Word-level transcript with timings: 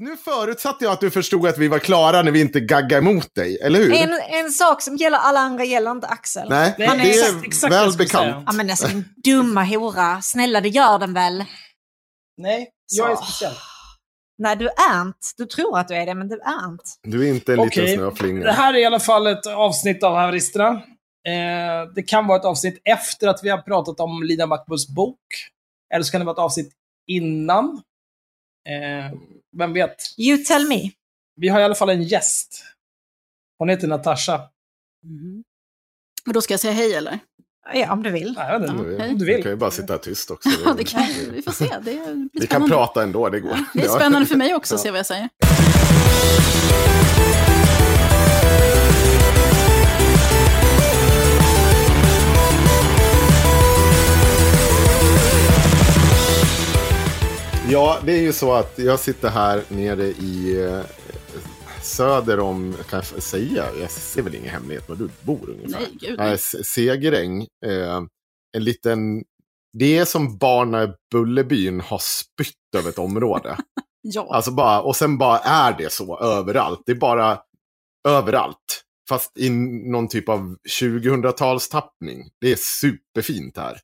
Nu 0.00 0.16
förutsatte 0.16 0.84
jag 0.84 0.92
att 0.92 1.00
du 1.00 1.10
förstod 1.10 1.46
att 1.46 1.58
vi 1.58 1.68
var 1.68 1.78
klara 1.78 2.22
när 2.22 2.32
vi 2.32 2.40
inte 2.40 2.60
gaggade 2.60 2.96
emot 2.96 3.34
dig, 3.34 3.58
eller 3.62 3.78
hur? 3.78 3.92
En, 3.94 4.20
en 4.28 4.50
sak 4.50 4.82
som 4.82 4.96
gäller 4.96 5.18
alla 5.18 5.40
andra 5.40 5.64
gäller 5.64 5.90
inte 5.90 6.06
Axel. 6.06 6.48
Nej, 6.48 6.74
är 6.78 6.82
är 6.82 6.96
det 6.96 7.02
är 7.02 7.08
exakt- 7.08 7.46
exakt 7.46 7.72
väl 7.72 7.96
bekant. 7.98 8.44
Ja 8.46 8.52
men 8.52 8.70
alltså 8.70 8.86
din 8.88 9.04
dumma 9.24 9.64
hora. 9.64 10.22
Snälla 10.22 10.60
det 10.60 10.68
gör 10.68 10.98
den 10.98 11.12
väl? 11.14 11.44
Nej, 12.36 12.70
jag 12.92 13.10
är 13.10 13.16
Så. 13.16 13.22
speciell. 13.24 13.52
Nej 14.38 14.56
du 14.56 14.68
är 14.68 15.02
inte. 15.02 15.18
Du 15.36 15.46
tror 15.46 15.78
att 15.78 15.88
du 15.88 15.94
är 15.94 16.06
det 16.06 16.14
men 16.14 16.28
du 16.28 16.34
är 16.34 16.68
inte. 16.70 16.84
Du 17.02 17.26
är 17.28 17.34
inte 17.34 17.52
en 17.52 17.60
liten 17.60 17.88
snöflinga. 17.96 18.44
det 18.44 18.52
här 18.52 18.74
är 18.74 18.78
i 18.78 18.84
alla 18.84 19.00
fall 19.00 19.26
ett 19.26 19.46
avsnitt 19.46 20.02
av 20.02 20.14
Haveristerna. 20.14 20.68
Eh, 21.28 21.92
det 21.94 22.02
kan 22.02 22.26
vara 22.26 22.38
ett 22.38 22.44
avsnitt 22.44 22.80
efter 22.84 23.28
att 23.28 23.40
vi 23.42 23.48
har 23.48 23.58
pratat 23.58 24.00
om 24.00 24.22
Lina 24.22 24.46
Backbos 24.46 24.88
bok. 24.88 25.20
Eller 25.94 26.02
så 26.04 26.10
kan 26.12 26.20
det 26.20 26.24
vara 26.24 26.34
ett 26.34 26.38
avsnitt 26.38 26.72
innan. 27.10 27.82
Eh, 28.68 29.12
vem 29.58 29.72
vet? 29.72 29.96
You 30.18 30.38
tell 30.44 30.68
me. 30.68 30.90
Vi 31.36 31.48
har 31.48 31.60
i 31.60 31.64
alla 31.64 31.74
fall 31.74 31.90
en 31.90 32.02
gäst. 32.02 32.64
Hon 33.58 33.68
heter 33.68 33.88
Natasha. 33.88 34.40
Och 36.26 36.32
då 36.32 36.42
ska 36.42 36.52
jag 36.52 36.60
säga 36.60 36.72
hej 36.72 36.94
eller? 36.94 37.18
Ja 37.74 37.92
om 37.92 38.02
du 38.02 38.10
vill. 38.10 38.32
Nej. 38.36 38.60
Du, 38.60 38.98
hej. 38.98 39.10
Om 39.10 39.18
du 39.18 39.24
du 39.26 39.32
vill. 39.34 39.42
kan 39.42 39.52
ju 39.52 39.56
bara 39.56 39.70
sitta 39.70 39.98
tyst 39.98 40.30
också. 40.30 40.48
Ja, 40.64 40.74
det 40.74 40.84
kan, 40.84 41.06
vi 41.32 41.42
får 41.42 41.52
se. 41.52 41.64
Det 41.64 41.80
blir 41.80 42.28
Vi 42.40 42.46
kan 42.46 42.68
prata 42.68 43.02
ändå, 43.02 43.28
det 43.28 43.40
går. 43.40 43.58
Det 43.74 43.82
är 43.84 43.88
spännande 43.88 44.26
för 44.26 44.36
mig 44.36 44.54
också 44.54 44.74
att 44.74 44.80
Ja. 44.80 44.82
se 44.82 44.90
vad 44.90 44.98
jag 44.98 45.06
säger. 45.06 45.28
Ja, 57.70 57.98
det 58.04 58.12
är 58.12 58.22
ju 58.22 58.32
så 58.32 58.52
att 58.52 58.78
jag 58.78 59.00
sitter 59.00 59.28
här 59.28 59.62
nere 59.68 60.06
i 60.06 60.62
eh, 60.64 60.80
söder 61.82 62.40
om, 62.40 62.74
kan 62.90 63.02
jag 63.14 63.22
säga, 63.22 63.64
jag 63.80 63.90
ser 63.90 64.22
väl 64.22 64.34
ingen 64.34 64.50
hemlighet 64.50 64.88
var 64.88 64.96
du 64.96 65.08
bor 65.22 65.50
ungefär. 65.50 65.80
Nej, 65.80 65.88
gud. 65.92 66.18
Nej, 66.18 66.38
Segeräng. 66.38 67.40
Eh, 67.66 68.02
en 68.56 68.64
liten, 68.64 69.24
det 69.78 69.98
är 69.98 70.04
som 70.04 70.38
barn 70.38 70.70
när 70.70 70.94
Bullerbyn 71.12 71.80
har 71.80 71.98
spytt 71.98 72.74
över 72.76 72.88
ett 72.88 72.98
område. 72.98 73.56
Ja. 74.02 74.34
Alltså 74.34 74.50
bara, 74.50 74.82
och 74.82 74.96
sen 74.96 75.18
bara 75.18 75.38
är 75.38 75.78
det 75.78 75.92
så 75.92 76.18
överallt. 76.18 76.82
Det 76.86 76.92
är 76.92 76.96
bara 76.96 77.38
överallt. 78.08 78.82
Fast 79.08 79.38
i 79.38 79.50
någon 79.50 80.08
typ 80.08 80.28
av 80.28 80.56
2000-talstappning. 80.80 82.22
Det 82.40 82.52
är 82.52 82.56
superfint 82.56 83.56
här. 83.56 83.80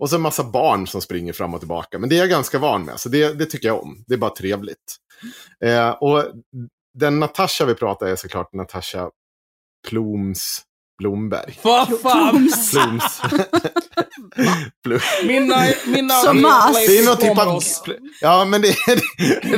Och 0.00 0.10
så 0.10 0.16
en 0.16 0.22
massa 0.22 0.44
barn 0.44 0.86
som 0.86 1.00
springer 1.00 1.32
fram 1.32 1.54
och 1.54 1.60
tillbaka. 1.60 1.98
Men 1.98 2.08
det 2.08 2.16
är 2.16 2.18
jag 2.18 2.28
ganska 2.28 2.58
van 2.58 2.84
med, 2.84 3.00
så 3.00 3.08
det, 3.08 3.38
det 3.38 3.46
tycker 3.46 3.68
jag 3.68 3.82
om. 3.82 4.04
Det 4.06 4.14
är 4.14 4.18
bara 4.18 4.34
trevligt. 4.34 4.96
Eh, 5.64 5.90
och 5.90 6.24
den 6.98 7.18
Natasha 7.18 7.64
vi 7.64 7.74
pratar 7.74 8.06
är 8.06 8.16
såklart 8.16 8.52
Natasha 8.52 9.10
Ploms 9.88 10.62
Blomberg. 10.98 11.58
Vad 11.62 12.00
fan! 12.00 12.50
Ploms. 12.72 13.20
Plum. 14.84 15.00
Mina, 15.26 15.66
mina 15.86 16.14
Som. 16.14 16.36
Det 16.36 16.98
är 16.98 17.06
någon 17.06 17.16
typ 17.16 17.38
av... 17.38 17.62
Ja, 18.20 18.44
men 18.44 18.62
det 18.62 18.68
är... 18.68 19.00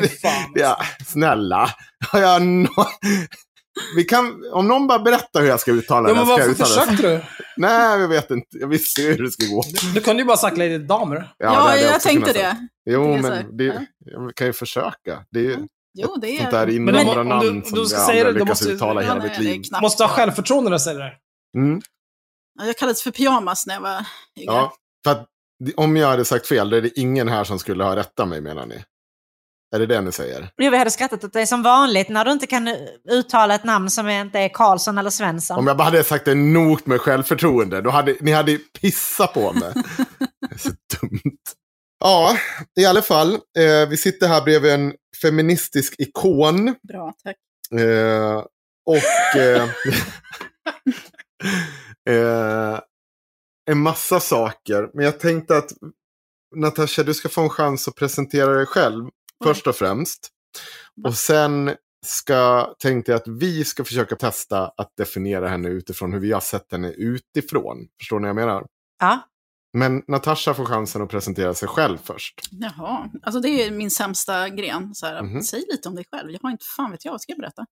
Det, 0.01 0.09
Fan. 0.09 0.53
ja, 0.55 0.83
snälla. 1.07 1.71
Har 2.09 2.21
jag 2.21 2.43
nå... 2.43 2.89
Vi 3.97 4.05
kan... 4.05 4.45
Om 4.53 4.69
någon 4.69 4.87
bara 4.87 4.99
berättar 4.99 5.41
hur 5.41 5.49
jag 5.49 5.61
ska 5.61 5.71
uttala 5.73 6.09
Ja, 6.09 6.15
det. 6.15 6.21
men 6.21 6.27
Ska 6.27 6.41
jag 6.41 6.49
varför 6.49 6.63
uttala 6.65 6.85
det. 6.85 6.91
försökte 6.97 7.09
du? 7.09 7.25
Nej, 7.57 8.01
jag 8.01 8.09
vet 8.09 8.31
inte. 8.31 8.47
Jag 8.51 8.69
visste 8.69 9.01
ju 9.03 9.13
hur 9.13 9.23
det 9.25 9.31
skulle 9.31 9.49
gå. 9.51 9.63
Du 9.95 10.01
kunde 10.01 10.23
ju 10.23 10.27
bara 10.27 10.37
sagt 10.37 10.59
Lady 10.59 10.79
Damer. 10.79 11.33
Ja, 11.39 11.51
det 11.51 11.57
hade 11.57 11.81
jag 11.83 11.97
också 11.97 12.09
tänkte 12.09 12.33
det. 12.33 12.57
Jo, 12.91 13.17
Det 13.17 13.23
men 13.23 13.57
det, 13.57 13.65
ja. 13.65 13.75
jag 13.99 14.35
kan 14.35 14.47
ju 14.47 14.53
försöka. 14.53 15.25
Det 15.31 15.39
är 15.39 15.45
ju 15.45 15.59
Jo, 15.95 16.17
det 16.21 16.39
sånt 16.39 16.51
där 16.51 16.59
är... 16.59 16.63
Om- 16.63 16.89
om 16.89 16.89
invandrarnamn 16.89 17.61
du- 17.61 17.69
som 17.69 17.79
du 17.79 17.87
ska 17.87 17.97
jag 17.99 18.07
säga 18.07 18.27
aldrig 18.27 18.35
det, 18.35 18.41
lyckas 18.41 18.61
måste- 18.61 18.73
uttala 18.73 19.03
Ja, 19.03 19.09
hela 19.09 19.21
nej, 19.21 19.29
mitt 19.31 19.39
liv. 19.39 19.63
knappt. 19.63 19.83
Måste 19.83 20.03
ha 20.05 20.09
självförtroende 20.09 20.71
när 20.71 20.75
jag 20.75 20.81
säger 20.83 20.99
det. 21.01 21.13
Mm. 21.59 21.81
Ja, 22.59 22.67
Jag 22.67 22.77
kallades 22.77 23.03
för 23.03 23.11
pyjamas 23.11 23.67
när 23.67 23.75
jag 23.75 23.81
var 23.81 23.93
yngre. 24.39 24.55
Ja, 24.55 24.73
för 25.05 25.11
att 25.11 25.27
om 25.77 25.97
jag 25.97 26.09
hade 26.09 26.25
sagt 26.25 26.47
fel, 26.47 26.71
då 26.71 26.77
är 26.77 26.83
det 26.83 26.99
ingen 27.01 27.29
här 27.29 27.45
som 27.45 27.59
skulle 27.59 27.85
ha 27.85 27.97
rättat 27.97 28.29
mig, 28.29 28.41
menar 28.41 28.67
ni? 28.67 28.85
Är 29.75 29.79
det 29.79 29.87
det 29.87 30.01
ni 30.01 30.13
säger? 30.13 30.51
Jo, 30.57 30.71
vi 30.71 30.77
hade 30.77 30.91
skrattat 30.91 31.25
åt 31.25 31.33
dig 31.33 31.47
som 31.47 31.63
vanligt 31.63 32.09
när 32.09 32.25
du 32.25 32.33
inte 32.33 32.47
kan 32.47 32.69
uttala 33.11 33.55
ett 33.55 33.65
namn 33.65 33.91
som 33.91 34.09
inte 34.09 34.39
är 34.39 34.49
Karlsson 34.49 34.99
eller 34.99 35.11
Svensson. 35.11 35.59
Om 35.59 35.67
jag 35.67 35.77
bara 35.77 35.85
hade 35.85 36.05
sagt 36.05 36.25
det 36.25 36.35
nog 36.35 36.89
med 36.89 37.01
självförtroende, 37.01 37.81
då 37.81 37.91
hade 37.91 38.17
ni 38.21 38.33
hade 38.33 38.59
pissat 38.81 39.35
på 39.35 39.53
mig. 39.53 39.73
det 40.41 40.55
är 40.55 40.59
så 40.59 40.69
dumt. 40.69 41.37
Ja, 42.01 42.37
i 42.81 42.85
alla 42.85 43.03
fall. 43.03 43.35
Eh, 43.35 43.89
vi 43.89 43.97
sitter 43.97 44.29
här 44.29 44.43
bredvid 44.45 44.73
en 44.73 44.95
feministisk 45.23 45.95
ikon. 45.99 46.75
Bra, 46.89 47.15
tack. 47.25 47.37
Eh, 47.81 48.45
och 48.87 49.41
eh, 49.41 49.69
eh, 52.17 52.81
en 53.71 53.79
massa 53.79 54.21
saker. 54.21 54.91
Men 54.95 55.05
jag 55.05 55.21
tänkte 55.21 55.57
att 55.57 55.71
Natasha, 56.57 57.03
du 57.03 57.15
ska 57.15 57.29
få 57.29 57.41
en 57.41 57.51
chans 57.51 57.89
att 57.89 57.95
presentera 57.95 58.55
dig 58.55 58.67
själv 58.67 59.09
först 59.43 59.67
och 59.67 59.77
främst. 59.77 60.29
Och 61.05 61.15
sen 61.15 61.71
ska, 62.07 62.73
tänkte 62.79 63.13
jag 63.13 63.17
att 63.21 63.29
vi 63.29 63.65
ska 63.65 63.85
försöka 63.85 64.17
testa 64.17 64.73
att 64.77 64.93
definiera 64.97 65.49
henne 65.49 65.69
utifrån 65.69 66.13
hur 66.13 66.21
vi 66.21 66.33
har 66.33 66.41
sett 66.41 66.73
henne 66.73 66.91
utifrån. 66.91 67.77
Förstår 68.01 68.21
ni 68.21 68.23
vad 68.23 68.29
jag 68.29 68.37
menar? 68.47 68.67
Ja. 69.01 69.21
Men 69.79 70.03
Natasha 70.09 70.55
får 70.55 70.65
chansen 70.65 71.03
att 71.03 71.09
presentera 71.11 71.55
sig 71.55 71.69
själv 71.69 71.99
först. 72.05 72.41
Jaha, 72.51 73.11
alltså 73.23 73.41
det 73.41 73.49
är 73.49 73.71
min 73.71 73.91
sämsta 73.91 74.49
gren. 74.49 74.95
Så 74.95 75.07
här, 75.07 75.23
Mhm. 75.23 75.43
Säg 75.43 75.65
lite 75.71 75.89
om 75.89 75.95
dig 75.95 76.05
själv. 76.13 76.31
Jag 76.31 76.41
har 76.43 76.51
inte 76.51 76.65
fan 76.77 76.91
vet 76.91 77.05
jag, 77.05 77.13
vad 77.13 77.21
ska 77.21 77.33
jag 77.33 77.39
berätta? 77.41 77.67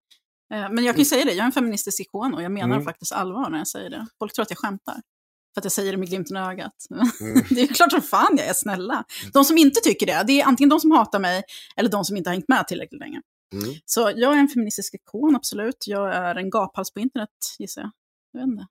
Eh, 0.53 0.71
Men 0.71 0.83
jag 0.83 0.95
kan 0.95 0.99
ju 1.01 1.05
säga 1.05 1.25
det, 1.25 1.31
jag 1.31 1.39
är 1.41 1.45
en 1.45 1.51
feministisk 1.51 2.01
ikon 2.01 2.33
och 2.33 2.43
jag 2.43 2.51
menar 2.51 2.75
Mm. 2.75 2.85
faktiskt 2.85 3.11
allvar 3.11 3.49
när 3.49 3.57
jag 3.57 3.67
säger 3.67 3.89
det. 3.89 4.07
Folk 4.19 4.33
tror 4.33 4.43
att 4.43 4.49
jag 4.49 4.59
skämtar. 4.59 4.95
För 5.53 5.61
att 5.61 5.65
jag 5.65 5.71
säger 5.71 5.91
det 5.91 5.97
med 5.97 6.07
glimten 6.09 6.37
i 6.37 6.39
ögat. 6.39 6.73
Mm. 6.91 7.43
det 7.49 7.61
är 7.61 7.67
klart 7.67 7.91
som 7.91 8.01
fan 8.01 8.35
jag 8.37 8.47
är 8.47 8.53
snälla. 8.53 9.03
De 9.33 9.45
som 9.45 9.57
inte 9.57 9.79
tycker 9.79 10.05
det, 10.05 10.23
det 10.27 10.41
är 10.41 10.45
antingen 10.45 10.69
de 10.69 10.79
som 10.79 10.91
hatar 10.91 11.19
mig 11.19 11.43
eller 11.75 11.89
de 11.89 12.05
som 12.05 12.17
inte 12.17 12.29
har 12.29 12.35
hängt 12.35 12.47
med 12.47 12.67
tillräckligt 12.67 12.99
länge. 13.01 13.21
Mm. 13.53 13.75
Så 13.85 14.11
jag 14.15 14.33
är 14.33 14.37
en 14.37 14.47
feministisk 14.47 14.93
ikon, 14.93 15.35
absolut. 15.35 15.87
Jag 15.87 16.15
är 16.15 16.35
en 16.35 16.49
gaphals 16.49 16.93
på 16.93 16.99
internet, 16.99 17.29
gissar 17.59 17.81
jag. 17.81 17.91
Jag 18.31 18.39
vet 18.39 18.47
inte. 18.47 18.67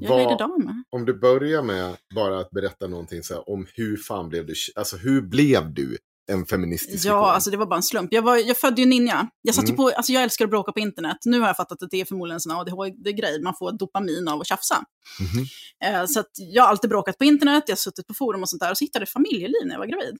Jag 0.00 0.08
Vad- 0.08 0.32
är 0.32 0.38
Dam. 0.38 0.84
Om 0.90 1.04
du 1.04 1.14
börjar 1.14 1.62
med 1.62 1.96
bara 2.14 2.40
att 2.40 2.50
berätta 2.50 2.86
någonting 2.86 3.22
så 3.22 3.34
här, 3.34 3.50
om 3.50 3.66
hur 3.74 3.96
fan 3.96 4.28
blev 4.28 4.46
du, 4.46 4.54
alltså 4.76 4.96
hur 4.96 5.20
blev 5.22 5.74
du 5.74 5.98
en 6.30 6.46
feministisk 6.46 7.04
ikon? 7.04 7.16
Ja, 7.16 7.32
alltså 7.32 7.50
det 7.50 7.56
var 7.56 7.66
bara 7.66 7.76
en 7.76 7.82
slump. 7.82 8.12
Jag, 8.12 8.22
var, 8.22 8.36
jag 8.36 8.56
födde 8.58 8.80
ju 8.82 8.86
ninja. 8.88 9.28
Jag, 9.42 9.54
satt 9.54 9.64
Mm. 9.64 9.76
på, 9.76 9.88
alltså 9.88 10.12
jag 10.12 10.22
älskar 10.22 10.44
att 10.44 10.50
bråka 10.50 10.72
på 10.72 10.80
internet. 10.80 11.16
Nu 11.24 11.40
har 11.40 11.46
jag 11.46 11.56
fattat 11.56 11.82
att 11.82 11.90
det 11.90 12.00
är 12.00 12.04
förmodligen 12.04 12.34
en 12.36 12.40
sån 12.40 12.52
ADHD-grej. 12.52 13.42
Man 13.42 13.54
får 13.58 13.72
dopamin 13.72 14.28
av 14.28 14.40
att 14.40 14.46
tjafsa. 14.46 14.84
Mhm. 15.20 15.46
Eh, 15.94 16.06
så 16.06 16.24
jag 16.36 16.62
har 16.62 16.68
alltid 16.68 16.90
bråkat 16.90 17.18
på 17.18 17.24
internet, 17.24 17.64
jag 17.66 17.72
har 17.72 17.76
suttit 17.76 18.06
på 18.06 18.14
forum 18.14 18.42
och 18.42 18.48
sånt 18.48 18.60
där. 18.60 18.70
Och 18.70 18.78
så 18.78 18.84
hittade 18.84 19.02
jag 19.02 19.08
familjeliv 19.08 19.62
när 19.64 19.72
jag 19.72 19.78
var 19.78 19.86
gravid. 19.86 20.16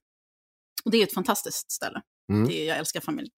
Och 0.84 0.90
det 0.90 0.99
är 0.99 1.02
ett 1.02 1.14
fantastiskt 1.14 1.72
ställe. 1.72 2.00
Mm. 2.32 2.49
Det, 2.49 2.64
jag 2.64 2.78
älskar 2.78 3.00
familj. 3.00 3.28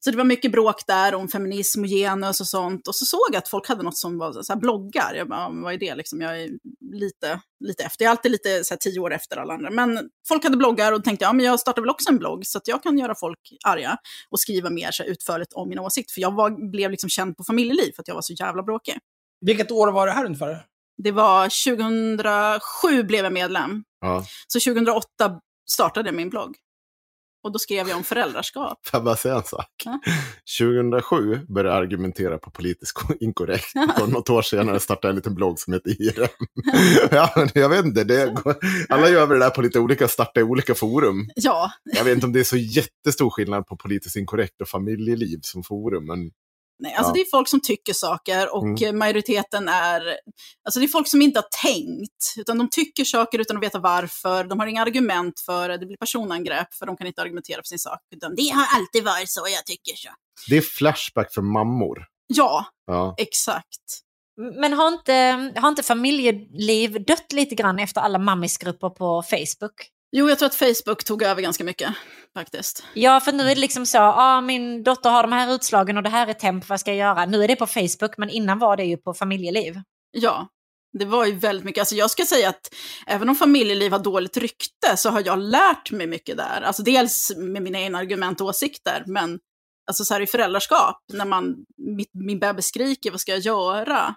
Så 0.00 0.10
det 0.10 0.16
var 0.16 0.24
mycket 0.24 0.52
bråk 0.52 0.86
där 0.86 1.14
om 1.14 1.28
feminism 1.28 1.80
och 1.82 1.88
genus 1.88 2.40
och 2.40 2.46
sånt. 2.46 2.88
Och 2.88 2.94
så 2.94 3.06
såg 3.06 3.26
jag 3.32 3.36
att 3.36 3.48
folk 3.48 3.68
hade 3.68 3.82
något 3.82 3.98
som 3.98 4.18
var 4.18 4.42
så 4.42 4.52
här 4.52 4.60
bloggar. 4.60 5.14
Jag 5.16 5.28
bara, 5.28 5.40
"Ja, 5.40 5.48
men 5.48 5.62
vad 5.62 5.74
är 5.74 5.78
det 5.78 5.94
liksom? 5.94 6.20
Jag 6.20 6.42
är 6.42 6.50
lite, 6.92 7.40
lite 7.64 7.82
efter. 7.84 8.04
Jag 8.04 8.10
är 8.10 8.10
alltid 8.10 8.32
lite 8.32 8.64
så 8.64 8.74
här, 8.74 8.78
tio 8.78 9.00
år 9.00 9.12
efter 9.14 9.36
alla 9.36 9.54
andra. 9.54 9.70
Men 9.70 10.10
folk 10.28 10.44
hade 10.44 10.56
bloggar 10.56 10.92
och 10.92 11.04
tänkte, 11.04 11.24
ja 11.24 11.32
men 11.32 11.46
jag 11.46 11.60
startar 11.60 11.82
väl 11.82 11.90
också 11.90 12.10
en 12.10 12.18
blogg 12.18 12.46
så 12.46 12.58
att 12.58 12.68
jag 12.68 12.82
kan 12.82 12.98
göra 12.98 13.14
folk 13.14 13.38
arga 13.64 13.96
och 14.30 14.40
skriva 14.40 14.70
mer 14.70 14.90
så 14.90 15.02
här, 15.02 15.10
utförligt 15.10 15.52
om 15.52 15.68
mina 15.68 15.82
åsikter. 15.82 16.14
För 16.14 16.20
jag 16.20 16.34
var, 16.34 16.70
blev 16.70 16.90
liksom 16.90 17.10
känd 17.10 17.36
på 17.36 17.44
familjeliv 17.44 17.92
för 17.92 18.02
att 18.02 18.08
jag 18.08 18.14
var 18.14 18.22
så 18.22 18.32
jävla 18.32 18.62
bråkig. 18.62 18.98
Vilket 19.46 19.70
år 19.70 19.92
var 19.92 20.06
det 20.06 20.12
här 20.12 20.24
ungefär? 20.24 20.64
Det 21.02 21.12
var 21.12 21.48
2007 21.64 23.02
blev 23.02 23.24
jag 23.24 23.32
medlem. 23.32 23.84
Ja. 24.00 24.24
Så 24.46 24.60
2008 24.60 25.40
startade 25.70 26.08
jag 26.08 26.14
min 26.14 26.30
blogg. 26.30 26.56
Och 27.42 27.52
då 27.52 27.58
skrev 27.58 27.88
jag 27.88 27.96
om 27.96 28.04
föräldraskap. 28.04 28.78
Får 28.86 28.98
jag 28.98 29.04
bara 29.04 29.16
säga 29.16 29.34
en 29.34 29.44
sak? 29.44 29.66
Ja. 29.84 30.00
2007 30.58 31.40
började 31.48 31.76
jag 31.76 31.82
argumentera 31.84 32.38
på 32.38 32.50
politiskt 32.50 32.98
inkorrekt. 33.20 33.72
Och 34.00 34.08
något 34.08 34.30
år 34.30 34.42
senare 34.42 34.80
startade 34.80 35.08
jag 35.08 35.12
en 35.12 35.16
liten 35.16 35.34
blogg 35.34 35.58
som 35.58 35.72
heter 35.72 36.02
IRM. 36.02 36.28
ja, 37.10 37.46
jag 37.54 37.68
vet 37.68 37.84
inte, 37.84 38.04
det 38.04 38.34
alla 38.88 39.08
gör 39.08 39.26
väl 39.26 39.38
det 39.38 39.44
där 39.44 39.50
på 39.50 39.62
lite 39.62 39.78
olika, 39.78 40.08
starta 40.08 40.40
i 40.40 40.42
olika 40.42 40.74
forum. 40.74 41.28
Ja, 41.34 41.70
Jag 41.84 42.04
vet 42.04 42.14
inte 42.14 42.26
om 42.26 42.32
det 42.32 42.40
är 42.40 42.44
så 42.44 42.56
jättestor 42.56 43.30
skillnad 43.30 43.66
på 43.66 43.76
politiskt 43.76 44.16
inkorrekt 44.16 44.60
och 44.60 44.68
familjeliv 44.68 45.38
som 45.42 45.62
forum. 45.62 46.06
Men 46.06 46.30
Nej, 46.82 46.94
alltså 46.94 47.10
Ja. 47.10 47.14
det 47.14 47.20
är 47.20 47.30
folk 47.30 47.48
som 47.48 47.60
tycker 47.60 47.92
saker 47.92 48.54
och 48.54 48.64
Mm. 48.64 48.82
eh, 48.84 48.92
majoriteten 48.92 49.68
är, 49.68 50.02
alltså 50.64 50.80
det 50.80 50.86
är 50.86 50.88
folk 50.88 51.08
som 51.08 51.22
inte 51.22 51.38
har 51.40 51.48
tänkt, 51.72 52.34
utan 52.36 52.58
de 52.58 52.68
tycker 52.70 53.04
saker 53.04 53.38
utan 53.38 53.56
att 53.56 53.62
veta 53.62 53.78
varför, 53.78 54.44
de 54.44 54.58
har 54.60 54.66
inga 54.66 54.82
argument 54.82 55.40
för 55.40 55.68
det, 55.68 55.76
det 55.78 55.86
blir 55.86 55.96
personangrepp 55.96 56.74
för 56.74 56.86
de 56.86 56.96
kan 56.96 57.06
inte 57.06 57.22
argumentera 57.22 57.56
för 57.56 57.64
sin 57.68 57.78
sak, 57.78 58.00
utan 58.16 58.34
det 58.34 58.48
har 58.48 58.66
alltid 58.78 59.04
varit 59.04 59.30
så, 59.30 59.40
jag 59.48 59.66
tycker 59.66 59.96
så. 59.96 60.08
det 60.48 60.56
är 60.56 60.60
flashback 60.62 61.34
för 61.34 61.42
mammor. 61.42 62.06
Ja, 62.26 62.66
Ja. 62.86 63.14
exakt. 63.18 64.00
Men 64.60 64.72
har 64.72 64.88
inte, 64.88 65.12
har 65.56 65.68
inte 65.68 65.82
familjeliv 65.82 67.04
dött 67.04 67.32
lite 67.32 67.54
grann 67.54 67.78
efter 67.78 68.00
alla 68.00 68.18
mammisgrupper 68.18 68.90
på 68.90 69.22
Facebook? 69.22 69.74
Jo, 70.12 70.28
jag 70.28 70.38
tror 70.38 70.46
att 70.46 70.54
Facebook 70.54 71.04
tog 71.04 71.22
över 71.22 71.42
ganska 71.42 71.64
mycket, 71.64 71.94
faktiskt. 72.34 72.84
Ja, 72.94 73.20
för 73.20 73.32
nu 73.32 73.42
är 73.42 73.54
det 73.54 73.60
liksom 73.60 73.86
så, 73.86 73.98
ah, 73.98 74.40
min 74.40 74.82
dotter 74.82 75.10
har 75.10 75.22
de 75.22 75.32
här 75.32 75.54
utslagen 75.54 75.96
och 75.96 76.02
det 76.02 76.08
här 76.08 76.26
är 76.26 76.32
temp, 76.32 76.68
vad 76.68 76.80
ska 76.80 76.90
jag 76.90 76.98
göra? 76.98 77.26
Nu 77.26 77.44
är 77.44 77.48
det 77.48 77.56
på 77.56 77.66
Facebook, 77.66 78.16
men 78.16 78.30
innan 78.30 78.58
var 78.58 78.76
det 78.76 78.84
ju 78.84 78.96
på 78.96 79.14
familjeliv. 79.14 79.80
Ja, 80.10 80.48
det 80.98 81.04
var 81.04 81.26
ju 81.26 81.32
väldigt 81.32 81.64
mycket. 81.64 81.80
Alltså 81.80 81.94
jag 81.94 82.10
ska 82.10 82.24
säga 82.24 82.48
att 82.48 82.74
även 83.06 83.28
om 83.28 83.36
familjeliv 83.36 83.92
har 83.92 83.98
dåligt 83.98 84.36
rykte 84.36 84.96
så 84.96 85.10
har 85.10 85.22
jag 85.26 85.38
lärt 85.38 85.90
mig 85.90 86.06
mycket 86.06 86.36
där. 86.36 86.62
Alltså 86.62 86.82
dels 86.82 87.32
med 87.36 87.62
mina 87.62 87.80
egna 87.80 87.98
argument 87.98 88.40
och 88.40 88.46
åsikter, 88.46 89.04
men 89.06 89.38
alltså 89.88 90.04
så 90.04 90.14
här 90.14 90.20
i 90.20 90.26
föräldraskap, 90.26 90.96
när 91.12 91.24
man, 91.24 91.56
mitt, 91.96 92.10
min 92.12 92.38
bebis 92.38 92.66
skriker, 92.66 93.10
vad 93.10 93.20
ska 93.20 93.32
jag 93.32 93.40
göra? 93.40 94.14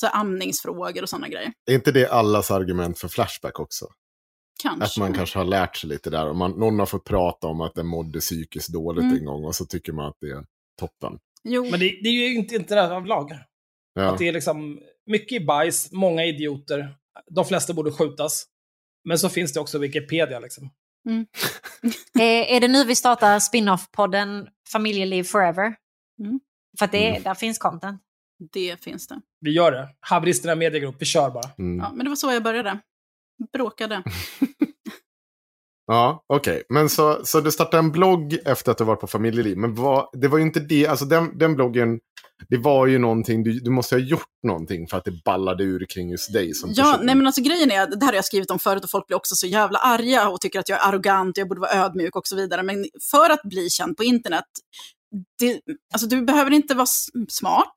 Så 0.00 0.06
amningsfrågor 0.06 1.02
och 1.02 1.08
sådana 1.08 1.28
grejer. 1.28 1.52
Är 1.70 1.74
inte 1.74 1.92
det 1.92 2.08
allas 2.08 2.50
argument 2.50 2.98
för 2.98 3.08
Flashback 3.08 3.60
också? 3.60 3.86
Kanske. 4.62 4.84
Att 4.84 4.96
man 4.96 5.12
kanske 5.14 5.38
har 5.38 5.44
lärt 5.44 5.76
sig 5.76 5.88
lite 5.90 6.10
där. 6.10 6.28
Och 6.28 6.36
man, 6.36 6.50
någon 6.50 6.78
har 6.78 6.86
fått 6.86 7.04
prata 7.04 7.46
om 7.46 7.60
att 7.60 7.74
den 7.74 7.86
mådde 7.86 8.20
psykiskt 8.20 8.68
dåligt 8.72 9.02
Mm. 9.04 9.16
en 9.16 9.24
gång 9.24 9.44
och 9.44 9.54
så 9.54 9.64
tycker 9.66 9.92
man 9.92 10.06
att 10.06 10.16
det 10.20 10.30
är 10.30 10.44
toppen. 10.80 11.18
Jo, 11.44 11.62
Men 11.70 11.80
det, 11.80 11.98
det 12.02 12.08
är 12.08 12.12
ju 12.28 12.34
inte, 12.34 12.54
inte 12.54 12.74
det 12.74 12.80
här 12.80 12.94
överlag. 12.96 13.32
Ja. 13.94 14.02
Att 14.02 14.18
det 14.18 14.28
är 14.28 14.32
liksom 14.32 14.80
mycket 15.06 15.46
bajs, 15.46 15.92
många 15.92 16.24
idioter. 16.24 16.94
De 17.30 17.44
flesta 17.44 17.72
borde 17.74 17.92
skjutas. 17.92 18.46
Men 19.04 19.18
så 19.18 19.28
finns 19.28 19.52
det 19.52 19.60
också 19.60 19.78
Wikipedia 19.78 20.38
liksom. 20.40 20.70
är, 22.20 22.42
är 22.56 22.60
det 22.60 22.68
nu 22.68 22.84
vi 22.84 22.94
startar 22.96 23.38
spin-off-podden 23.38 24.48
Familjeliv 24.72 25.24
Forever? 25.24 25.74
Mm. 26.20 26.40
För 26.78 26.84
att 26.84 26.92
det, 26.92 27.08
Mm. 27.08 27.22
där 27.22 27.34
finns 27.34 27.58
content. 27.58 28.02
det 28.52 28.84
finns 28.84 29.06
det. 29.08 29.20
Vi 29.40 29.50
gör 29.50 29.72
det. 29.72 29.88
Haveristerna 30.00 30.54
mediegrupp, 30.54 30.96
vi 30.98 31.06
kör 31.06 31.30
bara. 31.30 31.50
Mm. 31.58 31.78
Ja, 31.78 31.92
men 31.92 32.04
det 32.04 32.08
var 32.08 32.16
så 32.16 32.32
jag 32.32 32.42
började. 32.42 32.78
Bråkade. 33.52 34.02
Ja, 35.88 36.24
okej. 36.26 36.62
Men 36.68 36.88
så, 36.88 37.20
så 37.24 37.40
du 37.40 37.50
startade 37.52 37.78
en 37.78 37.92
blogg 37.92 38.38
efter 38.44 38.72
att 38.72 38.78
du 38.78 38.84
var 38.84 38.96
på 38.96 39.06
familjeliv. 39.06 39.56
Men 39.56 39.74
vad, 39.74 40.08
det 40.12 40.28
var 40.28 40.38
ju 40.38 40.44
inte 40.44 40.60
det, 40.60 40.86
alltså 40.86 41.04
den, 41.04 41.38
den 41.38 41.54
bloggen, 41.54 41.98
det 42.48 42.56
var 42.56 42.86
ju 42.86 42.98
någonting, 42.98 43.42
du, 43.42 43.60
du 43.60 43.70
måste 43.70 43.94
ha 43.94 44.00
gjort 44.00 44.28
någonting 44.46 44.86
för 44.88 44.96
att 44.96 45.04
det 45.04 45.24
ballade 45.24 45.64
ur 45.64 45.86
kring 45.94 46.10
just 46.10 46.32
dig 46.32 46.54
som 46.54 46.72
Ja, 46.74 46.84
person. 46.92 47.06
nej 47.06 47.14
men 47.14 47.26
alltså 47.26 47.42
grejen 47.42 47.70
är, 47.70 47.86
det 47.86 48.04
här 48.04 48.12
har 48.12 48.14
jag 48.14 48.24
skrivit 48.24 48.50
om 48.50 48.58
förut 48.58 48.84
och 48.84 48.90
folk 48.90 49.06
blir 49.06 49.16
också 49.16 49.34
så 49.34 49.46
jävla 49.46 49.78
arga 49.78 50.28
och 50.28 50.40
tycker 50.40 50.60
att 50.60 50.68
jag 50.68 50.82
är 50.84 50.88
arrogant 50.88 51.36
och 51.36 51.40
jag 51.40 51.48
borde 51.48 51.60
vara 51.60 51.72
ödmjuk 51.84 52.16
och 52.16 52.26
så 52.26 52.36
vidare. 52.36 52.62
Men 52.62 52.84
för 53.10 53.30
att 53.30 53.42
bli 53.42 53.70
känd 53.70 53.96
på 53.96 54.04
internet, 54.04 54.44
det, 55.38 55.60
alltså 55.94 56.08
du 56.08 56.22
behöver 56.22 56.50
inte 56.50 56.74
vara 56.74 56.86
smart, 57.28 57.74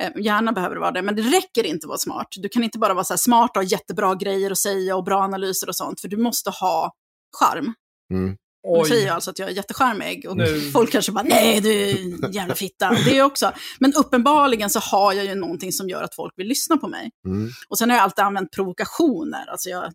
eh, 0.00 0.22
gärna 0.22 0.52
behöver 0.52 0.74
du 0.74 0.80
vara 0.80 0.90
det, 0.90 1.02
men 1.02 1.16
det 1.16 1.22
räcker 1.22 1.66
inte 1.66 1.84
att 1.84 1.88
vara 1.88 1.98
smart. 1.98 2.28
Du 2.36 2.48
kan 2.48 2.64
inte 2.64 2.78
bara 2.78 2.94
vara 2.94 3.04
så 3.04 3.12
här 3.12 3.18
smart 3.18 3.50
och 3.50 3.62
ha 3.62 3.68
jättebra 3.68 4.14
grejer 4.14 4.50
att 4.50 4.58
säga 4.58 4.96
och 4.96 5.04
bra 5.04 5.22
analyser 5.22 5.68
och 5.68 5.76
sånt, 5.76 6.00
för 6.00 6.08
du 6.08 6.16
måste 6.16 6.50
ha 6.50 6.92
charm. 7.38 7.74
Mm. 8.14 8.36
Nu 8.78 8.84
säger 8.84 9.06
jag 9.06 9.14
alltså 9.14 9.30
att 9.30 9.38
jag 9.38 9.48
är 9.48 9.52
jättecharmig 9.52 10.26
och 10.28 10.36
Nu. 10.36 10.60
folk 10.72 10.92
kanske 10.92 11.12
bara 11.12 11.24
nej 11.24 11.60
du 11.60 11.72
är 11.72 12.34
jävla 12.34 12.54
fitta. 12.54 12.90
Det 13.04 13.18
är 13.18 13.22
också. 13.22 13.52
Men 13.78 13.94
uppenbarligen 13.94 14.70
så 14.70 14.78
har 14.78 15.12
jag 15.12 15.24
ju 15.24 15.34
någonting 15.34 15.72
som 15.72 15.88
gör 15.88 16.02
att 16.02 16.14
folk 16.14 16.32
vill 16.36 16.46
lyssna 16.46 16.76
på 16.76 16.88
mig. 16.88 17.10
Mm. 17.26 17.50
Och 17.68 17.78
sen 17.78 17.90
har 17.90 17.96
jag 17.96 18.04
alltid 18.04 18.24
använt 18.24 18.50
provokationer. 18.50 19.46
Alltså 19.50 19.68
jag, 19.68 19.92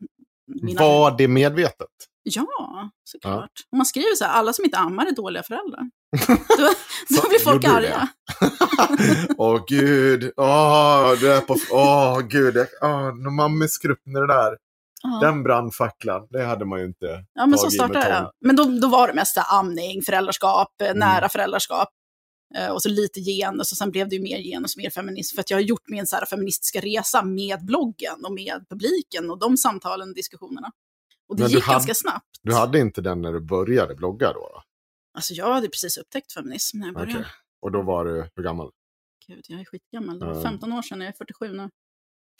mina... 0.61 0.81
Var 0.81 1.17
det 1.17 1.27
medvetet? 1.27 1.87
Ja, 2.23 2.89
såklart. 3.03 3.51
Om 3.71 3.77
man 3.77 3.85
skriver 3.85 4.15
så 4.15 4.25
här, 4.25 4.31
alla 4.31 4.53
som 4.53 4.65
inte 4.65 4.77
ammar 4.77 5.05
är 5.05 5.11
dåliga 5.11 5.43
föräldrar. 5.43 5.89
Då, 6.11 6.35
Så, 7.15 7.21
då 7.21 7.29
blir 7.29 7.39
folk 7.39 7.63
arga. 7.65 8.07
Åh 9.37 9.63
gud, 9.67 10.31
åh, 10.37 11.11
det 11.21 11.33
är 11.33 11.41
på, 11.41 11.55
åh 11.71 12.19
gud, 12.19 12.57
åh, 12.81 13.15
någon 13.15 13.35
mammis 13.35 13.77
grupp 13.77 14.01
med 14.05 14.21
det 14.21 14.27
där. 14.27 14.57
Ja. 15.03 15.19
Den 15.27 15.43
brandfacklan, 15.43 16.27
det 16.29 16.43
hade 16.43 16.65
man 16.65 16.79
ju 16.79 16.85
inte 16.85 17.25
Ja, 17.33 17.45
men 17.45 17.59
så 17.59 17.71
startade 17.71 18.09
jag. 18.09 18.31
Men 18.45 18.55
då, 18.55 18.63
då 18.81 18.87
var 18.87 19.07
det 19.07 19.13
mest 19.13 19.37
amning, 19.51 20.01
föräldraskap, 20.01 20.81
eh, 20.81 20.87
Mm. 20.87 20.99
nära 20.99 21.29
föräldraskap. 21.29 21.89
Eh, 22.57 22.69
Och 22.71 22.81
så 22.81 22.89
lite 22.89 23.19
genus 23.19 23.71
och 23.71 23.77
sen 23.77 23.91
blev 23.91 24.09
det 24.09 24.15
ju 24.15 24.21
mer 24.21 24.37
genus, 24.37 24.77
mer 24.77 24.89
feminism. 24.89 25.35
För 25.35 25.41
att 25.41 25.49
jag 25.49 25.57
har 25.57 25.61
gjort 25.61 25.83
min 25.87 26.07
så 26.07 26.15
här 26.15 26.25
feministiska 26.25 26.79
resa 26.81 27.21
med 27.23 27.65
bloggen 27.65 28.25
och 28.25 28.31
med 28.33 28.65
publiken 28.69 29.31
och 29.31 29.39
de 29.39 29.57
samtalen 29.57 30.09
och 30.09 30.15
diskussionerna. 30.15 30.71
Och 31.29 31.35
det 31.37 31.43
Men 31.43 31.51
gick 31.51 31.63
hade- 31.63 31.73
ganska 31.75 31.93
snabbt. 31.93 32.25
Du 32.41 32.53
hade 32.55 32.79
inte 32.79 33.01
den 33.01 33.21
när 33.21 33.33
du 33.33 33.39
började 33.41 33.95
blogga 33.95 34.27
då? 34.33 34.39
då? 34.39 34.61
Alltså 35.17 35.33
jag 35.33 35.53
hade 35.53 35.67
precis 35.69 35.97
upptäckt 35.97 36.33
feminism 36.33 36.77
när 36.79 36.85
jag 36.87 36.93
började. 36.95 37.19
Okej. 37.19 37.31
Och 37.61 37.71
då 37.71 37.81
var 37.81 38.05
du, 38.05 38.29
hur 38.35 38.43
gammal? 38.43 38.71
Gud, 39.27 39.45
jag 39.47 39.61
är 39.61 39.65
skitgammal. 39.65 40.19
Det 40.19 40.25
var 40.25 40.35
Ja. 40.35 40.41
15 40.41 40.73
år 40.73 40.81
sedan, 40.81 41.01
jag 41.01 41.07
är 41.07 41.13
47 41.13 41.53
nu. 41.53 41.69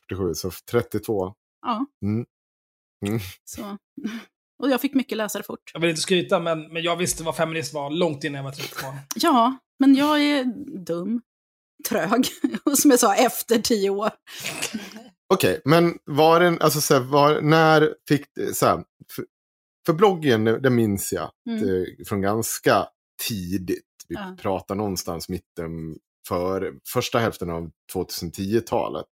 47, 0.09 0.33
så 0.33 0.51
32. 0.71 1.33
Ja. 1.61 1.85
Mm. 2.01 2.25
Mm. 3.05 3.19
Så. 3.43 3.77
Och 4.63 4.69
jag 4.69 4.81
fick 4.81 4.93
mycket 4.93 5.17
läsare 5.17 5.43
fort. 5.43 5.71
Jag 5.73 5.79
vill 5.81 5.89
inte 5.89 6.01
skryta, 6.01 6.39
men, 6.39 6.73
men 6.73 6.83
jag 6.83 6.95
visste 6.95 7.23
vad 7.23 7.35
feminist 7.35 7.73
var 7.73 7.89
långt 7.89 8.23
innan 8.23 8.35
jag 8.37 8.43
var 8.43 8.51
32. 8.51 8.87
Ja, 9.15 9.57
men 9.79 9.95
jag 9.95 10.21
är 10.21 10.43
dum, 10.85 11.21
trög 11.89 12.27
och 12.65 12.77
som 12.77 12.91
jag 12.91 12.99
sa, 12.99 13.15
efter 13.15 13.59
tio 13.59 13.89
år. 13.89 14.09
Okej, 15.33 15.61
men 15.65 15.97
var 16.05 16.39
den, 16.39 16.61
alltså 16.61 16.81
så 16.81 16.93
här, 16.93 17.01
var, 17.01 17.41
när 17.41 17.95
fick, 18.07 18.25
så 18.53 18.65
här, 18.65 18.83
för, 19.87 19.93
bloggen, 19.93 20.43
det, 20.45 20.69
minns 20.69 21.13
jag, 21.13 21.31
Mm. 21.49 21.61
det, 21.67 21.85
från 22.07 22.21
ganska 22.21 22.87
tidigt. 23.27 23.83
Vi 24.07 24.15
Ja. 24.15 24.35
pratar 24.41 24.75
någonstans 24.75 25.29
mitten 25.29 25.71
för 26.27 26.73
första 26.93 27.19
hälften 27.19 27.49
av 27.49 27.69
2010-talet. 27.93 29.05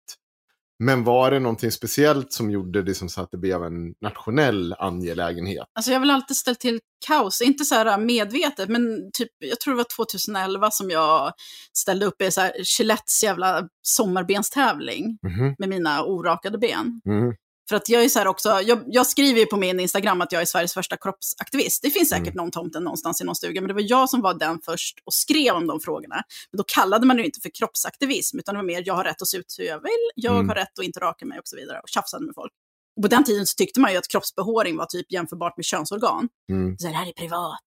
Men 0.79 1.03
var 1.03 1.31
det 1.31 1.39
någonting 1.39 1.71
speciellt 1.71 2.33
som 2.33 2.51
gjorde 2.51 2.81
det 2.83 2.93
som 2.95 3.09
så 3.09 3.21
att 3.21 3.31
det 3.31 3.37
blev 3.37 3.63
en 3.63 3.93
nationell 4.01 4.73
angelägenhet? 4.79 5.65
Alltså 5.73 5.91
jag 5.91 5.95
har 5.95 5.99
väl 6.01 6.09
alltid 6.11 6.37
ställt 6.37 6.59
till 6.59 6.79
kaos, 7.07 7.41
inte 7.41 7.65
så 7.65 7.75
här 7.75 7.97
medvetet, 7.97 8.69
men 8.69 9.09
typ, 9.13 9.29
jag 9.39 9.59
tror 9.59 9.73
det 9.73 9.77
var 9.77 9.95
2011 9.95 10.71
som 10.71 10.89
jag 10.89 11.33
ställde 11.77 12.05
upp 12.05 12.21
i 12.21 12.31
så 12.31 12.41
här 12.41 12.51
Gillettes 12.79 13.23
jävla 13.23 13.67
sommarbenstävling 13.81 15.17
Mhm, 15.23 15.55
med 15.59 15.69
mina 15.69 16.03
orakade 16.05 16.57
ben. 16.57 17.01
mhm. 17.05 17.33
För 17.69 17.75
att 17.75 17.89
jag 17.89 18.03
är 18.03 18.09
så 18.09 18.19
här 18.19 18.27
också, 18.27 18.49
jag, 18.61 18.83
jag 18.87 19.07
skriver 19.07 19.39
ju 19.39 19.45
på 19.45 19.57
min 19.57 19.79
Instagram 19.79 20.21
att 20.21 20.31
jag 20.31 20.41
är 20.41 20.45
Sveriges 20.45 20.73
första 20.73 20.97
kroppsaktivist. 20.97 21.81
Det 21.81 21.89
finns 21.91 22.09
säkert 22.09 22.27
Mm. 22.27 22.37
någon 22.37 22.51
tomten 22.51 22.83
någonstans 22.83 23.21
i 23.21 23.23
någon 23.23 23.35
stuga, 23.35 23.61
men 23.61 23.67
det 23.67 23.73
var 23.73 23.85
jag 23.89 24.09
som 24.09 24.21
var 24.21 24.33
den 24.33 24.59
först 24.65 24.99
och 25.05 25.13
skrev 25.13 25.55
om 25.55 25.67
de 25.67 25.79
frågorna. 25.79 26.15
Men 26.51 26.57
då 26.57 26.63
kallade 26.67 27.05
man 27.05 27.17
det 27.17 27.25
inte 27.25 27.39
för 27.41 27.49
kroppsaktivism, 27.49 28.39
utan 28.39 28.55
det 28.55 28.59
var 28.59 28.65
mer 28.65 28.83
jag 28.85 28.93
har 28.93 29.03
rätt 29.03 29.21
att 29.21 29.27
se 29.27 29.37
ut 29.37 29.55
hur 29.59 29.65
jag 29.65 29.79
vill, 29.79 30.09
jag 30.15 30.35
Mm. 30.35 30.49
har 30.49 30.55
rätt 30.55 30.79
att 30.79 30.85
inte 30.85 30.99
raka 30.99 31.25
mig 31.25 31.39
och 31.39 31.47
så 31.47 31.55
vidare, 31.55 31.79
och 31.79 31.89
tjafsade 31.89 32.25
med 32.25 32.35
folk. 32.35 32.51
Och 32.97 33.01
på 33.01 33.07
den 33.07 33.23
tiden 33.23 33.45
så 33.45 33.55
tyckte 33.55 33.79
man 33.79 33.91
ju 33.91 33.97
att 33.97 34.07
kroppsbehåring 34.07 34.77
var 34.77 34.85
typ 34.85 35.11
jämförbart 35.11 35.57
med 35.57 35.65
könsorgan. 35.65 36.29
Mm. 36.49 36.77
Så 36.77 36.85
här, 36.87 36.93
det 36.93 36.97
här 36.99 37.07
är 37.07 37.13
privat. 37.13 37.61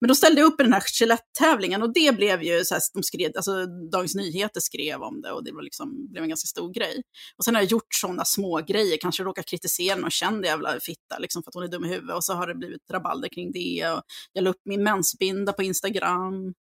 Men 0.00 0.08
då 0.08 0.14
ställde 0.14 0.40
jag 0.40 0.46
upp 0.46 0.60
i 0.60 0.62
den 0.62 0.72
här 0.72 0.82
Gillette-tävlingen 1.00 1.82
och 1.82 1.92
det 1.92 2.16
blev 2.16 2.42
ju 2.42 2.64
så 2.64 2.74
här, 2.74 2.82
de 2.94 3.02
skrev, 3.02 3.32
alltså 3.36 3.66
Dagens 3.66 4.14
Nyheter 4.14 4.60
skrev 4.60 5.02
om 5.02 5.20
det 5.20 5.32
och 5.32 5.44
det 5.44 5.52
var 5.52 5.62
liksom, 5.62 6.08
blev 6.10 6.22
en 6.22 6.28
ganska 6.28 6.46
stor 6.46 6.72
grej. 6.72 7.02
Och 7.38 7.44
sen 7.44 7.54
har 7.54 7.62
jag 7.62 7.70
gjort 7.70 7.94
sådana 7.94 8.24
små 8.24 8.60
grejer, 8.68 8.98
kanske 9.00 9.22
råkat 9.22 9.46
kritisera 9.46 9.96
någon 9.96 10.10
känd 10.10 10.44
jävla 10.44 10.80
fitta 10.80 11.18
liksom 11.18 11.42
för 11.42 11.50
att 11.50 11.54
hon 11.54 11.64
är 11.64 11.68
dum 11.68 11.84
i 11.84 11.88
huvudet 11.88 12.16
och 12.16 12.24
så 12.24 12.34
har 12.34 12.46
det 12.46 12.54
blivit 12.54 12.90
rabalder 12.92 13.28
kring 13.28 13.52
det. 13.52 13.90
Och 13.90 14.02
jag 14.32 14.44
la 14.44 14.50
upp 14.50 14.62
min 14.64 14.82
mensbinda 14.82 15.52
på 15.52 15.62
Instagram. 15.62 16.54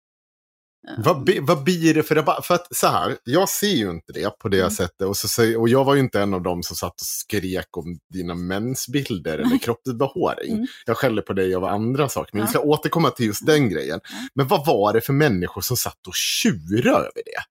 Vad, 0.99 1.25
bi- 1.25 1.39
vad 1.43 1.65
blir 1.65 1.95
det 1.95 2.03
för 2.03 2.15
rabatt? 2.15 2.47
För 2.47 2.55
att 2.55 2.77
så 2.77 2.87
här, 2.87 3.17
jag 3.25 3.49
ser 3.49 3.67
ju 3.75 3.91
inte 3.91 4.13
det 4.13 4.39
på 4.39 4.49
det 4.49 4.59
Mm. 4.59 4.71
sättet. 4.71 5.07
Och, 5.07 5.17
så, 5.17 5.61
och 5.61 5.69
jag 5.69 5.85
var 5.85 5.95
ju 5.95 6.01
inte 6.01 6.21
en 6.21 6.35
av 6.35 6.43
dem 6.43 6.63
som 6.63 6.77
satt 6.77 7.01
och 7.01 7.07
skrek 7.07 7.77
om 7.77 7.99
dina 8.13 8.35
mensbilder 8.35 9.39
eller 9.39 9.59
kroppsbehåring. 9.59 10.53
Mm. 10.53 10.67
Jag 10.87 10.97
skäller 10.97 11.23
på 11.23 11.33
dig 11.33 11.55
av 11.55 11.65
andra 11.65 12.09
saker. 12.09 12.31
Men 12.37 12.43
vi 12.43 12.47
Ja. 12.47 12.51
ska 12.51 12.61
återkomma 12.61 13.11
till 13.11 13.27
just 13.27 13.47
den 13.47 13.69
grejen. 13.69 14.01
Ja. 14.03 14.17
Men 14.35 14.49
vad 14.49 14.67
var 14.67 14.93
det 14.93 15.01
för 15.01 15.13
människor 15.13 15.61
som 15.61 15.77
satt 15.77 16.07
och 16.07 16.15
tjurade 16.15 16.99
över 16.99 17.13
det? 17.15 17.43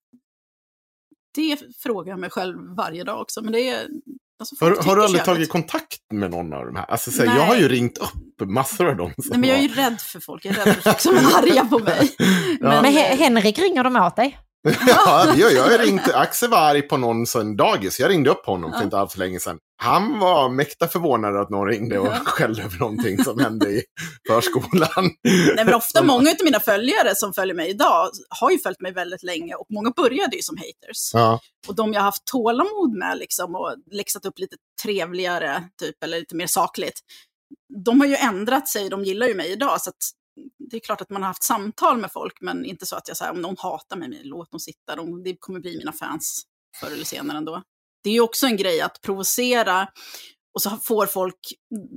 Det 1.36 1.58
frågar 1.78 2.12
jag 2.12 2.20
mig 2.20 2.30
själv 2.30 2.58
varje 2.78 3.04
dag 3.04 3.22
också. 3.22 3.42
Men 3.42 3.54
det 3.54 3.70
är, 3.70 3.88
alltså, 4.42 4.66
Har, 4.66 4.78
har 4.86 4.96
du 4.96 5.04
aldrig 5.04 5.24
tagit 5.24 5.50
kontakt 5.50 5.98
med 6.14 6.32
någon 6.32 6.54
av 6.54 6.66
de 6.66 6.76
här? 6.76 6.86
Alltså, 6.92 7.12
så 7.12 7.22
här, 7.22 7.30
Nej. 7.30 7.38
jag 7.38 7.46
har 7.46 7.56
ju 7.56 7.68
ringt 7.70 7.98
upp 7.98 8.50
massor 8.50 8.88
av 8.90 8.96
dem. 8.96 9.14
Nej, 9.18 9.40
men 9.40 9.50
jag 9.50 9.58
är 9.58 9.62
ju 9.62 9.68
rädd 9.68 10.02
för 10.02 10.20
folk. 10.20 10.46
Jag 10.46 10.58
är 10.58 10.66
rädd 10.66 10.76
för 10.76 10.82
folk 10.82 11.00
som 11.00 11.16
är 11.18 11.20
arga 11.38 11.66
på 11.66 11.80
mig. 11.80 12.16
Ja. 12.60 12.82
Men 12.82 12.86
He- 12.86 13.16
Henrik 13.18 13.60
ringer 13.60 13.84
de 13.84 13.96
åt 13.96 14.16
dig? 14.16 14.38
Ja, 14.88 15.34
jag, 15.38 15.54
jag 15.54 15.80
ringt, 15.88 16.08
Axel 16.14 16.50
var 16.50 16.58
arg 16.58 16.82
på 16.82 16.98
någon 16.98 17.26
sån 17.28 17.56
dagis. 17.56 18.00
Jag 18.00 18.10
ringde 18.10 18.30
upp 18.30 18.46
honom 18.46 18.72
för 18.72 18.80
Ja. 18.80 18.84
inte 18.84 18.98
alls 18.98 19.18
länge 19.18 19.40
sedan. 19.40 19.58
Han 19.84 20.20
var 20.20 20.50
mäkta 20.50 20.88
förvånad 20.88 21.36
att 21.38 21.50
någon 21.50 21.68
ringde 21.68 22.00
och 22.00 22.08
Ja. 22.08 22.16
skällde 22.26 22.64
över 22.64 22.78
någonting 22.80 23.24
som 23.24 23.40
hände 23.40 23.70
i 23.70 23.84
förskolan. 24.28 25.12
Nej, 25.56 25.66
men 25.66 25.74
ofta 25.74 26.04
många 26.04 26.30
av 26.30 26.36
mina 26.44 26.60
följare 26.60 27.16
som 27.16 27.34
följer 27.34 27.56
mig 27.56 27.70
idag 27.70 28.10
har 28.30 28.52
ju 28.52 28.60
följt 28.60 28.82
mig 28.82 28.92
väldigt 28.94 29.24
länge 29.24 29.56
och 29.56 29.66
många 29.70 29.92
började 29.96 30.36
ju 30.36 30.42
som 30.42 30.58
haters. 30.58 31.14
Ja, 31.14 31.40
Och 31.68 31.76
de 31.76 31.94
jag 31.94 32.00
har 32.00 32.06
haft 32.06 32.26
tålamod 32.26 32.94
med 32.94 33.18
liksom 33.18 33.56
och 33.56 33.76
läxat 33.92 34.26
upp 34.26 34.40
lite 34.40 34.56
trevligare, 34.84 35.64
typ, 35.82 36.04
eller 36.04 36.20
lite 36.20 36.36
mer 36.36 36.48
sakligt, 36.48 37.00
de 37.86 38.00
har 38.00 38.08
ju 38.08 38.16
ändrat 38.16 38.68
sig, 38.70 38.90
de 38.90 39.04
gillar 39.04 39.28
ju 39.28 39.36
mig 39.36 39.52
idag. 39.52 39.82
Så 39.82 39.92
det 40.72 40.78
är 40.78 40.80
klart 40.80 41.02
att 41.02 41.10
man 41.10 41.22
har 41.22 41.28
haft 41.28 41.44
samtal 41.44 41.98
med 41.98 42.12
folk, 42.12 42.42
men 42.42 42.66
inte 42.66 42.86
så 42.86 42.96
att 42.96 43.08
jag 43.08 43.18
säger 43.18 43.32
om 43.32 43.42
någon 43.42 43.56
hatar 43.58 43.98
mig, 43.98 44.22
låt 44.24 44.52
dem 44.52 44.60
sitta, 44.60 44.96
de, 44.96 45.24
det 45.24 45.36
kommer 45.40 45.60
bli 45.60 45.78
mina 45.78 45.94
fans 45.94 46.44
förr 46.80 46.92
eller 46.92 47.06
senare 47.06 47.38
ändå. 47.38 47.64
Det 48.04 48.10
är 48.10 48.14
ju 48.14 48.22
också 48.22 48.46
en 48.46 48.58
grej 48.58 48.82
att 48.82 49.02
provocera 49.02 49.88
och 50.54 50.62
så 50.62 50.70
får 50.70 51.06
folk, 51.06 51.36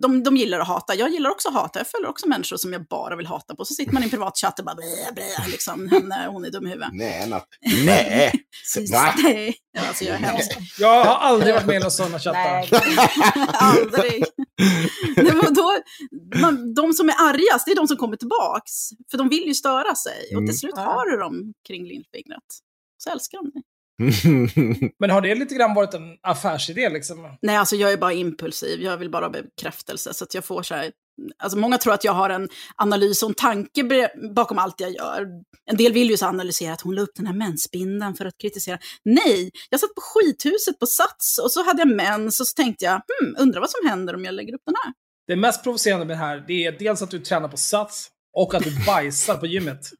de, 0.03 0.23
de 0.23 0.37
gillar 0.37 0.59
att 0.61 0.69
hata. 0.69 0.95
Jag 0.95 1.11
gillar 1.11 1.31
också 1.31 1.49
att 1.49 1.55
hata, 1.55 1.79
jag 1.81 1.87
följer 1.89 2.09
också 2.09 2.29
människor 2.29 2.57
som 2.57 2.73
jag 2.73 2.87
bara 2.87 3.17
vill 3.17 3.27
hata 3.27 3.55
på. 3.55 3.65
Så 3.65 3.75
sitter 3.75 3.93
man 3.93 4.03
i 4.03 4.05
en 4.05 4.11
privat 4.11 4.39
chatt 4.39 4.59
och 4.59 4.65
bara 4.65 4.75
blä, 4.75 5.13
blä, 5.15 5.47
liksom, 5.51 5.89
henne, 5.93 6.27
hon 6.31 6.45
är 6.45 6.51
dum 6.51 6.67
i 6.67 6.71
huvudet. 6.71 6.89
nej, 6.93 7.29
natt. 7.29 7.49
nej. 7.87 8.33
Va? 8.93 9.15
Nej, 9.23 9.59
alltså 9.89 10.05
jag. 10.05 10.21
Jag 10.79 11.05
har 11.05 11.15
aldrig 11.17 11.55
varit 11.55 11.67
med 11.67 11.77
i 11.77 11.79
några 11.79 11.91
sådana 11.91 12.19
chattar. 12.19 12.69
Aldrig. 13.53 14.25
Nej, 15.17 15.33
då, 15.51 15.73
man, 16.41 16.75
de 16.75 16.93
som 16.93 17.09
är 17.09 17.15
argast, 17.29 17.67
det 17.67 17.73
är 17.73 17.77
de 17.77 17.89
som 17.89 17.97
kommer 17.97 18.17
tillbaks. 18.17 18.73
För 19.11 19.19
de 19.19 19.29
vill 19.29 19.45
ju 19.47 19.55
störa 19.55 19.95
sig. 19.95 20.27
Och 20.27 20.33
Mm. 20.39 20.47
till 20.47 20.59
slut 20.59 20.77
har 20.77 21.11
du 21.11 21.17
dem 21.17 21.53
kring 21.67 21.83
lillfingret. 21.85 22.43
Så 22.99 23.11
älskar 23.11 23.39
de 23.39 23.51
dig. 23.51 23.63
Men 24.99 25.11
har 25.11 25.21
det 25.21 25.35
lite 25.35 25.55
grann 25.55 25.75
varit 25.75 25.95
en 25.95 26.17
affärsidé 26.23 26.89
liksom? 26.89 27.37
Nej, 27.43 27.57
alltså 27.57 27.77
jag 27.77 27.93
är 27.93 27.97
bara 27.97 28.13
impulsiv. 28.13 28.83
Jag 28.83 28.97
vill 28.97 29.11
bara 29.11 29.25
ha 29.25 29.31
bekräftelse. 29.31 30.15
Så 30.15 30.25
att 30.25 30.35
jag 30.35 30.45
får 30.45 30.63
så 30.63 30.75
här... 30.75 30.93
Alltså 31.39 31.59
många 31.59 31.79
tror 31.79 31.95
att 31.95 32.05
jag 32.05 32.13
har 32.13 32.31
en 32.31 32.49
analys 32.77 33.23
och 33.23 33.29
en 33.29 33.35
tanke 33.35 34.11
bakom 34.35 34.59
allt 34.59 34.81
jag 34.81 34.91
gör. 34.91 35.27
En 35.71 35.77
del 35.77 35.93
vill 35.93 36.11
ju 36.11 36.17
så 36.17 36.27
analysera 36.27 36.73
att 36.73 36.81
hon 36.81 36.95
la 36.95 37.03
upp 37.03 37.15
den 37.17 37.27
här 37.27 37.35
mensbindan 37.35 38.15
för 38.15 38.25
att 38.27 38.39
kritisera. 38.39 38.79
Nej, 39.05 39.51
jag 39.71 39.81
satt 39.81 39.95
på 39.95 40.01
skithuset 40.01 40.79
på 40.79 40.87
Sats 40.87 41.39
och 41.39 41.53
så 41.53 41.65
hade 41.65 41.81
jag 41.81 41.89
mens 41.89 42.41
och 42.41 42.47
så 42.47 42.55
tänkte 42.55 42.85
jag, 42.85 42.93
hmm, 42.93 43.37
undrar 43.39 43.61
vad 43.61 43.71
som 43.71 43.89
händer 43.89 44.15
om 44.15 44.25
jag 44.25 44.35
lägger 44.35 44.55
upp 44.55 44.63
den 44.67 44.75
här. 44.85 44.93
Det 45.27 45.37
mest 45.37 45.63
provocerande 45.63 46.07
med 46.07 46.17
det 46.17 46.21
här, 46.21 46.45
det 46.47 46.65
är 46.65 46.79
dels 46.79 47.03
att 47.03 47.11
du 47.11 47.19
tränar 47.19 47.49
på 47.49 47.57
Sats 47.57 48.11
och 48.35 48.55
att 48.55 48.63
du 48.65 48.85
bajsar 48.87 49.37
på 49.37 49.47
gymmet. 49.47 49.91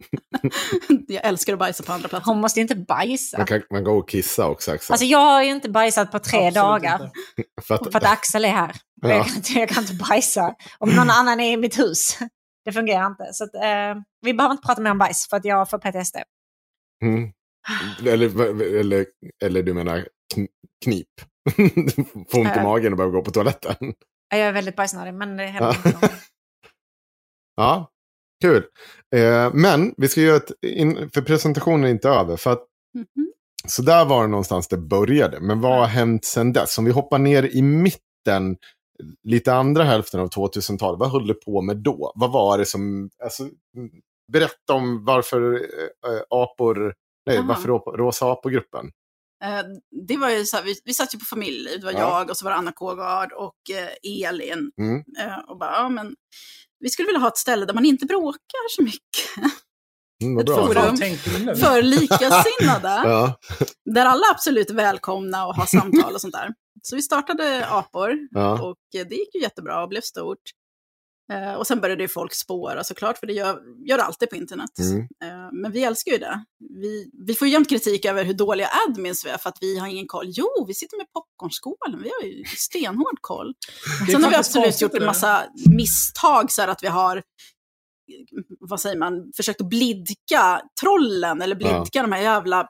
Jag 1.09 1.25
älskar 1.27 1.53
att 1.53 1.59
bajsa 1.59 1.83
på 1.83 1.93
andra 1.93 2.09
platser. 2.09 2.27
Hon 2.31 2.41
måste 2.41 2.61
ju 2.61 2.63
inte 2.63 2.77
bajsa. 2.77 3.39
Man 3.39 3.47
kan 3.47 3.63
man 3.71 3.85
gå 3.85 3.99
och 3.99 4.09
kissa 4.09 4.49
också, 4.49 4.73
Axel. 4.73 4.93
Alltså 4.93 5.07
jag 5.07 5.19
har 5.19 5.43
ju 5.43 5.51
inte 5.51 5.69
bajsat 5.71 6.13
på 6.13 6.19
tre 6.19 6.39
Absolut 6.39 6.55
dagar. 6.55 7.11
för 7.63 7.75
att, 7.75 7.93
För 7.93 7.97
att 7.99 8.05
Axel 8.13 8.45
är 8.45 8.49
här. 8.49 8.77
Ja. 9.03 9.09
Jag, 9.09 9.27
kan 9.27 9.37
inte, 9.37 9.53
jag 9.53 9.69
kan 9.69 9.83
inte 9.83 9.95
bajsa 9.95 10.55
om 10.79 10.91
någon 10.91 11.11
annan 11.11 11.41
är 11.41 11.53
i 11.53 11.57
mitt 11.57 11.79
hus. 11.79 12.19
Det 12.65 12.73
fungerar 12.73 13.07
inte. 13.07 13.29
Så 13.33 13.45
att, 13.45 13.55
eh, 13.55 14.03
vi 14.21 14.35
behöver 14.35 14.53
inte 14.55 14.67
prata 14.67 14.81
mer 14.83 14.91
om 14.91 14.99
bajs 14.99 15.27
för 15.31 15.37
att 15.37 15.45
jag 15.45 15.71
får 15.71 15.79
PTSD. 15.79 16.17
mm. 17.03 17.33
eller, 18.07 18.51
eller, 18.81 19.07
eller 19.45 19.63
du 19.63 19.75
menar 19.75 20.09
kn- 20.35 20.49
knip. 20.85 21.09
Får 22.31 22.39
ont 22.39 22.57
i 22.57 22.59
Äh. 22.59 22.63
magen 22.63 22.93
och 22.93 22.97
behöver 22.97 23.13
gå 23.19 23.23
på 23.23 23.31
toaletten. 23.31 23.77
Jag 24.31 24.41
är 24.41 24.53
väldigt 24.53 24.77
bajsnödig, 24.77 25.15
men 25.15 25.37
det 25.37 25.47
händer 25.47 25.77
inte. 25.87 26.11
Ja, 27.57 27.91
kul. 28.49 28.65
Eh, 29.17 29.51
men 29.55 29.95
vi 29.97 30.09
ska 30.09 30.21
göra 30.21 30.37
ett, 30.37 30.51
in, 30.67 31.11
för 31.15 31.23
presentationen 31.23 31.85
är 31.85 31.89
inte 31.89 32.09
över. 32.09 32.37
För 32.37 32.51
att, 32.53 32.65
Mhm. 32.95 33.33
så 33.69 33.83
där 33.83 34.05
var 34.05 34.23
det 34.23 34.29
någonstans 34.29 34.69
det 34.69 34.77
började. 34.79 35.41
Men 35.41 35.61
vad 35.61 35.79
har 35.79 35.87
hänt 35.87 36.25
sedan 36.25 36.53
dess? 36.53 36.79
Om 36.79 36.85
vi 36.85 36.91
hoppar 36.91 37.19
ner 37.19 37.43
i 37.57 37.63
mitten, 37.63 38.57
lite 39.29 39.55
andra 39.55 39.85
hälften 39.85 40.21
av 40.21 40.29
2000-talet, 40.29 41.01
vad 41.01 41.11
höll 41.11 41.27
du 41.27 41.35
på 41.35 41.63
med 41.63 41.77
då? 41.77 42.13
Vad 42.15 42.33
var 42.33 42.59
det 42.59 42.67
som, 42.67 43.11
alltså, 43.25 43.43
mm, 43.43 43.91
berätta 44.33 44.73
om 44.75 45.05
varför 45.05 45.53
eh, 45.55 46.21
apor, 46.31 46.95
nej, 47.27 47.39
Aha. 47.39 47.49
varför 47.49 47.69
ro- 47.69 47.97
Rosa 47.97 48.27
apor-gruppen? 48.33 48.91
Eh, 49.45 49.63
det 50.09 50.17
var 50.17 50.31
ju 50.31 50.45
så 50.45 50.57
här, 50.57 50.65
vi, 50.65 50.75
vi 50.85 50.95
satt 50.95 51.15
ju 51.15 51.19
på 51.19 51.25
familjeliv, 51.25 51.81
det 51.81 51.87
var 51.87 51.93
Ja. 51.93 51.99
jag 51.99 52.31
och 52.31 52.37
så 52.37 52.45
var 52.45 52.51
det 52.53 52.57
Anna 52.59 52.73
Kågard 52.73 53.33
och 53.33 53.55
Elin. 54.29 54.71
Mm. 54.81 55.03
Och 55.49 55.59
bara, 55.59 55.73
ja 55.73 55.89
men 55.89 56.15
vi 56.85 56.91
skulle 56.91 57.07
vilja 57.07 57.21
ha 57.21 57.29
ett 57.29 57.37
ställe 57.37 57.67
där 57.67 57.75
man 57.75 57.85
inte 57.85 58.07
bråkar 58.07 58.69
så 58.77 58.83
mycket. 58.83 59.53
Mm, 60.23 60.39
Ett 60.39 60.47
bra. 60.47 60.57
forum. 60.57 60.97
För 61.57 61.83
likasinnade. 61.83 62.89
Ja, 63.09 63.39
Där 63.95 64.07
alla 64.07 64.25
absolut 64.31 64.71
är 64.71 64.75
välkomna 64.75 65.47
och 65.47 65.55
har 65.55 65.67
samtal 65.67 66.15
och 66.15 66.21
sånt 66.21 66.35
där. 66.35 66.49
Så 66.83 66.97
vi 66.97 67.03
startade 67.03 67.67
apor 67.67 68.11
ja. 68.31 68.63
och 68.63 68.77
det 68.93 69.15
gick 69.15 69.35
ju 69.35 69.41
jättebra 69.41 69.83
och 69.83 69.89
blev 69.89 70.01
stort. 70.01 70.39
Eh, 71.33 71.55
och 71.55 71.67
sen 71.67 71.81
började 71.81 72.03
ju 72.03 72.09
folk 72.09 72.35
spåra 72.35 72.85
såklart, 72.85 73.19
för 73.19 73.27
det 73.27 73.33
gör, 73.33 73.61
gör 73.87 73.97
det 73.97 74.05
alltid 74.05 74.31
på 74.31 74.37
internet. 74.37 74.71
Mm. 74.79 75.01
Eh, 75.01 75.53
men 75.53 75.73
vi 75.73 75.85
älskar 75.85 76.13
ju 76.13 76.19
det. 76.19 76.45
Vi, 76.59 77.11
vi 77.27 77.35
får 77.35 77.49
ju 77.49 77.53
jämt 77.53 77.69
kritik 77.69 78.05
över 78.05 78.25
hur 78.25 78.35
dåliga 78.35 78.69
admins 78.89 79.27
vi 79.27 79.31
är 79.31 79.39
för 79.39 79.49
att 79.49 79.59
vi 79.61 79.79
har 79.79 79.87
ingen 79.87 80.07
koll. 80.07 80.27
Jo, 80.27 80.65
vi 80.67 80.75
sitter 80.75 80.97
med 80.97 81.07
popcornskålen, 81.13 82.03
vi 82.03 82.11
har 82.21 82.29
ju 82.29 82.45
stenhård 82.45 83.19
koll. 83.21 83.55
Sen 84.11 84.23
har 84.23 84.31
vi 84.31 84.37
absolut 84.37 84.81
gjort 84.81 84.95
en 84.95 85.07
massa 85.07 85.45
misstag 85.77 86.53
så 86.53 86.63
här 86.63 86.69
att 86.69 86.83
vi 86.83 86.89
har 86.89 87.23
vad 88.61 88.81
säger 88.81 88.99
man, 88.99 89.33
försökt 89.37 89.61
att 89.61 89.69
blidka 89.69 90.61
trollen 90.81 91.43
eller 91.43 91.57
blidka 91.57 92.03
de 92.03 92.13
här 92.13 92.23
jävla 92.23 92.69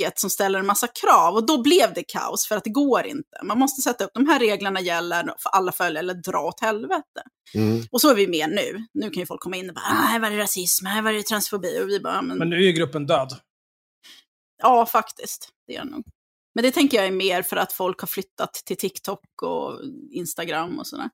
packet 0.00 0.18
som 0.18 0.30
ställer 0.30 0.58
en 0.58 0.66
massa 0.66 0.86
krav. 0.86 1.34
Och 1.34 1.46
då 1.46 1.62
blev 1.62 1.94
det 1.94 2.02
kaos 2.02 2.46
för 2.46 2.56
att 2.56 2.64
det 2.64 2.70
går 2.70 3.06
inte. 3.06 3.40
Man 3.44 3.58
måste 3.58 3.82
sätta 3.82 4.04
upp, 4.04 4.10
de 4.14 4.26
här 4.26 4.38
reglerna 4.38 4.80
gäller 4.80 5.22
för 5.22 5.50
alla 5.50 5.72
följare 5.72 5.98
eller 5.98 6.14
dra 6.14 6.38
åt 6.38 6.60
helvete. 6.60 7.22
Mm. 7.54 7.82
Och 7.90 8.00
så 8.00 8.10
är 8.10 8.14
vi 8.14 8.28
med 8.28 8.50
nu. 8.50 8.86
Nu 8.94 9.10
kan 9.10 9.20
ju 9.20 9.26
folk 9.26 9.40
komma 9.40 9.56
in 9.56 9.68
och 9.68 9.74
bara, 9.74 9.84
ah, 9.84 10.06
här 10.06 10.20
var 10.20 10.30
det 10.30 10.38
rasism, 10.38 10.86
här 10.86 11.02
var 11.02 11.12
det 11.12 11.22
transfobi. 11.22 11.82
Och 11.82 11.88
vi 11.88 12.00
bara, 12.00 12.22
men, 12.22 12.38
Men 12.38 12.50
nu 12.50 12.56
är 12.56 12.60
ju 12.60 12.72
gruppen 12.72 13.06
död. 13.06 13.32
ja 14.62 14.86
faktiskt, 14.86 15.48
det 15.66 15.76
är 15.76 15.84
nog. 15.84 16.04
Men 16.54 16.64
det 16.64 16.70
tänker 16.70 16.96
jag 16.96 17.06
är 17.06 17.12
mer 17.12 17.42
för 17.42 17.56
att 17.56 17.72
folk 17.72 18.00
har 18.00 18.08
flyttat 18.08 18.54
till 18.54 18.76
TikTok 18.76 19.42
och 19.42 19.80
Instagram 20.10 20.78
och 20.78 20.86
sådär. 20.86 21.08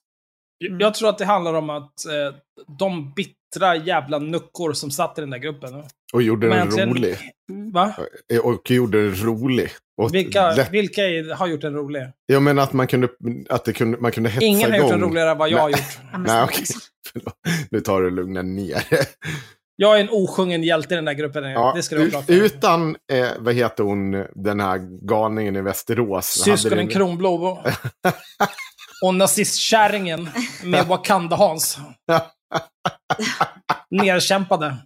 Mm. 0.67 0.81
Jag 0.81 0.95
tror 0.95 1.09
att 1.09 1.19
det 1.19 1.25
handlar 1.25 1.55
om 1.55 1.71
att 1.71 2.07
eh, 2.07 2.35
de 2.79 3.13
bittra 3.15 3.77
jävla 3.77 4.19
nuckor 4.19 4.73
som 4.73 4.91
satt 4.91 5.19
i 5.19 5.21
den 5.21 5.31
där 5.31 5.39
gruppen. 5.39 5.83
Och 6.13 6.23
gjorde 6.23 6.49
den 6.49 6.57
egentligen- 6.57 6.89
rolig. 6.89 7.19
Va? 7.73 7.95
Eh, 8.33 8.39
Och 8.41 8.71
gjorde 8.71 9.03
den 9.05 9.15
rolig. 9.25 9.71
Och 10.03 10.15
Vilka, 10.15 10.51
lätt- 10.53 10.71
vilka 10.73 11.03
är, 11.07 11.35
har 11.35 11.47
gjort 11.47 11.61
den 11.61 11.75
rolig? 11.75 12.03
Jag 12.27 12.43
menar 12.43 12.63
att 12.63 12.73
man 12.73 12.87
kunde, 12.87 13.09
att 13.49 13.65
det 13.65 13.73
kunde, 13.73 13.99
man 13.99 14.13
kunde 14.13 14.29
hetsa 14.31 14.45
Ingen 14.47 14.71
har 14.71 14.79
igång. 14.79 14.89
gjort 14.91 15.01
den 15.01 15.09
roligare 15.11 15.31
än 15.31 15.39
vad 15.39 15.51
jag 15.51 15.59
har 15.59 15.69
gjort. 15.71 15.99
Nej, 16.19 16.45
okej. 16.45 16.65
Nu 17.71 17.81
tar 17.81 18.03
du 18.03 18.11
lugna 18.11 18.43
ner. 18.43 18.85
Jag 19.77 19.97
är 19.97 20.01
en 20.01 20.09
osjungen 20.11 20.63
hjälte 20.63 20.95
i 20.95 20.97
den 20.97 21.05
där 21.05 21.13
gruppen. 21.13 21.45
Ja, 21.45 21.73
det 21.77 21.83
ska 21.83 21.97
du 21.97 22.11
ha 22.11 22.23
utan, 22.29 22.97
eh, 23.13 23.29
vad 23.39 23.55
heter 23.55 23.85
hon, 23.85 24.11
den 24.35 24.61
här 24.61 25.07
galningen 25.07 25.57
i 25.57 25.61
Västerås. 25.61 26.27
Syskonen 26.27 26.89
Kronblom. 26.89 27.41
Och 29.05 29.15
nazistkärringen 29.15 30.29
med 30.65 30.87
Wakanda-Hans. 30.87 31.79
Nerkämpade. 33.91 34.77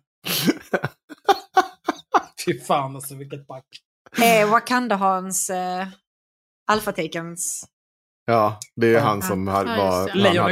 Fy 2.46 2.60
fan 2.60 2.96
alltså, 2.96 3.14
vilket 3.14 3.46
back. 3.46 3.64
Eh, 4.22 4.50
Wakanda 4.50 4.96
Hans, 4.96 5.50
eh, 5.50 5.86
Alfatakens. 6.72 7.64
Ja, 8.26 8.58
det 8.76 8.86
är 8.86 8.92
Ja. 8.92 9.00
han 9.00 9.22
som 9.22 9.46
Ja, 9.46 9.52
hade, 9.52 9.76
var, 9.76 10.10
ja, 10.34 10.42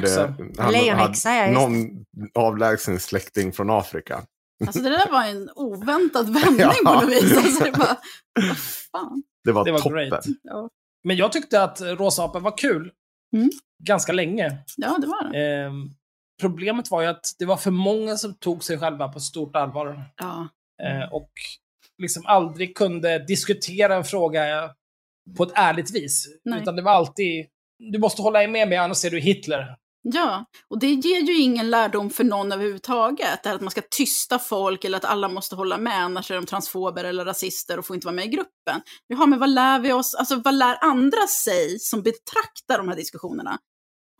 hade 0.63 0.79
just 0.79 1.25
någon 1.55 2.05
avlägsen 2.35 3.01
släkting 3.01 3.53
från 3.53 3.71
Afrika. 3.71 4.23
Alltså 4.67 4.83
det 4.83 4.91
där 4.91 5.11
var 5.13 5.25
en 5.25 5.51
oväntad 5.55 6.27
vändning 6.35 6.59
Ja. 6.59 6.75
på 6.87 6.93
något 6.95 7.09
vis. 7.11 7.37
Alltså, 7.37 7.65
det 7.65 7.73
bara, 7.73 7.97
vad 8.49 8.57
fan. 8.93 9.23
Det 9.45 9.53
var, 9.53 9.65
Det 9.65 9.73
var 9.73 9.79
toppen. 9.79 9.93
great. 10.11 10.25
Ja. 10.43 10.69
Men 11.05 11.17
jag 11.17 11.33
tyckte 11.33 11.63
att 11.63 11.81
Rosa 11.81 12.25
Apen 12.25 12.43
var 12.43 12.59
kul. 12.59 12.91
Mm. 13.37 13.51
Ganska 13.85 14.13
länge. 14.13 14.59
ja, 14.77 14.99
det 15.01 15.07
var 15.07 15.33
det. 15.33 15.39
Ehm, 15.39 15.91
problemet 16.41 16.91
var 16.91 17.03
ju 17.03 17.09
att 17.09 17.27
det 17.39 17.45
var 17.45 17.57
för 17.57 17.71
många 17.71 18.17
som 18.17 18.35
tog 18.35 18.65
sig 18.65 18.79
själva 18.79 19.09
på 19.09 19.21
stort 19.21 19.57
allvar. 19.57 20.05
Ja. 20.17 20.49
Eh, 20.83 21.13
och 21.13 21.31
liksom 22.03 22.27
aldrig 22.27 22.77
kunde 22.77 23.19
diskutera 23.19 23.97
en 23.97 24.05
fråga 24.05 24.71
på 25.37 25.43
ett 25.43 25.53
ärligt 25.55 25.95
vis. 25.95 26.27
Nej. 26.45 26.61
Utan 26.63 26.77
det 26.77 26.83
var 26.83 26.93
alltid, 26.93 27.47
du 27.93 27.99
måste 27.99 28.23
hålla 28.23 28.49
med 28.49 28.69
mig 28.69 28.79
annars 28.79 29.05
är 29.05 29.11
du 29.11 29.21
Hitler. 29.21 29.77
Ja, 30.03 30.45
och 30.69 30.79
det 30.79 30.91
ger 30.91 31.21
ju 31.21 31.41
ingen 31.41 31.71
lärdom 31.71 32.11
för 32.11 32.25
någon 32.25 32.53
överhuvudtaget. 32.53 33.43
Det 33.43 33.49
här 33.49 33.57
att 33.57 33.63
man 33.63 33.71
ska 33.71 33.83
tysta 33.91 34.39
folk 34.39 34.85
eller 34.85 34.97
att 34.97 35.05
alla 35.05 35.29
måste 35.29 35.57
hålla 35.57 35.79
med, 35.79 36.05
annars 36.05 36.31
är 36.31 36.35
de 36.35 36.47
transfober 36.47 37.05
eller 37.05 37.25
rasister 37.25 37.79
och 37.79 37.87
får 37.87 37.97
inte 37.97 38.07
vara 38.07 38.15
med 38.15 38.25
i 38.25 38.29
gruppen. 38.29 38.81
Vi 39.09 39.15
har 39.15 39.27
med 39.27 39.39
vad 39.39 39.51
lär 39.51 39.79
vi 39.79 39.93
oss, 39.93 40.15
alltså 40.15 40.37
vad 40.45 40.55
lär 40.55 40.79
andra 40.81 41.27
sig 41.27 41.79
som 41.79 42.03
betraktar 42.03 42.79
de 42.79 42.89
här 42.89 42.97
diskussionerna? 42.97 43.59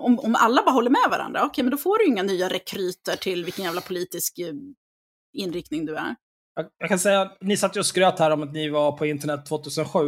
Om, 0.03 0.19
om 0.19 0.35
alla 0.35 0.63
bara 0.63 0.71
håller 0.71 0.91
med 0.91 1.11
varandra, 1.11 1.45
okej, 1.45 1.65
men 1.65 1.71
då 1.71 1.77
får 1.77 1.99
du 1.99 2.07
inga 2.07 2.23
nya 2.23 2.49
rekryter 2.49 3.17
till 3.17 3.45
vilken 3.45 3.65
jävla 3.65 3.81
politisk 3.81 4.39
eh, 4.39 4.55
inriktning 5.33 5.87
du 5.87 5.97
är. 5.97 6.15
Jag, 6.55 6.67
jag 6.79 6.89
kan 6.89 6.99
säga, 6.99 7.33
ni 7.41 7.57
satt 7.57 7.77
ju 7.77 7.81
och 7.81 7.87
skröt 7.87 8.19
här 8.19 8.31
om 8.31 8.43
att 8.43 8.53
ni 8.53 8.69
var 8.69 8.93
på 8.93 9.07
internet 9.07 9.47
2007. 9.47 9.99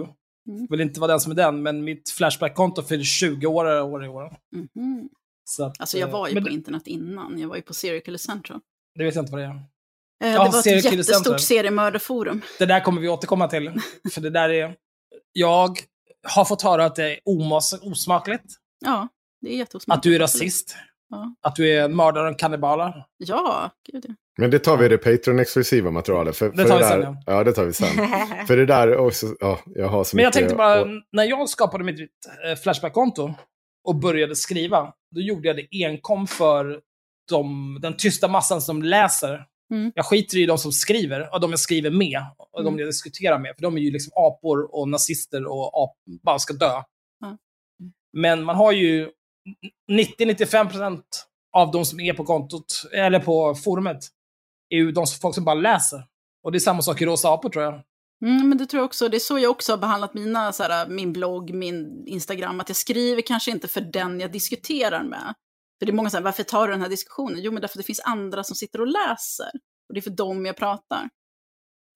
Mm. 0.48 0.66
Vill 0.70 0.80
inte 0.80 1.00
vara 1.00 1.10
den 1.10 1.20
som 1.20 1.32
är 1.32 1.36
den, 1.36 1.62
men 1.62 1.84
mitt 1.84 2.10
Flashback-konto 2.10 2.82
fyller 2.82 3.04
20 3.04 3.46
år, 3.46 4.04
i 4.04 4.08
år. 4.08 4.36
Mhm. 4.56 5.08
Så 5.50 5.64
att, 5.64 5.80
Alltså 5.80 5.98
jag 5.98 6.08
eh, 6.08 6.12
var 6.12 6.28
ju 6.28 6.34
på 6.34 6.40
det, 6.40 6.50
internet 6.50 6.86
innan, 6.86 7.38
jag 7.38 7.48
var 7.48 7.56
ju 7.56 7.62
på 7.62 7.74
Serial 7.74 8.00
Killer 8.02 8.18
Central. 8.18 8.60
det 8.98 9.04
vet 9.04 9.14
jag 9.14 9.22
inte 9.22 9.32
vad 9.32 9.40
det 9.40 9.46
är. 9.46 9.50
Eh, 9.50 10.34
Ja, 10.34 10.44
det 10.44 10.50
var 10.50 10.58
ett 10.58 10.66
jättestort 10.66 11.14
Central. 11.14 11.38
seriemördarforum. 11.38 12.40
Det 12.58 12.66
där 12.66 12.80
kommer 12.80 13.00
vi 13.00 13.08
återkomma 13.08 13.48
till. 13.48 13.72
För 14.12 14.20
det 14.20 14.30
där 14.30 14.48
är... 14.48 14.74
Jag 15.32 15.78
har 16.34 16.44
fått 16.44 16.62
höra 16.62 16.84
att 16.84 16.94
det 16.96 17.04
är 17.04 17.18
omas, 17.24 17.72
osmakligt. 17.82 18.44
Ja, 18.84 19.08
det 19.40 19.52
är 19.54 19.56
jätteosmakligt. 19.56 19.98
Att 19.98 20.02
du 20.02 20.14
är 20.14 20.18
rasist. 20.18 20.76
Ja. 21.10 21.34
Att 21.42 21.56
du 21.56 21.68
är 21.70 21.84
en 21.84 21.96
mördare 21.96 22.22
och 22.24 22.28
en 22.28 22.34
kannibal. 22.34 22.92
Ja, 23.16 23.70
gud 23.92 24.04
ja. 24.08 24.14
Men 24.38 24.50
det 24.50 24.58
tar 24.58 24.76
vi 24.76 24.84
i 24.84 24.88
det 24.88 24.96
Patreon-exklusiva 24.98 25.90
materialet. 25.90 26.36
För, 26.36 26.50
Det 26.50 26.56
för 26.56 26.68
tar 26.68 26.76
vi 26.78 26.82
där, 26.82 27.02
sen, 27.02 27.16
ja. 27.26 27.32
ja. 27.32 27.44
det 27.44 27.52
tar 27.52 27.64
vi 27.64 27.72
sen. 27.72 27.88
för 28.46 28.56
det 28.56 28.66
där 28.66 28.96
också, 28.96 29.26
ja, 29.40 29.60
jag 29.66 29.88
har 29.88 30.04
så 30.04 30.16
Men 30.16 30.22
jag 30.22 30.28
mycket... 30.28 30.38
tänkte 30.40 30.56
bara, 30.56 30.80
och- 30.80 30.88
när 31.12 31.24
jag 31.24 31.48
skapade 31.48 31.84
mitt 31.84 32.00
eh, 32.50 32.56
Flashback-konto 32.62 33.34
och 33.90 33.96
började 33.96 34.36
skriva, 34.36 34.92
då 35.14 35.20
gjorde 35.20 35.48
jag 35.48 35.56
det 35.56 35.84
enkom 35.84 36.26
för 36.26 36.80
de, 37.30 37.78
den 37.82 37.96
tysta 37.96 38.28
massan 38.28 38.62
som 38.62 38.82
läser. 38.82 39.46
Mm. 39.72 39.92
Jag 39.94 40.06
skiter 40.06 40.38
i 40.38 40.46
de 40.46 40.58
som 40.58 40.72
skriver, 40.72 41.34
och 41.34 41.40
de 41.40 41.50
jag 41.50 41.60
skriver 41.60 41.90
med, 41.90 42.22
och 42.52 42.62
de 42.62 42.68
Mm. 42.68 42.78
jag 42.78 42.88
diskuterar 42.88 43.38
med. 43.38 43.54
För 43.54 43.62
de 43.62 43.76
är 43.76 43.80
ju 43.80 43.90
liksom 43.90 44.12
apor 44.16 44.74
och 44.74 44.88
nazister 44.88 45.46
och 45.46 45.82
ap 45.82 45.96
bara 46.22 46.38
ska 46.38 46.54
dö. 46.54 46.82
Ja. 47.20 47.38
Men 48.12 48.44
man 48.44 48.56
har 48.56 48.72
ju 48.72 49.10
90-95% 49.92 51.02
av 51.52 51.70
de 51.70 51.84
som 51.84 52.00
är 52.00 52.12
på 52.12 52.24
kontot, 52.24 52.82
eller 52.92 53.20
på 53.20 53.54
forumet, 53.54 54.04
är 54.68 54.76
ju 54.76 54.92
de 54.92 55.06
folk 55.22 55.34
som 55.34 55.44
bara 55.44 55.54
läser. 55.54 56.02
Och 56.42 56.52
det 56.52 56.58
är 56.58 56.60
samma 56.60 56.82
sak 56.82 57.02
i 57.02 57.06
Rosa 57.06 57.28
apor 57.28 57.48
tror 57.48 57.64
jag. 57.64 57.82
Mm, 58.26 58.48
men 58.48 58.58
det 58.58 58.66
tror 58.66 58.78
jag 58.78 58.86
också. 58.86 59.08
Det 59.08 59.16
är 59.16 59.18
så 59.18 59.38
jag 59.38 59.50
också 59.50 59.72
har 59.72 59.78
behandlat 59.78 60.14
mina, 60.14 60.52
så 60.52 60.62
här, 60.62 60.88
min 60.88 61.12
blogg, 61.12 61.54
min 61.54 62.06
Instagram. 62.06 62.60
Att 62.60 62.68
jag 62.68 62.76
skriver 62.76 63.22
kanske 63.22 63.50
inte 63.50 63.68
för 63.68 63.80
den 63.80 64.20
jag 64.20 64.32
diskuterar 64.32 65.04
med. 65.04 65.34
För 65.78 65.86
det 65.86 65.92
är 65.92 65.94
många 65.94 66.10
som 66.10 66.10
säger, 66.10 66.24
varför 66.24 66.42
tar 66.42 66.66
du 66.66 66.72
den 66.72 66.82
här 66.82 66.88
diskussionen? 66.88 67.42
Jo, 67.42 67.52
men 67.52 67.60
därför 67.60 67.74
att 67.74 67.82
det 67.82 67.86
finns 67.86 68.00
andra 68.00 68.44
som 68.44 68.56
sitter 68.56 68.80
och 68.80 68.86
läser. 68.86 69.50
Och 69.88 69.94
det 69.94 70.00
är 70.00 70.02
för 70.02 70.10
dem 70.10 70.46
jag 70.46 70.56
pratar. 70.56 71.08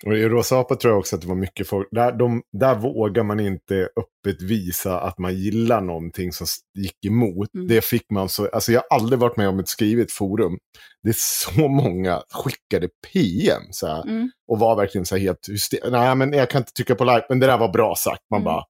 Och 0.06 0.18
i 0.18 0.28
Rosa 0.28 0.56
Apa 0.58 0.76
tror 0.76 0.92
jag 0.92 0.98
också 0.98 1.16
att 1.16 1.22
det 1.22 1.28
var 1.28 1.34
mycket 1.34 1.68
folk. 1.68 1.88
Där, 1.90 2.12
de, 2.12 2.42
där 2.58 2.74
vågar 2.74 3.22
man 3.22 3.40
inte 3.40 3.88
öppet 3.96 4.42
visa 4.42 5.00
att 5.00 5.18
man 5.18 5.34
gillar 5.34 5.80
någonting 5.80 6.32
som 6.32 6.46
gick 6.78 7.04
emot. 7.06 7.54
Mm. 7.54 7.68
Det 7.68 7.84
fick 7.84 8.10
man 8.10 8.28
så. 8.28 8.48
Alltså 8.48 8.72
jag 8.72 8.82
har 8.90 8.96
aldrig 8.96 9.18
varit 9.18 9.36
med 9.36 9.48
om 9.48 9.58
ett 9.58 9.68
skrivet 9.68 10.12
forum. 10.12 10.58
Det 11.02 11.08
är 11.08 11.16
så 11.18 11.68
många 11.68 12.22
skickade 12.32 12.88
PM 13.12 13.62
så 13.70 13.86
här, 13.86 14.02
Mm. 14.02 14.30
och 14.48 14.58
var 14.58 14.76
verkligen 14.76 15.04
så 15.06 15.16
här 15.16 15.22
helt. 15.22 15.48
Nej, 15.90 16.14
men 16.14 16.32
jag 16.32 16.50
kan 16.50 16.60
inte 16.60 16.72
tycka 16.72 16.94
på 16.94 17.04
like, 17.04 17.26
men 17.28 17.38
det 17.40 17.46
där 17.46 17.58
var 17.58 17.72
bra 17.72 17.94
sagt. 17.96 18.22
Man 18.30 18.40
Mm. 18.40 18.44
bara, 18.44 18.64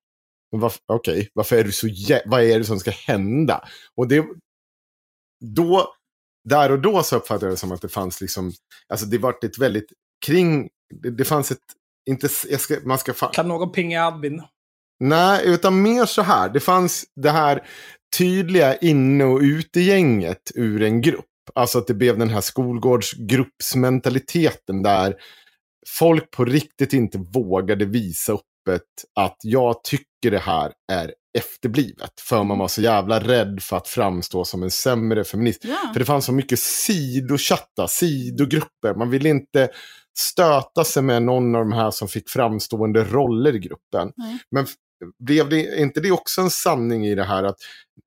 men 0.52 0.60
varf- 0.60 0.80
okej, 0.92 1.28
varför 1.34 1.56
är 1.56 1.64
du 1.64 1.72
så 1.72 1.86
vad 2.26 2.42
är 2.42 2.58
det 2.58 2.64
som 2.64 2.78
ska 2.78 2.90
hända? 2.90 3.64
Och 3.96 4.08
det, 4.08 4.24
då, 5.44 5.88
där 6.48 6.72
och 6.72 6.80
då 6.80 7.02
så 7.02 7.16
uppfattade 7.16 7.46
jag 7.46 7.52
det 7.52 7.56
som 7.56 7.72
att 7.72 7.82
det 7.82 7.88
fanns 7.88 8.20
liksom, 8.20 8.52
alltså 8.88 9.06
det 9.06 9.18
var 9.18 9.34
ett 9.44 9.58
väldigt, 9.58 9.86
kring, 10.26 10.68
det, 11.02 11.10
det 11.10 11.24
fanns 11.24 11.50
ett, 11.50 11.58
inte, 12.10 12.28
ska, 12.28 12.76
man 12.84 12.98
ska 12.98 13.12
fa- 13.12 13.32
Kan 13.32 13.48
någon 13.48 13.72
pinga 13.72 14.06
admin? 14.06 14.42
Nej, 15.00 15.42
utan 15.44 15.82
mer 15.82 16.06
så 16.06 16.22
här. 16.22 16.48
Det 16.48 16.60
fanns 16.60 17.04
det 17.16 17.30
här 17.30 17.66
tydliga 18.18 18.76
inne 18.76 19.24
och 19.24 19.40
utegänget 19.40 20.50
ur 20.54 20.82
en 20.82 21.00
grupp. 21.00 21.24
Alltså 21.54 21.78
att 21.78 21.86
det 21.86 21.94
blev 21.94 22.18
den 22.18 22.30
här 22.30 22.40
skolgårdsgruppsmentaliteten 22.40 24.82
där 24.82 25.14
folk 25.88 26.30
på 26.30 26.44
riktigt 26.44 26.92
inte 26.92 27.18
vågade 27.18 27.84
visa 27.84 28.32
öppet 28.32 28.82
att 29.20 29.36
jag 29.42 29.84
tycker 29.84 30.30
det 30.30 30.38
här 30.38 30.72
är 30.92 31.14
efterblivet. 31.38 32.20
För 32.20 32.44
man 32.44 32.58
var 32.58 32.68
så 32.68 32.82
jävla 32.82 33.20
rädd 33.20 33.62
för 33.62 33.76
att 33.76 33.88
framstå 33.88 34.44
som 34.44 34.62
en 34.62 34.70
sämre 34.70 35.24
feminist. 35.24 35.64
Ja. 35.64 35.90
För 35.92 36.00
det 36.00 36.06
fanns 36.06 36.24
så 36.24 36.32
mycket 36.32 36.58
sidochatta, 36.58 37.88
sidogrupper. 37.88 38.94
Man 38.94 39.10
ville 39.10 39.28
inte 39.28 39.68
stöta 40.18 40.84
sig 40.84 41.02
med 41.02 41.22
någon 41.22 41.54
av 41.54 41.60
de 41.60 41.72
här 41.72 41.90
som 41.90 42.08
fick 42.08 42.28
framstående 42.28 43.04
roller 43.04 43.54
i 43.54 43.58
gruppen. 43.58 44.12
Nej. 44.16 44.38
Men 44.50 44.66
blev 45.18 45.48
det 45.48 45.68
är 45.68 45.80
inte 45.80 46.00
det 46.00 46.10
också 46.10 46.40
en 46.40 46.50
sanning 46.50 47.06
i 47.06 47.14
det 47.14 47.24
här 47.24 47.44
att 47.44 47.58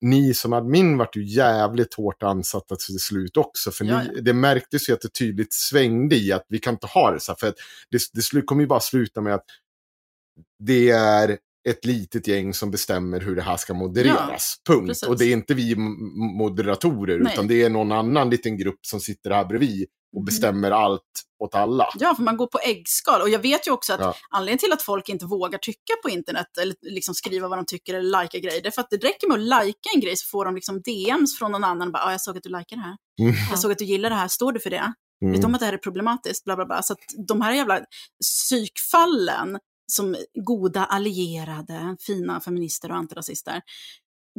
ni 0.02 0.34
som 0.34 0.54
admin 0.54 0.98
vart 0.98 1.16
ju 1.16 1.24
jävligt 1.24 1.94
hårt 1.94 2.24
ansatta 2.24 2.76
till 2.76 3.00
slut 3.00 3.38
också. 3.38 3.72
För 3.72 3.86
Ja, 3.86 4.04
ni, 4.04 4.10
ja. 4.16 4.22
det 4.22 4.34
märktes 4.34 4.90
ju 4.90 4.94
att 4.94 5.02
det 5.02 5.14
tydligt 5.14 5.54
svängde 5.54 6.16
i 6.16 6.32
att 6.32 6.46
vi 6.50 6.60
kan 6.60 6.74
inte 6.74 6.88
ha 6.88 7.12
det 7.12 7.20
så 7.20 7.32
här. 7.32 7.38
För 7.38 7.54
det, 7.92 8.32
det 8.32 8.42
kommer 8.42 8.62
ju 8.62 8.68
bara 8.68 8.80
sluta 8.80 9.22
med 9.22 9.34
att 9.34 9.46
det 10.60 10.90
är 10.90 11.38
ett 11.70 11.86
litet 11.86 12.28
gäng 12.28 12.54
som 12.54 12.72
bestämmer 12.72 13.20
hur 13.20 13.36
det 13.36 13.42
här 13.42 13.58
ska 13.58 13.74
modereras. 13.74 14.56
punkt. 14.68 14.88
precis. 14.88 15.10
Och 15.10 15.18
det 15.18 15.26
är 15.26 15.34
inte 15.34 15.54
vi 15.54 15.76
moderatorer, 16.38 17.20
Nej. 17.20 17.34
utan 17.34 17.48
det 17.48 17.64
är 17.64 17.70
någon 17.70 17.92
annan 17.92 18.30
liten 18.30 18.58
grupp 18.58 18.86
som 18.86 19.00
sitter 19.00 19.32
här 19.32 19.46
bredvid 19.46 19.88
och 20.16 20.22
Mhm. 20.22 20.26
bestämmer 20.26 20.72
allt 20.72 21.02
åt 21.44 21.56
alla. 21.56 21.90
Ja, 22.00 22.16
för 22.16 22.24
man 22.24 22.38
går 22.38 22.48
på 22.48 22.60
äggskal. 22.60 23.22
Och 23.22 23.30
jag 23.30 23.40
vet 23.40 23.68
ju 23.68 23.72
också 23.72 23.94
att 23.94 24.00
Ja. 24.00 24.16
anledningen 24.30 24.58
till 24.60 24.72
att 24.74 24.82
folk 24.82 25.10
inte 25.10 25.26
vågar 25.26 25.60
tycka 25.60 25.94
på 26.04 26.10
internet 26.10 26.58
eller 26.62 26.76
liksom 26.82 27.16
skriva 27.16 27.48
vad 27.48 27.58
de 27.58 27.66
tycker 27.66 27.94
eller 27.94 28.24
likea 28.24 28.42
grejer, 28.42 28.62
det 28.62 28.68
är 28.68 28.72
för 28.72 28.82
att 28.82 28.90
det 28.90 28.98
räcker 28.98 29.28
med 29.28 29.36
att 29.36 29.64
likea 29.66 29.92
en 29.96 30.02
grej 30.02 30.18
så 30.18 30.28
får 30.30 30.46
de 30.46 30.56
liksom 30.56 30.82
DMs 30.82 31.38
från 31.40 31.52
någon 31.52 31.64
annan. 31.64 31.92
Bara, 31.92 32.04
ah, 32.04 32.12
jag 32.12 32.22
såg 32.22 32.38
att 32.38 32.44
du 32.44 32.50
likar 32.50 32.76
det 32.76 32.82
här. 32.84 32.98
Mm. 33.22 33.34
Jag 33.50 33.60
såg 33.60 33.72
att 33.72 33.78
du 33.78 33.86
gillar 33.86 34.10
det 34.10 34.16
här. 34.16 34.28
Står 34.28 34.52
du 34.52 34.60
för 34.60 34.70
det? 34.70 34.94
Vet 35.22 35.32
du 35.32 35.38
Mm. 35.38 35.46
om 35.46 35.54
att 35.54 35.60
det 35.60 35.66
här 35.66 35.74
är 35.74 35.78
problematiskt? 35.78 36.44
Bla, 36.46 36.56
bla, 36.56 36.66
bla. 36.66 36.84
Så 36.84 36.94
att 36.94 37.00
de 37.28 37.42
här 37.42 37.54
jävla 37.54 37.80
psykfallen 38.52 39.60
som 39.92 40.16
goda 40.46 40.86
allierade, 40.86 41.98
fina 42.00 42.40
feminister 42.42 42.92
och 42.92 42.98
antirasister, 42.98 43.62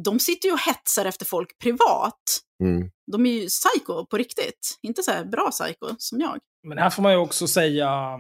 de 0.05 0.21
sitter 0.21 0.49
ju 0.49 0.53
och 0.53 0.61
hetsar 0.61 1.05
efter 1.05 1.27
folk 1.27 1.59
privat. 1.59 2.23
Mm. 2.65 2.91
De 3.13 3.27
är 3.27 3.31
ju 3.31 3.47
psycho 3.47 4.07
på 4.07 4.17
riktigt. 4.17 4.79
Inte 4.83 5.03
så 5.03 5.11
här 5.11 5.25
bra 5.25 5.51
psycho 5.51 5.95
som 5.99 6.21
jag. 6.21 6.39
Men 6.69 6.79
här 6.79 6.91
får 6.91 7.03
man 7.03 7.13
ju 7.13 7.19
också 7.19 7.49
säga, 7.49 8.19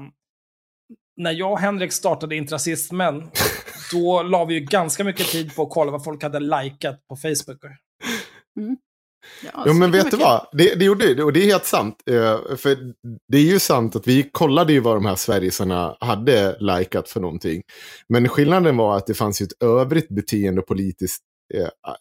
när 1.17 1.33
jag 1.33 1.53
och 1.53 1.59
Henrik 1.59 1.93
startade 1.93 2.37
Intrasismen, 2.37 3.31
då 3.93 4.23
la 4.23 4.45
vi 4.45 4.55
ju 4.55 4.61
ganska 4.61 5.05
mycket 5.05 5.27
tid 5.27 5.55
på 5.55 5.62
att 5.62 5.71
kolla 5.71 5.91
vad 5.91 6.05
folk 6.05 6.23
hade 6.23 6.41
likat 6.41 7.07
på 7.09 7.17
Facebook. 7.17 7.61
Ja, 9.43 9.64
Jo, 9.67 9.73
men 9.73 9.91
vet 9.91 10.11
du 10.11 10.17
vad? 10.17 10.47
Det, 10.53 10.75
det 10.75 10.85
gjorde 10.85 11.14
det, 11.14 11.23
och 11.23 11.33
det 11.33 11.41
är 11.41 11.47
helt 11.47 11.64
sant. 11.64 11.97
Eh, 12.11 12.57
för 12.57 12.77
det 13.29 13.38
är 13.38 13.43
ju 13.43 13.59
sant 13.59 13.97
att 13.97 14.07
vi 14.07 14.31
kollade 14.33 14.73
ju 14.73 14.81
vad 14.81 14.97
de 14.97 15.07
här 15.07 15.17
Sverigesarna 15.17 15.97
hade 16.01 16.57
likat 16.61 17.09
för 17.09 17.21
någonting. 17.21 17.62
Men 18.09 18.29
skillnaden 18.29 18.77
var 18.77 18.97
att 18.97 19.07
det 19.07 19.14
fanns 19.14 19.43
ju 19.43 19.45
ett 19.45 19.62
övrigt 19.62 20.09
beteende 20.09 20.61
och 20.61 20.67
politiskt 20.67 21.23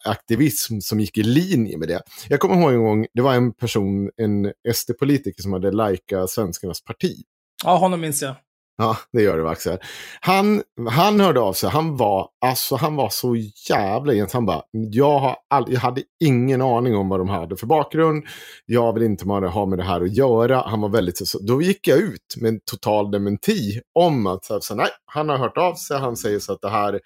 aktivism 0.04 0.80
som 0.80 1.00
gick 1.00 1.18
i 1.18 1.22
linje 1.22 1.78
med 1.78 1.88
det. 1.88 2.02
Jag 2.28 2.40
kommer 2.40 2.54
ihåg 2.54 2.72
en 2.72 2.84
gång, 2.84 3.06
det 3.14 3.22
var 3.22 3.34
en 3.34 3.52
person, 3.52 4.10
en 4.16 4.52
SD-politiker 4.74 5.42
som 5.42 5.52
hade 5.52 5.90
likat 5.90 6.30
Svenskarnas 6.30 6.84
parti. 6.84 7.14
Ja, 7.64 7.76
honom 7.76 8.00
minns 8.00 8.22
jag. 8.22 8.34
Ja, 8.80 8.96
det 9.12 9.22
gör 9.22 9.36
du 9.38 9.48
Axel. 9.48 9.78
Han, 10.20 10.62
han 10.90 11.20
hörde 11.20 11.40
av 11.40 11.52
sig, 11.52 11.70
han 11.70 11.96
var, 11.96 12.28
alltså, 12.40 12.76
han 12.76 12.96
var 12.96 13.08
så 13.08 13.36
jävla 13.68 14.12
ens. 14.12 14.32
Han 14.32 14.46
bara, 14.46 14.62
jag, 14.70 15.18
har 15.18 15.36
all, 15.50 15.72
jag 15.72 15.80
hade 15.80 16.02
ingen 16.20 16.62
aning 16.62 16.96
om 16.96 17.08
vad 17.08 17.20
de 17.20 17.28
hade 17.28 17.56
för 17.56 17.66
bakgrund. 17.66 18.24
Jag 18.66 18.92
vill 18.92 19.02
inte 19.02 19.24
ha 19.28 19.66
med 19.66 19.78
det 19.78 19.84
här 19.84 20.00
att 20.00 20.16
göra. 20.16 20.62
Han 20.66 20.80
var 20.80 20.88
väldigt 20.88 21.28
så, 21.28 21.38
då 21.38 21.62
gick 21.62 21.88
jag 21.88 21.98
ut 21.98 22.36
med 22.36 22.48
en 22.48 22.60
total 22.64 23.10
dementi 23.10 23.80
om 23.94 24.26
att 24.26 24.44
så, 24.44 24.60
så, 24.60 24.74
nej, 24.74 24.90
han 25.06 25.28
har 25.28 25.36
hört 25.36 25.58
av 25.58 25.74
sig, 25.74 25.98
han 25.98 26.16
säger 26.16 26.38
så 26.38 26.52
att 26.52 26.60
det 26.60 26.70
här 26.70 27.00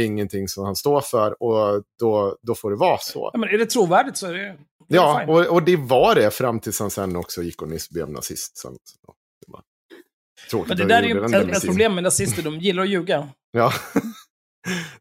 är 0.00 0.04
ingenting 0.04 0.48
som 0.48 0.64
han 0.64 0.76
står 0.76 1.00
för 1.00 1.42
och 1.42 1.82
då, 1.98 2.36
då 2.42 2.54
får 2.54 2.70
det 2.70 2.76
vara 2.76 2.98
så. 2.98 3.30
Ja, 3.32 3.38
men 3.38 3.48
är 3.48 3.58
det 3.58 3.66
trovärdigt 3.66 4.16
så 4.16 4.26
är 4.26 4.32
det... 4.32 4.38
det 4.38 4.44
är 4.48 4.56
Ja, 4.96 5.24
och, 5.28 5.46
och 5.46 5.62
det 5.62 5.76
var 5.76 6.14
det 6.14 6.30
fram 6.30 6.60
tills 6.60 6.80
han 6.80 6.90
sen 6.90 7.16
också 7.16 7.42
gick 7.42 7.62
och 7.62 7.68
nyss 7.68 7.90
blev 7.90 8.10
nazist. 8.10 8.56
Sen, 8.58 8.72
så, 8.72 9.12
det 9.46 9.52
var 9.52 9.60
tråkigt 10.50 10.68
Men 10.68 10.76
det 10.78 10.84
där 10.84 11.02
är 11.02 11.06
ju 11.06 11.24
ett, 11.50 11.56
ett 11.56 11.66
problem 11.66 11.94
med 11.94 12.04
nazister, 12.04 12.42
de 12.42 12.58
gillar 12.58 12.82
att 12.82 12.88
ljuga. 12.88 13.28
Ja, 13.52 13.72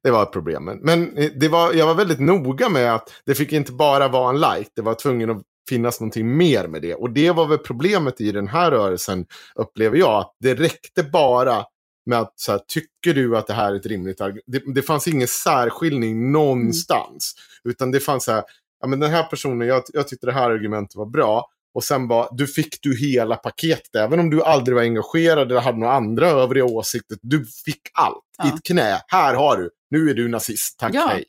det 0.03 0.12
var 0.12 0.23
ett 0.23 0.31
problem. 0.31 0.65
Men- 0.65 0.77
Men 0.81 1.17
eh, 1.17 1.31
det 1.36 1.47
var, 1.47 1.73
jag 1.73 1.86
var 1.88 1.93
väldigt 1.95 2.19
noga 2.19 2.69
med 2.69 2.95
att 2.95 3.10
det 3.25 3.36
fick 3.36 3.53
inte 3.53 3.71
bara 3.71 4.08
vara 4.08 4.29
en 4.29 4.39
like. 4.39 4.69
Det 4.75 4.81
var 4.81 4.93
tvungen 4.93 5.29
att 5.29 5.41
finnas 5.69 5.99
någonting 5.99 6.38
mer 6.38 6.67
med 6.67 6.81
det. 6.81 6.95
Och 6.95 7.10
det 7.10 7.31
var 7.31 7.45
väl 7.47 7.58
problemet 7.58 8.21
i 8.21 8.31
den 8.31 8.47
här 8.47 8.71
rörelsen, 8.71 9.25
upplever 9.55 9.97
jag. 9.97 10.19
Att 10.19 10.31
det 10.39 10.53
räckte 10.55 11.03
bara 11.03 11.65
med 12.06 12.20
att 12.20 12.34
så 12.36 12.52
här, 12.52 12.60
tycker 12.68 13.13
du 13.13 13.38
att 13.38 13.48
det 13.48 13.54
här 13.54 13.72
är 13.72 13.76
ett 13.76 13.86
rimligt 13.86 14.22
argument? 14.22 14.44
Det, 14.76 14.82
fanns 14.82 15.08
ingen 15.08 15.28
särskiljning 15.28 16.32
någonstans. 16.32 17.34
Utan 17.63 17.91
det 17.91 18.00
fanns 18.00 18.24
så 18.24 18.32
här, 18.32 18.44
ja 18.82 18.88
men 18.88 19.00
den 19.00 19.12
här 19.12 19.24
personen, 19.24 19.68
jag, 19.68 19.84
jag 19.94 20.08
tyckte 20.08 20.26
det 20.26 20.32
här 20.34 20.50
argumentet 20.52 20.96
var 20.96 21.06
bra. 21.06 21.50
Och 21.74 21.84
sen 21.84 22.08
bara, 22.08 22.28
du 22.32 22.48
fick 22.48 22.82
du 22.82 22.98
hela 22.98 23.36
paketet. 23.36 23.96
Även 23.96 24.20
om 24.20 24.30
du 24.30 24.44
aldrig 24.44 24.76
var 24.76 24.82
engagerad 24.84 25.52
eller 25.52 25.62
hade 25.62 25.78
några 25.78 25.94
andra 25.94 26.28
övriga 26.28 26.65
åsikter. 26.65 27.18
Du 27.22 27.46
fick 27.65 27.82
allt 27.94 28.15
i 28.18 28.20
Ja. 28.38 28.56
ett 28.56 28.63
knä. 28.63 29.02
Här 29.08 29.34
har 29.36 29.58
du. 29.58 29.70
Nu 29.89 30.10
är 30.10 30.13
du 30.13 30.28
nazist. 30.28 30.80
Tack, 30.80 30.96
Ja. 30.96 31.08
hej. 31.12 31.26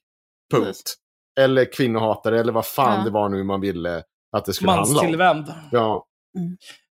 Punkt. 0.52 0.66
Precis. 0.66 0.94
Eller 1.40 1.72
kvinnohatare 1.72 2.40
eller 2.40 2.52
vad 2.52 2.66
fan 2.66 2.98
Ja. 2.98 3.04
det 3.04 3.10
var 3.10 3.28
nu 3.28 3.44
man 3.44 3.60
ville 3.60 4.02
att 4.32 4.44
det 4.44 4.52
skulle 4.54 4.70
handla 4.70 4.88
om. 4.88 4.94
Manstillvänd. 4.94 5.52
Ja. 5.72 6.06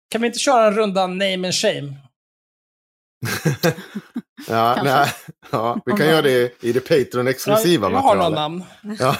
Kan 0.10 0.22
vi 0.22 0.28
inte 0.28 0.39
köra 0.39 0.68
en 0.68 0.74
runda 0.74 1.08
name 1.08 1.36
and 1.48 1.54
shame? 1.54 1.94
Ja, 4.47 4.82
nej, 4.84 5.13
ja, 5.51 5.82
vi 5.86 5.91
kan 5.91 6.08
göra 6.08 6.21
det 6.21 6.63
i 6.63 6.71
det 6.71 6.79
Patreon-exklusiva 6.79 7.84
jag, 7.84 7.91
jag 7.91 7.97
har 7.99 8.15
några 8.15 8.29
materialet. 8.29 8.36
namn. 8.36 8.63
Ja. 8.99 9.15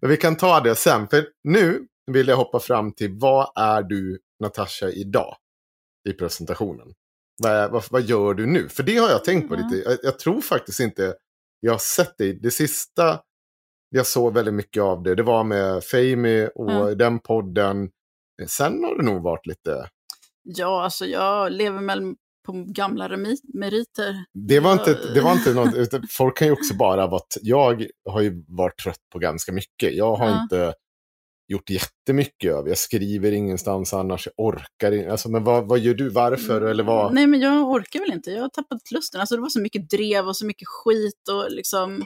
Men 0.00 0.10
vi 0.10 0.16
kan 0.16 0.36
ta 0.36 0.60
det 0.60 0.74
sen. 0.74 1.08
För 1.08 1.26
nu 1.44 1.86
vill 2.12 2.28
jag 2.28 2.36
hoppa 2.36 2.60
fram 2.60 2.92
till 2.92 3.10
vad 3.18 3.52
är 3.56 3.82
du, 3.82 4.18
Natasha, 4.42 4.88
idag? 4.90 5.36
I 6.08 6.12
presentationen. 6.12 6.86
Vad, 7.42 7.70
vad, 7.70 7.84
vad 7.90 8.02
gör 8.02 8.34
du 8.34 8.46
nu? 8.46 8.68
För 8.68 8.82
det 8.82 8.96
har 8.96 9.08
jag 9.08 9.24
tänkt 9.24 9.48
på 9.48 9.54
Mm. 9.54 9.68
lite. 9.68 9.90
Jag, 9.90 9.98
jag 10.02 10.18
tror 10.18 10.40
faktiskt 10.40 10.80
inte 10.80 11.14
jag 11.60 11.72
har 11.72 11.78
sett 11.78 12.18
dig. 12.18 12.38
Det 12.42 12.50
sista 12.50 13.20
jag 13.88 14.06
såg 14.06 14.34
väldigt 14.34 14.54
mycket 14.54 14.82
av 14.82 15.02
det, 15.02 15.14
det 15.14 15.22
var 15.22 15.44
med 15.44 15.84
Famy 15.84 16.46
och 16.54 16.70
Mm. 16.70 16.98
den 16.98 17.18
podden. 17.18 17.90
Sen 18.46 18.84
har 18.84 18.96
det 18.96 19.02
nog 19.04 19.22
varit 19.22 19.46
lite... 19.46 19.88
Ja, 20.42 20.84
alltså 20.84 21.06
jag 21.06 21.52
lever 21.52 21.82
väl 21.82 22.14
på 22.46 22.64
gamla 22.66 23.08
meriter. 23.54 24.24
Det 24.48 24.60
var 24.60 24.72
inte, 24.72 24.98
det 25.14 25.20
var 25.20 25.32
inte 25.32 25.54
något, 25.54 25.74
utan 25.74 26.02
folk 26.10 26.36
kan 26.38 26.46
ju 26.48 26.52
också 26.52 26.74
bara 26.74 27.06
vara, 27.06 27.22
jag 27.42 27.86
har 28.08 28.20
ju 28.20 28.44
varit 28.48 28.78
trött 28.78 29.00
på 29.12 29.18
ganska 29.18 29.52
mycket. 29.52 29.94
Jag 29.94 30.16
har 30.16 30.26
Ja. 30.28 30.42
inte 30.42 30.74
gjort 31.48 31.70
jättemycket 31.70 32.52
över, 32.52 32.68
jag 32.68 32.78
skriver 32.78 33.32
ingenstans 33.32 33.94
annars, 33.94 34.26
jag 34.26 34.46
orkar 34.46 34.92
inte. 34.92 35.10
Alltså, 35.10 35.28
men 35.30 35.44
vad, 35.44 35.68
vad 35.68 35.78
gör 35.78 35.94
du, 35.94 36.08
varför 36.08 36.60
eller 36.62 36.84
vad? 36.84 37.14
Nej, 37.14 37.26
men 37.26 37.40
jag 37.40 37.70
orkar 37.70 38.00
väl 38.00 38.12
inte. 38.12 38.30
Jag 38.30 38.42
har 38.42 38.48
tappat 38.48 38.90
lusten. 38.90 39.20
Alltså 39.20 39.34
det 39.36 39.42
var 39.42 39.48
så 39.48 39.60
mycket 39.60 39.90
drev 39.90 40.28
och 40.28 40.36
så 40.36 40.46
mycket 40.46 40.68
skit 40.68 41.28
och 41.30 41.50
liksom... 41.50 42.04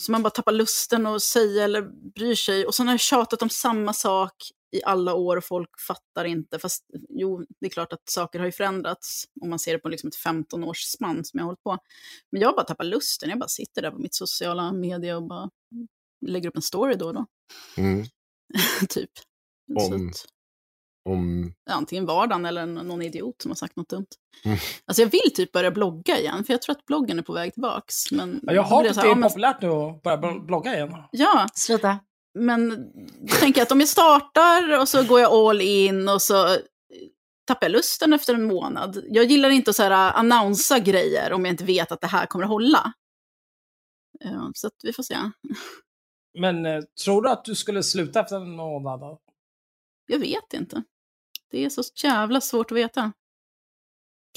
Så 0.00 0.12
man 0.12 0.22
bara 0.22 0.30
tappar 0.30 0.52
lusten 0.52 1.06
att 1.06 1.22
säga 1.22 1.64
eller 1.64 1.82
bryr 2.14 2.34
sig. 2.34 2.66
Och 2.66 2.74
sen 2.74 2.86
har 2.86 2.94
jag 2.94 3.00
tjatat 3.00 3.42
om 3.42 3.48
samma 3.50 3.92
sak 3.92 4.32
i 4.72 4.82
alla 4.84 5.14
år 5.14 5.36
och 5.36 5.44
folk 5.44 5.80
fattar 5.88 6.24
inte. 6.24 6.58
Fast 6.58 6.84
jo, 7.08 7.44
det 7.60 7.66
är 7.66 7.70
klart 7.70 7.92
att 7.92 8.08
saker 8.10 8.38
har 8.38 8.46
ju 8.46 8.52
förändrats 8.52 9.24
om 9.40 9.50
man 9.50 9.58
ser 9.58 9.72
det 9.72 9.78
på 9.78 9.88
liksom 9.88 10.08
ett 10.08 10.16
15-års 10.16 10.78
spann 10.80 11.24
som 11.24 11.38
jag 11.38 11.44
har 11.44 11.48
hållit 11.48 11.62
på. 11.62 11.78
Men 12.32 12.40
jag 12.40 12.48
har 12.48 12.54
bara 12.56 12.64
tappat 12.66 12.86
lusten. 12.86 13.28
Jag 13.30 13.38
bara 13.38 13.48
sitter 13.48 13.82
där 13.82 13.90
på 13.90 13.98
mitt 13.98 14.14
sociala 14.14 14.72
media 14.72 15.16
och 15.16 15.22
bara 15.22 15.50
lägger 16.26 16.48
upp 16.48 16.56
en 16.56 16.62
story 16.62 16.94
då 16.94 17.06
och 17.06 17.14
då. 17.14 17.26
Mm, 17.76 18.04
typ. 18.88 19.10
Om- 19.80 20.12
om, 21.08 21.54
antingen 21.70 22.06
vardagen 22.06 22.44
eller 22.46 22.62
en- 22.62 22.74
någon 22.74 23.02
idiot 23.02 23.42
som 23.42 23.50
har 23.50 23.56
sagt 23.56 23.76
något 23.76 23.88
dumt. 23.88 24.06
Mm. 24.44 24.58
Alltså 24.84 25.02
jag 25.02 25.10
vill 25.10 25.34
typ 25.34 25.52
börja 25.52 25.70
blogga 25.70 26.18
igen, 26.18 26.44
för 26.44 26.52
jag 26.52 26.62
tror 26.62 26.76
att 26.76 26.84
bloggen 26.86 27.18
är 27.18 27.22
på 27.22 27.32
väg 27.32 27.52
tillbaks. 27.52 28.12
Men 28.12 28.40
Ja, 28.42 28.52
jag 28.52 28.62
har 28.62 28.84
att 28.84 28.94
det 28.94 29.00
är 29.00 29.14
populärt 29.28 29.62
nu 29.62 29.68
att 29.68 30.02
börja 30.02 30.16
bl- 30.16 30.46
blogga 30.46 30.74
igen. 30.74 30.94
Ja, 31.10 31.46
Sluta. 31.54 31.98
Men 32.36 32.92
då 33.20 33.36
tänker 33.36 33.60
jag 33.60 33.66
att 33.66 33.72
om 33.72 33.80
jag 33.80 33.88
startar 33.88 34.80
och 34.80 34.88
så 34.88 35.04
går 35.04 35.20
jag 35.20 35.32
all 35.32 35.60
in 35.60 36.08
och 36.08 36.22
så 36.22 36.46
eh, 36.46 36.58
tappar 37.46 37.66
jag 37.66 37.72
lusten 37.72 38.12
efter 38.12 38.34
en 38.34 38.46
månad. 38.46 39.04
Jag 39.08 39.24
gillar 39.24 39.50
inte 39.50 39.70
att 39.70 39.76
så 39.76 39.82
här, 39.82 39.90
uh, 39.90 40.18
annonsa 40.18 40.78
grejer 40.78 41.32
om 41.32 41.44
jag 41.44 41.52
inte 41.52 41.64
vet 41.64 41.92
att 41.92 42.00
det 42.00 42.06
här 42.06 42.26
kommer 42.26 42.44
att 42.44 42.50
hålla. 42.50 42.92
Ja, 44.20 44.50
så 44.54 44.66
att 44.66 44.74
vi 44.82 44.92
får 44.92 45.02
se. 45.02 45.16
Men 46.38 46.66
eh, 46.66 46.82
tror 47.04 47.22
du 47.22 47.30
att 47.30 47.44
du 47.44 47.54
skulle 47.54 47.82
sluta 47.82 48.20
efter 48.20 48.36
en 48.36 48.50
månad? 48.50 49.00
Då? 49.00 49.20
Jag 50.06 50.18
vet 50.18 50.52
inte. 50.54 50.82
Det 51.50 51.64
är 51.64 51.70
så 51.70 51.82
jävla 52.02 52.40
svårt 52.40 52.70
att 52.70 52.76
veta. 52.76 53.12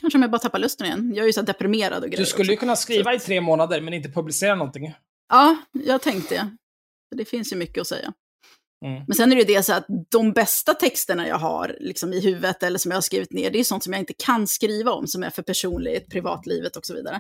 Kanske 0.02 0.18
om 0.18 0.22
jag 0.22 0.32
bara 0.32 0.40
tappar 0.40 0.60
lusten 0.60 0.86
igen. 0.86 1.14
Jag 1.16 1.24
är 1.24 1.28
ju 1.28 1.34
så 1.34 1.42
deprimerad 1.42 2.04
och 2.04 2.10
grejer. 2.10 2.26
Du 2.26 2.26
skulle 2.26 2.52
ju 2.52 2.54
också. 2.54 2.60
kunna 2.60 2.76
skriva 2.76 3.14
i 3.14 3.20
tre 3.20 3.42
månader 3.42 3.82
men 3.82 3.94
inte 3.94 4.10
publicera 4.10 4.56
någonting. 4.56 4.94
Ja, 5.30 5.58
jag 5.72 6.02
tänkte 6.02 6.58
det. 7.16 7.26
Finns 7.26 7.54
ju 7.54 7.58
mycket 7.58 7.82
att 7.82 7.88
säga. 7.88 8.14
Mm. 8.86 9.04
Men 9.08 9.16
sen 9.16 9.32
är 9.32 9.36
det 9.36 9.42
ju 9.42 9.56
det 9.56 9.64
så 9.64 9.74
att 9.74 9.86
de 10.12 10.32
bästa 10.32 10.74
texterna 10.74 11.28
jag 11.28 11.38
har 11.38 11.78
liksom 11.80 12.14
i 12.14 12.20
huvudet 12.20 12.64
eller 12.64 12.80
som 12.80 12.92
jag 12.92 12.96
har 12.98 13.02
skrivit 13.02 13.32
ner, 13.32 13.52
det 13.52 13.60
är 13.60 13.64
sånt 13.64 13.84
som 13.84 13.94
jag 13.94 14.00
inte 14.00 14.14
kan 14.14 14.48
skriva 14.48 14.92
om, 14.92 15.08
som 15.08 15.24
är 15.24 15.30
för 15.30 15.44
personligt, 15.44 16.10
privatlivet 16.12 16.76
och 16.76 16.86
så 16.86 16.94
vidare. 16.94 17.20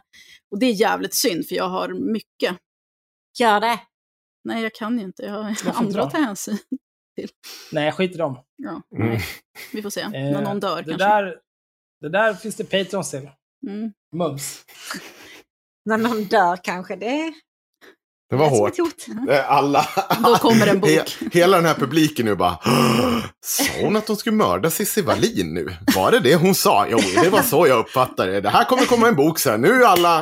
Och 0.51 0.59
det 0.59 0.65
är 0.65 0.71
jävligt 0.73 1.13
synd, 1.13 1.47
för 1.47 1.55
jag 1.55 1.69
har 1.69 1.89
mycket. 2.13 2.57
Gör 3.39 3.59
det. 3.59 3.79
Nej, 4.43 4.63
jag 4.63 4.73
kan 4.73 4.99
ju 4.99 5.03
inte. 5.05 5.23
Jag 5.23 5.31
har 5.31 5.55
andra 5.73 6.03
att 6.03 6.11
ta 6.11 6.17
hänsyn. 6.17 6.57
Nej, 7.71 7.91
skit 7.91 8.11
i 8.11 8.17
dem. 8.17 8.43
Ja, 8.55 8.81
mm. 8.97 9.19
Vi 9.73 9.81
får 9.81 9.89
se. 9.89 10.01
Eh, 10.01 10.11
När 10.11 10.41
någon 10.41 10.59
dör 10.59 10.77
det 10.77 10.83
kanske. 10.83 11.07
där, 11.07 11.39
det 12.01 12.09
där 12.09 12.33
finns 12.33 12.55
det 12.55 12.63
Patrons 12.63 13.11
till. 13.11 13.29
Mm. 13.67 13.93
Mums. 14.15 14.63
När 15.85 15.97
någon 15.97 16.23
dör 16.23 16.57
kanske. 16.63 16.95
Det 16.95 17.33
det 18.29 18.35
var 18.35 18.49
hårt. 18.49 18.73
Alla, 19.47 19.85
Då 20.23 20.35
kommer 20.35 20.67
en 20.67 20.79
bok. 20.79 20.89
He- 20.89 21.29
hela 21.31 21.57
den 21.57 21.65
här 21.65 21.73
publiken 21.73 22.25
nu 22.25 22.35
bara, 22.35 22.57
sa 23.45 23.63
hon 23.81 23.95
att 23.95 24.07
hon 24.07 24.17
skulle 24.17 24.35
mörda 24.35 24.69
Cissi 24.69 25.01
Wallin 25.01 25.53
nu? 25.53 25.75
Var 25.95 26.11
det 26.11 26.19
det 26.19 26.35
hon 26.35 26.55
sa? 26.55 26.87
Jo, 26.89 26.99
det 27.23 27.29
var 27.29 27.41
så 27.41 27.67
jag 27.67 27.79
uppfattade 27.79 28.31
det. 28.31 28.41
Det 28.41 28.49
här 28.49 28.63
kommer 28.65 28.85
komma 28.85 29.07
en 29.07 29.15
bok 29.15 29.39
sen. 29.39 29.61
Nu 29.61 29.83
alla... 29.85 30.21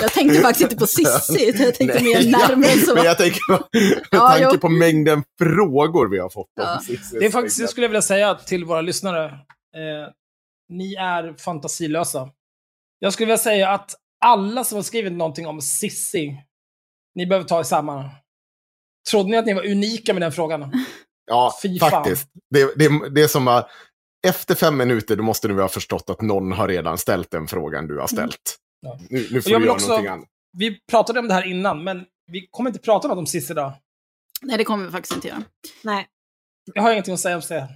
Jag 0.00 0.12
tänkte 0.12 0.40
faktiskt 0.40 0.62
inte 0.62 0.76
på 0.76 0.86
Sissi, 0.86 1.48
utan 1.48 1.60
jag 1.66 1.74
tänkte 1.74 2.02
mer 2.04 2.30
närmare 2.30 2.70
så. 2.86 2.94
Men 2.94 3.04
jag 3.04 3.18
tänker 3.18 3.40
på, 3.46 3.52
med 3.72 4.02
Ja, 4.10 4.28
tanke 4.28 4.48
jo. 4.52 4.58
på 4.58 4.68
mängden 4.68 5.22
frågor 5.38 6.08
vi 6.10 6.18
har 6.18 6.28
fått 6.30 6.46
om 6.60 6.64
Ja. 6.64 6.80
Cissi. 6.86 7.18
Det 7.18 7.26
är 7.26 7.30
faktiskt, 7.30 7.60
det 7.60 7.68
skulle 7.68 7.84
jag 7.84 7.88
vilja 7.88 8.02
säga 8.02 8.34
till 8.34 8.64
våra 8.64 8.80
lyssnare. 8.80 9.24
Eh, 9.24 10.08
ni 10.68 10.94
är 10.94 11.34
fantasilösa. 11.44 12.28
Jag 12.98 13.12
skulle 13.12 13.26
vilja 13.26 13.38
säga 13.38 13.68
att 13.70 13.94
alla 14.24 14.64
som 14.64 14.76
har 14.76 14.82
skrivit 14.82 15.12
någonting 15.12 15.46
om 15.46 15.60
Sissi, 15.60 16.36
ni 17.14 17.26
behöver 17.26 17.48
ta 17.48 17.58
er 17.60 17.62
samman. 17.62 18.08
Trodde 19.10 19.30
ni 19.30 19.36
att 19.36 19.46
ni 19.46 19.54
var 19.54 19.66
unika 19.66 20.12
med 20.12 20.22
den 20.22 20.32
frågan? 20.32 20.72
Ja, 21.26 21.58
Fy 21.62 21.78
faktiskt. 21.78 22.28
Det, 22.50 22.74
det, 22.78 23.08
det 23.14 23.22
är 23.22 23.28
som 23.28 23.48
att 23.48 23.70
efter 24.26 24.54
fem 24.54 24.76
minuter 24.76 25.16
då 25.16 25.22
måste 25.22 25.48
du 25.48 25.60
ha 25.60 25.68
förstått 25.68 26.10
att 26.10 26.20
någon 26.20 26.52
har 26.52 26.68
redan 26.68 26.98
ställt 26.98 27.30
den 27.30 27.46
frågan 27.46 27.86
du 27.86 27.98
har 27.98 28.06
ställt. 28.06 28.56
Ja. 28.80 28.98
Nu, 29.10 29.28
nu 29.30 29.42
får 29.42 29.52
jag 29.52 29.60
du 29.60 29.64
göra 29.64 29.74
också- 29.74 29.88
någonting 29.88 30.08
annat. 30.12 30.28
Vi 30.58 30.80
pratade 30.90 31.18
om 31.20 31.28
det 31.28 31.34
här 31.34 31.46
innan, 31.46 31.84
men 31.84 32.04
vi 32.32 32.46
kommer 32.50 32.70
inte 32.70 32.80
prata 32.80 33.08
något 33.08 33.18
om 33.18 33.26
Sissi 33.26 33.52
idag. 33.52 33.72
Nej, 34.42 34.58
det 34.58 34.64
kommer 34.64 34.84
vi 34.84 34.90
faktiskt 34.90 35.14
inte 35.14 35.28
göra. 35.28 35.42
Nej. 35.84 36.06
Jag 36.74 36.82
har 36.82 36.92
ingenting 36.92 37.14
att 37.14 37.20
säga 37.20 37.36
om 37.36 37.42
det. 37.48 37.68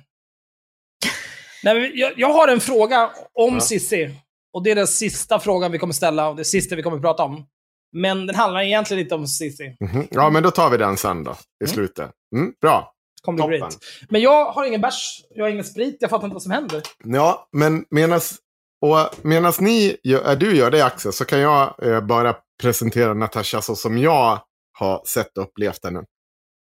Nej, 1.65 1.81
men 1.81 1.91
jag, 1.95 2.13
jag 2.17 2.33
har 2.33 2.49
en 2.49 2.61
fråga 2.61 3.11
om 3.35 3.55
Ja. 3.55 3.61
Sissi. 3.61 4.15
Och 4.53 4.63
det 4.63 4.71
är 4.71 4.75
den 4.75 4.87
sista 4.87 5.41
frågan 5.41 5.73
vi 5.73 5.79
kommer 5.79 5.95
ställa 5.95 6.29
och 6.29 6.37
det 6.37 6.45
sista 6.45 6.77
vi 6.77 6.83
kommer 6.83 6.99
prata 6.99 7.23
om. 7.23 7.47
Men 7.93 8.27
den 8.27 8.37
handlar 8.37 8.61
egentligen 8.63 9.03
inte 9.03 9.15
om 9.15 9.27
Sissi. 9.27 9.77
Mhm. 9.81 10.07
Ja, 10.11 10.31
men 10.31 10.43
då 10.43 10.51
tar 10.51 10.71
vi 10.71 10.77
den 10.77 10.97
sen 10.97 11.25
då, 11.25 11.31
i 11.33 11.65
Mm. 11.65 11.75
slutet. 11.75 12.11
Mm, 12.37 12.53
bra. 12.61 12.93
Kommer 13.23 13.39
Toppen. 13.39 13.59
great. 13.61 13.79
Men 14.11 14.21
jag 14.21 14.45
har 14.53 14.65
ingen 14.65 14.81
bärs, 14.81 15.21
jag 15.31 15.45
har 15.45 15.51
ingen 15.51 15.65
sprit, 15.65 15.97
jag 16.01 16.11
fattar 16.11 16.25
inte 16.25 16.35
vad 16.35 16.43
som 16.43 16.53
händer. 16.53 16.83
Ja, 17.05 17.49
men 17.53 17.85
medans, 17.91 18.39
och 18.81 19.25
medans 19.25 19.61
ni, 19.61 19.97
gör- 20.03 20.31
äh, 20.31 20.39
du 20.39 20.57
gör 20.57 20.71
det 20.71 20.85
Axel, 20.85 21.13
så 21.13 21.25
kan 21.25 21.39
jag 21.41 21.87
eh, 21.87 22.01
bara 22.01 22.37
presentera 22.63 23.15
Natasha 23.15 23.63
så 23.63 23.77
som 23.77 23.99
jag 23.99 24.41
har 24.79 25.03
sett 25.07 25.39
och 25.39 25.45
upplevt 25.45 25.85
henne. 25.85 26.05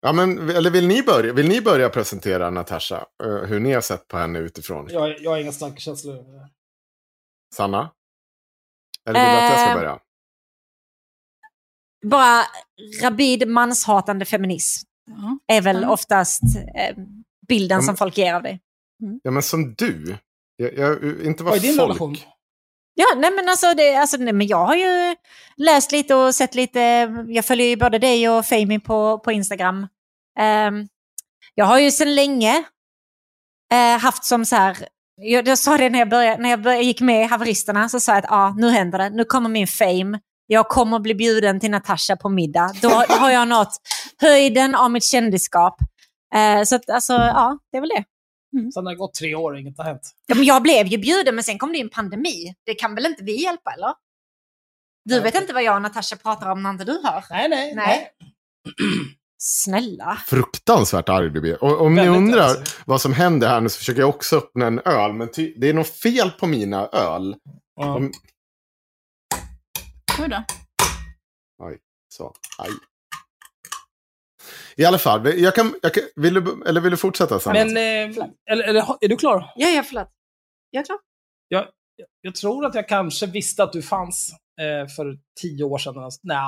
Ja, 0.01 0.11
men, 0.13 0.49
eller 0.49 0.69
vill 0.71 0.87
ni 0.87 1.03
börja, 1.03 1.33
vill 1.33 1.47
ni 1.47 1.61
börja 1.61 1.89
presentera 1.89 2.49
Natasha? 2.49 3.05
eh, 3.23 3.29
hur 3.35 3.59
ni 3.59 3.71
har 3.73 3.81
sett 3.81 4.07
på 4.07 4.17
henne 4.17 4.39
utifrån? 4.39 4.87
Jag, 4.91 5.21
jag 5.21 5.31
har 5.31 5.37
inga 5.37 5.51
starka 5.51 5.77
känslor. 5.77 6.25
Sanna? 7.55 7.91
Eller 9.09 9.19
vill 9.25 9.31
du 9.31 9.37
att 9.37 9.51
jag 9.51 9.59
ska 9.61 9.69
Eh, 9.69 9.75
börja? 9.75 9.99
Bara 12.05 12.43
rabid 13.03 13.47
manshatande 13.47 14.25
feminism 14.25 14.87
Ja. 15.07 15.55
är 15.55 15.61
väl 15.61 15.81
Ja. 15.81 15.89
oftast 15.89 16.41
eh, 16.75 16.95
bilden 17.47 17.79
Ja, 17.79 17.85
som 17.85 17.97
folk 17.97 18.17
ger 18.17 18.33
av 18.33 18.43
dig. 18.43 18.59
Ja, 19.23 19.31
men 19.31 19.43
som 19.43 19.73
du. 19.77 20.17
Jag, 20.55 20.77
jag, 20.77 21.03
inte 21.25 21.43
vad 21.43 21.51
Vad 21.53 21.57
är 21.57 21.61
din 21.67 21.75
folk... 21.77 21.87
relation? 21.89 22.17
Ja, 22.93 23.05
nej 23.17 23.31
men 23.31 23.49
alltså, 23.49 23.73
det, 23.73 23.95
alltså 23.95 24.17
nej, 24.17 24.33
men 24.33 24.47
jag 24.47 24.65
har 24.65 24.75
ju 24.75 25.15
läst 25.57 25.91
lite 25.91 26.15
och 26.15 26.35
sett 26.35 26.55
lite. 26.55 26.79
Jag 27.27 27.45
följer 27.45 27.67
ju 27.67 27.75
både 27.75 27.99
dig 27.99 28.29
och 28.29 28.45
Fami 28.45 28.79
på, 28.79 29.19
på 29.19 29.31
Instagram. 29.31 29.87
Ehm, 30.39 30.87
jag 31.55 31.65
har 31.65 31.79
ju 31.79 31.91
sedan 31.91 32.15
länge 32.15 32.63
eh, 33.73 33.97
haft 33.99 34.23
som 34.23 34.45
så 34.45 34.55
här, 34.55 34.77
jag, 35.15 35.47
jag 35.47 35.57
sa 35.59 35.77
det 35.77 35.89
när 35.89 35.99
jag, 35.99 36.09
började, 36.09 36.41
när 36.41 36.49
jag 36.49 36.61
började, 36.61 36.83
gick 36.83 37.01
med 37.01 37.21
i 37.21 37.27
haveristerna, 37.27 37.89
så 37.89 37.99
sa 37.99 38.11
jag 38.11 38.25
att 38.25 38.31
ah, 38.31 38.49
nu 38.57 38.69
händer 38.69 38.99
det, 38.99 39.09
nu 39.09 39.25
kommer 39.25 39.49
min 39.49 39.67
fame. 39.67 40.19
Jag 40.51 40.67
kommer 40.67 40.99
bli 40.99 41.15
bjuden 41.15 41.59
till 41.59 41.71
Natasha 41.71 42.15
på 42.15 42.29
middag. 42.29 42.73
Då 42.81 42.89
har 42.89 43.31
jag 43.31 43.47
nått 43.47 43.77
höjden 44.21 44.75
av 44.75 44.91
mitt 44.91 45.03
kändisskap. 45.03 45.77
Eh, 46.35 46.63
så 46.63 46.75
att, 46.75 46.89
alltså, 46.89 47.13
ja, 47.13 47.59
det 47.71 47.77
är 47.77 47.81
väl 47.81 47.89
det. 47.89 48.03
Sen 48.73 48.85
har 48.85 48.93
det 48.93 48.97
gått 48.97 49.13
tre 49.13 49.35
år 49.35 49.51
och 49.53 49.59
inget 49.59 49.77
har 49.77 49.85
hänt. 49.85 50.01
Ja, 50.27 50.35
men 50.35 50.43
jag 50.45 50.61
blev 50.63 50.87
ju 50.87 50.97
bjuden, 50.97 51.35
men 51.35 51.43
sen 51.43 51.57
kom 51.59 51.71
det 51.71 51.77
ju 51.77 51.83
en 51.83 51.89
pandemi. 51.89 52.53
Det 52.65 52.73
kan 52.73 52.95
väl 52.95 53.05
inte 53.05 53.23
vi 53.23 53.43
hjälpa, 53.43 53.71
eller? 53.73 53.93
Du 55.05 55.15
Nej, 55.15 55.23
vet 55.23 55.35
inte 55.35 55.53
vad 55.53 55.63
jag 55.63 55.75
och 55.75 55.81
Natasha 55.81 56.15
pratar 56.15 56.51
om 56.51 56.63
när 56.63 56.69
inte 56.69 56.83
du 56.83 57.01
hör. 57.03 57.23
Nej, 57.29 57.49
nej. 57.49 57.75
Nej. 57.75 58.09
Snälla. 59.41 60.17
Fruktansvärt 60.27 61.09
arg 61.09 61.29
du 61.29 61.41
blir. 61.41 61.63
Och 61.63 61.81
om 61.81 61.95
ni 61.95 62.01
Väldigt 62.01 62.17
undrar 62.17 62.41
alltså. 62.43 62.63
vad 62.85 63.01
som 63.01 63.13
händer 63.13 63.47
här 63.47 63.61
nu 63.61 63.69
så 63.69 63.77
försöker 63.77 63.99
jag 64.01 64.09
också 64.09 64.37
öppna 64.37 64.65
en 64.67 64.79
öl. 64.79 65.13
Men 65.13 65.31
ty- 65.31 65.53
det 65.57 65.69
är 65.69 65.73
något 65.73 65.89
fel 65.89 66.31
på 66.31 66.47
mina 66.47 66.87
öl. 66.87 67.35
Ja. 67.75 67.95
Om- 67.95 68.11
Oj 70.19 70.29
då. 70.29 70.43
Så, 72.09 72.33
aj. 72.57 72.69
I 74.75 74.85
alla 74.85 74.97
fall, 74.97 75.39
jag 75.39 75.55
kan, 75.55 75.75
jag 75.81 75.93
kan, 75.93 76.03
vill, 76.15 76.33
du, 76.33 76.63
eller 76.67 76.81
vill 76.81 76.91
du 76.91 76.97
fortsätta 76.97 77.39
Sanna? 77.39 77.65
Men, 77.65 77.77
eh, 77.77 78.17
eller, 78.51 78.63
eller, 78.63 78.97
är 79.01 79.07
du 79.07 79.15
klar? 79.15 79.53
Ja, 79.55 79.69
ja, 79.69 79.83
förlåt. 79.83 80.07
Jag 80.69 80.81
är 80.81 80.85
klar. 80.85 80.97
Jag, 81.47 81.67
jag 82.21 82.35
tror 82.35 82.65
att 82.65 82.75
jag 82.75 82.87
kanske 82.87 83.25
visste 83.25 83.63
att 83.63 83.73
du 83.73 83.81
fanns 83.81 84.31
eh, 84.61 84.87
för 84.87 85.17
tio 85.41 85.63
år 85.63 85.77
sedan. 85.77 85.97
Alltså, 85.97 86.19
Nej, 86.23 86.39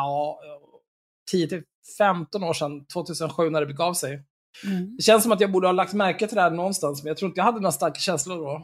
10 1.32 1.48
till 1.48 1.64
15 1.98 2.44
år 2.44 2.54
sedan, 2.54 2.86
2007 2.86 3.50
när 3.50 3.60
det 3.60 3.68
begav 3.68 3.94
sig. 3.94 4.24
Mm. 4.66 4.96
Det 4.96 5.04
känns 5.04 5.24
som 5.24 5.32
att 5.32 5.42
jag 5.42 5.52
borde 5.52 5.68
ha 5.68 5.72
lagt 5.72 5.94
märke 5.94 6.28
till 6.28 6.36
det 6.36 6.42
här 6.42 6.52
någonstans, 6.52 7.04
men 7.04 7.08
jag 7.08 7.18
tror 7.18 7.30
inte 7.30 7.40
jag 7.40 7.46
hade 7.46 7.60
några 7.60 7.72
starka 7.72 8.00
känslor 8.00 8.38
då. 8.38 8.56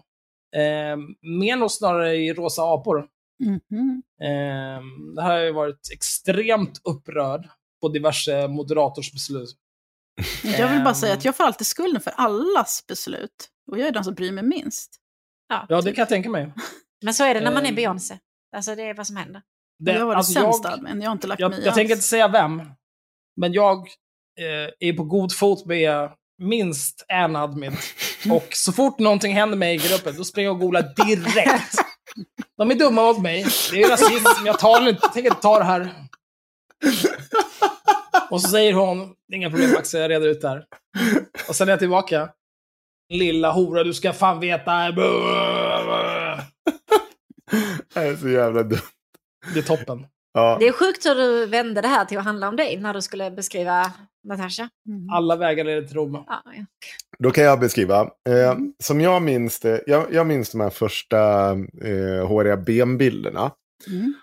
Eh, 0.60 0.98
mer 1.22 1.56
nog 1.56 1.72
snarare 1.72 2.16
i 2.16 2.34
Rosa 2.34 2.62
apor. 2.62 3.08
Mhm. 3.40 4.04
Eh, 4.22 4.82
det 5.16 5.22
här 5.22 5.30
har 5.30 5.38
jag 5.38 5.54
varit 5.54 5.90
extremt 5.94 6.82
upprörd 6.84 7.50
på 7.82 7.90
diverse 7.90 8.48
moderators 8.48 9.14
beslut. 9.14 9.56
Jag 10.44 10.68
vill 10.72 10.84
bara 10.84 10.94
säga 10.96 11.12
Ehm. 11.14 11.18
att 11.18 11.26
jag 11.26 11.36
får 11.38 11.44
alltid 11.44 11.68
skulden 11.68 12.02
för 12.02 12.12
allas 12.12 12.84
beslut. 12.88 13.50
Och 13.72 13.80
jag 13.80 13.88
är 13.88 13.92
den 13.92 14.04
som 14.04 14.14
bryr 14.14 14.32
mig 14.32 14.44
minst. 14.44 14.96
Ja, 15.70 15.82
det 15.82 15.92
kan 15.94 16.02
jag 16.02 16.10
tänka 16.10 16.30
mig. 16.30 16.54
Men 17.04 17.14
så 17.14 17.24
är 17.24 17.34
det 17.34 17.42
när 17.42 17.54
man 17.54 17.64
är 17.66 17.70
Ehm. 17.70 17.76
Beyoncé. 17.76 18.20
Alltså 18.56 18.76
det 18.76 18.84
är 18.84 18.94
vad 18.94 19.08
som 19.08 19.16
händer. 19.16 19.42
Det, 19.80 19.92
jag 19.94 20.06
var 20.06 20.12
det 20.14 20.18
alltså, 20.18 20.34
sämsta, 20.34 20.78
men 20.82 21.02
jag 21.02 21.10
har 21.10 21.14
inte 21.14 21.28
lagt 21.28 21.40
jag, 21.40 21.52
mig 21.52 21.62
jag 21.66 21.76
tänker 21.76 21.94
alls. 21.94 21.98
inte 21.98 22.08
säga 22.08 22.28
vem, 22.28 22.62
men 23.42 23.54
jag 23.54 23.78
eh, 24.40 24.90
är 24.90 24.94
på 24.94 25.04
god 25.04 25.34
fot 25.36 25.66
med 25.66 26.10
minst 26.38 27.06
en 27.08 27.36
admin. 27.36 27.72
Och 28.32 28.48
så 28.52 28.72
fort 28.74 29.00
någonting 29.00 29.34
händer 29.34 29.58
mig 29.58 29.76
i 29.76 29.78
gruppen, 29.78 30.16
då 30.18 30.24
springer 30.24 30.48
jag 30.50 30.56
och 30.56 30.62
googlar 30.62 31.06
direkt. 31.06 31.76
De 32.58 32.72
är 32.72 32.76
dumma 32.76 33.02
mot 33.02 33.22
mig. 33.22 33.46
Det 33.72 33.82
är 33.84 33.90
rasism. 33.90 34.46
Jag 34.46 34.60
tar 34.60 34.90
inte, 34.90 35.02
tänker 35.14 35.30
inte 35.30 35.42
ta 35.42 35.58
det 35.60 35.64
här. 35.66 35.94
Och 38.30 38.42
så 38.42 38.48
säger 38.50 38.74
hon, 38.74 38.98
"Det 39.28 39.34
är 39.34 39.38
inga 39.38 39.50
problem 39.50 39.72
Max, 39.72 39.94
jag 39.94 40.10
reder 40.10 40.28
ut 40.28 40.42
det 40.42 40.50
här. 40.50 40.66
Och 41.50 41.56
sen 41.56 41.68
är 41.68 41.72
jag 41.72 41.80
tillbaka. 41.80 42.30
Lilla 43.14 43.52
hora, 43.52 43.84
du 43.84 43.94
ska 43.94 44.14
fan 44.14 44.40
veta. 44.40 44.92
Det 47.94 48.00
är 48.00 48.16
så 48.16 48.30
jävla 48.30 48.64
dumt. 48.64 48.80
Det 49.54 49.60
är 49.60 49.64
toppen. 49.64 50.06
Ja. 50.38 50.58
Det 50.60 50.68
är 50.68 50.72
sjukt 50.72 51.06
hur 51.06 51.16
du 51.16 51.46
vände 51.46 51.82
det 51.82 51.88
här 51.88 52.06
till 52.06 52.18
att 52.18 52.24
handla 52.24 52.48
om 52.50 52.56
dig 52.56 52.78
när 52.78 52.94
du 52.94 53.02
skulle 53.02 53.32
beskriva 53.32 53.92
Natasha. 54.28 54.70
Mm. 54.90 55.10
Alla 55.10 55.36
vägar 55.36 55.64
leder 55.64 55.82
till 55.88 55.96
Rom. 55.96 56.24
Ja, 56.28 56.44
ja. 56.46 56.66
Då 57.20 57.32
kan 57.32 57.44
jag 57.44 57.60
beskriva. 57.60 58.02
Eh, 58.30 58.50
Mm. 58.52 58.74
som 58.84 59.02
jag 59.02 59.22
minns 59.22 59.60
det, 59.60 59.84
jag, 59.86 60.14
jag 60.14 60.28
minns 60.28 60.52
de 60.52 60.62
här 60.62 60.70
första 60.70 61.52
eh, 61.84 62.28
håriga 62.28 62.58
benbilderna. 62.58 63.52
Mm. 63.88 64.14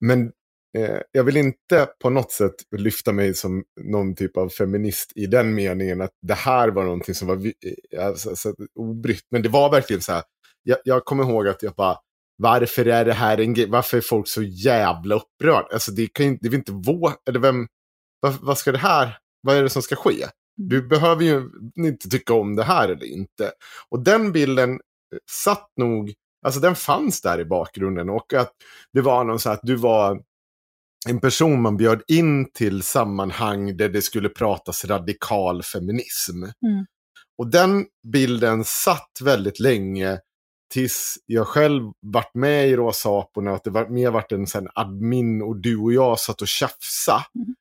Men 0.00 0.32
eh, 0.78 1.00
jag 1.12 1.24
vill 1.24 1.36
inte 1.36 1.88
på 2.02 2.10
något 2.10 2.32
sätt 2.32 2.54
lyfta 2.76 3.12
mig 3.12 3.34
som 3.34 3.64
någon 3.80 4.14
typ 4.14 4.36
av 4.36 4.48
feminist 4.48 5.12
i 5.14 5.26
den 5.26 5.54
meningen 5.54 6.00
att 6.00 6.10
det 6.26 6.34
här 6.34 6.68
var 6.68 6.84
någonting 6.84 7.14
som 7.14 7.28
var 7.28 7.36
eh, 7.36 8.06
alltså, 8.06 8.36
så, 8.36 8.54
obrytt. 8.74 9.24
Men 9.30 9.42
det 9.42 9.48
var 9.48 9.70
verkligen 9.70 10.02
så 10.02 10.12
här, 10.12 10.22
jag, 10.62 10.78
jag 10.84 11.04
kommer 11.04 11.24
ihåg 11.24 11.48
att 11.48 11.62
jag 11.62 11.72
bara, 11.74 11.96
varför 12.42 12.86
är 12.86 13.04
det 13.04 13.12
här 13.12 13.40
en 13.40 13.54
grej? 13.54 13.68
Varför 13.68 13.96
är 13.96 14.00
folk 14.00 14.28
så 14.28 14.42
jävla 14.42 15.14
upprörda? 15.14 15.68
Alltså 15.72 15.92
det, 15.92 16.06
kan 16.06 16.26
ju, 16.26 16.38
det 16.40 16.46
är 16.46 16.50
väl 16.50 16.58
inte 16.58 16.72
vår, 16.72 17.12
eller 17.28 17.40
vem, 17.40 17.66
vad, 18.20 18.34
vad 18.40 18.58
ska 18.58 18.72
det 18.72 18.78
här, 18.78 19.18
vad 19.42 19.56
är 19.56 19.62
det 19.62 19.70
som 19.70 19.82
ska 19.82 19.96
ske? 19.96 20.26
Du 20.56 20.88
behöver 20.88 21.24
ju 21.24 21.50
inte 21.76 22.08
tycka 22.08 22.34
om 22.34 22.56
det 22.56 22.64
här 22.64 22.88
eller 22.88 23.06
inte. 23.06 23.52
Och 23.88 24.04
den 24.04 24.32
bilden 24.32 24.70
eh, 24.72 24.78
satt 25.30 25.68
nog, 25.76 26.12
alltså 26.46 26.60
den 26.60 26.74
fanns 26.74 27.20
där 27.20 27.40
i 27.40 27.44
bakgrunden 27.44 28.10
och 28.10 28.32
att 28.34 28.52
det 28.92 29.00
var 29.00 29.24
någon 29.24 29.38
så 29.38 29.50
att 29.50 29.60
du 29.62 29.74
var 29.74 30.22
en 31.08 31.20
person 31.20 31.62
man 31.62 31.76
bjöd 31.76 32.02
in 32.08 32.52
till 32.52 32.82
sammanhang 32.82 33.76
där 33.76 33.88
det 33.88 34.02
skulle 34.02 34.28
pratas 34.28 34.84
radikal 34.84 35.62
feminism. 35.62 36.42
Mm. 36.42 36.86
Och 37.38 37.50
den 37.50 37.86
bilden 38.12 38.64
satt 38.64 39.10
väldigt 39.22 39.60
länge 39.60 40.18
tills 40.72 41.16
jag 41.26 41.48
själv 41.48 41.92
vart 42.00 42.34
med 42.34 42.68
i 42.68 42.76
Rosa 42.76 43.18
Aporna 43.18 43.52
att 43.52 43.64
det 43.64 43.70
var, 43.70 43.88
mer 43.88 44.10
vart 44.10 44.32
en 44.32 44.46
sån 44.46 44.68
admin 44.74 45.42
och 45.42 45.56
du 45.56 45.76
och 45.76 45.92
jag 45.92 46.20
satt 46.20 46.42
och 46.42 46.48
tjafsa. 46.48 47.24
Mm. 47.34 47.54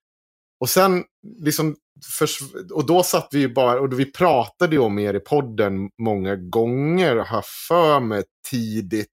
Och 0.59 0.69
sen, 0.69 1.03
liksom, 1.39 1.75
förs- 2.19 2.71
och 2.73 2.85
då 2.85 3.03
satt 3.03 3.27
vi 3.31 3.39
ju 3.39 3.53
bara, 3.53 3.79
och 3.79 3.99
vi 3.99 4.11
pratade 4.11 4.75
ju 4.75 4.81
om 4.81 4.99
er 4.99 5.13
i 5.13 5.19
podden 5.19 5.89
många 6.01 6.35
gånger, 6.35 7.15
har 7.15 7.43
för 7.67 7.99
mig, 7.99 8.23
tidigt 8.49 9.07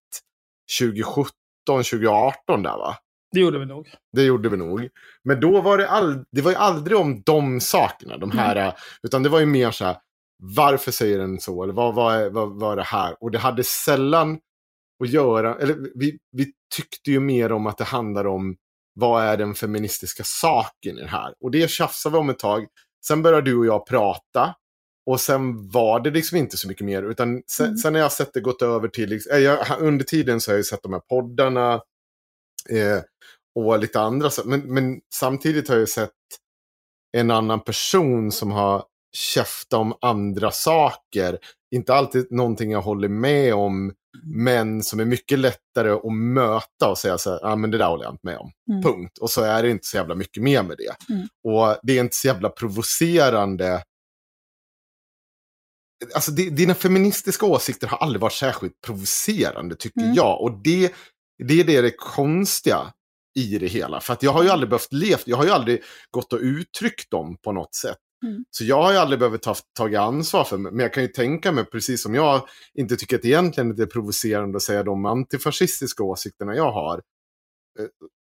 2017, 0.81 1.33
2018 1.67 2.63
där 2.63 2.71
va? 2.71 2.97
Det 3.33 3.41
gjorde 3.41 3.59
vi 3.59 3.67
nog. 3.67 3.89
Det 4.13 4.23
gjorde 4.23 4.49
vi 4.49 4.57
nog. 4.57 4.89
Men 5.25 5.41
då 5.41 5.61
var 5.61 5.79
det, 5.79 5.89
all, 5.89 6.25
det 6.33 6.43
var 6.43 6.51
ju 6.51 6.57
aldrig 6.57 6.99
om 6.99 7.23
de 7.23 7.61
sakerna, 7.61 8.19
de 8.19 8.31
här, 8.31 8.75
utan 9.03 9.23
det 9.23 9.29
var 9.29 9.41
ju 9.41 9.47
mer 9.47 9.71
så 9.71 9.85
här, 9.85 9.97
varför 10.43 10.91
säger 10.93 11.19
den 11.19 11.41
så? 11.41 11.63
Eller 11.63 11.73
vad, 11.73 11.95
vad, 11.95 12.15
är, 12.15 12.31
vad, 12.31 12.61
vad 12.61 12.73
är 12.73 12.77
det 12.77 12.83
här? 12.83 13.17
Och 13.21 13.31
det 13.31 13.39
hade 13.39 13.65
sällan 13.65 14.39
att 15.05 15.11
göra, 15.11 15.55
eller 15.55 15.77
vi, 15.95 16.19
vi 16.33 16.53
tyckte 16.77 17.11
ju 17.11 17.21
mer 17.21 17.53
om 17.53 17.67
att 17.67 17.79
det 17.79 17.85
handlar 17.85 18.27
om 18.27 18.57
vad 18.95 19.23
är 19.23 19.37
den 19.37 19.55
feministiska 19.55 20.23
saken 20.25 20.99
i 20.99 21.01
det 21.01 21.09
här? 21.09 21.35
Och 21.41 21.51
det 21.51 21.71
tjafsade 21.71 22.13
vi 22.13 22.19
om 22.19 22.31
ett 22.31 22.39
tag. 22.39 22.67
Sen 23.07 23.23
började 23.23 23.51
du 23.51 23.57
och 23.59 23.67
jag 23.67 23.87
prata. 23.87 24.55
Och 25.07 25.21
sen 25.21 25.71
var 25.71 26.01
det 26.01 26.11
liksom 26.11 26.39
inte 26.39 26.57
så 26.57 26.69
mycket 26.69 26.87
mer. 26.87 27.03
Utan 27.03 27.43
sen, 27.47 27.79
sen 27.79 27.95
har 27.95 28.01
jag 28.01 28.13
sett 28.13 28.33
det 28.33 28.41
gått 28.41 28.63
över 28.63 28.89
till, 28.89 29.09
liksom, 29.09 29.33
eh, 29.33 29.39
jag, 29.39 29.81
under 29.81 30.05
tiden 30.05 30.41
så 30.41 30.51
har 30.51 30.55
jag 30.55 30.59
ju 30.59 30.65
sett 30.65 30.83
de 30.83 30.93
här 30.93 31.01
poddarna. 31.01 31.75
Eh, 32.71 33.03
och 33.55 33.79
lite 33.79 34.01
andra. 34.01 34.31
Men, 34.45 34.61
men 34.61 35.01
samtidigt 35.15 35.69
har 35.69 35.75
jag 35.75 35.81
ju 35.81 35.87
sett 35.87 36.11
en 37.13 37.31
annan 37.31 37.61
person 37.61 38.33
som 38.33 38.51
har 38.51 38.85
käftat 39.13 39.79
om 39.79 39.95
andra 40.01 40.51
saker. 40.51 41.39
Inte 41.75 41.95
alltid 41.95 42.27
någonting 42.33 42.71
jag 42.71 42.83
håller 42.83 43.09
med 43.09 43.55
om. 43.55 43.93
Men 44.35 44.83
som 44.83 45.01
är 45.01 45.05
mycket 45.05 45.39
lättare 45.39 45.91
att 45.91 46.13
möta 46.13 46.89
och 46.91 46.99
säga 46.99 47.19
så 47.19 47.31
här, 47.31 47.41
ah, 47.47 47.57
men 47.57 47.71
det 47.71 47.79
där 47.79 47.87
håller 47.89 48.05
jag 48.05 48.13
inte 48.13 48.27
med 48.27 48.39
om. 48.39 48.51
Mm. 48.71 48.83
Punkt. 48.83 49.19
Och 49.19 49.31
så 49.31 49.43
är 49.43 49.63
det 49.63 49.71
inte 49.71 49.87
så 49.87 49.97
jävla 49.97 50.15
mycket 50.15 50.43
mer 50.43 50.63
med 50.63 50.77
det. 50.77 51.13
Mm. 51.15 51.29
Och 51.45 51.77
det 51.83 51.97
är 51.99 52.01
inte 52.01 52.17
så 52.17 52.27
jävla 52.27 52.49
provocerande. 52.49 53.83
Alltså 56.15 56.31
di- 56.33 56.51
dina 56.51 56.75
feministiska 56.75 57.47
åsikter 57.47 57.87
har 57.87 57.99
aldrig 57.99 58.21
varit 58.21 58.33
särskilt 58.33 58.81
provocerande 58.87 59.77
tycker 59.77 60.01
Mm. 60.01 60.15
jag. 60.15 60.41
Och 60.43 60.53
det, 60.63 60.93
det 61.45 61.61
är 61.61 61.65
det, 61.65 61.81
det 61.81 61.91
konstiga 61.97 62.93
i 63.39 63.59
det 63.59 63.67
hela. 63.67 64.01
För 64.01 64.13
att 64.13 64.23
jag 64.23 64.33
har 64.33 64.43
ju 64.43 64.49
aldrig 64.51 64.71
behövt 64.71 64.93
levt, 64.93 65.23
jag 65.27 65.37
har 65.37 65.45
ju 65.45 65.51
aldrig 65.51 65.83
gått 66.11 66.33
och 66.33 66.39
uttryckt 66.43 67.11
dem 67.11 67.37
på 67.45 67.53
något 67.53 67.75
sätt. 67.75 67.99
Mm. 68.27 68.45
Så 68.51 68.65
jag 68.65 68.83
har 68.83 68.93
ju 68.93 68.99
aldrig 68.99 69.19
behövt 69.21 69.43
ta 69.43 69.55
tagit 69.79 69.99
ansvar 69.99 70.45
för 70.45 70.57
mig. 70.59 70.73
Men 70.73 70.81
jag 70.81 70.93
kan 70.95 71.03
ju 71.03 71.09
tänka 71.09 71.53
mig, 71.53 71.65
precis 71.65 72.03
som 72.03 72.15
jag 72.15 72.43
inte 72.75 72.97
tycker 72.97 73.17
att 73.19 73.25
egentligen 73.25 73.77
det 73.77 73.83
är 73.83 73.87
provocerande 73.87 74.57
att 74.57 74.63
säga 74.63 74.83
de 74.83 75.05
antifascistiska 75.07 76.03
åsikterna 76.03 76.55
jag 76.57 76.73
har. 76.73 76.95
eh, 77.81 77.85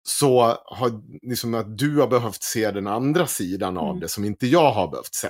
så 0.08 0.58
har 0.64 1.02
liksom 1.22 1.54
att 1.54 1.78
du 1.78 1.96
har 2.00 2.06
behövt 2.08 2.42
se 2.42 2.70
den 2.70 2.86
andra 2.86 3.26
sidan 3.26 3.78
av 3.78 3.88
Mm. 3.88 4.00
det 4.00 4.08
som 4.08 4.24
inte 4.24 4.46
jag 4.46 4.72
har 4.72 4.88
behövt 4.90 5.14
se. 5.14 5.28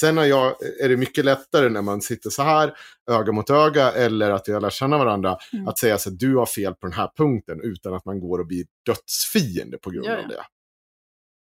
Sen 0.00 0.16
har 0.16 0.24
jag, 0.24 0.54
är 0.82 0.88
det 0.88 0.96
mycket 0.96 1.24
lättare 1.24 1.68
när 1.68 1.82
man 1.82 2.00
sitter 2.00 2.30
så 2.30 2.42
här, 2.42 2.74
öga 3.10 3.32
mot 3.32 3.50
öga, 3.50 3.92
eller 3.92 4.30
att 4.30 4.48
jag 4.48 4.62
lär 4.62 4.70
känna 4.70 4.98
varandra, 4.98 5.36
Mm. 5.52 5.68
att 5.68 5.78
säga 5.78 5.98
så 5.98 6.08
att 6.10 6.18
du 6.18 6.36
har 6.36 6.46
fel 6.46 6.74
på 6.74 6.86
den 6.86 6.96
här 6.96 7.10
punkten 7.16 7.60
utan 7.62 7.94
att 7.94 8.04
man 8.04 8.20
går 8.20 8.38
och 8.38 8.46
blir 8.46 8.64
dödsfiende 8.86 9.78
på 9.78 9.90
grund 9.90 10.06
Ja, 10.06 10.12
ja. 10.12 10.22
av 10.22 10.28
det. 10.28 10.42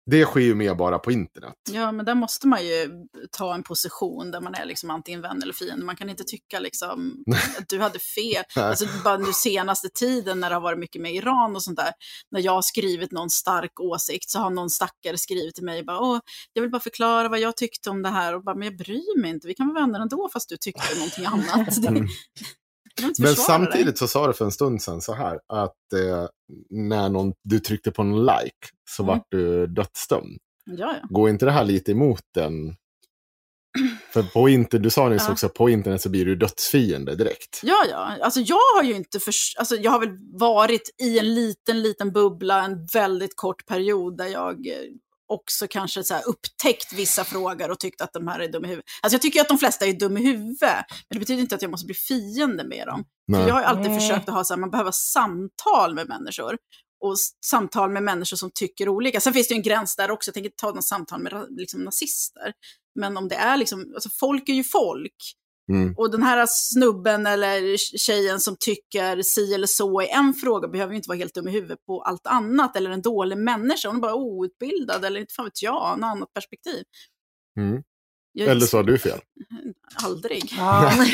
Det 0.07 0.25
sker 0.25 0.41
ju 0.41 0.55
mer 0.55 0.75
bara 0.75 0.99
på 0.99 1.13
internet. 1.13 1.55
Ja, 1.71 1.93
men 1.93 2.07
där 2.07 2.15
måste 2.15 2.47
man 2.47 2.67
ju 2.67 2.91
ta 3.31 3.55
en 3.55 3.63
position 3.63 4.31
där 4.31 4.41
man 4.41 4.55
är 4.55 4.65
liksom 4.65 4.91
antingen 4.91 5.21
vän 5.21 5.43
eller 5.43 5.53
fiende. 5.53 5.85
Man 5.85 5.97
kan 5.97 6.11
inte 6.11 6.25
tycka 6.25 6.59
liksom 6.59 7.25
att 7.59 7.69
du 7.69 7.79
hade 7.79 7.99
fel. 7.99 8.45
Alltså 8.57 8.87
bara 9.05 9.17
nu 9.17 9.33
senaste 9.33 9.89
tiden 9.89 10.41
när 10.41 10.51
det 10.51 10.57
har 10.57 10.61
varit 10.63 10.79
mycket 10.79 11.03
med 11.03 11.15
Iran 11.15 11.57
och 11.57 11.63
sånt 11.63 11.77
där. 11.77 11.93
När 12.31 12.41
jag 12.41 12.53
har 12.53 12.63
skrivit 12.63 13.13
någon 13.13 13.31
stark 13.31 13.81
åsikt 13.81 14.31
så 14.31 14.39
har 14.39 14.51
någon 14.51 14.71
stackare 14.71 15.19
skrivit 15.19 15.55
till 15.55 15.65
mig 15.65 15.85
bara, 15.85 16.01
Åh, 16.01 16.19
jag 16.53 16.63
vill 16.63 16.71
bara 16.71 16.81
förklara 16.81 17.29
vad 17.29 17.39
jag 17.39 17.57
tyckte 17.57 17.91
om 17.91 18.03
det 18.03 18.09
här. 18.09 18.35
Och 18.35 18.45
bara, 18.45 18.55
men 18.55 18.69
jag 18.69 18.77
bryr 18.77 19.21
mig 19.21 19.31
inte, 19.31 19.47
vi 19.47 19.55
kan 19.55 19.69
vara 19.69 19.81
vänner 19.81 20.01
ändå 20.01 20.29
fast 20.33 20.49
du 20.49 20.57
tyckte 20.57 20.95
någonting 20.95 21.27
annat. 21.27 21.79
Mm. 21.95 22.09
Men 23.03 23.15
försvara 23.15 23.29
dig. 23.29 23.37
samtidigt 23.37 23.99
så 23.99 24.09
sa 24.09 24.27
du 24.27 24.33
för 24.33 24.45
en 24.45 24.53
stund 24.53 24.83
sedan 24.83 25.01
så 25.01 25.13
här 25.15 25.41
att 25.47 25.93
eh, 25.95 26.27
när 26.71 27.09
någon, 27.09 27.33
du 27.45 27.59
tryckte 27.61 27.91
på 27.91 28.03
en 28.03 28.21
like 28.27 28.67
så 28.91 29.03
Mm. 29.03 29.15
vart 29.15 29.27
du 29.31 29.67
dödsdömd. 29.67 30.39
Ja, 30.65 30.95
ja. 31.03 31.09
Går 31.11 31.31
inte 31.31 31.45
det 31.45 31.51
här 31.53 31.65
lite 31.65 31.93
emot 31.93 32.23
den? 32.35 32.77
För 34.13 34.23
på 34.23 34.49
internet, 34.49 34.83
du 34.83 34.91
sa 34.91 35.09
nyss 35.09 35.23
Ja. 35.27 35.33
också, 35.33 35.49
på 35.49 35.69
internet 35.71 36.03
så 36.03 36.09
blir 36.11 36.25
du 36.25 36.37
dödsfiende 36.37 37.15
direkt. 37.17 37.61
Ja, 37.63 37.85
ja. 37.91 38.17
Alltså 38.21 38.41
jag 38.41 38.59
har 38.77 38.83
ju 38.83 38.95
inte 38.95 39.21
för... 39.21 39.33
Alltså 39.59 39.77
jag 39.77 39.91
har 39.91 40.01
väl 40.01 40.19
varit 40.33 40.91
i 41.03 41.19
en 41.19 41.35
liten, 41.35 41.83
liten 41.83 42.13
bubbla 42.13 42.65
en 42.65 42.87
väldigt 42.93 43.37
kort 43.37 43.67
period 43.67 44.17
där 44.19 44.27
jag 44.27 44.67
eh, 44.67 44.75
också 45.29 45.67
kanske 45.71 46.05
så 46.05 46.15
här 46.15 46.29
upptäckt 46.29 46.93
vissa 46.93 47.25
frågor 47.25 47.71
och 47.71 47.79
tyckt 47.81 48.01
att 48.01 48.13
de 48.13 48.29
här 48.29 48.41
är 48.41 48.49
dumma 48.49 48.67
i 48.67 48.71
huvudet. 48.71 48.85
Alltså 49.03 49.15
jag 49.15 49.23
tycker 49.23 49.41
att 49.41 49.49
de 49.49 49.59
flesta 49.59 49.87
är 49.87 49.93
dumma 49.93 50.21
i 50.21 50.23
huvudet, 50.23 50.61
men 50.61 50.85
det 51.11 51.19
betyder 51.19 51.41
inte 51.43 51.55
att 51.55 51.63
jag 51.63 51.71
måste 51.71 51.87
bli 51.87 51.95
fiende 51.95 52.65
med 52.65 52.87
dem. 52.87 53.05
Jag 53.27 53.55
har 53.55 53.63
alltid 53.63 53.87
Mm. 53.87 54.01
försökt 54.01 54.29
att 54.29 54.35
ha 54.35 54.45
så 54.45 54.55
här, 54.55 54.61
man 54.61 54.71
behöver 54.71 54.91
samtal 54.91 55.95
med 55.95 56.09
människor. 56.09 56.59
Och 57.05 57.17
samtal 57.47 57.91
med 57.91 58.03
människor 58.03 58.37
som 58.37 58.51
tycker 58.55 58.89
olika. 58.89 59.21
Sen 59.21 59.33
finns 59.33 59.49
det 59.49 59.55
ju 59.55 59.57
en 59.57 59.63
gräns 59.63 59.97
där 59.97 60.11
också, 60.11 60.29
jag 60.29 60.35
tänker 60.35 60.49
inte 60.49 60.61
ta 60.61 60.71
något 60.71 60.85
samtal 60.85 61.23
med 61.23 61.47
liksom, 61.51 61.81
nazister. 61.81 62.53
Men 63.01 63.17
om 63.17 63.29
det 63.29 63.35
är 63.35 63.57
liksom, 63.57 63.93
alltså 63.95 64.09
folk 64.21 64.49
är 64.49 64.53
ju 64.53 64.65
folk. 64.65 65.17
Mm. 65.73 65.95
Och 65.97 66.11
den 66.11 66.23
här 66.23 66.47
snubben 66.49 67.27
eller 67.27 67.77
tjejen 67.99 68.41
som 68.41 68.57
tycker 68.61 69.23
si 69.23 69.55
eller 69.55 69.67
så 69.67 70.03
i 70.03 70.09
en 70.09 70.35
fråga 70.35 70.69
behöver 70.69 70.93
ju 70.93 70.97
inte 70.97 71.09
vara 71.09 71.19
helt 71.19 71.35
dum 71.35 71.49
i 71.49 71.51
huvudet 71.51 71.79
på 71.87 72.03
allt 72.03 72.27
annat. 72.27 72.77
Eller 72.77 72.91
en 72.91 73.03
dålig 73.03 73.39
människa, 73.39 73.89
hon 73.89 73.97
är 73.97 74.01
bara 74.01 74.15
outbildad 74.15 75.05
eller 75.05 75.21
inte 75.21 75.35
fan 75.35 75.45
vet 75.45 75.63
jag, 75.63 75.95
en 75.97 76.05
annat 76.05 76.33
perspektiv. 76.35 76.85
Mm. 77.61 77.83
Jag, 78.33 78.49
Eller 78.49 78.67
så 78.67 78.77
har 78.77 78.85
du 78.85 78.99
fel. 78.99 79.19
Aldrig. 80.05 80.55
Ja. 80.59 80.93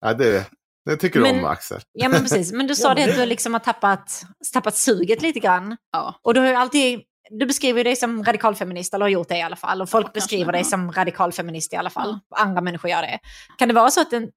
ja, 0.00 0.14
det, 0.14 0.46
det 0.84 0.96
tycker 0.96 1.18
du 1.20 1.22
Men- 1.22 1.38
om 1.38 1.44
Axel. 1.44 1.80
ja, 1.92 2.08
men 2.08 2.20
precis. 2.22 2.52
Men 2.52 2.66
du 2.66 2.74
sa 2.74 2.88
Ja, 2.88 2.94
det 2.94 3.10
att 3.10 3.16
du 3.16 3.26
liksom 3.26 3.52
har 3.52 3.60
tappat, 3.60 4.22
tappat 4.52 4.76
suget 4.76 5.22
lite 5.22 5.40
grann. 5.40 5.76
Ja. 5.92 6.20
Och 6.22 6.34
du 6.34 6.40
har 6.40 6.48
ju 6.48 6.54
alltid, 6.54 7.00
du 7.30 7.46
beskriver 7.46 7.84
dig 7.84 7.96
som 7.96 8.24
radikalfeminist, 8.24 8.94
eller 8.94 9.04
har 9.04 9.10
gjort 9.10 9.28
det 9.28 9.36
i 9.38 9.42
alla 9.42 9.56
fall. 9.56 9.82
Och 9.82 9.90
folk 9.90 10.06
Ja, 10.06 10.10
beskriver 10.14 10.52
dig 10.52 10.64
som 10.64 10.92
radikalfeminist 10.92 11.72
i 11.72 11.76
alla 11.76 11.90
fall. 11.90 12.18
Andra 12.36 12.60
människor 12.60 12.90
gör 12.90 13.02
det. 13.02 13.18
Kan 13.58 13.68
det 13.68 13.74
vara 13.74 13.90
så 13.90 14.00
att 14.00 14.10
den, 14.10 14.30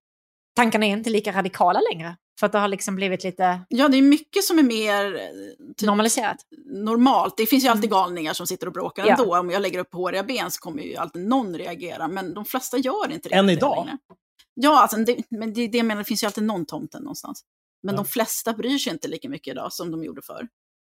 tankarna 0.55 0.85
är 0.85 0.89
inte 0.89 1.09
lika 1.09 1.31
radikala 1.31 1.79
längre? 1.93 2.15
För 2.39 2.45
att 2.45 2.51
det 2.51 2.59
har 2.59 2.67
liksom 2.67 2.95
blivit 2.95 3.23
lite 3.23 3.61
ja, 3.69 3.87
det 3.87 3.97
är 3.97 4.01
mycket 4.01 4.43
som 4.43 4.59
är 4.59 4.63
mer 4.63 5.15
eh, 5.15 5.21
typ, 5.77 5.87
normaliserat? 5.87 6.37
normalt. 6.65 7.37
Det 7.37 7.45
finns 7.45 7.63
ju 7.63 7.67
alltid 7.67 7.89
galningar 7.89 8.33
som 8.33 8.47
sitter 8.47 8.67
och 8.67 8.73
bråkar 8.73 9.03
Mm. 9.03 9.15
Ja. 9.17 9.23
ändå. 9.23 9.37
Om 9.37 9.49
jag 9.49 9.61
lägger 9.61 9.79
upp 9.79 9.93
håriga 9.93 10.23
ben 10.23 10.51
så 10.51 10.59
kommer 10.59 10.83
ju 10.83 10.95
alltid 10.95 11.27
någon 11.27 11.57
reagera. 11.57 12.07
Men 12.07 12.33
de 12.33 12.45
flesta 12.45 12.77
gör 12.77 13.11
inte 13.11 13.29
det. 13.29 13.35
Än 13.35 13.49
idag? 13.49 13.85
längre. 13.85 13.97
Ja, 14.53 14.81
alltså, 14.81 14.97
det, 14.97 15.17
men 15.29 15.53
det 15.53 15.67
det 15.67 15.83
menar, 15.83 16.01
det 16.01 16.05
finns 16.05 16.23
ju 16.23 16.27
alltid 16.27 16.43
någon 16.43 16.65
tomten 16.65 17.01
någonstans. 17.01 17.41
Men 17.83 17.95
Ja. 17.95 18.01
de 18.01 18.05
flesta 18.05 18.53
bryr 18.53 18.77
sig 18.77 18.93
inte 18.93 19.07
lika 19.07 19.29
mycket 19.29 19.51
idag 19.51 19.73
som 19.73 19.91
de 19.91 20.03
gjorde 20.03 20.21
förr. 20.21 20.47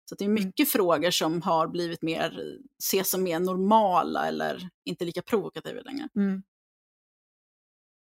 Så 0.10 0.16
det 0.16 0.24
är 0.24 0.30
Mm. 0.30 0.44
mycket 0.46 0.70
frågor 0.70 1.12
som 1.12 1.42
har 1.42 1.68
blivit 1.68 2.02
mer, 2.02 2.40
ses 2.84 3.10
som 3.10 3.24
mer 3.24 3.40
normala 3.40 4.28
eller 4.28 4.70
inte 4.86 5.06
lika 5.06 5.22
provokativa 5.22 5.82
längre. 5.82 6.10
Mm. 6.16 6.44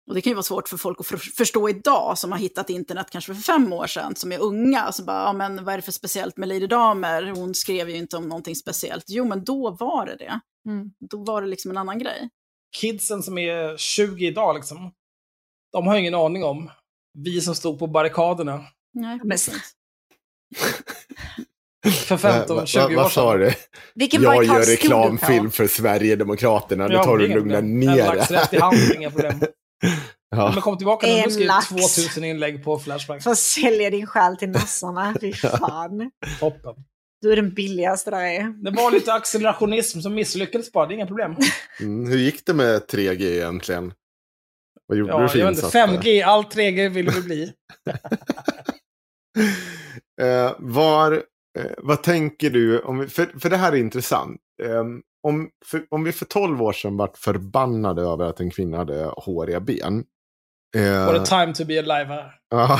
Och 0.07 0.13
det 0.15 0.21
kan 0.21 0.31
ju 0.31 0.36
vara 0.36 0.43
svårt 0.43 0.69
för 0.69 0.77
folk 0.77 0.99
att 0.99 1.07
för, 1.07 1.17
förstå 1.17 1.69
idag 1.69 2.17
som 2.17 2.31
har 2.31 2.39
hittat 2.39 2.69
internet 2.69 3.07
kanske 3.12 3.33
för 3.36 3.41
fem 3.41 3.73
år 3.73 3.88
sedan, 3.88 4.15
som 4.15 4.31
är 4.31 4.39
unga. 4.39 4.81
Alltså 4.81 5.03
bara, 5.03 5.23
ja, 5.23 5.33
men 5.33 5.65
vad 5.65 5.73
är 5.73 5.77
det 5.77 5.81
för 5.81 5.91
speciellt 5.91 6.38
med 6.38 6.49
Lady 6.49 6.67
Damer? 6.67 7.23
Hon 7.36 7.55
skrev 7.55 7.89
ju 7.89 7.95
inte 7.97 8.17
om 8.17 8.29
någonting 8.29 8.55
speciellt. 8.55 9.05
Jo, 9.07 9.25
men 9.25 9.43
då 9.43 9.71
var 9.71 10.05
det 10.05 10.15
det. 10.15 10.39
Mm. 10.69 10.91
Då 10.99 11.23
var 11.23 11.41
det 11.41 11.47
liksom 11.47 11.71
en 11.71 11.77
annan 11.77 11.99
grej. 11.99 12.29
Kidsen 12.77 13.23
som 13.23 13.38
är 13.38 13.77
20 13.77 14.27
idag, 14.27 14.55
liksom, 14.55 14.91
de 15.71 15.88
har 15.88 15.93
ju 15.93 15.99
ingen 15.99 16.15
aning 16.15 16.43
om 16.43 16.69
vi 17.13 17.41
som 17.41 17.55
stod 17.55 17.79
på 17.79 17.88
barrikaderna 17.88 18.65
Nej, 18.93 19.19
precis. 19.19 19.71
för 21.85 22.15
Eh, 22.15 22.19
15-20 22.19 22.47
vad- 22.47 22.85
år 22.91 22.95
vad- 22.95 23.03
Vad 23.03 23.11
sa 23.11 23.31
sedan. 23.31 23.39
du? 23.41 23.53
Vilken 23.95 24.21
Jag 24.21 24.43
gör 24.45 24.61
reklamfilm 24.65 25.51
för 25.51 25.67
Sverigedemokraterna. 25.67 26.87
Nu 26.87 26.95
tar 26.95 27.17
du 27.17 27.25
är 27.25 27.27
lugna 27.29 27.59
inga 27.59 27.59
problem. 27.59 27.79
ner 27.79 27.99
En 28.11 28.17
lax 28.17 28.31
rätt 28.31 28.53
i 28.53 28.57
handen, 28.59 28.95
inga 28.97 29.11
problem. 29.11 29.39
Ja. 30.29 30.51
Men 30.53 30.61
kom 30.61 30.77
tillbaka 30.77 31.07
nu, 31.07 31.21
du 31.25 31.31
skrev 31.31 31.47
lax. 31.47 31.67
2000 31.69 32.23
inlägg 32.23 32.63
på 32.63 32.79
Flashback. 32.79 33.27
Att 33.27 33.37
sälja 33.37 33.89
din 33.89 34.05
själ 34.07 34.37
till 34.37 34.49
nassarna. 34.49 35.15
Fy 35.21 35.33
fan. 35.33 36.11
Toppen. 36.39 36.73
Du 37.21 37.31
är 37.31 37.35
den 37.35 37.53
billigaste 37.53 38.11
där 38.11 38.19
är. 38.21 38.63
Det 38.63 38.71
var 38.71 38.91
lite 38.91 39.13
accelerationism 39.13 39.99
som 40.01 40.13
misslyckades 40.15 40.71
bara, 40.71 40.85
det 40.85 40.93
är 40.93 40.95
inga 40.95 41.05
problem. 41.07 41.35
Mm, 41.79 42.09
hur 42.11 42.17
gick 42.17 42.45
det 42.45 42.53
med 42.53 42.81
3G 42.87 43.21
egentligen? 43.35 43.93
Vad 44.87 44.97
gjorde 44.97 45.11
Ja, 45.11 45.17
du 45.17 45.23
jag 45.23 45.31
för 45.31 45.39
inte, 45.39 45.49
insats 45.51 45.73
där? 45.73 45.87
5G, 45.87 46.23
all 46.25 46.43
3G 46.43 46.89
vill 46.89 47.09
vi 47.09 47.21
bli. 47.21 47.53
Eh, 50.21 50.51
var, 50.59 51.23
eh, 51.58 51.72
vad 51.78 52.04
tänker 52.04 52.50
du, 52.50 52.80
om 52.80 53.00
vi, 53.00 53.08
för, 53.08 53.39
för 53.39 53.50
det 53.50 53.58
här 53.58 53.72
är 53.72 53.76
intressant. 53.78 54.41
Eh, 54.63 54.84
om, 55.24 55.50
för, 55.65 55.86
om 55.89 56.04
vi 56.04 56.12
för 56.12 56.26
12 56.26 56.62
år 56.62 56.74
sedan 56.74 56.98
vart 56.98 57.17
förbannade 57.17 58.02
över 58.02 58.26
att 58.26 58.39
en 58.39 58.50
kvinna 58.52 58.78
hade 58.78 59.06
håriga 59.17 59.60
ben. 59.60 60.04
eh, 60.76 61.06
What 61.06 61.15
a 61.15 61.26
time 61.26 61.54
to 61.54 61.65
be 61.65 61.80
alive 61.80 62.13
här. 62.13 62.32
ja, 62.50 62.80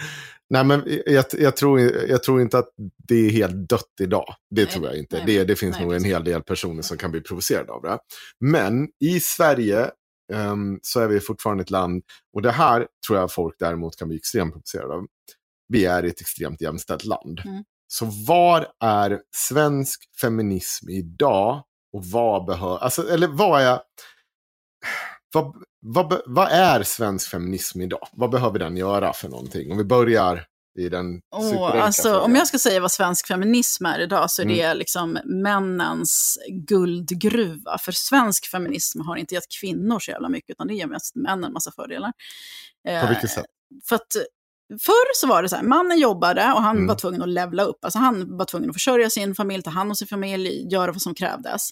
nej 0.50 0.64
men 0.64 0.82
jag, 1.06 1.24
jag, 1.38 1.56
tror, 1.56 1.80
jag 1.80 2.22
tror 2.22 2.40
inte 2.40 2.58
att 2.58 2.68
det 3.08 3.14
är 3.14 3.30
helt 3.30 3.68
dött 3.68 3.92
idag. 4.00 4.34
Det 4.50 4.62
Nej, 4.62 4.70
tror 4.72 4.86
jag 4.86 4.96
inte. 4.98 5.16
nej, 5.16 5.26
det, 5.26 5.44
det 5.44 5.56
finns 5.56 5.76
nej, 5.76 5.84
nog 5.84 5.94
en 5.94 6.04
hel 6.04 6.24
del 6.24 6.42
personer 6.42 6.82
som 6.82 6.96
kan 6.98 7.10
bli 7.10 7.20
provocerade 7.20 7.72
av 7.72 7.82
det. 7.82 7.98
Men 8.40 8.88
i 9.00 9.20
Sverige 9.20 9.90
ehm, 10.32 10.78
så 10.82 11.00
är 11.00 11.08
vi 11.08 11.20
fortfarande 11.20 11.62
ett 11.62 11.70
land, 11.70 12.02
och 12.34 12.42
det 12.42 12.50
här 12.50 12.86
tror 13.06 13.18
jag 13.18 13.32
folk 13.32 13.54
däremot 13.58 13.96
kan 13.96 14.08
bli 14.08 14.16
extremt 14.16 14.52
provocerade 14.52 14.94
av. 14.94 15.06
Vi 15.68 15.84
är 15.84 16.02
ett 16.02 16.20
extremt 16.20 16.60
jämställt 16.60 17.04
land. 17.04 17.40
Mm. 17.44 17.64
Så 17.92 18.04
var 18.26 18.66
är 18.84 19.20
svensk 19.36 20.00
feminism 20.20 20.88
idag 20.88 21.62
och 21.92 22.04
vad 22.04 22.44
behöver, 22.46 22.78
alltså, 22.78 23.08
eller 23.10 23.28
vad 23.28 23.62
är, 23.62 23.80
vad, 25.34 25.54
vad, 25.80 26.20
vad 26.26 26.48
är 26.48 26.82
svensk 26.82 27.30
feminism 27.30 27.80
idag? 27.80 28.08
Vad 28.12 28.30
behöver 28.30 28.58
den 28.58 28.76
göra 28.76 29.12
för 29.12 29.28
någonting? 29.28 29.72
Om 29.72 29.78
vi 29.78 29.84
börjar 29.84 30.46
i 30.78 30.88
den 30.88 31.20
superenkla 31.34 31.82
alltså, 31.82 32.02
frågan. 32.02 32.22
om 32.22 32.36
jag 32.36 32.46
ska 32.48 32.58
säga 32.58 32.80
vad 32.80 32.92
svensk 32.92 33.26
feminism 33.26 33.86
är 33.86 34.00
idag 34.00 34.30
så 34.30 34.42
är 34.42 34.46
Mm. 34.46 34.58
det 34.58 34.74
liksom 34.74 35.18
männens 35.24 36.38
guldgruva. 36.48 37.78
För 37.78 37.92
svensk 37.92 38.46
feminism 38.50 39.00
har 39.00 39.16
inte 39.16 39.34
gett 39.34 39.48
kvinnor 39.60 39.98
så 39.98 40.10
jävla 40.10 40.28
mycket, 40.28 40.50
utan 40.50 40.66
det 40.66 40.74
ger 40.74 40.86
mest 40.86 41.14
män 41.16 41.44
en 41.44 41.52
massa 41.52 41.72
fördelar. 41.72 42.12
På 42.84 42.90
Eh, 42.90 43.08
vilket 43.08 43.30
sätt? 43.30 43.46
För 43.88 43.96
att 43.96 44.12
förr 44.70 45.14
så 45.20 45.26
var 45.26 45.42
det 45.42 45.48
så 45.48 45.56
här, 45.56 45.62
mannen 45.62 45.98
jobbade 45.98 46.52
och 46.52 46.62
han 46.62 46.76
Mm. 46.76 46.86
var 46.88 46.94
tvungen 46.94 47.22
att 47.22 47.28
levla 47.28 47.62
upp. 47.62 47.84
Alltså 47.84 47.98
han 47.98 48.36
var 48.36 48.44
tvungen 48.44 48.70
att 48.70 48.76
försörja 48.76 49.10
sin 49.10 49.34
familj, 49.34 49.62
ta 49.62 49.70
hand 49.70 49.90
om 49.90 49.96
sin 49.96 50.08
familj, 50.08 50.68
göra 50.72 50.92
vad 50.92 51.02
som 51.02 51.14
krävdes. 51.14 51.68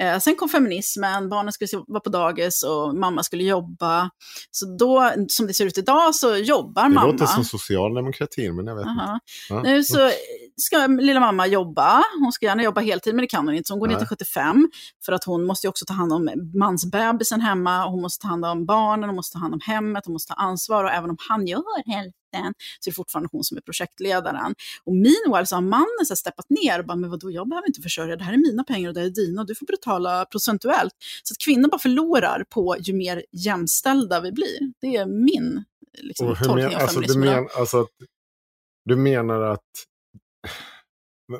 Eh, 0.00 0.18
sen 0.18 0.36
kom 0.36 0.48
feminismen, 0.48 1.28
barnen 1.28 1.52
skulle 1.52 1.68
vara 1.86 2.00
på 2.00 2.10
dagis 2.10 2.62
och 2.62 2.94
mamma 2.96 3.22
skulle 3.22 3.44
jobba. 3.44 4.10
Så 4.50 4.76
då, 4.76 5.12
som 5.28 5.46
det 5.46 5.54
ser 5.54 5.66
ut 5.66 5.78
idag, 5.78 6.14
så 6.14 6.36
jobbar 6.36 6.82
Det 6.82 6.88
mamma. 6.88 7.12
låter 7.12 7.26
som 7.26 7.44
socialdemokratin, 7.44 8.56
men 8.56 8.66
jag 8.66 8.74
vet 8.76 8.86
inte. 8.86 9.02
Aha. 9.02 9.18
Ja. 9.48 9.62
Nu 9.62 9.84
så 9.84 10.10
ska 10.60 10.86
lilla 10.86 11.20
mamma 11.20 11.46
jobba. 11.46 12.02
Hon 12.20 12.32
ska 12.32 12.46
gärna 12.46 12.62
jobba 12.62 12.80
heltid, 12.80 13.14
men 13.14 13.22
det 13.22 13.26
kan 13.26 13.46
hon 13.46 13.54
inte. 13.54 13.68
Så 13.68 13.74
hon 13.74 13.80
går 13.80 13.86
ner 13.86 13.94
Nej. 13.94 14.00
till 14.00 14.08
75. 14.08 14.70
För 15.04 15.12
att 15.12 15.24
hon 15.24 15.46
måste 15.46 15.66
ju 15.66 15.68
också 15.68 15.84
ta 15.84 15.94
hand 15.94 16.12
om 16.12 16.30
mansbebisen 16.54 17.40
hemma. 17.40 17.86
Hon 17.86 18.02
måste 18.02 18.22
ta 18.22 18.28
hand 18.28 18.44
om 18.44 18.66
barnen, 18.66 19.08
hon 19.08 19.16
måste 19.16 19.32
ta 19.32 19.38
hand 19.38 19.54
om 19.54 19.60
hemmet, 19.62 20.06
hon 20.06 20.12
måste 20.12 20.34
ta 20.34 20.40
ansvar. 20.40 20.84
Och 20.84 20.90
även 20.90 21.10
om 21.10 21.16
han 21.28 21.46
gör 21.46 21.92
hälften 21.92 22.54
så 22.80 22.88
är 22.88 22.92
det 22.92 22.96
fortfarande 22.96 23.28
hon 23.32 23.44
som 23.44 23.56
är 23.56 23.60
projektledaren. 23.60 24.54
Och 24.84 24.94
meanwhile 24.94 25.46
så 25.46 25.56
har 25.56 25.62
mannen 25.62 26.06
så 26.06 26.16
steppat 26.16 26.46
ner 26.50 26.78
och 26.78 26.86
bara, 26.86 26.96
men 26.96 27.10
vadå, 27.10 27.30
jag 27.30 27.48
behöver 27.48 27.68
inte 27.68 27.82
försörja, 27.82 28.16
det 28.16 28.24
här 28.24 28.32
är 28.32 28.36
mina 28.36 28.64
pengar 28.64 28.88
och 28.88 28.94
det 28.94 29.00
här 29.00 29.06
är 29.06 29.10
dina 29.10 29.40
och 29.40 29.46
du 29.46 29.54
får 29.54 29.66
betala 29.66 30.24
procentuellt. 30.24 30.92
Så 31.22 31.32
att 31.32 31.38
kvinnor 31.38 31.68
bara 31.68 31.78
förlorar 31.78 32.44
på 32.48 32.76
ju 32.80 32.94
mer 32.94 33.24
jämställda 33.32 34.20
vi 34.20 34.32
blir. 34.32 34.72
Det 34.80 34.96
är 34.96 35.06
min 35.06 35.64
liksom, 35.98 36.26
tolkning 36.26 36.56
men, 36.56 36.74
av 36.74 36.80
alltså, 36.80 37.00
du, 37.00 37.06
feminism. 37.06 37.22
idag. 37.22 37.42
men, 37.42 37.60
alltså, 37.60 37.80
att, 37.80 37.88
du 38.84 38.96
menar 38.96 39.40
att 39.40 39.89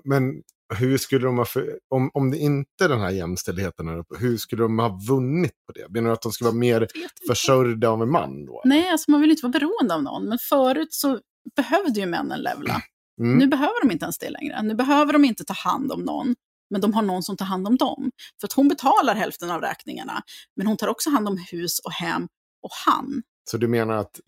Men 0.05 0.42
hur 0.78 0.98
skulle 0.98 1.26
de 1.26 1.38
ha, 1.38 1.44
för, 1.44 1.78
om, 1.88 2.11
om 2.14 2.30
det 2.30 2.38
inte 2.38 2.84
är 2.84 2.88
den 2.88 3.01
här 3.01 3.11
jämställdheten 3.11 3.88
här 3.88 3.98
uppe, 3.98 4.14
hur 4.18 4.36
skulle 4.36 4.62
de 4.62 4.78
ha 4.78 4.98
vunnit 5.09 5.53
på 5.66 5.72
det? 5.72 5.88
Menar 5.88 6.09
du 6.09 6.12
att 6.14 6.22
de 6.22 6.32
skulle 6.32 6.48
vara 6.51 6.59
mer 6.59 6.86
försörjda 7.28 7.88
av 7.88 8.03
en 8.03 8.11
man 8.11 8.46
då? 8.46 8.62
Nej, 8.64 8.88
alltså 8.90 9.11
man 9.11 9.20
vill 9.20 9.30
inte 9.30 9.42
vara 9.42 9.51
beroende 9.51 9.94
av 9.94 10.03
någon. 10.03 10.28
Men 10.28 10.38
förut 10.38 10.92
så 10.94 11.20
behövde 11.57 12.01
ju 12.01 12.07
männen 12.07 12.40
levla. 12.40 12.82
Mm. 13.20 13.38
Nu 13.38 13.46
behöver 13.46 13.82
de 13.82 13.90
inte 13.92 14.05
ens 14.05 14.18
det 14.18 14.30
längre. 14.30 14.62
Nu 14.62 14.74
behöver 14.74 15.12
de 15.12 15.24
inte 15.24 15.44
ta 15.44 15.55
hand 15.55 15.92
om 15.92 16.01
någon. 16.01 16.34
Men 16.70 16.80
de 16.80 16.94
har 16.94 17.03
någon 17.03 17.22
som 17.22 17.36
tar 17.36 17.46
hand 17.46 17.66
om 17.66 17.76
dem. 17.76 18.11
För 18.40 18.46
att 18.46 18.53
hon 18.53 18.68
betalar 18.68 19.14
hälften 19.14 19.51
av 19.51 19.61
räkningarna. 19.61 20.22
Men 20.57 20.66
hon 20.66 20.76
tar 20.76 20.88
också 20.88 21.11
hand 21.11 21.28
om 21.28 21.38
hus 21.53 21.78
och 21.84 21.92
hem 21.92 22.22
och 22.62 22.70
han. 22.86 23.22
Så 23.51 23.57
du 23.57 23.68
menar 23.68 23.94
att... 23.96 24.20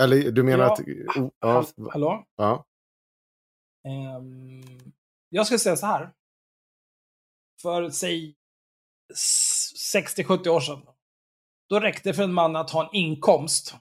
Eller 0.00 0.30
du 0.30 0.42
menar 0.42 0.64
Ja. 0.64 0.72
att... 0.72 0.80
Oh, 1.16 1.30
ja, 1.40 1.64
Hallå? 1.92 2.24
ja. 2.36 2.64
Ehm, 3.88 4.92
jag 5.28 5.46
skulle 5.46 5.58
säga 5.58 5.76
så 5.76 5.86
här. 5.86 6.12
För, 7.62 7.90
säg, 7.90 8.34
s- 9.12 9.94
60-70 9.96 10.48
år 10.48 10.60
sedan. 10.60 10.82
Då 11.68 11.80
räckte 11.80 12.08
det 12.08 12.14
för 12.14 12.22
en 12.22 12.32
man 12.34 12.56
att 12.56 12.70
ha 12.70 12.84
en 12.88 12.94
inkomst. 12.94 13.74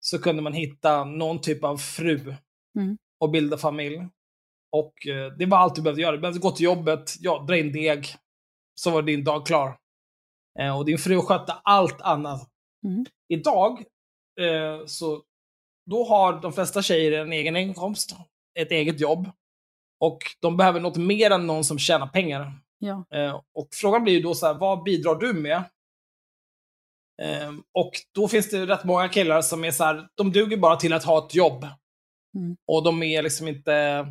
Så 0.00 0.18
kunde 0.22 0.42
man 0.42 0.52
hitta 0.52 1.04
någon 1.04 1.40
typ 1.40 1.64
av 1.64 1.76
fru. 1.76 2.34
Mm. 2.78 2.98
Och 3.20 3.30
bilda 3.30 3.58
familj. 3.58 4.08
Och 4.72 5.06
eh, 5.06 5.32
det 5.38 5.46
var 5.46 5.58
allt 5.58 5.74
du 5.74 5.82
behövde 5.82 6.02
göra. 6.02 6.12
Du 6.12 6.18
behövde 6.18 6.40
gå 6.40 6.50
till 6.50 6.64
jobbet, 6.64 7.14
ja, 7.20 7.44
dra 7.48 7.56
in 7.56 7.72
deg. 7.72 8.06
Så 8.74 8.90
var 8.90 9.02
din 9.02 9.24
dag 9.24 9.46
klar. 9.46 9.78
Eh, 10.60 10.78
och 10.78 10.84
din 10.84 10.98
fru 10.98 11.20
skötte 11.20 11.52
allt 11.52 12.00
annat. 12.00 12.48
Mm. 12.86 13.04
Idag, 13.28 13.84
eh, 14.40 14.86
så 14.86 15.22
då 15.90 16.04
har 16.04 16.40
de 16.40 16.52
flesta 16.52 16.82
tjejer 16.82 17.12
en 17.12 17.32
egen 17.32 17.56
inkomst, 17.56 18.16
ett 18.54 18.70
eget 18.70 19.00
jobb. 19.00 19.30
Och 20.00 20.18
de 20.40 20.56
behöver 20.56 20.80
något 20.80 20.96
mer 20.96 21.30
än 21.30 21.46
någon 21.46 21.64
som 21.64 21.78
tjänar 21.78 22.06
pengar. 22.06 22.52
Ja. 22.78 23.04
Eh, 23.14 23.40
och 23.54 23.68
frågan 23.72 24.04
blir 24.04 24.14
ju 24.14 24.20
då 24.20 24.34
så 24.34 24.46
här, 24.46 24.54
vad 24.54 24.82
bidrar 24.82 25.14
du 25.14 25.32
med? 25.32 25.64
Eh, 27.22 27.52
och 27.72 27.90
då 28.14 28.28
finns 28.28 28.50
det 28.50 28.66
rätt 28.66 28.84
många 28.84 29.08
killar 29.08 29.42
som 29.42 29.64
är 29.64 29.70
så 29.70 29.84
här, 29.84 30.08
de 30.14 30.32
duger 30.32 30.56
bara 30.56 30.76
till 30.76 30.92
att 30.92 31.04
ha 31.04 31.26
ett 31.26 31.34
jobb. 31.34 31.66
Mm. 32.36 32.56
Och 32.66 32.82
de 32.82 33.02
är 33.02 33.22
liksom 33.22 33.48
inte 33.48 34.06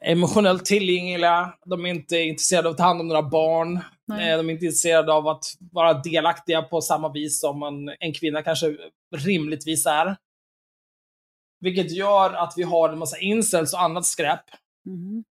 emotionellt 0.00 0.64
tillgängliga, 0.64 1.54
de 1.64 1.86
är 1.86 1.90
inte 1.90 2.18
intresserade 2.18 2.68
av 2.68 2.72
att 2.72 2.78
ta 2.78 2.84
hand 2.84 3.00
om 3.00 3.08
några 3.08 3.22
barn, 3.22 3.80
Nej. 4.06 4.30
Eh, 4.30 4.36
de 4.36 4.48
är 4.48 4.52
inte 4.52 4.64
intresserade 4.64 5.12
av 5.12 5.28
att 5.28 5.44
vara 5.72 5.94
delaktiga 5.94 6.62
på 6.62 6.80
samma 6.80 7.12
vis 7.12 7.40
som 7.40 7.58
man, 7.58 7.88
en 7.98 8.12
kvinna 8.12 8.42
kanske 8.42 8.76
rimligtvis 9.16 9.86
är. 9.86 10.16
Vilket 11.62 11.92
gör 11.92 12.32
att 12.32 12.54
vi 12.56 12.62
har 12.62 12.88
en 12.88 12.98
massa 12.98 13.18
incels 13.18 13.72
och 13.72 13.82
annat 13.82 14.06
skräp. 14.06 14.44
Mhm. 14.84 15.24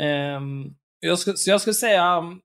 Ehm, 0.00 0.74
jag 1.00 1.18
skulle, 1.18 1.36
så 1.36 1.50
jag 1.50 1.60
skulle 1.60 1.74
säga... 1.74 2.16
um, 2.18 2.40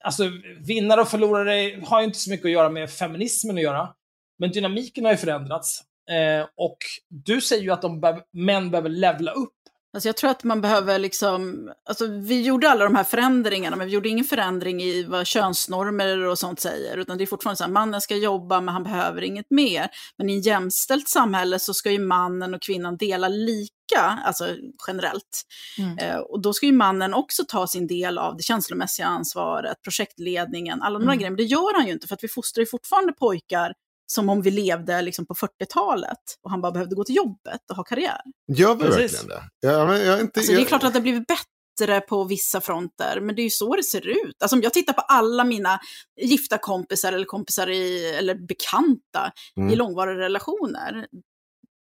Alltså, 0.00 0.30
vinnare 0.66 1.00
och 1.00 1.08
förlorare 1.08 1.80
har 1.86 2.00
ju 2.00 2.06
inte 2.06 2.18
så 2.18 2.30
mycket 2.30 2.46
att 2.46 2.52
göra 2.52 2.70
med 2.70 2.90
feminismen 2.90 3.56
att 3.56 3.62
göra. 3.62 3.94
Men 4.38 4.50
dynamiken 4.50 5.04
har 5.04 5.12
ju 5.12 5.18
förändrats. 5.18 5.82
Eh, 6.10 6.46
och 6.56 6.76
du 7.08 7.40
säger 7.40 7.62
ju 7.62 7.70
att 7.70 7.82
de 7.82 8.22
män 8.32 8.70
behöver 8.70 8.88
levla 8.88 9.32
upp. 9.32 9.54
Alltså 9.94 10.08
jag 10.08 10.16
tror 10.16 10.30
att 10.30 10.44
man 10.44 10.60
behöver 10.60 10.98
liksom, 10.98 11.70
alltså 11.88 12.06
vi 12.06 12.42
gjorde 12.42 12.70
alla 12.70 12.84
de 12.84 12.94
här 12.94 13.04
förändringarna, 13.04 13.76
men 13.76 13.86
vi 13.86 13.92
gjorde 13.92 14.08
ingen 14.08 14.24
förändring 14.24 14.82
i 14.82 15.02
vad 15.04 15.26
könsnormer 15.26 16.18
och 16.18 16.38
sånt 16.38 16.60
säger, 16.60 16.96
utan 16.96 17.18
det 17.18 17.24
är 17.24 17.26
fortfarande 17.26 17.56
så 17.56 17.64
här, 17.64 17.70
mannen 17.70 18.00
ska 18.00 18.16
jobba, 18.16 18.60
men 18.60 18.74
han 18.74 18.82
behöver 18.82 19.22
inget 19.22 19.50
mer. 19.50 19.88
Men 20.18 20.30
i 20.30 20.38
ett 20.38 20.46
jämställt 20.46 21.08
samhälle 21.08 21.58
så 21.58 21.74
ska 21.74 21.90
ju 21.90 21.98
mannen 21.98 22.54
och 22.54 22.62
kvinnan 22.62 22.96
dela 22.96 23.28
lika, 23.28 24.00
alltså 24.24 24.48
generellt. 24.86 25.42
Mm. 25.78 25.98
Eh, 25.98 26.16
och 26.16 26.42
då 26.42 26.52
ska 26.52 26.66
ju 26.66 26.72
mannen 26.72 27.14
också 27.14 27.44
ta 27.48 27.66
sin 27.66 27.86
del 27.86 28.18
av 28.18 28.36
det 28.36 28.42
känslomässiga 28.42 29.06
ansvaret, 29.06 29.82
projektledningen, 29.82 30.82
alla 30.82 30.98
de 30.98 31.04
där 31.04 31.12
Mm. 31.12 31.18
grejerna. 31.18 31.36
Men 31.36 31.46
det 31.46 31.50
gör 31.50 31.74
han 31.76 31.86
ju 31.86 31.92
inte, 31.92 32.06
för 32.06 32.14
att 32.14 32.24
vi 32.24 32.28
fostrar 32.28 32.62
ju 32.62 32.66
fortfarande 32.66 33.12
pojkar 33.12 33.72
som 34.06 34.28
om 34.28 34.42
vi 34.42 34.50
levde 34.50 35.02
liksom 35.02 35.26
på 35.26 35.34
40-talet 35.34 36.18
och 36.42 36.50
han 36.50 36.60
bara 36.60 36.72
behövde 36.72 36.94
gå 36.96 37.04
till 37.04 37.16
jobbet 37.16 37.60
och 37.70 37.76
ha 37.76 37.84
karriär. 37.84 38.20
Gör 38.52 38.74
vi 38.74 38.84
verkligen 38.88 39.26
det? 39.28 39.42
Ja, 39.60 39.86
men 39.86 40.04
jag 40.04 40.20
inte, 40.20 40.40
Alltså, 40.40 40.52
det 40.52 40.60
är 40.60 40.64
klart 40.64 40.84
att 40.84 40.92
det 40.92 40.98
har 40.98 41.02
blivit 41.02 41.26
bättre 41.26 42.00
på 42.00 42.24
vissa 42.24 42.60
fronter, 42.60 43.20
men 43.20 43.34
det 43.36 43.42
är 43.42 43.44
ju 43.44 43.50
så 43.50 43.76
det 43.76 43.82
ser 43.82 44.06
ut. 44.08 44.42
Alltså, 44.42 44.56
om 44.56 44.62
jag 44.62 44.72
tittar 44.72 44.92
på 44.92 45.00
alla 45.00 45.44
mina 45.44 45.80
gifta 46.20 46.58
kompisar 46.58 47.12
eller 47.12 47.24
kompisar 47.24 47.70
i, 47.70 48.14
eller 48.14 48.34
bekanta 48.34 49.32
Mm. 49.56 49.72
i 49.72 49.76
långvariga 49.76 50.16
relationer, 50.18 51.06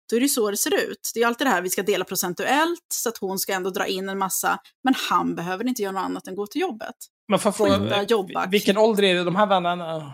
då 0.09 0.15
är 0.15 0.19
det 0.19 0.25
ju 0.25 0.29
så 0.29 0.51
det 0.51 0.57
ser 0.57 0.73
ut. 0.75 1.11
Det 1.13 1.21
är 1.21 1.27
alltid 1.27 1.47
det 1.47 1.51
här, 1.51 1.61
vi 1.61 1.69
ska 1.69 1.83
dela 1.83 2.05
procentuellt, 2.05 2.85
så 2.93 3.09
att 3.09 3.17
hon 3.17 3.39
ska 3.39 3.53
ändå 3.53 3.69
dra 3.69 3.85
in 3.87 4.09
en 4.09 4.17
massa, 4.17 4.59
men 4.83 4.93
han 5.09 5.35
behöver 5.35 5.67
inte 5.67 5.81
göra 5.81 5.91
något 5.91 6.03
annat 6.05 6.27
än 6.27 6.35
gå 6.35 6.47
till 6.47 6.61
jobbet. 6.61 6.95
Men 7.29 7.39
får 7.39 7.51
fråga, 7.51 8.03
jobba. 8.03 8.45
vilken 8.47 8.77
ålder 8.77 9.03
är 9.03 9.15
det 9.15 9.23
de 9.23 9.35
här 9.35 9.47
vännerna? 9.47 10.13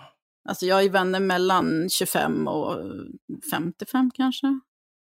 Alltså 0.49 0.65
jag 0.65 0.83
är 0.83 0.89
vänner 0.89 1.19
mellan 1.19 1.89
25 1.89 2.47
och 2.47 2.77
55 3.51 4.11
kanske. 4.13 4.59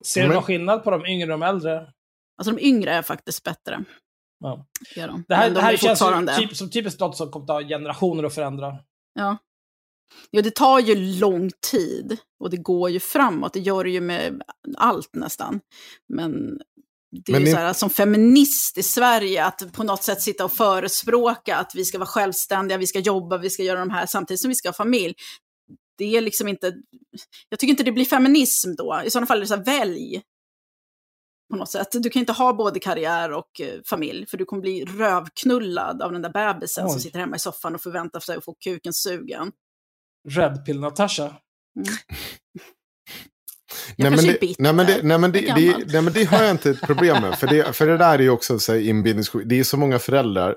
Ser 0.05 0.29
du 0.29 0.35
någon 0.35 0.43
skillnad 0.43 0.85
på 0.85 0.91
de 0.91 1.07
yngre 1.07 1.25
och 1.33 1.41
de 1.41 1.43
äldre? 1.47 1.93
Alltså 2.39 2.55
de 2.55 2.61
yngre 2.67 2.91
är 2.91 3.03
faktiskt 3.03 3.43
bättre. 3.43 3.85
Ja. 4.41 4.67
Gör 4.97 5.09
de. 5.09 5.25
Det 5.29 5.35
här, 5.35 5.49
de 5.49 5.55
det 5.55 5.61
här 5.61 5.73
är 5.73 5.77
känns 5.77 5.99
fortfarande- 5.99 6.37
typ, 6.37 6.57
som 6.57 6.71
typiskt 6.71 7.01
något 7.01 7.17
som 7.17 7.31
kommer 7.31 7.47
ta 7.47 7.63
generationer 7.63 8.25
att 8.25 8.35
förändra. 8.35 8.77
Ja. 9.15 9.37
Jo, 10.33 10.43
det 10.43 10.55
tar 10.55 10.81
ju 10.81 11.19
lång 11.21 11.51
tid 11.71 12.17
och 12.41 12.51
det 12.51 12.57
går 12.57 12.91
ju 12.91 13.01
framåt. 13.01 13.53
Det 13.53 13.61
gör 13.61 13.85
det 13.85 13.91
ju 13.91 14.01
med 14.01 14.43
allt 14.77 15.15
nästan. 15.15 15.61
Men 16.09 16.61
det 17.25 17.31
är 17.31 17.33
Men 17.33 17.41
ju 17.41 17.47
ni- 17.47 17.53
så 17.53 17.57
här, 17.59 17.73
som 17.73 17.91
feminist 17.91 18.79
i 18.79 18.83
Sverige, 18.83 19.45
att 19.45 19.73
på 19.73 19.83
något 19.85 20.03
sätt 20.03 20.23
sitta 20.23 20.45
och 20.45 20.53
förespråka 20.53 21.57
att 21.57 21.75
vi 21.75 21.85
ska 21.85 21.99
vara 21.99 22.07
självständiga, 22.07 22.79
vi 22.79 22.87
ska 22.87 22.99
jobba, 22.99 23.39
vi 23.39 23.51
ska 23.51 23.63
göra 23.63 23.79
de 23.81 23.91
här 23.91 24.07
samtidigt 24.07 24.41
som 24.41 24.49
vi 24.49 24.55
ska 24.55 24.69
ha 24.69 24.75
familj. 24.75 25.15
Det 25.99 26.17
är 26.17 26.21
liksom 26.21 26.49
inte, 26.49 26.75
jag 27.49 27.59
tycker 27.59 27.71
inte 27.71 27.83
det 27.83 27.93
blir 27.93 28.05
feminism 28.05 28.75
då. 28.77 29.03
I 29.05 29.11
sådana 29.11 29.27
fall 29.27 29.37
är 29.37 29.41
det 29.41 29.47
så 29.47 29.57
här, 29.57 29.65
välj. 29.65 30.23
På 31.51 31.57
något 31.57 31.71
sätt. 31.71 31.89
Du 31.93 32.11
kan 32.11 32.21
inte 32.21 32.33
ha 32.33 32.53
både 32.53 32.81
karriär 32.81 33.33
och 33.33 33.61
eh, 33.61 33.81
familj, 33.87 34.27
för 34.27 34.37
du 34.37 34.45
kommer 34.45 34.63
bli 34.63 34.85
rövknullad 34.85 36.03
av 36.03 36.13
den 36.13 36.23
där 36.23 36.31
bebisen 36.31 36.89
som 36.89 36.97
Oj. 36.97 37.03
sitter 37.03 37.19
hemma 37.19 37.37
i 37.37 37.39
soffan 37.39 37.75
och 37.75 37.81
förväntar 37.81 38.21
sig 38.21 38.37
att 38.37 38.45
få 38.45 38.55
kuken 38.55 38.93
sugen. 38.93 39.53
Räddpill-Natasha. 40.29 41.35
Jag 43.97 44.11
nej, 44.11 44.17
men 44.17 44.27
det, 44.27 44.41
bitter. 44.41 44.63
nej, 44.63 44.73
men 44.73 44.87
det, 44.87 45.01
nej, 45.03 45.19
men 45.19 45.33
det, 45.33 45.55
nej, 45.87 46.03
men 46.03 46.13
det 46.13 46.25
har 46.25 46.43
jag 46.43 46.51
inte 46.51 46.71
ett 46.71 46.81
problem 46.81 47.23
med. 47.23 47.39
För 47.39 47.47
det, 47.47 47.77
för 47.77 47.87
det 47.87 47.97
där 47.99 48.19
är 48.19 48.23
ju 48.23 48.31
också 48.31 48.59
så 48.59 48.73
här 48.73 48.81
inbildningssjuk. 48.81 49.43
Det 49.47 49.61
är 49.61 49.65
så 49.65 49.77
många 49.77 49.99
föräldrar, 49.99 50.57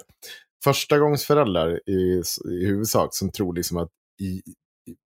förstagångsföräldrar 0.64 1.90
i, 1.90 2.22
i 2.52 2.66
huvudsak, 2.66 3.16
som 3.16 3.32
tror 3.32 3.54
liksom 3.56 3.78
att 3.78 3.90
i, 4.22 4.42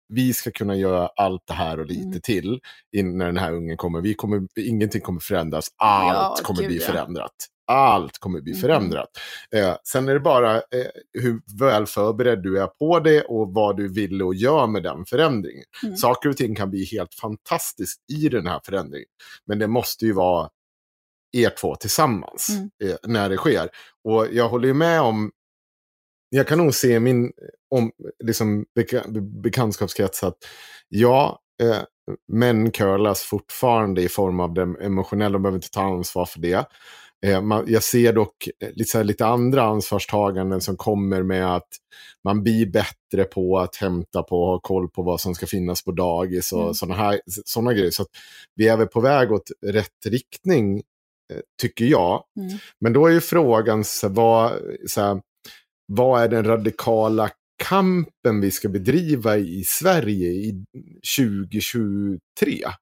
vi 0.08 0.32
ska 0.32 0.50
kunna 0.50 0.76
göra 0.76 1.08
allt 1.16 1.42
det 1.46 1.54
här 1.54 1.80
och 1.80 1.86
lite 1.86 2.00
Mm. 2.02 2.20
till 2.20 2.60
när 2.92 3.26
den 3.26 3.36
här 3.36 3.52
ungen 3.52 3.76
kommer. 3.76 4.00
Vi 4.00 4.14
kommer. 4.14 4.42
Ingenting 4.60 5.00
kommer 5.00 5.20
förändras. 5.20 5.68
Allt 5.76 6.38
Ja, 6.40 6.44
kommer 6.44 6.60
gud, 6.60 6.68
bli 6.68 6.78
förändrat. 6.78 7.34
Allt 7.66 8.18
kommer 8.18 8.40
bli 8.40 8.52
Mhm. 8.52 8.60
förändrat. 8.60 9.08
Eh, 9.54 9.76
sen 9.84 10.08
är 10.08 10.14
det 10.14 10.20
bara 10.20 10.56
eh, 10.56 10.62
hur 11.12 11.40
väl 11.58 11.86
förberedd 11.86 12.42
du 12.42 12.58
är 12.60 12.66
på 12.66 13.00
det 13.00 13.22
och 13.22 13.54
vad 13.54 13.76
du 13.76 13.88
vill 13.88 14.22
och 14.22 14.34
gör 14.34 14.66
med 14.66 14.82
den 14.82 15.04
förändringen. 15.06 15.64
Mm. 15.84 15.96
Saker 15.96 16.28
och 16.28 16.36
ting 16.36 16.54
kan 16.54 16.70
bli 16.70 16.84
helt 16.84 17.14
fantastiskt 17.14 18.00
i 18.12 18.28
den 18.28 18.46
här 18.46 18.60
förändringen. 18.64 19.08
Men 19.46 19.58
det 19.58 19.66
måste 19.66 20.06
ju 20.06 20.12
vara 20.12 20.48
er 21.36 21.50
två 21.60 21.76
tillsammans 21.76 22.48
Mm. 22.50 22.70
eh, 22.84 22.96
när 23.02 23.28
det 23.28 23.36
sker. 23.36 23.68
Och 24.04 24.26
jag 24.32 24.48
håller 24.48 24.68
ju 24.68 24.74
med 24.74 25.00
om, 25.00 25.30
jag 26.28 26.48
kan 26.48 26.58
nog 26.58 26.74
se 26.74 26.94
i 26.94 27.00
min 27.00 27.32
om, 27.70 27.92
liksom, 28.24 28.64
beka, 28.74 29.02
bekantskapskrets 29.42 30.24
att 30.24 30.36
ja, 30.88 31.40
eh, 31.62 31.76
män 32.32 32.70
curlas 32.70 33.22
fortfarande 33.22 34.02
i 34.02 34.08
form 34.08 34.40
av 34.40 34.54
det 34.54 34.62
emotionella, 34.80 35.32
de 35.32 35.42
behöver 35.42 35.58
inte 35.58 35.70
ta 35.70 35.82
ansvar 35.82 36.24
för 36.26 36.40
det. 36.40 36.66
Eh, 37.26 37.42
jag 37.66 37.82
ser 37.82 38.12
dock 38.12 38.48
eh, 38.60 39.02
lite, 39.04 39.26
andra 39.26 39.62
ansvarstaganden 39.62 40.60
som 40.60 40.76
kommer 40.76 41.22
med 41.22 41.56
att 41.56 41.68
man 42.24 42.42
blir 42.42 42.66
bättre 42.66 43.24
på 43.24 43.58
att 43.58 43.76
hämta 43.76 44.22
på 44.22 44.42
och 44.42 44.46
ha 44.48 44.60
koll 44.60 44.88
på 44.88 45.02
vad 45.02 45.20
som 45.20 45.34
ska 45.34 45.46
finnas 45.46 45.84
på 45.84 45.92
dagis 45.92 46.52
och 46.52 46.62
Mm. 46.62 46.74
sådana 46.74 46.94
här 46.94 47.20
såna 47.26 47.72
grejer. 47.72 47.90
Så 47.90 48.04
vi 48.54 48.68
är 48.68 48.76
väl 48.76 48.86
på 48.86 49.00
väg 49.00 49.32
åt 49.32 49.50
rätt 49.66 50.06
riktning, 50.06 50.76
eh, 51.32 51.40
tycker 51.62 51.84
jag. 51.84 52.24
Mm. 52.40 52.58
Men 52.80 52.92
då 52.92 53.06
är 53.06 53.10
ju 53.12 53.20
frågan, 53.20 53.84
så 53.84 54.08
vad, 54.08 54.52
så 54.86 55.00
här, 55.00 55.20
vad 55.86 56.22
är 56.22 56.28
den 56.28 56.44
radikala 56.44 57.30
kampen 57.56 58.40
vi 58.40 58.50
ska 58.50 58.68
bedriva 58.68 59.36
i 59.36 59.64
Sverige 59.66 60.28
i 60.28 60.64
2023? 61.16 62.18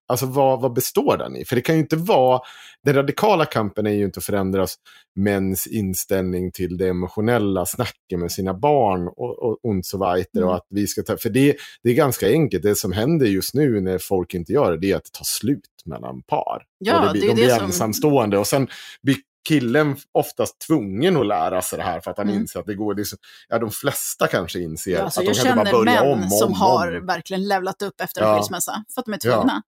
Alltså 0.08 0.26
vad, 0.26 0.60
vad 0.60 0.72
består 0.72 1.16
den 1.16 1.36
i? 1.36 1.44
För 1.44 1.56
det 1.56 1.62
kan 1.62 1.74
ju 1.74 1.80
inte 1.80 1.96
vara, 1.96 2.40
den 2.84 2.94
radikala 2.94 3.44
kampen 3.44 3.86
är 3.86 3.90
ju 3.90 4.04
inte 4.04 4.18
att 4.18 4.24
förändras 4.24 4.74
mäns 5.16 5.66
inställning 5.66 6.52
till 6.52 6.76
det 6.76 6.88
emotionella 6.88 7.66
snacket 7.66 8.18
med 8.18 8.32
sina 8.32 8.54
barn 8.54 9.08
och, 9.08 9.42
och, 9.42 9.58
och 9.64 9.84
så 9.84 9.98
weiter. 9.98 10.44
Och 10.44 10.54
att 10.54 10.66
vi 10.70 10.86
ska 10.86 11.02
ta, 11.02 11.16
för 11.16 11.30
det, 11.30 11.56
det 11.82 11.90
är 11.90 11.94
ganska 11.94 12.28
enkelt, 12.28 12.62
det 12.62 12.74
som 12.74 12.92
händer 12.92 13.26
just 13.26 13.54
nu 13.54 13.80
när 13.80 13.98
folk 13.98 14.34
inte 14.34 14.52
gör 14.52 14.70
det, 14.72 14.78
det 14.78 14.90
är 14.92 14.96
att 14.96 15.04
det 15.04 15.18
tar 15.18 15.24
slut 15.24 15.60
mellan 15.84 16.22
par. 16.22 16.62
Ja, 16.78 17.08
och 17.08 17.14
det 17.14 17.20
det 17.20 17.26
är 17.26 17.28
de 17.28 17.34
blir 17.34 17.44
det 17.46 17.54
som- 17.56 17.64
ensamstående 17.64 18.38
och 18.38 18.46
sen 18.46 18.68
blir 19.02 19.16
killen 19.48 19.96
oftast 20.12 20.58
tvungen 20.60 21.16
att 21.16 21.26
lära 21.26 21.62
sig 21.62 21.76
det 21.78 21.84
här 21.84 22.00
för 22.00 22.10
att 22.10 22.16
han 22.18 22.28
Mm. 22.28 22.40
inser 22.40 22.60
att 22.60 22.66
det 22.66 22.74
går. 22.74 22.94
Det 22.94 23.02
är 23.02 23.04
så, 23.04 23.16
ja, 23.48 23.58
de 23.58 23.70
flesta 23.70 24.26
kanske 24.26 24.60
inser 24.60 24.90
Ja, 24.92 25.02
alltså, 25.02 25.20
att 25.20 25.26
jag 25.26 25.34
de 25.34 25.38
kan 25.40 25.48
inte 25.58 25.70
känner 25.70 25.72
bara 25.72 25.84
börja 25.84 26.02
män 26.04 26.12
om 26.12 26.24
och 26.24 26.32
som 26.32 26.48
om, 26.52 26.54
har 26.60 26.98
om. 26.98 27.06
verkligen 27.06 27.48
levlat 27.48 27.82
upp 27.82 28.00
efter 28.00 28.22
en 28.22 28.28
Ja. 28.28 28.36
skilsmässa. 28.36 28.84
För 28.94 29.00
att 29.00 29.04
de 29.06 29.12
är 29.14 29.18
Ja. 29.22 29.34
tvungna. 29.36 29.62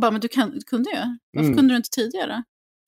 Bara, 0.00 0.10
men 0.10 0.20
du, 0.20 0.28
kan, 0.28 0.50
du 0.50 0.60
kunde 0.60 0.90
ju. 0.90 0.96
Varför 1.32 1.44
Mm. 1.46 1.56
kunde 1.58 1.72
du 1.74 1.76
inte 1.76 1.90
tidigare? 1.90 2.42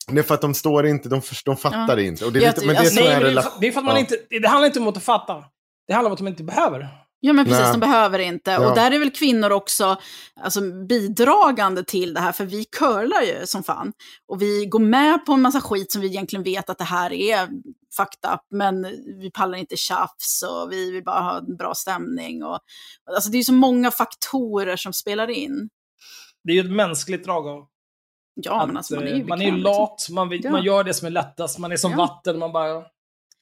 Det 0.08 0.18
är 0.18 0.22
för 0.22 0.34
att 0.34 0.40
de 0.40 0.54
står 0.54 0.86
inte, 0.86 1.08
de, 1.08 1.20
de 1.44 1.56
fattar 1.56 1.96
Ja. 1.98 2.02
inte. 2.02 2.24
Och 2.24 2.32
det 2.32 2.38
är 2.38 2.42
Jag 2.42 2.54
lite, 2.54 2.66
men 2.66 2.74
det 2.74 2.80
alltså, 2.80 2.94
Nej, 2.94 3.04
jag 3.04 3.12
men 3.12 3.20
det, 3.20 3.26
är 3.26 3.30
relation. 3.30 3.72
för, 3.72 3.78
att 3.78 3.84
man 3.84 3.94
Ja. 3.94 4.00
inte... 4.00 4.16
Det 4.40 4.48
handlar 4.48 4.66
inte 4.66 4.80
om 4.80 4.88
att 4.88 5.02
fatta. 5.02 5.44
Det 5.86 5.92
handlar 5.94 6.10
om 6.10 6.12
att 6.12 6.18
de 6.18 6.28
inte 6.28 6.44
behöver. 6.44 6.88
Ja, 7.26 7.32
men 7.32 7.44
precis, 7.44 7.62
Nej. 7.62 7.72
de 7.72 7.80
behöver 7.80 8.18
inte. 8.18 8.50
Ja. 8.50 8.68
Och 8.68 8.74
där 8.74 8.90
är 8.90 8.98
väl 8.98 9.10
kvinnor 9.10 9.50
också 9.50 9.96
alltså, 10.40 10.60
bidragande 10.88 11.84
till 11.84 12.14
det 12.14 12.20
här, 12.20 12.32
för 12.32 12.44
vi 12.44 12.64
curlar 12.64 13.22
ju 13.22 13.46
som 13.46 13.62
fan. 13.62 13.92
Och 14.28 14.42
vi 14.42 14.66
går 14.66 14.78
med 14.78 15.26
på 15.26 15.32
en 15.32 15.42
massa 15.42 15.60
skit 15.60 15.92
som 15.92 16.00
vi 16.02 16.06
egentligen 16.08 16.42
vet 16.42 16.70
att 16.70 16.78
det 16.78 16.84
här 16.84 17.12
är 17.12 17.48
fucked 17.96 18.30
up, 18.34 18.40
men 18.50 18.82
vi 19.20 19.30
pallar 19.30 19.58
inte 19.58 19.76
tjafs 19.76 20.42
och 20.42 20.72
vi 20.72 20.90
vill 20.90 21.04
bara 21.04 21.20
ha 21.20 21.38
en 21.38 21.56
bra 21.56 21.74
stämning. 21.74 22.44
Och, 22.44 22.58
alltså, 23.14 23.30
det 23.30 23.36
är 23.36 23.38
ju 23.38 23.44
så 23.44 23.52
många 23.52 23.90
faktorer 23.90 24.76
som 24.76 24.92
spelar 24.92 25.30
in. 25.30 25.68
Det 26.44 26.52
är 26.52 26.54
ju 26.54 26.60
ett 26.60 26.76
mänskligt 26.76 27.24
drag 27.24 27.48
av 27.48 27.66
Ja, 28.34 28.60
att, 28.60 28.66
men 28.68 28.76
alltså, 28.76 28.94
man 28.94 29.04
är 29.04 29.08
ju 29.08 29.20
eh, 29.20 29.26
man 29.26 29.40
är 29.40 29.44
ju 29.44 29.50
bekväm, 29.50 29.56
liksom. 29.64 29.80
lat, 29.80 30.06
man, 30.10 30.28
vill, 30.28 30.44
Ja. 30.44 30.50
man 30.50 30.64
gör 30.64 30.84
det 30.84 30.94
som 30.94 31.06
är 31.06 31.10
lättast, 31.10 31.58
man 31.58 31.72
är 31.72 31.76
som 31.76 31.90
Ja. 31.90 31.96
vatten, 31.96 32.38
man 32.38 32.52
bara 32.52 32.82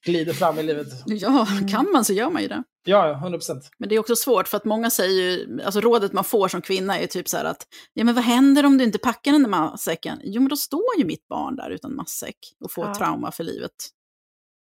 glider 0.04 0.32
fram 0.32 0.58
i 0.58 0.62
livet. 0.62 0.86
Ja, 1.06 1.46
kan 1.70 1.90
man 1.92 2.04
så 2.04 2.12
gör 2.12 2.30
man 2.30 2.42
ju 2.42 2.48
det. 2.48 2.62
Ja, 2.84 3.08
ja, 3.08 3.14
100 3.14 3.38
procent. 3.38 3.70
Men 3.78 3.88
det 3.88 3.94
är 3.94 3.98
också 3.98 4.16
svårt 4.16 4.48
för 4.48 4.56
att 4.56 4.64
många 4.64 4.90
säger 4.90 5.22
ju, 5.22 5.60
alltså 5.64 5.80
rådet 5.80 6.12
man 6.12 6.24
får 6.24 6.48
som 6.48 6.62
kvinna 6.62 6.98
är 6.98 7.06
typ 7.06 7.28
så 7.28 7.36
här 7.36 7.44
att, 7.44 7.66
ja 7.94 8.04
men 8.04 8.14
vad 8.14 8.24
händer 8.24 8.66
om 8.66 8.78
du 8.78 8.84
inte 8.84 8.98
packar 8.98 9.32
den 9.32 9.42
där 9.42 9.50
matsäcken? 9.50 10.18
Jo 10.24 10.42
men 10.42 10.48
då 10.48 10.56
står 10.56 10.98
ju 10.98 11.04
mitt 11.04 11.28
barn 11.28 11.56
där 11.56 11.70
utan 11.70 11.94
matsäck 11.96 12.36
och 12.64 12.72
får 12.72 12.86
Ja. 12.86 12.94
trauma 12.94 13.32
för 13.32 13.44
livet. 13.44 13.72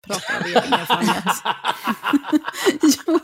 Pratar 0.06 0.36
av 0.40 0.46
egen 0.46 0.72
erfarenhet. 0.72 1.24
jo. 3.06 3.18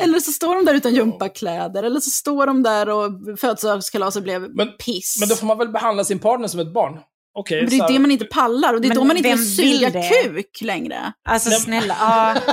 Eller 0.00 0.18
så 0.20 0.32
står 0.32 0.54
de 0.54 0.64
där 0.64 0.74
utan 0.74 0.94
gympakläder, 0.94 1.82
eller 1.82 2.00
så 2.00 2.10
står 2.10 2.46
de 2.46 2.62
där 2.62 2.88
och 2.88 3.10
födelsedagskalaset 3.40 4.22
blev 4.22 4.40
Men- 4.54 4.76
piss. 4.84 5.16
Men 5.20 5.28
då 5.28 5.34
får 5.34 5.46
man 5.46 5.58
väl 5.58 5.68
behandla 5.68 6.04
sin 6.04 6.18
partner 6.18 6.48
som 6.48 6.60
ett 6.60 6.72
barn? 6.72 6.98
Okej, 7.38 7.56
Men 7.60 7.70
det 7.70 7.76
så 7.76 7.76
är 7.76 7.80
här- 7.88 7.92
det 7.94 7.98
man 7.98 8.10
inte 8.10 8.24
pallar 8.24 8.74
och 8.74 8.80
det 8.80 8.86
är 8.86 8.88
Men 8.88 8.96
då 8.96 9.04
man 9.04 9.16
inte 9.16 9.28
vill 9.28 9.56
suga 9.56 9.90
kuk 10.22 10.60
längre. 10.62 11.12
Alltså 11.28 11.50
Nej, 11.50 11.60
snälla, 11.60 11.96
ja. 12.00 12.36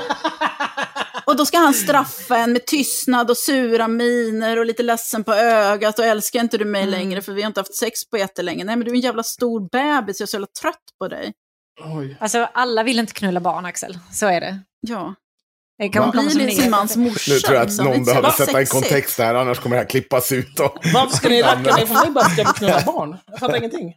Och 1.25 1.35
då 1.35 1.45
ska 1.45 1.57
han 1.57 1.73
straffa 1.73 2.37
en 2.37 2.53
med 2.53 2.65
tystnad 2.65 3.29
och 3.31 3.37
sura 3.37 3.87
miner 3.87 4.59
och 4.59 4.65
lite 4.65 4.83
ledsen 4.83 5.23
på 5.23 5.33
ögat 5.33 5.99
och 5.99 6.05
älskar 6.05 6.39
inte 6.39 6.57
du 6.57 6.65
mig 6.65 6.81
Mm. 6.81 6.91
längre 6.91 7.21
för 7.21 7.31
vi 7.33 7.41
har 7.41 7.47
inte 7.47 7.59
haft 7.59 7.75
sex 7.75 8.09
på 8.09 8.17
jättelänge. 8.17 8.63
Nej 8.63 8.75
men 8.75 8.85
du 8.85 8.91
är 8.91 8.95
en 8.95 9.01
jävla 9.01 9.23
stor 9.23 9.69
bebis, 9.71 10.19
jag 10.19 10.25
är 10.25 10.29
så 10.29 10.35
jävla 10.35 10.47
trött 10.61 10.75
på 10.99 11.07
dig. 11.07 11.33
Oj. 11.97 12.17
Alltså 12.19 12.47
alla 12.53 12.83
vill 12.83 12.99
inte 12.99 13.13
knulla 13.13 13.39
barn 13.39 13.65
Axel, 13.65 13.97
så 14.11 14.25
är 14.27 14.41
det. 14.41 14.59
Ja. 14.87 15.15
Det 15.77 15.89
kan 15.89 16.11
Bli 16.11 16.51
sin 16.51 16.69
mans 16.71 16.95
morsa. 16.97 17.31
Nu 17.33 17.39
tror 17.39 17.55
jag 17.55 17.61
att 17.61 17.67
liksom. 17.67 17.85
Någon 17.85 17.95
så 17.95 18.03
behöver 18.05 18.27
jävla 18.27 18.31
sätta 18.45 18.59
en 18.59 18.65
sexigt. 18.65 18.71
kontext 18.89 19.17
där, 19.17 19.35
annars 19.35 19.59
kommer 19.59 19.75
det 19.75 19.81
här 19.81 19.89
klippas 19.89 20.31
ut. 20.31 20.59
Och... 20.59 20.77
Varför 20.93 21.17
ska 21.17 21.29
ni 21.29 21.41
racka 21.43 21.59
mig? 21.75 21.87
För 21.87 21.93
mig 21.95 22.09
bara 22.11 22.25
ska 22.29 22.43
vi 22.43 22.53
knulla 22.53 22.81
barn. 22.85 23.17
Jag 23.27 23.39
fattar 23.39 23.57
ingenting. 23.57 23.93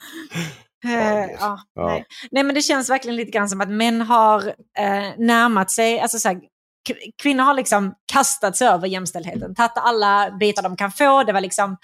Eh, 0.85 1.31
ja, 1.41 1.59
Ja. 1.75 1.87
Nej. 1.87 2.05
nej, 2.31 2.43
men 2.43 2.55
det 2.55 2.63
känns 2.63 2.91
verkligen 2.91 3.17
lite 3.17 3.31
grann 3.31 3.49
som 3.49 3.61
att 3.61 3.71
män 3.71 4.01
har 4.01 4.47
eh, 4.79 5.13
närmat 5.19 5.71
sig, 5.71 6.01
alltså 6.01 6.19
så 6.19 6.29
här, 6.29 6.41
kvinnor 7.23 7.45
har 7.45 7.55
liksom 7.55 7.95
kastat 8.13 8.57
sig 8.57 8.69
över 8.69 8.89
jämställdheten, 8.89 9.55
tagit 9.55 9.73
alla 9.75 10.31
bitar 10.41 10.63
de 10.63 10.77
kan 10.77 10.93
få. 10.93 11.23
Det 11.23 11.33
var 11.33 11.41
liksom 11.41 11.77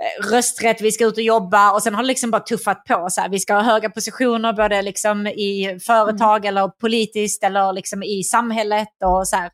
eh, 0.00 0.30
rösträtt, 0.30 0.80
vi 0.80 0.92
ska 0.92 1.04
ut 1.04 1.16
och 1.16 1.22
jobba 1.22 1.72
och 1.72 1.82
sen 1.82 1.94
har 1.94 2.02
det 2.02 2.06
liksom 2.06 2.30
bara 2.30 2.42
tuffat 2.42 2.84
på. 2.84 3.06
Så 3.10 3.20
här, 3.20 3.28
vi 3.28 3.38
ska 3.38 3.54
ha 3.54 3.62
höga 3.62 3.90
positioner 3.90 4.52
både 4.52 4.82
liksom 4.82 5.26
i 5.26 5.78
företag 5.86 6.44
eller 6.44 6.68
politiskt 6.68 7.44
eller 7.44 7.72
liksom 7.72 8.02
i 8.02 8.22
samhället. 8.22 8.88
och 9.04 9.28
så 9.28 9.36
här. 9.36 9.50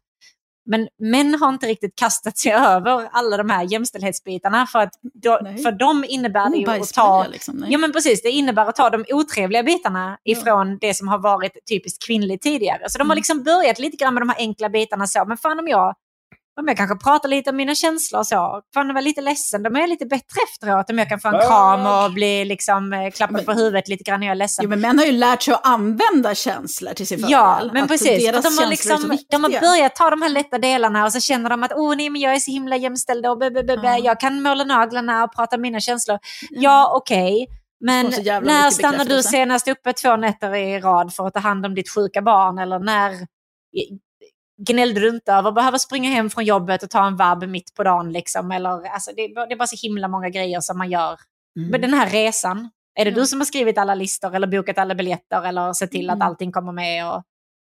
Men 0.66 0.88
män 0.98 1.34
har 1.40 1.48
inte 1.48 1.66
riktigt 1.66 1.96
kastat 1.96 2.38
sig 2.38 2.52
över 2.74 3.08
alla 3.12 3.36
de 3.36 3.50
här 3.50 3.62
jämställdhetsbitarna 3.72 4.66
för 4.66 4.78
att 4.78 4.92
då, 5.02 5.38
för 5.62 5.72
dem 5.72 6.04
innebär 6.08 6.50
det 6.50 6.56
ju 6.56 6.70
att 6.70 6.92
ta 6.92 7.26
liksom. 7.26 7.64
Ja 7.68 7.78
men 7.78 7.92
precis, 7.92 8.22
det 8.22 8.30
innebär 8.30 8.66
att 8.66 8.76
ta 8.76 8.90
de 8.90 9.04
otrevliga 9.08 9.62
bitarna 9.62 10.18
ifrån 10.24 10.78
det 10.80 10.94
som 10.94 11.08
har 11.08 11.18
varit 11.18 11.52
typiskt 11.70 12.06
kvinnligt 12.06 12.42
tidigare. 12.42 12.80
Så 12.88 12.98
de 12.98 13.02
har 13.02 13.14
Mm. 13.14 13.16
liksom 13.16 13.42
börjat 13.42 13.78
lite 13.78 13.96
grann 13.96 14.14
med 14.14 14.20
de 14.22 14.28
här 14.28 14.38
enkla 14.38 14.68
bitarna 14.68 15.06
så, 15.06 15.24
men 15.24 15.36
fan 15.36 15.58
om 15.58 15.68
jag, 15.68 15.94
om 16.60 16.68
jag 16.68 16.76
kanske 16.76 16.96
pratar 16.96 17.28
lite 17.28 17.50
om 17.50 17.56
mina 17.56 17.74
känslor 17.74 18.18
och 18.18 18.26
så, 18.26 18.62
fan 18.74 18.86
jag 18.86 18.94
var 18.94 19.02
lite 19.02 19.20
ledsen, 19.20 19.62
då 19.62 19.70
mår 19.70 19.80
jag 19.80 19.88
lite 19.88 20.06
bättre 20.06 20.40
efteråt 20.48 20.90
om 20.90 20.98
jag 20.98 21.08
kan 21.08 21.20
få 21.20 21.28
en 21.28 21.46
kram 21.46 22.04
och 22.04 22.12
bli 22.12 22.44
liksom 22.44 22.92
eh, 22.92 23.10
klappad 23.10 23.36
Men- 23.36 23.44
på 23.44 23.52
huvudet 23.52 23.88
lite 23.88 24.04
grann 24.04 24.20
när 24.20 24.26
jag 24.26 24.34
är 24.34 24.38
ledsen. 24.38 24.62
Jo, 24.62 24.68
men 24.68 24.80
män 24.80 24.98
har 24.98 25.06
ju 25.06 25.12
lärt 25.12 25.42
sig 25.42 25.54
att 25.54 25.66
använda 25.66 26.34
känslor 26.34 26.92
till 26.92 27.06
sin 27.06 27.18
fördel. 27.18 27.32
Ja, 27.32 27.70
men 27.72 27.82
Att 27.82 27.88
precis. 27.88 28.26
Deras 28.26 28.44
de, 28.44 28.58
har 28.58 28.66
är 28.66 28.70
liksom, 28.70 29.18
de 29.30 29.44
har 29.44 29.60
börjat 29.60 29.96
ta 29.96 30.10
de 30.10 30.22
här 30.22 30.28
lätta 30.28 30.58
delarna 30.58 31.04
och 31.04 31.12
så 31.12 31.20
känner 31.20 31.50
de 31.50 31.62
att 31.62 31.72
oh, 31.72 31.96
nej, 31.96 32.10
men 32.10 32.20
jag 32.20 32.34
är 32.34 32.38
så 32.38 32.50
himla 32.50 32.76
jämställd 32.76 33.26
och 33.26 33.38
be, 33.38 33.50
be, 33.50 33.62
be, 33.62 33.76
be. 33.76 33.88
Ja. 33.88 33.98
jag 33.98 34.20
kan 34.20 34.42
måla 34.42 34.64
naglarna 34.64 35.24
och 35.24 35.34
prata 35.34 35.56
om 35.56 35.62
mina 35.62 35.80
känslor. 35.80 36.18
Ja, 36.50 36.92
okej. 36.96 37.46
Men 37.80 38.12
så 38.12 38.20
jävla 38.20 38.52
när 38.52 38.70
stannar 38.70 39.04
du 39.04 39.22
senast 39.22 39.68
uppe 39.68 39.92
två 39.92 40.16
nätter 40.16 40.54
i 40.54 40.80
rad 40.80 41.14
för 41.14 41.26
att 41.26 41.34
ta 41.34 41.40
hand 41.40 41.66
om 41.66 41.74
ditt 41.74 41.90
sjuka 41.90 42.22
barn? 42.22 42.58
Eller 42.58 42.78
när 42.78 43.26
gnällde 44.68 45.00
du 45.00 45.08
inte 45.08 45.32
över 45.32 45.48
att 45.48 45.54
behöva 45.54 45.78
springa 45.78 46.10
hem 46.10 46.30
från 46.30 46.44
jobbet 46.44 46.82
och 46.82 46.90
ta 46.90 47.06
en 47.06 47.16
vabb 47.16 47.44
mitt 47.48 47.74
på 47.74 47.82
dagen? 47.84 48.12
Liksom? 48.12 48.50
Eller, 48.50 48.70
alltså, 48.88 49.10
det, 49.16 49.22
är 49.22 49.34
bara- 49.34 49.46
det 49.46 49.54
är 49.54 49.56
bara 49.56 49.66
så 49.66 49.86
himla 49.86 50.08
många 50.08 50.28
grejer 50.30 50.60
som 50.60 50.78
man 50.78 50.90
gör. 50.90 51.18
Mm. 51.58 51.70
Men 51.70 51.80
den 51.80 51.94
här 51.94 52.10
resan, 52.10 52.70
är 53.00 53.04
det 53.04 53.10
Ja. 53.10 53.16
du 53.16 53.26
som 53.26 53.40
har 53.40 53.44
skrivit 53.44 53.78
alla 53.78 53.94
listor 53.94 54.34
eller 54.34 54.46
bokat 54.46 54.78
alla 54.78 54.94
biljetter 54.94 55.46
eller 55.46 55.72
sett 55.72 55.90
till 55.90 56.10
att 56.10 56.16
Mm. 56.16 56.26
allting 56.28 56.52
kommer 56.52 56.72
med? 56.72 57.12
Och... 57.12 57.22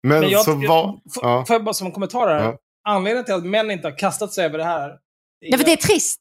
Men, 0.03 0.21
Men 0.21 0.31
jag, 0.31 0.45
så 0.45 0.53
får, 0.53 1.01
Ja. 1.23 1.45
får 1.47 1.55
jag 1.55 1.65
bara 1.65 1.75
som 1.75 1.87
en 1.87 1.93
kommentar 1.93 2.29
här? 2.29 2.45
Ja. 2.45 2.59
Anledningen 2.89 3.25
till 3.25 3.35
att 3.35 3.45
män 3.45 3.71
inte 3.71 3.87
har 3.89 3.99
kastat 3.99 4.33
sig 4.33 4.45
över 4.45 4.59
det 4.59 4.65
här. 4.65 4.99
Ja, 5.39 5.59
för 5.59 5.65
det 5.65 5.73
är 5.73 5.77
trist. 5.77 6.19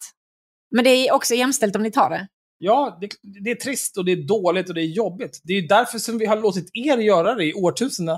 Men 0.75 0.83
det 0.83 0.89
är 0.89 1.13
också 1.13 1.33
jämställt 1.35 1.75
om 1.75 1.83
ni 1.83 1.91
tar 1.91 2.09
det. 2.09 2.27
Ja, 2.57 2.97
det, 3.01 3.09
det 3.43 3.51
är 3.51 3.55
trist 3.55 3.97
och 3.97 4.05
det 4.05 4.11
är 4.11 4.27
dåligt 4.27 4.69
och 4.69 4.75
det 4.75 4.81
är 4.81 4.85
jobbigt. 4.85 5.39
Det 5.43 5.53
är 5.53 5.67
därför 5.67 5.99
som 5.99 6.17
vi 6.17 6.25
har 6.25 6.37
låtit 6.37 6.69
er 6.73 6.97
göra 6.97 7.35
det 7.35 7.45
i 7.45 7.53
årtusenden. 7.53 8.17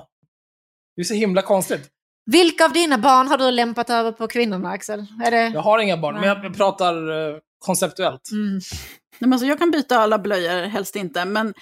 Det 0.96 1.02
är 1.02 1.04
så 1.04 1.14
himla 1.14 1.42
konstigt. 1.42 1.90
Vilka 2.26 2.66
av 2.66 2.74
dina 2.74 2.98
barn 2.98 3.28
har 3.28 3.38
du 3.38 3.52
lämpat 3.52 3.90
över 3.90 4.12
på 4.12 4.28
kvinnorna, 4.28 4.70
Axel? 4.70 5.06
Är 5.26 5.32
det... 5.32 5.48
Jag 5.48 5.62
har 5.62 5.80
inga 5.80 5.98
barn, 5.98 6.16
men 6.16 6.24
jag, 6.24 6.58
pratar 6.58 6.94
eh, 7.12 7.38
konceptuellt. 7.60 8.32
Mm. 8.32 8.54
Nej, 8.54 8.60
men 9.20 9.34
alltså, 9.34 9.48
jag 9.48 9.60
kan 9.60 9.72
byta 9.72 10.00
alla 10.00 10.20
blöjor, 10.20 10.68
helst 10.68 10.96
inte. 10.96 11.26
Men 11.26 11.54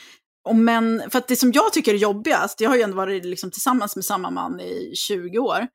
om 0.49 0.65
män, 0.65 1.03
för 1.09 1.19
att 1.19 1.27
det 1.27 1.35
som 1.35 1.51
jag 1.51 1.73
tycker 1.73 1.93
är 1.93 1.97
jobbigast, 1.97 2.61
jag 2.61 2.69
har 2.69 2.75
ju 2.75 2.81
ändå 2.81 2.97
varit 2.97 3.25
liksom 3.25 3.51
tillsammans 3.51 3.95
med 3.95 4.05
samma 4.05 4.29
man 4.29 4.59
i 4.59 4.91
20 4.95 5.39
år. 5.39 5.67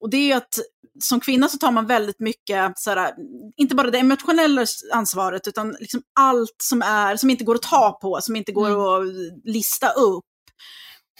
Och 0.00 0.10
det 0.10 0.32
är 0.32 0.36
att 0.36 0.58
som 1.00 1.20
kvinna 1.20 1.48
så 1.48 1.58
tar 1.58 1.72
man 1.72 1.86
väldigt 1.86 2.20
mycket, 2.20 2.78
så 2.78 2.90
här, 2.90 3.14
inte 3.56 3.74
bara 3.74 3.90
det 3.90 3.98
emotionella 3.98 4.66
ansvaret, 4.92 5.48
utan 5.48 5.76
liksom 5.80 6.02
allt 6.20 6.56
som, 6.62 6.82
är, 6.82 7.16
som 7.16 7.30
inte 7.30 7.44
går 7.44 7.54
att 7.54 7.62
ta 7.62 7.98
på, 8.02 8.18
som 8.22 8.36
inte 8.36 8.52
går 8.52 8.70
att 8.70 9.08
lista 9.44 9.88
upp. 9.90 10.24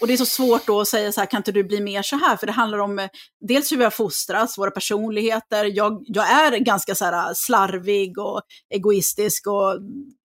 Och 0.01 0.07
det 0.07 0.13
är 0.13 0.17
så 0.17 0.25
svårt 0.25 0.67
då 0.67 0.81
att 0.81 0.87
säga 0.87 1.11
så 1.11 1.21
här, 1.21 1.25
kan 1.25 1.37
inte 1.37 1.51
du 1.51 1.63
bli 1.63 1.81
mer 1.81 2.01
så 2.01 2.15
här? 2.15 2.37
För 2.37 2.47
det 2.47 2.53
handlar 2.53 2.79
om 2.79 2.99
eh, 2.99 3.09
dels 3.47 3.71
hur 3.71 3.77
vi 3.77 3.83
har 3.83 3.91
fostrats, 3.91 4.57
våra 4.57 4.71
personligheter. 4.71 5.65
Jag, 5.65 6.03
jag 6.05 6.29
är 6.31 6.57
ganska 6.57 6.95
så 6.95 7.05
här 7.05 7.33
slarvig 7.33 8.17
och 8.17 8.41
egoistisk 8.69 9.47
och 9.47 9.79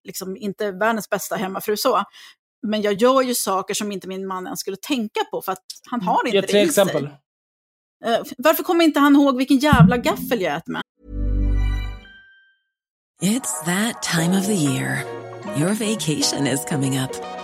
liksom 0.04 0.36
inte 0.36 0.70
världens 0.70 1.10
bästa 1.10 1.36
hemmafru 1.36 1.76
så. 1.76 2.02
Men 2.66 2.82
jag 2.82 2.92
gör 2.94 3.22
ju 3.22 3.34
saker 3.34 3.74
som 3.74 3.92
inte 3.92 4.08
min 4.08 4.26
man 4.26 4.46
ens 4.46 4.60
skulle 4.60 4.76
tänka 4.76 5.20
på 5.30 5.42
för 5.42 5.52
att 5.52 5.64
han 5.90 6.00
har 6.02 6.26
inte 6.26 6.36
Ge 6.36 6.40
det 6.40 6.46
tre 6.48 6.60
i 6.60 6.64
exempel. 6.64 7.02
sig. 7.02 8.14
Eh, 8.14 8.22
varför 8.38 8.62
kommer 8.62 8.84
inte 8.84 9.00
han 9.00 9.14
ihåg 9.16 9.36
vilken 9.36 9.58
jävla 9.58 9.96
gaffel 9.96 10.40
jag 10.40 10.56
äter 10.56 10.72
med? 10.72 10.82
It's 13.22 13.64
that 13.64 14.02
time 14.02 14.38
of 14.38 14.46
the 14.46 14.54
year. 14.54 15.04
Your 15.56 15.74
vacation 15.74 16.46
is 16.46 16.64
coming 16.64 16.98
up. 16.98 17.43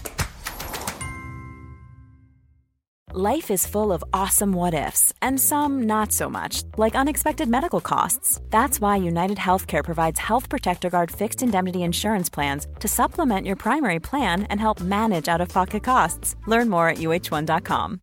Life 3.13 3.51
is 3.51 3.67
full 3.67 3.91
of 3.91 4.05
awesome 4.13 4.53
what 4.53 4.73
ifs, 4.73 5.11
and 5.21 5.37
some 5.37 5.81
not 5.85 6.13
so 6.13 6.29
much, 6.29 6.63
like 6.77 6.95
unexpected 6.95 7.49
medical 7.49 7.81
costs. 7.81 8.39
That's 8.49 8.79
why 8.79 8.95
United 8.95 9.37
Healthcare 9.37 9.83
provides 9.83 10.17
Health 10.17 10.47
Protector 10.49 10.89
Guard 10.89 11.11
fixed 11.11 11.43
indemnity 11.43 11.79
insurance 11.79 12.29
plans 12.29 12.67
to 12.79 12.87
supplement 12.87 13.45
your 13.45 13.57
primary 13.57 13.99
plan 13.99 14.43
and 14.43 14.61
help 14.61 14.79
manage 14.79 15.27
out 15.27 15.41
of 15.41 15.49
pocket 15.49 15.83
costs. 15.83 16.37
Learn 16.47 16.69
more 16.69 16.87
at 16.87 16.99
uh1.com. 16.99 17.99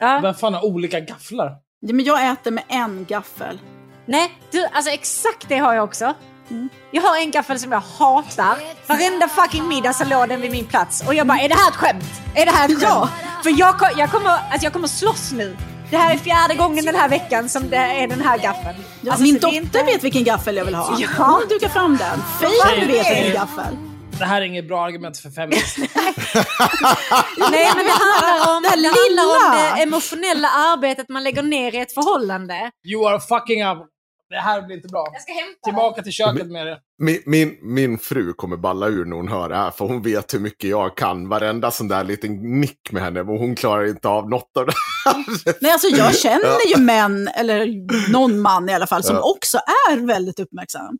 Ja. 0.00 0.20
Vem 0.20 0.34
fan 0.34 0.54
har 0.54 0.64
olika 0.64 1.00
gafflar? 1.00 1.58
Ja, 1.80 1.94
men 1.94 2.04
jag 2.04 2.30
äter 2.32 2.50
med 2.50 2.64
en 2.68 3.04
gaffel. 3.08 3.60
Nej, 4.06 4.30
du, 4.50 4.66
alltså 4.66 4.90
exakt 4.90 5.48
det 5.48 5.58
har 5.58 5.74
jag 5.74 5.84
också. 5.84 6.14
Jag 6.90 7.02
har 7.02 7.16
en 7.16 7.30
gaffel 7.30 7.58
som 7.58 7.72
jag 7.72 7.80
hatar. 7.98 8.56
Varenda 8.86 9.28
fucking 9.28 9.68
middag 9.68 9.92
så 9.92 10.04
låg 10.04 10.28
den 10.28 10.40
vid 10.40 10.50
min 10.50 10.64
plats. 10.66 11.02
Och 11.06 11.14
jag 11.14 11.26
bara, 11.26 11.38
är 11.40 11.48
det 11.48 11.54
här 11.54 11.68
ett 11.70 11.76
skämt? 11.76 12.04
Är 12.34 12.44
det 12.46 12.52
här 12.52 12.64
ett 12.64 12.70
skämt? 12.80 12.82
Ja. 12.82 13.08
För 13.42 13.58
jag, 13.58 13.74
jag, 13.96 14.10
kommer, 14.10 14.30
alltså 14.30 14.64
jag 14.66 14.72
kommer 14.72 14.88
slåss 14.88 15.32
nu. 15.32 15.56
Det 15.90 15.96
här 15.96 16.14
är 16.14 16.18
fjärde 16.18 16.54
gången 16.54 16.84
den 16.84 16.94
här 16.94 17.08
veckan 17.08 17.48
som 17.48 17.70
det 17.70 17.76
är 17.76 18.08
den 18.08 18.20
här 18.20 18.38
gaffeln. 18.38 18.76
Ja, 19.00 19.10
Alltså, 19.12 19.22
min 19.22 19.34
dotter 19.34 19.56
inte- 19.56 19.82
vet 19.82 20.04
vilken 20.04 20.24
gaffel 20.24 20.56
jag 20.56 20.64
vill 20.64 20.74
ha. 20.74 20.96
Ja. 20.98 21.08
Hon 21.18 21.48
dukar 21.48 21.68
fram 21.68 21.96
den. 21.96 22.22
Faye 22.40 22.86
vet 22.86 23.06
vilken 23.06 23.32
gaffel. 23.32 23.76
Det 24.18 24.24
här 24.24 24.40
är 24.40 24.44
inget 24.44 24.68
bra 24.68 24.84
argument 24.84 25.18
för 25.18 25.30
feminist. 25.30 25.76
Nej, 27.50 27.70
men 27.76 27.84
det 27.84 27.92
handlar 27.92 28.56
om 28.56 28.62
det, 28.62 28.68
Det 28.68 28.88
handlar 28.88 29.24
om 29.24 29.52
lilla. 29.52 29.74
det 29.76 29.82
emotionella 29.82 30.48
arbetet 30.48 31.08
man 31.08 31.24
lägger 31.24 31.42
ner 31.42 31.74
i 31.74 31.78
ett 31.78 31.94
förhållande. 31.94 32.70
You 32.86 33.08
are 33.08 33.20
fucking 33.20 33.64
up. 33.66 33.78
Det 34.30 34.36
här 34.40 34.62
blir 34.62 34.76
inte 34.76 34.88
bra. 34.88 35.06
Jag 35.12 35.22
ska 35.22 35.32
hämta 35.32 35.60
Tillbaka 35.64 36.02
till 36.02 36.12
köket 36.12 36.46
med 36.50 36.66
det. 36.66 36.78
Min, 37.02 37.22
min, 37.26 37.56
min 37.62 37.98
fru 37.98 38.32
kommer 38.32 38.56
balla 38.56 38.86
ur 38.88 39.04
när 39.04 39.16
hon 39.16 39.28
hör 39.28 39.48
det 39.48 39.56
här, 39.56 39.70
för 39.70 39.84
hon 39.84 40.02
vet 40.02 40.34
hur 40.34 40.38
mycket 40.38 40.70
jag 40.70 40.96
kan. 40.96 41.28
Varenda 41.28 41.70
sån 41.70 41.88
där 41.88 42.04
liten 42.04 42.60
nick 42.60 42.92
med 42.92 43.02
henne, 43.02 43.22
men 43.24 43.38
hon 43.38 43.56
klarar 43.56 43.86
inte 43.88 44.08
av 44.08 44.28
något 44.28 44.56
av 44.58 44.66
det 44.66 44.72
här. 45.04 45.24
Nej, 45.60 45.72
alltså 45.72 45.88
jag 45.88 46.16
känner 46.16 46.76
ju 46.76 46.82
män, 46.84 47.28
eller 47.28 47.66
någon 48.12 48.40
man 48.40 48.68
i 48.68 48.74
alla 48.74 48.86
fall, 48.86 49.02
som 49.04 49.16
Ja. 49.16 49.22
också 49.34 49.58
är 49.90 50.06
väldigt 50.06 50.40
uppmärksam. 50.40 50.98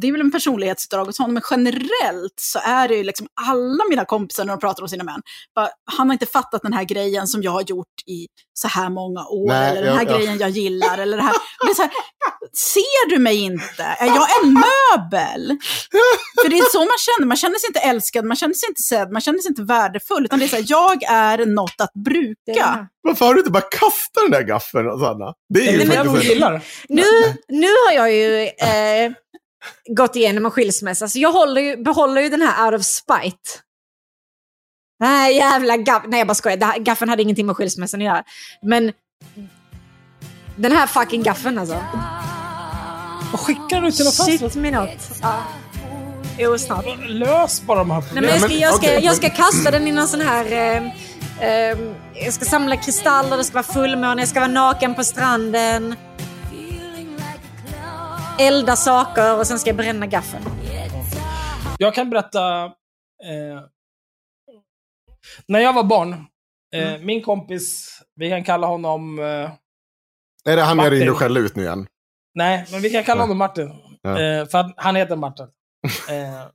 Det 0.00 0.06
är 0.08 0.12
väl 0.12 0.20
en 0.20 0.30
personlighetsdrag 0.30 1.04
hos 1.04 1.18
honom, 1.18 1.34
men 1.34 1.42
generellt 1.50 2.34
så 2.40 2.58
är 2.64 2.88
det 2.88 2.94
ju 2.94 3.04
liksom 3.04 3.26
alla 3.48 3.84
mina 3.90 4.04
kompisar 4.04 4.44
när 4.44 4.52
de 4.52 4.60
pratar 4.60 4.82
om 4.82 4.88
sina 4.88 5.04
män. 5.04 5.20
Bara, 5.54 5.68
han 5.96 6.08
har 6.08 6.12
inte 6.12 6.26
fattat 6.26 6.62
den 6.62 6.72
här 6.72 6.84
grejen 6.84 7.26
som 7.26 7.42
jag 7.42 7.50
har 7.50 7.62
gjort 7.62 7.86
i 8.06 8.26
så 8.54 8.68
här 8.68 8.90
många 8.90 9.20
år, 9.26 9.48
Nej, 9.48 9.70
eller 9.70 9.82
den 9.82 9.96
här 9.98 10.04
jag- 10.04 10.12
jag- 10.12 10.18
grejen 10.20 10.38
jag 10.38 10.50
gillar, 10.50 10.98
eller 10.98 11.16
det 11.16 11.22
här. 11.22 11.34
Är 11.70 11.74
så 11.74 11.82
här. 11.82 11.90
Ser 12.52 13.08
du 13.10 13.18
mig 13.18 13.36
inte? 13.40 13.82
Är 13.82 14.06
jag 14.06 14.26
en 14.42 14.52
möbel? 14.52 15.58
För 16.42 16.48
det 16.48 16.58
är 16.58 16.70
så 16.72 16.78
man 16.78 16.88
känner, 16.98 17.26
man 17.26 17.36
känner 17.36 17.58
sig 17.58 17.66
inte 17.68 17.80
älskad, 17.80 18.24
man 18.24 18.36
känner 18.36 18.54
sig 18.54 18.68
inte 18.68 18.82
sedd, 18.82 19.12
man 19.12 19.20
känner 19.20 19.38
sig 19.38 19.48
inte 19.48 19.62
värdefull, 19.62 20.24
utan 20.24 20.38
det 20.38 20.44
är 20.44 20.48
så 20.48 20.56
här, 20.56 20.64
jag 20.68 21.02
är 21.02 21.46
något 21.46 21.80
att 21.80 21.92
bruka. 22.04 22.88
Varför 23.02 23.26
har 23.26 23.34
du 23.34 23.40
inte 23.40 23.50
bara 23.52 23.62
kastat 23.70 24.22
den 24.22 24.30
där 24.30 24.42
gaffeln, 24.42 24.98
Sanna? 25.00 25.32
Det 25.54 25.60
är 25.68 25.72
ju 25.72 25.78
Det 25.78 25.84
är 25.84 25.86
det 25.86 25.92
faktiskt 25.94 26.06
hon 26.10 26.16
en- 26.20 26.22
gillar. 26.26 26.64
Nu, 26.88 27.04
nu 27.48 27.66
har 27.86 27.92
jag 27.92 28.12
ju 28.12 28.42
eh, 28.44 29.12
gått 29.96 30.16
igenom 30.16 30.44
en 30.44 30.50
skilsmässa, 30.50 31.08
så 31.08 31.18
jag 31.18 31.32
håller 31.32 31.60
ju, 31.60 31.76
behåller 31.76 32.20
ju 32.22 32.28
den 32.28 32.42
här 32.42 32.66
out 32.66 32.80
of 32.80 32.86
spite. 32.86 33.38
Nej, 35.00 35.36
jävla 35.36 35.76
gaff... 35.76 36.02
Nej, 36.06 36.18
jag 36.20 36.26
bara 36.26 36.34
skojar. 36.34 36.56
Det 36.56 36.66
här- 36.66 36.78
Gaffeln 36.78 37.08
hade 37.08 37.22
ingenting 37.22 37.46
med 37.46 37.56
skilsmässan 37.56 38.00
att 38.00 38.04
göra. 38.06 38.24
Men 38.62 38.92
den 40.56 40.72
här 40.72 40.86
fucking 40.86 41.22
gaffeln 41.22 41.58
alltså. 41.58 41.84
Vad 43.32 43.40
skickar 43.40 43.80
du 43.80 43.92
till 43.92 44.04
något 44.04 44.14
Shit 44.14 44.40
fast? 44.40 44.56
me 44.56 44.70
not. 44.70 44.88
Ja. 45.22 45.42
Jo, 46.38 46.58
snart. 46.58 46.84
Lös 47.08 47.62
bara 47.62 47.78
de 47.78 47.90
här 47.90 48.00
Nej, 48.00 48.22
men 48.22 48.40
problemen. 48.40 48.60
jag, 48.60 48.74
ska, 48.74 48.86
jag, 48.86 48.98
ska, 48.98 49.06
jag 49.06 49.16
ska 49.16 49.30
kasta 49.30 49.70
den 49.70 49.88
i 49.88 49.92
någon 49.92 50.08
sån 50.08 50.20
här... 50.20 50.52
Eh, 50.52 50.82
eh, 51.48 51.78
jag 52.14 52.32
ska 52.32 52.44
samla 52.44 52.76
kristaller, 52.76 53.36
det 53.36 53.44
ska 53.44 53.54
vara 53.54 53.62
fullmåne, 53.72 54.22
jag 54.22 54.28
ska 54.28 54.40
vara 54.40 54.50
naken 54.50 54.94
på 54.94 55.04
stranden. 55.04 55.94
Elda 58.38 58.76
saker 58.76 59.38
och 59.38 59.46
sen 59.46 59.58
ska 59.58 59.68
jag 59.70 59.76
bränna 59.76 60.06
gaffeln. 60.06 60.44
Jag 61.78 61.94
kan 61.94 62.10
berätta... 62.10 62.64
Eh, 63.24 63.60
när 65.48 65.60
jag 65.60 65.72
var 65.72 65.84
barn, 65.84 66.12
eh, 66.74 66.88
Mm. 66.94 67.06
min 67.06 67.22
kompis, 67.22 67.98
vi 68.14 68.30
kan 68.30 68.44
kalla 68.44 68.66
honom... 68.66 69.18
Eh, 69.18 69.24
Är 70.52 70.56
det 70.56 70.62
han 70.62 70.68
jag 70.68 70.76
Martin. 70.76 70.90
ringer 70.92 71.10
och 71.10 71.16
skäller 71.18 71.40
ut 71.40 71.56
nu 71.56 71.62
igen? 71.62 71.86
nej, 72.34 72.66
men 72.72 72.80
vi 72.82 72.90
kan 72.90 73.04
kalla 73.04 73.20
honom 73.22 73.38
Martin. 73.38 73.72
Ja. 74.02 74.20
Eh, 74.20 74.46
för 74.46 74.58
att 74.58 74.74
han 74.76 74.96
heter 74.96 75.16
Martin. 75.16 75.46
Eh, 76.10 76.46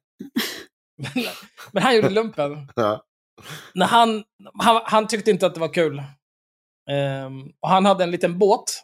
men, 0.97 1.25
men 1.71 1.83
han 1.83 1.95
gjorde 1.95 2.09
lumpen. 2.09 2.71
Ja. 2.75 3.03
När 3.73 3.85
han, 3.85 4.23
han, 4.59 4.81
han 4.85 5.07
tyckte 5.07 5.31
inte 5.31 5.45
att 5.45 5.53
det 5.53 5.59
var 5.59 5.73
kul. 5.73 6.03
Ehm, 6.91 7.41
och 7.59 7.69
han 7.69 7.85
hade 7.85 8.03
en 8.03 8.11
liten 8.11 8.39
båt. 8.39 8.83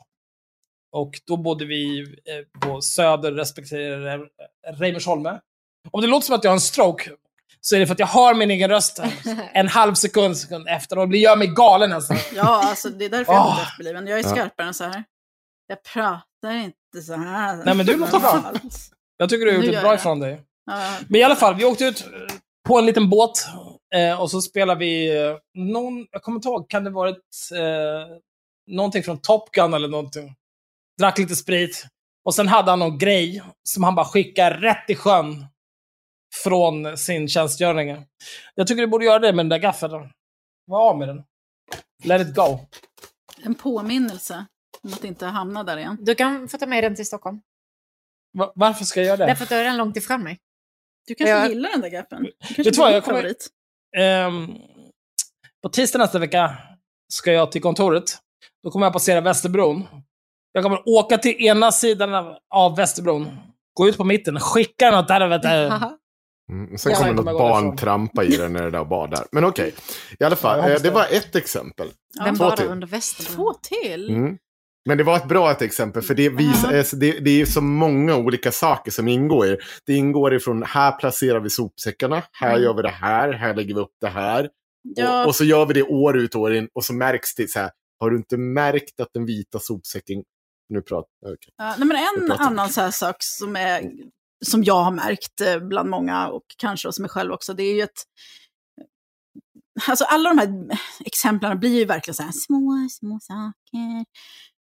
Och 0.96 1.22
då 1.28 1.38
bodde 1.38 1.66
vi 1.66 2.02
eh, 2.02 2.60
på 2.60 2.82
Söder 2.82 3.32
respektive 3.32 3.96
Re- 3.96 4.28
Reimersholme. 4.74 5.40
Om 5.92 6.02
det 6.02 6.08
låter 6.08 6.26
som 6.26 6.36
att 6.36 6.44
jag 6.44 6.52
har 6.52 6.56
en 6.56 6.62
stroke 6.62 7.12
så 7.62 7.76
är 7.76 7.80
det 7.80 7.88
för 7.88 7.94
att 7.94 8.00
jag 8.00 8.08
hör 8.08 8.34
min 8.34 8.52
egen 8.52 8.70
röst 8.70 9.00
en 9.54 9.68
halv 9.68 9.94
sekund, 9.94 10.38
sekund 10.38 10.68
efter 10.68 10.98
och 10.98 11.10
det 11.10 11.18
gör 11.18 11.36
mig 11.36 11.48
galen 11.48 11.94
alltså. 11.94 12.14
Ja, 12.36 12.70
alltså 12.70 12.90
det 12.90 13.06
är 13.06 13.10
därför 13.10 13.34
jag 13.34 13.42
är 13.42 13.46
Åh. 13.46 13.58
oh. 13.58 13.62
efterbliven. 13.64 14.08
Jag 14.08 14.20
är 14.20 14.24
skarpare 14.24 14.68
än 14.68 14.74
så 14.74 14.84
här. 14.84 15.04
Jag 15.68 15.84
pratar 15.84 16.52
inte 16.56 17.02
så 17.06 17.14
här. 17.14 17.66
Nej, 17.66 17.76
men 17.76 17.86
du 17.86 17.98
låter 17.98 18.20
bra. 18.20 18.52
Jag 19.18 19.30
tycker 19.30 19.46
du 19.46 19.52
har 19.52 19.64
gjort 19.64 19.76
ett 19.76 19.82
bra 19.82 19.90
jag 19.90 19.92
det. 19.92 19.96
ifrån 20.00 20.20
dig. 20.20 20.42
Ja, 20.66 20.98
Men 21.08 21.22
i 21.22 21.24
alla 21.24 21.36
fall, 21.36 21.56
vi 21.56 21.66
åkte 21.66 21.86
ut 21.86 22.06
på 22.68 22.78
en 22.78 22.86
liten 22.86 23.10
båt 23.10 23.46
eh, 23.96 24.22
och 24.22 24.32
så 24.32 24.42
spelade 24.42 24.80
vi 24.80 25.24
eh, 25.26 25.36
någon, 25.54 26.08
jag 26.12 26.22
kommer 26.22 26.36
inte 26.36 26.48
ihåg, 26.48 26.70
kan 26.70 26.84
det 26.84 26.90
varit 26.90 27.50
eh, 27.54 28.18
någonting 28.68 29.04
från 29.04 29.18
Top 29.22 29.52
Gun 29.52 29.74
eller 29.74 29.88
någonting. 29.88 30.36
Drack 31.00 31.18
lite 31.18 31.36
sprit. 31.36 31.86
Och 32.26 32.36
sen 32.36 32.48
hade 32.48 32.70
han 32.72 32.80
någon 32.80 32.98
grej 32.98 33.44
som 33.64 33.84
han 33.84 33.96
bara 33.96 34.06
skickade 34.06 34.56
rätt 34.62 34.90
i 34.90 34.96
sjön 34.96 35.46
från 36.44 36.98
sin 36.98 37.28
tjänstgöring. 37.30 38.06
Jag 38.56 38.68
tycker 38.68 38.82
du 38.82 38.88
borde 38.88 39.06
göra 39.06 39.20
det 39.20 39.34
med 39.34 39.46
den 39.46 39.50
där 39.50 39.58
gaffeln. 39.60 40.10
Var 40.66 40.90
av 40.90 40.98
med 40.98 41.08
den. 41.08 41.24
Let 42.04 42.28
it 42.28 42.36
go. 42.36 42.60
en 43.44 43.56
påminnelse 43.56 44.46
om 44.84 44.94
att 44.94 45.04
inte 45.04 45.26
hamna 45.26 45.64
där 45.64 45.78
igen. 45.78 45.98
Du 46.02 46.16
kan 46.16 46.48
få 46.48 46.58
ta 46.58 46.66
med 46.66 46.84
den 46.84 46.96
till 46.96 47.06
Stockholm. 47.06 47.42
Va- 48.38 48.52
varför 48.56 48.86
ska 48.86 49.00
jag 49.00 49.08
göra 49.08 49.18
det? 49.18 49.26
Därför 49.26 49.44
att 49.44 49.50
du 49.50 49.56
är 49.56 49.64
den 49.64 49.78
långt 49.78 49.98
ifrån 49.98 50.24
mig. 50.24 50.40
Du 51.08 51.16
kanske 51.16 51.32
Ja. 51.32 51.48
gillar 51.50 51.70
den 51.72 51.82
där 51.82 51.90
gaffeln? 51.90 52.24
Du 52.24 52.64
kanske 52.64 52.82
jag 52.82 52.94
din 52.94 53.02
kommer- 53.02 53.20
favorit. 53.20 53.48
Ehm, 53.98 54.48
på 55.64 55.70
tisdag 55.70 56.00
nästa 56.00 56.20
vecka 56.20 56.58
ska 57.14 57.32
jag 57.32 57.52
till 57.52 57.62
kontoret. 57.62 58.04
Då 58.64 58.72
kommer 58.72 58.86
jag 58.86 58.94
passera 58.94 59.22
Västerbron. 59.22 59.88
Jag 60.56 60.64
kommer 60.64 60.82
åka 60.86 61.18
till 61.18 61.36
ena 61.46 61.72
sidan 61.72 62.14
av, 62.16 62.36
av 62.54 62.76
Västerbron, 62.76 63.28
gå 63.74 63.88
ut 63.88 63.98
på 63.98 64.04
mitten, 64.04 64.40
skicka 64.40 64.92
den 64.92 65.00
åt 65.00 65.10
helvete. 65.10 65.50
Mm. 66.52 66.78
Sen 66.78 66.92
Ja, 66.92 66.98
kommer 66.98 67.14
något 67.14 67.26
barn 67.26 67.78
trampa 67.78 68.24
i 68.24 68.38
den 68.38 68.54
när 68.54 68.64
det 68.64 68.72
där 68.72 68.86
badar. 68.86 69.26
Men 69.32 69.46
okej, 69.46 69.74
i 70.20 70.24
alla 70.24 70.36
fall, 70.36 70.60
Ja, 70.60 70.70
eh, 70.70 70.82
det 70.82 70.90
var 70.90 71.06
ett 71.12 71.36
exempel. 71.36 71.88
Den 72.26 72.38
två 72.38 72.52
till. 72.52 72.66
under 72.66 72.88
Västerbron. 72.88 73.36
Två 73.36 73.54
till? 73.54 74.10
Mm. 74.10 74.38
Men 74.86 74.98
det 74.98 75.04
var 75.04 75.18
ett 75.18 75.28
bra 75.28 75.52
ett 75.52 75.62
exempel, 75.62 76.02
för 76.02 76.16
det, 76.16 76.30
visar, 76.30 76.74
eh, 76.74 76.84
det, 76.94 77.12
det 77.20 77.30
är 77.30 77.38
ju 77.38 77.46
så 77.46 77.62
många 77.62 78.16
olika 78.16 78.52
saker 78.52 78.92
som 78.92 79.08
ingår. 79.08 79.58
Det 79.86 79.94
ingår 79.94 80.34
ifrån 80.36 80.64
här 80.64 80.92
placerar 80.92 81.40
vi 81.40 81.50
sopsäckarna, 81.50 82.24
här 82.32 82.50
Mm. 82.50 82.64
gör 82.64 82.74
vi 82.74 82.82
det 82.82 82.90
här, 82.90 83.34
här 83.34 83.56
lägger 83.56 83.76
vi 83.76 83.82
upp 83.82 83.96
det 84.02 84.08
här. 84.08 84.50
Ja. 84.96 85.22
Och, 85.22 85.28
och 85.28 85.36
så 85.36 85.44
gör 85.44 85.66
vi 85.66 85.74
det 85.74 85.84
år 85.84 86.18
ut 86.18 86.36
och 86.36 86.42
år 86.42 86.56
in 86.56 86.68
och 86.76 86.84
så 86.84 86.94
märks 86.94 87.36
det 87.36 87.50
så 87.50 87.60
här, 87.60 87.72
har 88.00 88.10
du 88.10 88.18
inte 88.18 88.38
märkt 88.38 89.00
att 89.00 89.10
den 89.14 89.26
vita 89.26 89.60
sopsäcken... 89.60 90.24
Nu 90.70 90.82
pratar 90.82 91.10
okej. 91.34 91.54
Ja, 91.58 91.76
nej, 91.78 91.88
men 91.88 91.98
en 91.98 92.32
annan 92.32 92.70
så 92.70 92.92
sak 92.92 93.16
som, 93.20 93.56
är, 93.56 93.92
som 94.46 94.64
jag 94.64 94.84
har 94.84 94.92
märkt 94.92 95.42
eh, 95.42 95.60
bland 95.60 95.90
många 95.90 96.28
och 96.28 96.44
kanske 96.58 96.88
hos 96.88 97.00
mig 97.00 97.10
själv 97.10 97.32
också, 97.32 97.54
det 97.54 97.64
är 97.64 97.76
ju 97.76 97.82
att 97.82 98.04
Alltså 99.88 100.06
alla 100.06 100.30
de 100.30 100.38
här 100.38 100.80
exemplen 101.06 101.60
blir 101.60 101.80
ju 101.80 101.86
verkligen 101.86 102.16
så 102.16 102.24
här 102.24 102.32
små, 102.32 102.88
små 102.92 103.20
saker. 103.22 104.06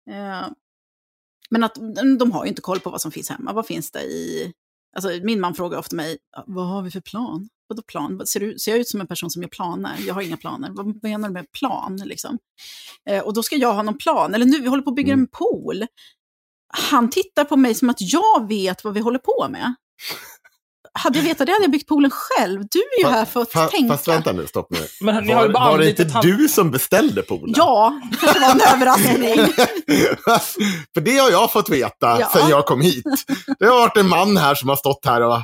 Eh, 0.09 0.47
men 1.49 1.63
att 1.63 1.75
de- 1.75 2.17
de 2.17 2.31
har 2.31 2.43
ju 2.45 2.49
inte 2.49 2.61
koll 2.61 2.79
på 2.79 2.89
vad 2.89 3.01
som 3.01 3.11
finns 3.11 3.29
hemma. 3.29 3.53
Vad 3.53 3.67
finns 3.67 3.91
det 3.91 4.01
i... 4.03 4.53
Alltså 4.95 5.09
min 5.23 5.39
man 5.39 5.55
frågar 5.55 5.77
ofta 5.79 5.95
mig, 5.95 6.17
vad 6.47 6.67
har 6.67 6.81
vi 6.81 6.91
för 6.91 7.01
plan? 7.01 7.49
Vadå 7.67 7.81
plan? 7.81 8.27
Ser, 8.27 8.39
du, 8.39 8.59
ser 8.59 8.71
jag 8.71 8.79
ut 8.79 8.89
som 8.89 9.01
en 9.01 9.07
person 9.07 9.29
som 9.29 9.41
gör 9.41 9.49
planer? 9.49 9.91
Jag 10.07 10.13
har 10.13 10.21
inga 10.21 10.37
planer. 10.37 10.69
Vad 10.71 11.03
menar 11.03 11.27
du 11.27 11.33
med 11.33 11.51
plan? 11.51 12.01
Liksom? 12.05 12.37
Eh, 13.09 13.19
och 13.23 13.33
då 13.33 13.43
ska 13.43 13.55
jag 13.55 13.73
ha 13.73 13.81
någon 13.83 13.97
plan. 13.97 14.33
Eller 14.35 14.45
nu, 14.45 14.59
vi 14.59 14.67
håller 14.67 14.83
på 14.83 14.89
att 14.89 14.95
bygga 14.95 15.13
en 15.13 15.27
pool. 15.27 15.85
Han 16.73 17.09
tittar 17.09 17.43
på 17.45 17.55
mig 17.57 17.75
som 17.75 17.89
att 17.89 17.97
jag 17.99 18.47
vet 18.47 18.83
vad 18.83 18.93
vi 18.93 18.99
håller 18.99 19.19
på 19.19 19.47
med. 19.49 19.73
hade 20.93 21.19
jag 21.19 21.23
vetat 21.25 21.47
det 21.47 21.53
hade 21.53 21.63
jag 21.63 21.71
byggt 21.71 21.87
poolen 21.87 22.11
själv. 22.11 22.59
Du 22.71 22.79
är 22.79 23.03
ju 23.03 23.07
här 23.07 23.25
för 23.25 23.41
att 23.41 23.51
Fa- 23.53 23.67
tänka. 23.67 23.93
Fast 23.93 24.07
vänta 24.07 24.31
nu, 24.31 24.47
stopp 24.47 24.67
nu. 24.71 24.79
Men 25.01 25.23
ni 25.23 25.33
har 25.33 25.41
ju 25.41 25.47
Var, 25.47 25.53
bara 25.53 25.71
var 25.71 25.77
det 25.77 25.89
inte 25.89 26.07
han- 26.13 26.21
du 26.21 26.47
som 26.49 26.71
beställde 26.71 27.21
poolen? 27.21 27.53
Ja, 27.57 28.01
det 28.11 28.17
kanske 28.17 28.39
var 28.39 28.51
en 28.51 28.61
överraskning. 28.75 29.53
För 30.93 31.01
det 31.01 31.17
har 31.17 31.31
jag 31.31 31.51
fått 31.51 31.69
veta 31.69 32.17
Ja. 32.19 32.29
sedan 32.33 32.49
jag 32.49 32.65
kom 32.65 32.81
hit. 32.81 33.05
Det 33.59 33.65
har 33.65 33.75
varit 33.75 33.97
en 33.97 34.09
man 34.09 34.37
här 34.37 34.55
som 34.55 34.69
har 34.69 34.75
stått 34.75 35.05
här 35.05 35.21
och 35.21 35.37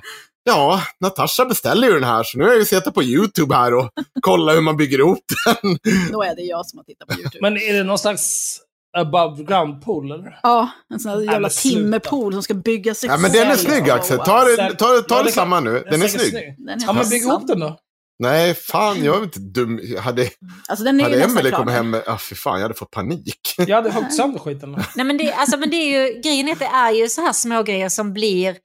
Ja, 0.43 0.81
Natasha 1.01 1.45
beställer 1.45 1.87
ju 1.87 1.93
den 1.93 2.03
här, 2.03 2.23
så 2.23 2.37
nu 2.37 2.43
har 2.43 2.51
jag 2.51 2.59
ju 2.59 2.65
suttit 2.65 2.93
på 2.93 3.03
YouTube 3.03 3.55
här 3.55 3.73
och 3.73 3.89
kollat 4.21 4.55
hur 4.55 4.61
man 4.61 4.77
bygger 4.77 4.99
ihop 4.99 5.19
den. 5.45 5.77
Då 6.11 6.23
är 6.23 6.35
det 6.35 6.41
jag 6.41 6.65
som 6.65 6.77
har 6.79 6.83
tittat 6.83 7.07
på 7.07 7.13
YouTube. 7.19 7.37
Men 7.41 7.57
är 7.57 7.73
det 7.73 7.83
någon 7.83 7.99
slags 7.99 8.57
above 8.97 9.43
ground 9.43 9.81
pool 9.85 10.11
eller? 10.11 10.39
Ja, 10.43 10.69
en 10.93 10.99
sån 10.99 11.11
här 11.11 11.19
jävla 11.21 11.49
sluta. 11.49 11.77
timmerpool 11.79 12.33
som 12.33 12.43
ska 12.43 12.53
bygga 12.53 12.93
sig 12.93 13.09
Ja, 13.09 13.17
men 13.17 13.31
den 13.31 13.47
är 13.47 13.55
snygg 13.55 13.89
Axel. 13.89 14.17
Ta 14.19 14.43
det, 14.43 14.55
ta, 14.75 14.87
det- 14.93 15.01
ta 15.01 15.17
Ja, 15.17 15.23
det 15.23 15.31
samma 15.31 15.59
nu. 15.59 15.83
Den 15.91 16.01
är 16.01 16.07
säkert 16.07 16.29
snygg. 16.29 16.55
Den 16.57 16.81
är 16.81 16.85
Ja, 16.85 16.93
men 16.93 17.09
bygg 17.09 17.21
ihop 17.21 17.47
den 17.47 17.59
då. 17.59 17.77
Nej, 18.23 18.53
fan, 18.55 19.03
jag 19.03 19.17
är 19.19 19.23
inte 19.23 19.39
dum. 19.39 19.79
Hade, 19.99 20.29
Alltså 20.67 20.85
den 20.85 20.99
är 20.99 21.03
hade 21.03 21.23
Emelie 21.23 21.51
kommit 21.51 21.73
hem 21.73 21.89
med... 21.89 22.03
Ah, 22.07 22.17
fy 22.17 22.35
fan, 22.35 22.53
jag 22.55 22.61
hade 22.61 22.73
fått 22.73 22.91
panik. 22.91 23.39
Jag 23.57 23.75
hade 23.75 23.91
huggt 23.91 24.13
sönder 24.15 24.39
skiten. 24.39 24.83
Nej, 24.95 25.05
men 25.05 25.17
det, 25.17 25.33
alltså, 25.33 25.57
men 25.57 25.69
det 25.69 25.75
är 25.75 26.07
ju, 26.13 26.21
grejen 26.21 26.47
är 26.47 26.51
att 26.51 26.59
det 26.59 26.65
är 26.65 26.91
ju 26.91 27.09
så 27.09 27.21
här 27.21 27.33
små 27.33 27.63
grejer 27.63 27.89
som 27.89 28.13
blir... 28.13 28.55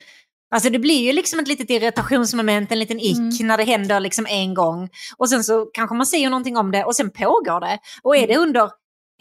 Alltså 0.54 0.70
det 0.70 0.78
blir 0.78 1.00
ju 1.02 1.12
liksom 1.12 1.38
ett 1.38 1.48
litet 1.48 1.70
irritationsmoment, 1.70 2.72
en 2.72 2.78
liten 2.78 3.00
ick 3.00 3.18
Mm. 3.18 3.46
när 3.48 3.56
det 3.56 3.64
händer 3.64 4.00
liksom 4.00 4.26
en 4.28 4.54
gång. 4.54 4.88
Och 5.16 5.28
sen 5.30 5.44
så 5.44 5.64
kanske 5.72 5.96
man 5.96 6.06
säger 6.06 6.30
någonting 6.30 6.56
om 6.56 6.70
det 6.70 6.84
och 6.84 6.96
sen 6.96 7.10
pågår 7.10 7.60
det. 7.60 7.78
Och 8.02 8.16
är 8.16 8.26
det 8.26 8.36
under 8.36 8.70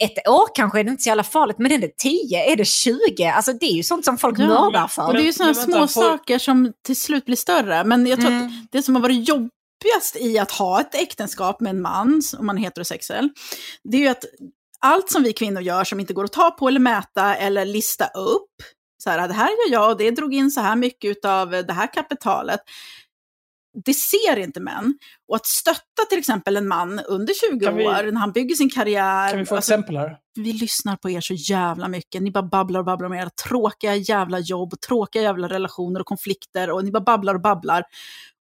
ett 0.02 0.28
år 0.28 0.54
kanske 0.54 0.80
är 0.80 0.84
det 0.84 0.90
inte 0.90 1.02
så 1.02 1.08
jävla 1.08 1.22
farligt, 1.22 1.58
men 1.58 1.72
är 1.72 1.78
det 1.78 1.96
10, 1.98 2.52
är 2.52 2.56
det 2.56 2.64
20? 2.64 3.24
Alltså 3.24 3.52
det 3.52 3.66
är 3.66 3.72
ju 3.76 3.82
sånt 3.82 4.04
som 4.04 4.18
folk 4.18 4.38
Ja, 4.38 4.46
mördar 4.46 4.86
för. 4.88 5.06
Och 5.06 5.12
det 5.14 5.20
är 5.22 5.24
ju 5.24 5.32
sådana 5.32 5.54
små 5.54 5.74
får- 5.80 5.86
saker 6.02 6.38
som 6.38 6.72
till 6.86 6.96
slut 7.00 7.24
blir 7.24 7.36
större. 7.36 7.84
Men 7.84 8.06
jag 8.06 8.20
tror 8.20 8.30
Mm. 8.30 8.46
att 8.46 8.52
det 8.72 8.82
som 8.82 8.94
har 8.94 9.02
varit 9.02 9.28
jobbigast 9.28 10.16
i 10.20 10.38
att 10.38 10.50
ha 10.50 10.80
ett 10.80 10.94
äktenskap 10.94 11.60
med 11.60 11.70
en 11.70 11.82
man, 11.82 12.22
om 12.38 12.46
man 12.46 12.58
är 12.58 12.62
heterosexuell, 12.62 13.30
det 13.84 13.96
är 13.96 14.00
ju 14.00 14.08
att 14.08 14.24
allt 14.80 15.10
som 15.10 15.22
vi 15.22 15.32
kvinnor 15.32 15.62
gör 15.62 15.84
som 15.84 16.00
inte 16.00 16.12
går 16.14 16.24
att 16.24 16.32
ta 16.32 16.50
på 16.50 16.68
eller 16.68 16.80
mäta 16.80 17.34
eller 17.34 17.64
lista 17.64 18.04
upp, 18.06 18.50
så 19.04 19.10
här, 19.10 19.28
det 19.28 19.34
här 19.34 19.48
gör 19.48 19.72
jag 19.72 19.90
och 19.90 19.96
det 19.98 20.10
drog 20.10 20.34
in 20.34 20.50
så 20.50 20.60
här 20.60 20.76
mycket 20.76 21.24
av 21.24 21.50
det 21.50 21.72
här 21.72 21.92
kapitalet. 21.92 22.60
Det 23.84 23.94
ser 23.94 24.36
inte 24.38 24.60
män. 24.60 24.98
Och 25.28 25.36
att 25.36 25.46
stötta 25.46 26.02
till 26.10 26.18
exempel 26.18 26.56
en 26.56 26.68
man 26.68 27.00
under 27.00 27.34
20 27.50 27.64
Kan 27.66 27.76
vi- 27.76 27.86
år 27.86 28.12
när 28.12 28.20
han 28.20 28.32
bygger 28.32 28.54
sin 28.54 28.70
karriär. 28.70 29.30
Kan 29.30 29.38
vi 29.38 29.46
få 29.46 29.56
alltså, 29.56 29.72
exempel 29.74 29.96
här? 29.96 30.16
vi 30.34 30.52
lyssnar 30.52 30.96
på 30.96 31.10
er 31.10 31.20
så 31.20 31.34
jävla 31.34 31.88
mycket. 31.88 32.22
Ni 32.22 32.30
bara 32.30 32.42
babblar 32.42 32.80
och 32.80 32.86
babblar 32.86 33.06
om 33.06 33.14
era 33.14 33.30
tråkiga 33.30 33.94
jävla 33.94 34.38
jobb, 34.38 34.80
tråkiga 34.88 35.22
jävla 35.22 35.48
relationer 35.48 36.00
och 36.00 36.06
konflikter 36.06 36.70
och 36.70 36.84
ni 36.84 36.90
bara 36.90 37.00
babblar 37.00 37.34
och 37.34 37.40
babblar. 37.40 37.84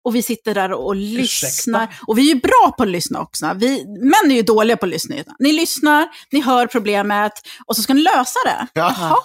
Och 0.07 0.15
vi 0.15 0.21
sitter 0.23 0.53
där 0.53 0.71
och 0.71 0.95
lyssnar. 0.95 1.87
Och 2.07 2.17
vi 2.17 2.31
är 2.31 2.35
ju 2.35 2.41
bra 2.41 2.73
på 2.77 2.83
att 2.83 2.89
lyssna 2.89 3.21
också. 3.21 3.51
Vi, 3.55 3.85
män 3.87 4.31
är 4.31 4.35
ju 4.35 4.41
dåliga 4.41 4.77
på 4.77 4.85
att 4.85 4.89
lyssna. 4.89 5.15
Ni 5.39 5.51
lyssnar, 5.53 6.07
ni 6.31 6.41
hör 6.41 6.67
problemet 6.67 7.31
och 7.65 7.75
så 7.75 7.81
ska 7.81 7.93
ni 7.93 8.01
lösa 8.01 8.39
det. 8.45 8.67
Jaha, 8.73 9.15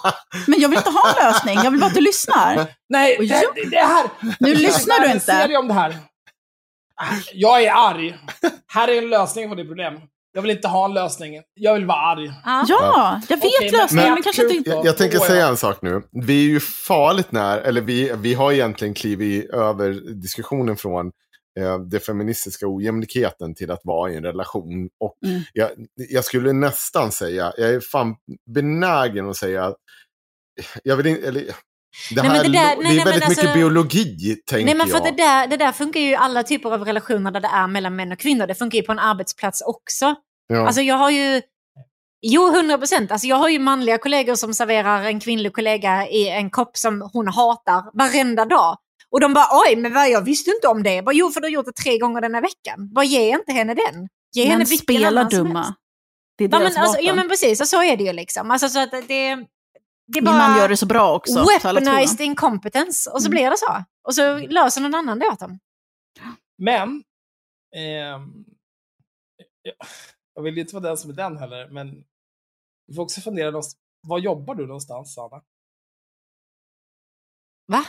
men 0.47 0.59
jag 0.59 0.69
vill 0.69 0.77
inte 0.77 0.89
ha 0.89 1.09
en 1.09 1.25
lösning, 1.25 1.55
jag 1.63 1.71
vill 1.71 1.79
bara 1.79 1.85
att 1.87 1.93
du 1.93 2.01
lyssnar. 2.01 2.67
Nej, 2.89 3.17
jag- 3.21 3.55
det, 3.55 3.65
det 3.69 3.77
här. 3.77 4.05
Nu 4.39 4.55
lyssnar 4.55 4.99
du 4.99 5.05
inte. 5.11 5.25
serie 5.25 5.57
om 5.57 5.67
det 5.67 5.73
här. 5.73 5.97
Jag 7.33 7.63
är 7.63 7.71
arg. 7.89 8.15
Här 8.73 8.87
är 8.87 8.97
en 8.97 9.09
lösning 9.09 9.49
på 9.49 9.55
det 9.55 9.65
problem. 9.65 9.93
Jag 10.35 10.41
vill 10.41 10.51
inte 10.51 10.67
ha 10.67 10.85
en 10.85 10.93
lösning. 10.93 11.41
Jag 11.53 11.73
vill 11.73 11.85
vara 11.85 11.97
arg. 11.97 12.31
Ja, 12.45 13.21
jag 13.29 13.37
vet 13.37 13.51
men- 13.61 13.71
lösningen, 13.71 14.05
men- 14.05 14.13
men 14.13 14.23
kanske 14.23 14.53
inte... 14.53 14.69
Jag, 14.69 14.85
jag 14.85 14.97
tänker 14.97 15.19
säga 15.19 15.47
en 15.47 15.57
sak 15.57 15.81
nu. 15.81 16.01
Vi 16.11 16.45
är 16.45 16.49
ju 16.49 16.59
farligt 16.59 17.31
när, 17.31 17.57
eller 17.61 17.81
vi, 17.81 18.11
vi 18.17 18.33
har 18.33 18.51
egentligen 18.51 18.93
klivit 18.93 19.49
över 19.49 19.91
diskussionen 20.21 20.77
från 20.77 21.11
eh, 21.59 21.79
det 21.79 21.99
feministiska 21.99 22.65
ojämlikheten 22.67 23.55
till 23.55 23.71
att 23.71 23.81
vara 23.83 24.11
i 24.11 24.15
en 24.15 24.23
relation. 24.23 24.89
Och 24.99 25.15
Mm. 25.25 25.41
jag, 25.53 25.69
jag 25.95 26.25
skulle 26.25 26.53
nästan 26.53 27.11
säga, 27.11 27.53
jag 27.57 27.69
är 27.69 27.79
fan 27.79 28.15
benägen 28.55 29.29
att 29.29 29.37
säga, 29.37 29.73
jag 30.83 30.95
vill 30.97 31.07
inte, 31.07 31.27
eller, 31.27 31.43
det, 32.15 32.21
Nej, 32.21 32.29
men 32.29 32.31
här, 32.31 32.43
det 32.43 32.49
det, 32.49 32.53
där- 32.57 32.71
är 32.71 32.75
nej, 32.75 32.77
nej, 32.83 32.95
men 32.95 33.05
väldigt 33.05 33.29
mycket 33.29 33.43
alltså- 33.45 33.57
biologi, 33.59 34.35
tänker 34.45 34.65
Nej 34.65 34.75
men 34.75 34.87
för 34.87 34.95
jag. 34.97 35.03
det 35.03 35.23
där, 35.23 35.47
det 35.47 35.57
där 35.57 35.71
funkar 35.71 35.99
ju 35.99 36.09
i 36.09 36.15
alla 36.15 36.43
typer 36.43 36.71
av 36.71 36.85
relationer 36.85 37.31
där 37.31 37.39
det 37.39 37.47
är 37.47 37.67
mellan 37.67 37.95
män 37.95 38.11
och 38.11 38.19
kvinnor. 38.19 38.47
Det 38.47 38.55
funkar 38.55 38.77
ju 38.77 38.83
på 38.83 38.91
en 38.91 38.99
arbetsplats 38.99 39.61
också. 39.61 40.15
ja. 40.47 40.65
Alltså 40.67 40.81
jag 40.81 40.95
har 40.95 41.09
ju... 41.09 41.41
Jo, 42.25 42.55
100 42.55 42.77
procent. 42.77 43.11
Alltså 43.11 43.27
jag 43.27 43.35
har 43.35 43.49
ju 43.49 43.59
manliga 43.59 43.97
kollegor 43.97 44.35
som 44.35 44.53
serverar 44.53 45.03
en 45.03 45.19
kvinnlig 45.19 45.53
kollega 45.53 46.07
i 46.07 46.29
en 46.29 46.49
kopp 46.49 46.77
som 46.77 47.09
hon 47.13 47.27
hatar 47.27 47.97
varenda 47.97 48.45
dag. 48.45 48.77
Och 49.11 49.19
de 49.19 49.33
bara, 49.33 49.45
oj, 49.51 49.75
men 49.75 49.93
vad, 49.93 50.09
jag 50.09 50.21
visste 50.21 50.51
inte 50.51 50.67
om 50.67 50.83
det. 50.83 51.01
Bara, 51.01 51.15
jo, 51.15 51.29
för 51.31 51.41
du 51.41 51.45
har 51.47 51.51
gjort 51.51 51.65
det 51.65 51.83
tre 51.83 51.97
gånger 51.97 52.21
den 52.21 52.33
här 52.35 52.41
veckan. 52.41 52.93
Bara 52.93 53.05
ge 53.05 53.29
inte 53.35 53.51
henne 53.51 53.73
den. 53.73 54.07
Ge 54.35 54.43
henne 54.45 54.57
Men 54.57 54.65
som 54.67 54.95
helst. 55.15 55.31
dumma. 55.31 55.75
Det 56.37 56.43
är 56.43 56.49
Ja 56.49 56.59
deras 56.59 56.73
men, 56.73 56.83
alltså, 56.83 56.97
ja 56.99 57.03
vapen. 57.05 57.15
men 57.15 57.29
precis, 57.29 57.61
och 57.61 57.67
så 57.67 57.83
är 57.83 57.97
det 57.97 58.03
ju 58.03 58.13
liksom. 58.13 58.51
Alltså, 58.51 58.69
så 58.69 58.79
att 58.79 58.91
det, 59.07 59.37
det 60.21 60.29
Min 60.29 60.37
man 60.37 60.57
gör 60.57 60.69
det 60.69 60.77
så 60.77 60.85
bra 60.85 61.15
också. 61.15 61.45
weaponized 61.63 62.21
incompetence. 62.21 63.09
Och 63.09 63.21
så 63.21 63.27
Mm. 63.27 63.31
blir 63.31 63.49
det 63.49 63.57
så. 63.57 63.83
Och 64.07 64.15
så 64.15 64.37
löser 64.37 64.81
någon 64.81 64.95
annan 64.95 65.19
det 65.19 65.27
åt 65.27 65.39
dem. 65.39 65.59
Men, 66.57 67.03
ehm, 67.75 68.45
jag- 70.33 70.43
vill 70.43 70.55
ju 70.55 70.61
inte 70.61 70.75
vara 70.75 70.83
den 70.87 70.97
som 70.97 71.09
är 71.09 71.13
den 71.13 71.37
heller, 71.37 71.67
men 71.69 72.03
vi 72.87 72.95
får 72.95 73.03
också 73.03 73.21
fundera, 73.21 73.51
någonstans- 73.51 73.77
var 74.07 74.19
jobbar 74.19 74.55
du 74.55 74.67
någonstans, 74.67 75.17
Anna? 75.17 75.41
Va? 77.67 77.85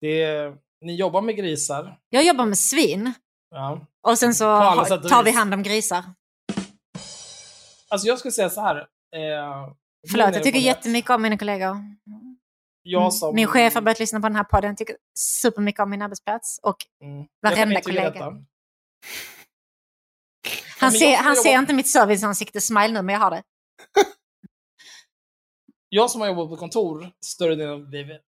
Det 0.00 0.54
ni 0.80 0.94
jobbar 0.96 1.22
med 1.22 1.36
grisar. 1.36 2.00
Jag 2.08 2.24
jobbar 2.24 2.46
med 2.46 2.58
svin. 2.58 3.12
Ja. 3.50 3.86
Och 4.00 4.18
sen 4.18 4.34
så 4.34 4.44
tar 5.08 5.22
vi 5.24 5.30
hand 5.30 5.54
om 5.54 5.62
grisar. 5.62 6.04
Alltså 7.88 8.06
jag 8.08 8.18
skulle 8.18 8.32
säga 8.32 8.50
så 8.50 8.60
här. 8.60 8.76
Eh, 9.16 9.72
Förlåt, 10.10 10.34
jag 10.34 10.42
tycker 10.42 10.58
jättemycket 10.58 11.10
om 11.10 11.22
mina 11.22 11.38
kollegor. 11.38 11.76
Jag 12.82 13.14
som... 13.14 13.34
Min 13.34 13.46
chef 13.46 13.74
har 13.74 13.82
börjat 13.82 13.98
lyssna 14.00 14.20
på 14.20 14.26
den 14.28 14.36
här 14.36 14.44
podden, 14.44 14.76
tycker 14.76 14.96
supermycket 15.18 15.80
om 15.80 15.90
min 15.90 16.02
arbetsplats. 16.02 16.60
Och 16.62 16.76
Mm. 17.02 17.26
Jag 17.40 17.50
varenda 17.50 17.80
kollega. 17.80 18.32
han, 20.78 20.92
ser, 20.92 21.10
jag 21.10 21.18
han 21.18 21.36
ser 21.36 21.48
jobbar- 21.50 21.58
inte 21.60 21.74
mitt 21.74 21.88
serviceansikte 21.88 22.60
smile 22.60 22.88
nu, 22.88 23.02
men 23.02 23.12
jag 23.12 23.20
har 23.20 23.30
det. 23.30 23.42
jag 25.88 26.10
som 26.10 26.20
har 26.20 26.28
jobbat 26.28 26.48
på 26.48 26.56
kontor 26.56 27.10
större 27.24 27.54
delen 27.54 27.74
av 27.74 27.90
livet, 27.90 28.22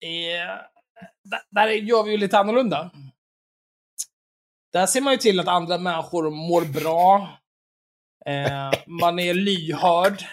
är, 0.00 0.46
där, 1.24 1.40
där 1.50 1.68
gör 1.68 2.02
vi 2.02 2.10
ju 2.10 2.16
lite 2.16 2.38
annorlunda. 2.38 2.90
Där 4.72 4.86
ser 4.86 5.00
man 5.00 5.12
ju 5.12 5.16
till 5.18 5.40
att 5.40 5.48
andra 5.48 5.78
människor 5.78 6.30
mår 6.30 6.64
bra. 6.80 7.38
Eh, 8.26 8.70
man 8.86 9.18
är 9.18 9.34
lyhörd. 9.34 10.24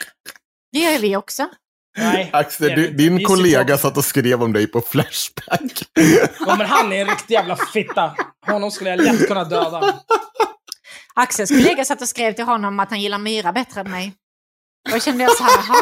Det 0.74 0.80
gör 0.80 1.00
vi 1.00 1.16
också. 1.16 1.50
Nej, 1.98 2.30
Axel, 2.34 2.70
du, 2.76 2.92
din 2.92 3.18
Vi 3.18 3.24
kollega 3.24 3.78
satt 3.78 3.98
och 3.98 4.06
skrev 4.06 4.44
om 4.44 4.54
dig 4.54 4.68
på 4.68 4.82
Flashback. 4.82 5.84
Ja, 6.40 6.56
men 6.58 6.68
han 6.68 6.94
är 6.94 7.02
en 7.02 7.08
riktig 7.08 7.34
jävla 7.34 7.56
fitta. 7.56 8.16
Honom 8.46 8.72
skulle 8.72 8.90
jag 8.90 9.02
lätt 9.02 9.28
kunna 9.28 9.44
döda. 9.44 10.00
Axels 11.16 11.50
kollega 11.50 11.86
satt 11.86 12.02
och 12.02 12.08
skrev 12.08 12.34
till 12.34 12.46
honom 12.46 12.80
att 12.80 12.90
han 12.90 13.02
gillar 13.02 13.18
myra 13.18 13.52
bättre 13.54 13.82
än 13.82 13.92
mig. 13.92 14.14
Då 14.92 15.00
kände 15.00 15.24
jag 15.24 15.38
så 15.38 15.44
här, 15.44 15.52
"Jaha, 15.58 15.76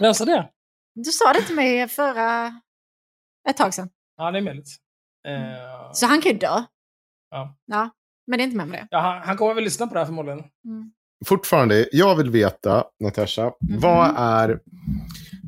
Vem 0.00 0.14
sa 0.14 0.24
det? 0.24 0.48
du 0.94 1.10
sa 1.10 1.32
det 1.32 1.42
till 1.42 1.54
mig 1.54 1.88
förra... 1.88 2.60
Ett 3.48 3.56
tag 3.56 3.74
sedan. 3.74 3.88
Ja, 4.16 4.30
det 4.30 4.38
är 4.38 4.42
möjligt. 4.42 4.68
Eh, 5.28 5.92
Så 5.92 6.06
han 6.06 6.20
kan 6.20 6.32
ju 6.32 6.38
dö. 6.38 6.62
Ja. 7.30 7.56
ja. 7.66 7.90
Men 8.26 8.38
det 8.38 8.42
är 8.42 8.44
inte 8.44 8.56
med 8.56 8.68
med 8.68 8.80
det. 8.80 8.88
ja, 8.90 8.98
han, 9.00 9.22
han 9.22 9.36
kommer 9.36 9.54
väl 9.54 9.64
lyssna 9.64 9.86
på 9.86 9.94
det 9.94 10.00
här 10.00 10.06
förmodligen. 10.06 10.38
Mm. 10.38 10.92
Fortfarande, 11.26 11.88
jag 11.92 12.16
vill 12.16 12.30
veta, 12.30 12.84
Natasha, 13.00 13.52
vad 13.60 14.14
är... 14.16 14.60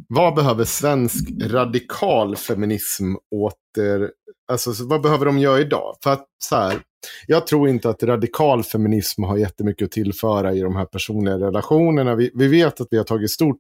Vad 0.09 0.35
behöver 0.35 0.65
svensk 0.65 1.29
radikal 1.43 2.37
feminism 2.37 3.15
åter... 3.35 4.11
Alltså, 4.53 4.73
så 4.73 4.87
vad 4.87 5.03
behöver 5.03 5.27
de 5.27 5.39
göra 5.39 5.61
idag? 5.61 5.97
För 6.03 6.13
att 6.13 6.25
så 6.45 6.57
här, 6.57 6.81
jag 7.27 7.47
tror 7.47 7.69
inte 7.69 7.91
att 7.91 8.03
radikal 8.03 8.65
feminism 8.65 9.23
har 9.23 9.37
jättemycket 9.37 9.85
att 9.85 9.93
tillföra 9.93 10.55
i 10.55 10.61
de 10.61 10.77
här 10.77 10.85
personliga 10.85 11.39
relationerna. 11.39 12.15
Vi, 12.15 12.31
vi 12.35 12.49
vet 12.49 12.81
att 12.81 12.89
vi 12.91 12.97
har 12.97 13.05
tagit 13.05 13.31
stort 13.31 13.57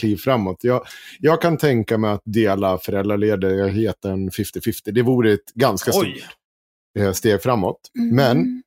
kliv 0.00 0.16
framåt. 0.16 0.64
Jag, 0.64 0.82
jag 1.18 1.42
kan 1.42 1.56
tänka 1.58 1.98
mig 1.98 2.10
att 2.10 2.22
dela 2.24 2.78
föräldraledigheten 2.78 4.30
50-50. 4.30 4.72
Det 4.84 5.02
vore 5.02 5.32
ett 5.32 5.52
ganska 5.54 5.92
stort 5.92 6.06
Oj. 6.96 7.04
eh, 7.04 7.12
steg 7.12 7.42
framåt. 7.42 7.80
Mm. 7.98 8.16
Men 8.16 8.62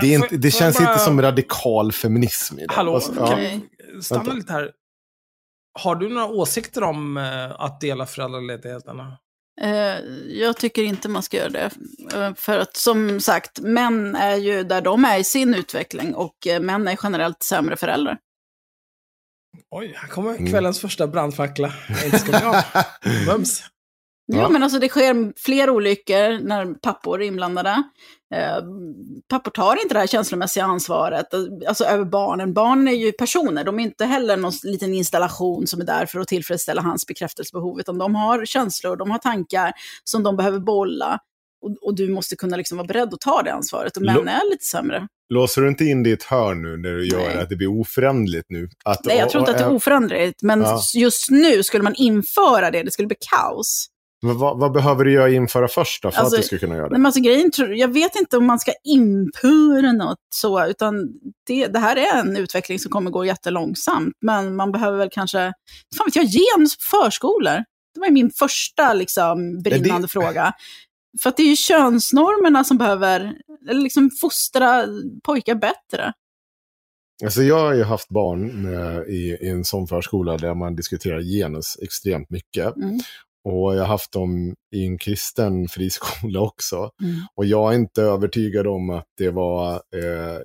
det, 0.00 0.14
är 0.14 0.22
inte, 0.22 0.36
det 0.36 0.50
känns 0.50 0.78
bara- 0.78 0.90
inte 0.92 1.04
som 1.04 1.22
radikal 1.22 1.92
feminism 1.92 2.58
idag. 2.58 2.74
Hallå, 2.74 2.94
Alltså, 2.94 3.12
kan 3.14 3.28
ja. 3.30 3.36
vi 3.36 4.02
stanna 4.02 4.20
Vänta. 4.22 4.36
lite 4.36 4.52
här? 4.52 4.70
Har 5.80 5.94
du 5.94 6.08
några 6.08 6.26
åsikter 6.26 6.82
om 6.82 7.16
eh, 7.16 7.60
att 7.60 7.80
dela 7.80 8.06
föräldraledigheterna? 8.06 9.18
Eh, 9.60 9.70
jag 10.28 10.56
tycker 10.56 10.82
inte 10.82 11.08
man 11.08 11.22
ska 11.22 11.36
göra 11.36 11.48
det. 11.48 11.70
Eh, 12.14 12.34
För 12.34 12.58
att 12.58 12.76
som 12.76 13.20
sagt, 13.20 13.60
män 13.60 14.16
är 14.16 14.36
ju 14.36 14.62
där 14.62 14.80
de 14.80 15.04
är 15.04 15.18
i 15.18 15.24
sin 15.24 15.54
utveckling 15.54 16.14
och 16.14 16.36
män 16.60 16.88
är 16.88 16.98
generellt 17.02 17.42
sämre 17.42 17.76
föräldrar. 17.76 18.18
Oj, 19.70 19.92
här 19.96 20.08
kommer 20.08 20.30
Mm. 20.34 20.46
kvällens 20.50 20.80
första 20.80 21.06
brandfackla. 21.06 21.72
Mums. 23.26 23.62
Jo, 24.32 24.38
Ja. 24.38 24.48
men 24.48 24.62
alltså 24.62 24.78
det 24.78 24.88
sker 24.88 25.32
fler 25.40 25.70
olyckor 25.70 26.44
när 26.46 26.74
pappor 26.74 27.22
är 27.22 27.26
inblandade. 27.26 27.82
Eh, 28.34 28.62
pappor 29.28 29.50
tar 29.50 29.82
inte 29.82 29.94
det 29.94 30.00
här 30.00 30.06
känslomässiga 30.06 30.64
ansvaret 30.64 31.26
alltså, 31.68 31.84
över 31.84 32.04
barnen. 32.04 32.52
Barn 32.54 32.88
är 32.88 32.92
ju 32.92 33.12
personer, 33.12 33.64
de 33.64 33.78
är 33.78 33.82
inte 33.82 34.04
heller 34.04 34.36
någon 34.36 34.52
liten 34.62 34.94
installation 34.94 35.66
som 35.66 35.80
är 35.80 35.84
där 35.84 36.06
för 36.06 36.20
att 36.20 36.28
tillfredsställa 36.28 36.82
hans 36.82 37.06
bekräftelsebehov, 37.06 37.80
utan 37.80 37.98
de 37.98 38.14
har 38.14 38.44
känslor, 38.44 38.96
de 38.96 39.10
har 39.10 39.18
tankar 39.18 39.72
som 40.04 40.22
de 40.22 40.36
behöver 40.36 40.58
bolla. 40.58 41.18
Och, 41.62 41.76
och 41.82 41.94
du 41.96 42.08
måste 42.08 42.36
kunna 42.36 42.56
liksom 42.56 42.78
vara 42.78 42.86
beredd 42.86 43.14
att 43.14 43.20
ta 43.20 43.42
det 43.42 43.52
ansvaret. 43.52 43.96
Och 43.96 44.02
män 44.02 44.28
är 44.28 44.50
lite 44.50 44.64
sämre. 44.64 45.08
Låser 45.34 45.62
du 45.62 45.68
inte 45.68 45.84
in 45.84 46.02
det 46.02 46.10
i 46.10 46.12
ett 46.12 46.22
hörn 46.22 46.62
nu 46.62 46.76
när 46.76 46.90
du 46.90 47.06
gör 47.08 47.18
Nej. 47.18 47.38
att 47.38 47.48
det 47.48 47.56
blir 47.56 47.80
oföränderligt 47.80 48.46
nu? 48.50 48.68
Att, 48.84 49.04
Nej, 49.04 49.18
jag 49.18 49.30
tror 49.30 49.40
inte 49.40 49.52
att 49.52 49.58
det 49.58 49.64
är 49.64 49.72
oföränderligt, 49.72 50.42
men 50.42 50.60
Ja. 50.60 50.80
just 50.94 51.30
nu 51.30 51.62
skulle 51.62 51.82
man 51.84 51.94
införa 51.94 52.70
det, 52.70 52.82
det 52.82 52.90
skulle 52.90 53.08
bli 53.08 53.16
kaos. 53.30 53.88
Men 54.22 54.38
vad, 54.38 54.58
vad 54.58 54.72
behöver 54.72 55.04
du 55.04 55.12
göra 55.12 55.30
införa 55.30 55.68
först 55.68 56.02
då, 56.02 56.10
för 56.10 56.18
Alltså, 56.18 56.36
att 56.36 56.42
du 56.42 56.46
ska 56.46 56.58
kunna 56.58 56.76
göra 56.76 56.88
det? 56.88 56.92
Men 56.98 57.06
alltså, 57.06 57.20
grejen, 57.20 57.50
jag 57.76 57.92
vet 57.92 58.16
inte 58.16 58.36
om 58.36 58.46
man 58.46 58.58
ska 58.58 58.72
införa 58.84 59.92
något 59.92 60.18
så, 60.34 60.66
utan 60.66 61.08
det, 61.46 61.66
det 61.66 61.78
här 61.78 61.96
är 61.96 62.20
en 62.20 62.36
utveckling 62.36 62.78
som 62.78 62.90
kommer 62.90 63.10
gå 63.10 63.24
jättelångsamt. 63.24 64.14
Men 64.20 64.56
man 64.56 64.72
behöver 64.72 64.98
väl 64.98 65.08
kanske, 65.12 65.52
fan 65.98 66.04
vet 66.06 66.16
jag, 66.16 66.24
genus 66.24 66.76
på 66.76 66.82
förskolor. 67.02 67.64
Det 67.94 68.00
var 68.00 68.06
ju 68.06 68.12
min 68.12 68.30
första 68.30 68.94
liksom, 68.94 69.62
brinnande 69.62 70.02
det- 70.06 70.08
fråga. 70.08 70.52
För 71.22 71.28
att 71.28 71.36
det 71.36 71.42
är 71.42 71.48
ju 71.48 71.56
könsnormerna 71.56 72.64
som 72.64 72.78
behöver 72.78 73.32
eller 73.70 73.80
liksom, 73.80 74.10
fostra 74.20 74.84
pojkar 75.24 75.54
bättre. 75.54 76.12
Alltså 77.24 77.42
jag 77.42 77.58
har 77.58 77.74
ju 77.74 77.82
haft 77.82 78.08
barn 78.08 78.62
med, 78.62 79.08
i, 79.08 79.38
i 79.40 79.48
en 79.48 79.64
sån 79.64 79.86
förskola 79.86 80.36
där 80.36 80.54
man 80.54 80.76
diskuterar 80.76 81.20
genus 81.20 81.78
extremt 81.82 82.30
mycket. 82.30 82.76
Mm. 82.76 83.00
Och 83.48 83.74
jag 83.74 83.80
har 83.80 83.86
haft 83.86 84.12
dem 84.12 84.54
i 84.74 84.86
en 84.86 84.98
kristen 84.98 85.68
friskola 85.68 86.40
också. 86.40 86.90
Mm. 87.02 87.20
Och 87.34 87.46
jag 87.46 87.72
är 87.72 87.76
inte 87.76 88.02
övertygad 88.02 88.66
om 88.66 88.90
att 88.90 89.06
det 89.18 89.30
var 89.30 89.72
eh, 89.74 90.40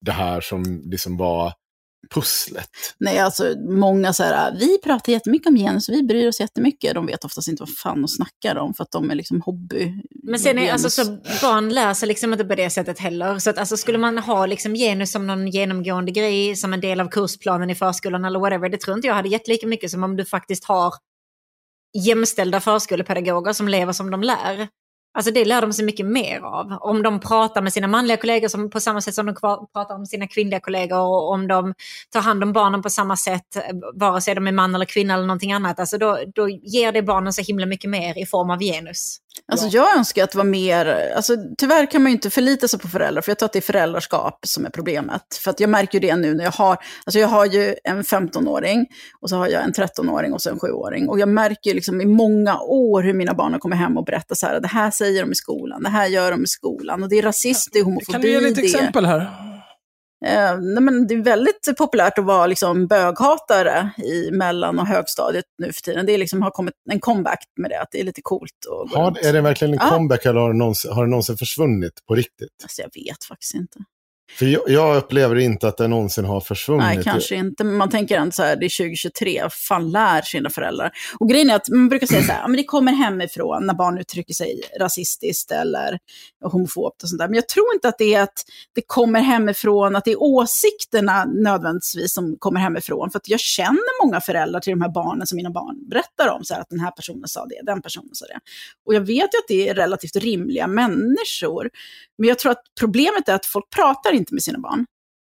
det 0.00 0.12
här 0.12 0.40
som 0.40 0.82
liksom 0.84 1.16
var 1.16 1.52
pusslet. 2.14 2.70
Nej, 2.98 3.18
alltså 3.18 3.54
många 3.68 4.12
så 4.12 4.22
här, 4.22 4.56
vi 4.58 4.78
pratar 4.78 5.12
jättemycket 5.12 5.48
om 5.48 5.56
genus, 5.56 5.88
vi 5.88 6.02
bryr 6.02 6.28
oss 6.28 6.40
jättemycket. 6.40 6.94
De 6.94 7.06
vet 7.06 7.24
oftast 7.24 7.48
inte 7.48 7.62
vad 7.62 7.76
fan 7.76 8.02
de 8.02 8.08
snackar 8.08 8.56
om, 8.56 8.74
för 8.74 8.82
att 8.82 8.90
de 8.92 9.10
är 9.10 9.14
liksom 9.14 9.40
hobby. 9.40 9.92
Men 10.22 10.38
sen 10.38 10.58
är 10.58 10.72
alltså 10.72 10.90
så 10.90 11.04
barn 11.42 11.68
lär 11.68 11.94
sig 11.94 12.08
liksom 12.08 12.32
inte 12.32 12.44
på 12.44 12.54
det 12.54 12.70
sättet 12.70 12.98
heller. 12.98 13.38
Så 13.38 13.50
att 13.50 13.58
alltså 13.58 13.76
skulle 13.76 13.98
man 13.98 14.18
ha 14.18 14.46
liksom 14.46 14.74
genus 14.74 15.12
som 15.12 15.26
någon 15.26 15.48
genomgående 15.48 16.12
grej, 16.12 16.56
som 16.56 16.72
en 16.72 16.80
del 16.80 17.00
av 17.00 17.08
kursplanen 17.08 17.70
i 17.70 17.74
förskolan 17.74 18.24
eller 18.24 18.38
whatever, 18.38 18.68
det 18.68 18.80
tror 18.80 18.96
inte 18.96 19.08
jag 19.08 19.14
hade 19.14 19.28
gett 19.28 19.48
lika 19.48 19.66
mycket 19.66 19.90
som 19.90 20.04
om 20.04 20.16
du 20.16 20.24
faktiskt 20.24 20.64
har 20.64 20.94
jämställda 21.96 22.60
förskolepedagoger 22.60 23.52
som 23.52 23.68
lever 23.68 23.92
som 23.92 24.10
de 24.10 24.22
lär. 24.22 24.68
Alltså 25.16 25.32
det 25.32 25.44
lär 25.44 25.60
de 25.60 25.72
sig 25.72 25.84
mycket 25.84 26.06
mer 26.06 26.40
av. 26.40 26.78
Om 26.80 27.02
de 27.02 27.20
pratar 27.20 27.62
med 27.62 27.72
sina 27.72 27.88
manliga 27.88 28.16
kollegor 28.16 28.48
som, 28.48 28.70
på 28.70 28.80
samma 28.80 29.00
sätt 29.00 29.14
som 29.14 29.26
de 29.26 29.34
pratar 29.34 29.94
om 29.94 30.06
sina 30.06 30.28
kvinnliga 30.28 30.60
kollegor 30.60 30.98
och 30.98 31.30
om 31.30 31.48
de 31.48 31.74
tar 32.10 32.20
hand 32.20 32.42
om 32.42 32.52
barnen 32.52 32.82
på 32.82 32.90
samma 32.90 33.16
sätt, 33.16 33.46
vare 33.94 34.20
sig 34.20 34.34
de 34.34 34.46
är 34.46 34.52
man 34.52 34.74
eller 34.74 34.84
kvinna 34.84 35.14
eller 35.14 35.26
någonting 35.26 35.52
annat, 35.52 35.80
alltså 35.80 35.98
då, 35.98 36.18
då 36.34 36.48
ger 36.48 36.92
det 36.92 37.02
barnen 37.02 37.32
så 37.32 37.42
himla 37.42 37.66
mycket 37.66 37.90
mer 37.90 38.18
i 38.18 38.26
form 38.26 38.50
av 38.50 38.58
genus. 38.58 39.18
Alltså 39.52 39.66
jag 39.66 39.96
önskar 39.96 40.24
att 40.24 40.30
det 40.30 40.38
var 40.38 40.44
mer, 40.44 41.12
alltså 41.16 41.36
tyvärr 41.58 41.90
kan 41.90 42.02
man 42.02 42.12
ju 42.12 42.16
inte 42.16 42.30
förlita 42.30 42.68
sig 42.68 42.78
på 42.78 42.88
föräldrar, 42.88 43.22
för 43.22 43.30
jag 43.30 43.38
tror 43.38 43.46
att 43.46 43.52
det 43.52 43.58
är 43.58 43.60
föräldraskap 43.60 44.38
som 44.46 44.66
är 44.66 44.70
problemet. 44.70 45.22
För 45.40 45.50
att 45.50 45.60
jag 45.60 45.70
märker 45.70 46.00
ju 46.00 46.08
det 46.08 46.16
nu 46.16 46.34
när 46.34 46.44
jag 46.44 46.50
har, 46.50 46.76
alltså 47.04 47.18
jag 47.18 47.28
har 47.28 47.46
ju 47.46 47.74
en 47.84 48.02
15-åring, 48.02 48.86
och 49.20 49.30
så 49.30 49.36
har 49.36 49.48
jag 49.48 49.64
en 49.64 49.72
13-åring 49.72 50.32
och 50.32 50.42
så 50.42 50.50
en 50.50 50.58
7-åring. 50.58 51.08
Och 51.08 51.20
jag 51.20 51.28
märker 51.28 51.70
ju 51.70 51.74
liksom 51.74 52.00
i 52.00 52.06
många 52.06 52.60
år 52.60 53.02
hur 53.02 53.14
mina 53.14 53.34
barn 53.34 53.52
har 53.52 53.58
kommit 53.58 53.78
hem 53.78 53.96
och 53.96 54.04
berättat 54.04 54.38
så 54.38 54.46
här, 54.46 54.60
det 54.60 54.68
här 54.68 54.90
säger 54.90 55.22
de 55.22 55.32
i 55.32 55.34
skolan, 55.34 55.82
det 55.82 55.90
här 55.90 56.06
gör 56.06 56.30
de 56.30 56.42
i 56.42 56.46
skolan, 56.46 57.02
och 57.02 57.08
det 57.08 57.18
är 57.18 57.22
rasism, 57.22 57.70
det 57.72 57.78
är 57.78 57.84
homofobi, 57.84 58.12
Kan 58.12 58.20
du 58.20 58.30
ge 58.30 58.40
lite 58.40 58.60
det 58.60 58.66
exempel 58.66 59.06
här? 59.06 59.45
Eh, 60.24 60.58
nej, 60.60 60.82
men 60.82 61.06
det 61.06 61.14
är 61.14 61.22
väldigt 61.22 61.74
populärt 61.78 62.18
att 62.18 62.24
vara 62.24 62.46
liksom, 62.46 62.86
böghatare 62.86 63.90
i 64.04 64.30
mellan 64.30 64.78
och 64.78 64.86
högstadiet 64.86 65.44
nu 65.58 65.72
för 65.72 65.80
tiden. 65.82 66.06
Det 66.06 66.12
är 66.12 66.18
liksom, 66.18 66.42
har 66.42 66.50
kommit 66.50 66.74
en 66.90 67.00
comeback 67.00 67.38
med 67.60 67.70
det, 67.70 67.80
att 67.80 67.88
det 67.92 68.00
är 68.00 68.04
lite 68.04 68.20
coolt. 68.22 68.52
Har, 68.94 69.06
runt. 69.06 69.18
är 69.18 69.32
det 69.32 69.40
verkligen 69.40 69.74
en 69.74 69.80
Ja. 69.82 69.88
comeback 69.90 70.24
eller 70.24 70.40
har 70.40 70.52
det, 70.52 70.58
någonsin, 70.58 70.92
har 70.92 71.04
det 71.04 71.10
någonsin 71.10 71.36
försvunnit 71.36 71.92
på 72.08 72.14
riktigt? 72.14 72.48
Alltså, 72.62 72.82
jag 72.82 72.90
vet 73.04 73.24
faktiskt 73.24 73.54
inte. 73.54 73.78
För 74.30 74.46
jag, 74.46 74.62
jag 74.66 74.96
upplever 74.96 75.36
inte 75.36 75.68
att 75.68 75.76
det 75.76 75.88
någonsin 75.88 76.24
har 76.24 76.40
försvunnit. 76.40 76.86
Nej, 76.86 77.04
kanske 77.04 77.34
inte. 77.34 77.64
Men 77.64 77.74
man 77.74 77.90
tänker 77.90 78.18
ändå 78.18 78.32
så 78.32 78.42
här, 78.42 78.56
det 78.56 78.66
är 78.66 78.78
2023, 78.78 79.42
fan 79.50 79.90
lär 79.90 80.22
sina 80.22 80.50
föräldrar? 80.50 80.90
Och 81.18 81.28
grejen 81.30 81.50
är 81.50 81.54
att 81.54 81.68
man 81.68 81.88
brukar 81.88 82.06
säga 82.06 82.22
så 82.22 82.32
här, 82.32 82.48
men 82.48 82.56
det 82.56 82.64
kommer 82.64 82.92
hemifrån 82.92 83.66
när 83.66 83.74
barn 83.74 83.98
uttrycker 83.98 84.34
sig 84.34 84.60
rasistiskt 84.80 85.50
eller 85.50 85.98
homofobt 86.44 87.02
och 87.02 87.08
sånt 87.08 87.18
där. 87.18 87.28
Men 87.28 87.34
jag 87.34 87.48
tror 87.48 87.66
inte 87.74 87.88
att 87.88 87.98
det 87.98 88.14
är 88.14 88.22
att 88.22 88.44
det 88.74 88.82
kommer 88.86 89.20
hemifrån, 89.20 89.96
att 89.96 90.04
det 90.04 90.12
är 90.12 90.22
åsikterna 90.22 91.24
nödvändigtvis 91.24 92.14
som 92.14 92.36
kommer 92.38 92.60
hemifrån. 92.60 93.10
För 93.10 93.18
att 93.18 93.28
jag 93.28 93.40
känner 93.40 94.04
många 94.04 94.20
föräldrar 94.20 94.60
till 94.60 94.70
de 94.70 94.80
här 94.80 94.92
barnen 94.92 95.26
som 95.26 95.36
mina 95.36 95.50
barn 95.50 95.88
berättar 95.90 96.28
om, 96.28 96.44
så 96.44 96.54
här, 96.54 96.60
att 96.60 96.70
den 96.70 96.80
här 96.80 96.90
personen 96.90 97.28
sa 97.28 97.46
det, 97.46 97.60
den 97.62 97.82
personen 97.82 98.10
sa 98.12 98.26
det. 98.26 98.38
Och 98.86 98.94
jag 98.94 99.00
vet 99.00 99.34
ju 99.34 99.38
att 99.38 99.48
det 99.48 99.68
är 99.68 99.74
relativt 99.74 100.16
rimliga 100.16 100.66
människor. 100.66 101.70
Men 102.18 102.28
jag 102.28 102.38
tror 102.38 102.52
att 102.52 102.62
problemet 102.80 103.28
är 103.28 103.34
att 103.34 103.46
folk 103.46 103.70
pratar 103.70 104.12
inte 104.16 104.34
med 104.34 104.42
sina 104.42 104.58
barn. 104.58 104.86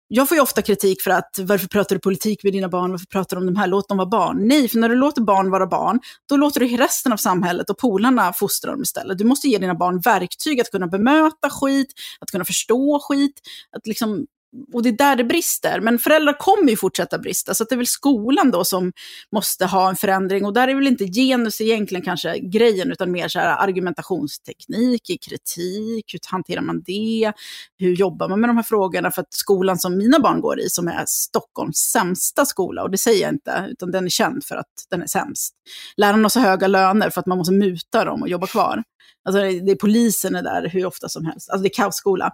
Jag 0.09 0.29
får 0.29 0.37
ju 0.37 0.43
ofta 0.43 0.63
kritik 0.63 1.03
för 1.03 1.11
att 1.11 1.39
varför 1.39 1.69
pratar 1.69 1.97
du 1.97 2.01
politik 2.01 2.45
med 2.45 2.53
dina 2.53 2.69
barn, 2.69 2.91
varför 2.91 3.07
pratar 3.07 3.37
du 3.37 3.41
om 3.41 3.47
de 3.47 3.57
här, 3.57 3.67
låt 3.67 3.89
dem 3.89 3.99
vara 3.99 4.09
barn. 4.09 4.49
Nej, 4.49 4.69
för 4.69 4.79
när 4.79 4.89
du 4.89 4.95
låter 4.95 5.23
barn 5.23 5.51
vara 5.51 5.67
barn, 5.67 6.01
då 6.29 6.37
låter 6.37 6.61
du 6.61 6.67
resten 6.67 7.13
av 7.13 7.17
samhället 7.17 7.71
och 7.71 7.79
polarna 7.79 8.33
fostra 8.33 8.71
dem 8.71 8.83
istället. 8.83 9.19
Du 9.19 9.25
måste 9.25 9.49
ge 9.49 9.59
dina 9.59 9.75
barn 9.75 10.01
verktyg 10.01 10.61
att 10.61 10.71
kunna 10.71 10.87
bemöta 10.87 11.51
skit, 11.51 11.93
att 12.21 12.31
kunna 12.31 12.45
förstå 12.45 13.01
skit, 13.09 13.41
att 13.77 13.87
liksom 13.87 14.27
och 14.73 14.83
det 14.83 14.89
är 14.89 14.93
där 14.93 15.17
det 15.17 15.25
brister. 15.25 15.81
Men 15.81 15.99
föräldrar 15.99 16.39
kommer 16.39 16.71
ju 16.71 16.77
fortsätta 16.77 17.19
brista, 17.19 17.55
så 17.55 17.63
att 17.63 17.69
det 17.69 17.75
är 17.75 17.77
väl 17.77 17.87
skolan 17.87 18.51
då 18.51 18.65
som 18.65 18.93
måste 19.33 19.67
ha 19.67 19.89
en 19.89 19.97
förändring. 19.97 20.45
Och 20.45 20.53
där 20.53 20.69
är 20.69 20.75
väl 20.75 20.87
inte 20.87 21.05
genus 21.05 21.61
egentligen 21.61 22.05
kanske 22.05 22.39
grejen, 22.39 22.93
utan 22.93 23.13
mer 23.13 23.29
så 23.29 23.39
här 23.39 23.57
argumentationsteknik, 23.57 25.03
kritik, 25.29 26.15
hur 26.15 26.21
hanterar 26.31 26.63
man 26.63 26.83
det? 26.83 27.33
Hur 27.79 27.95
jobbar 27.95 28.29
man 28.29 28.41
med 28.41 28.49
de 28.49 28.57
här 28.57 28.65
frågorna? 28.65 29.11
För 29.11 29.23
att 29.23 29.35
skolan 29.35 29.79
som 29.79 29.99
mina 29.99 30.19
barn 30.19 30.41
går 30.41 30.61
i, 30.61 30.69
som 30.69 30.89
är 30.89 31.05
Stockholms 31.07 31.77
sämsta 31.77 32.47
skola, 32.47 32.83
och 32.83 32.91
det 32.91 32.99
säger 32.99 33.23
jag 33.23 33.33
inte, 33.33 33.69
utan 33.71 33.91
den 33.91 34.05
är 34.05 34.11
känd 34.11 34.45
för 34.45 34.57
att 34.57 34.73
den 34.91 35.03
är 35.03 35.07
sämst. 35.07 35.55
Lärarna 35.97 36.23
har 36.23 36.29
så 36.29 36.41
höga 36.41 36.67
löner 36.67 37.11
för 37.11 37.21
att 37.21 37.27
man 37.27 37.39
måste 37.39 37.53
muta 37.53 38.05
dem 38.05 38.23
och 38.23 38.29
jobba 38.29 38.47
kvar. 38.47 38.83
Alltså 39.25 39.41
det 39.43 39.73
är 39.73 39.77
polisen 39.77 40.35
är 40.35 40.43
där 40.43 40.69
hur 40.69 40.87
ofta 40.87 41.09
som 41.09 41.27
helst. 41.27 41.51
Alltså 41.51 41.63
det 41.63 41.69
är 41.69 41.75
kaosskola. 41.75 42.33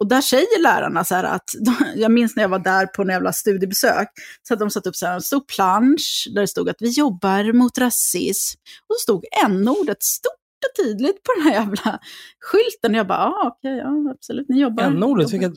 Och 0.00 0.08
där 0.08 0.20
säger 0.20 0.62
lärarna 0.62 1.04
så 1.04 1.14
här 1.14 1.24
att, 1.24 1.50
jag 1.94 2.10
minns 2.10 2.36
när 2.36 2.42
jag 2.42 2.48
var 2.48 2.58
där 2.58 2.86
på 2.86 3.02
en 3.02 3.08
jävla 3.08 3.32
studiebesök, 3.32 4.08
så 4.48 4.54
att 4.54 4.60
de 4.60 4.70
satt 4.70 4.86
upp 4.86 4.96
så 4.96 5.06
här 5.06 5.14
en 5.14 5.22
stor 5.22 5.40
plansch 5.40 6.28
där 6.34 6.40
det 6.40 6.48
stod 6.48 6.68
att 6.68 6.76
vi 6.78 6.88
jobbar 6.88 7.52
mot 7.52 7.78
rasism. 7.78 8.60
Och 8.88 8.96
så 8.96 9.02
stod 9.02 9.24
n-ordet 9.44 10.02
stort 10.02 10.32
och 10.70 10.84
tydligt 10.84 11.22
på 11.22 11.32
den 11.36 11.42
här 11.42 11.52
jävla 11.52 11.98
skylten. 12.40 12.90
Och 12.90 12.98
jag 12.98 13.06
bara, 13.06 13.18
ah, 13.18 13.54
okej, 13.56 13.76
ja 13.76 14.10
absolut, 14.10 14.48
ni 14.48 14.60
jobbar. 14.60 14.84
N-ordet, 14.84 15.32
vilket... 15.32 15.52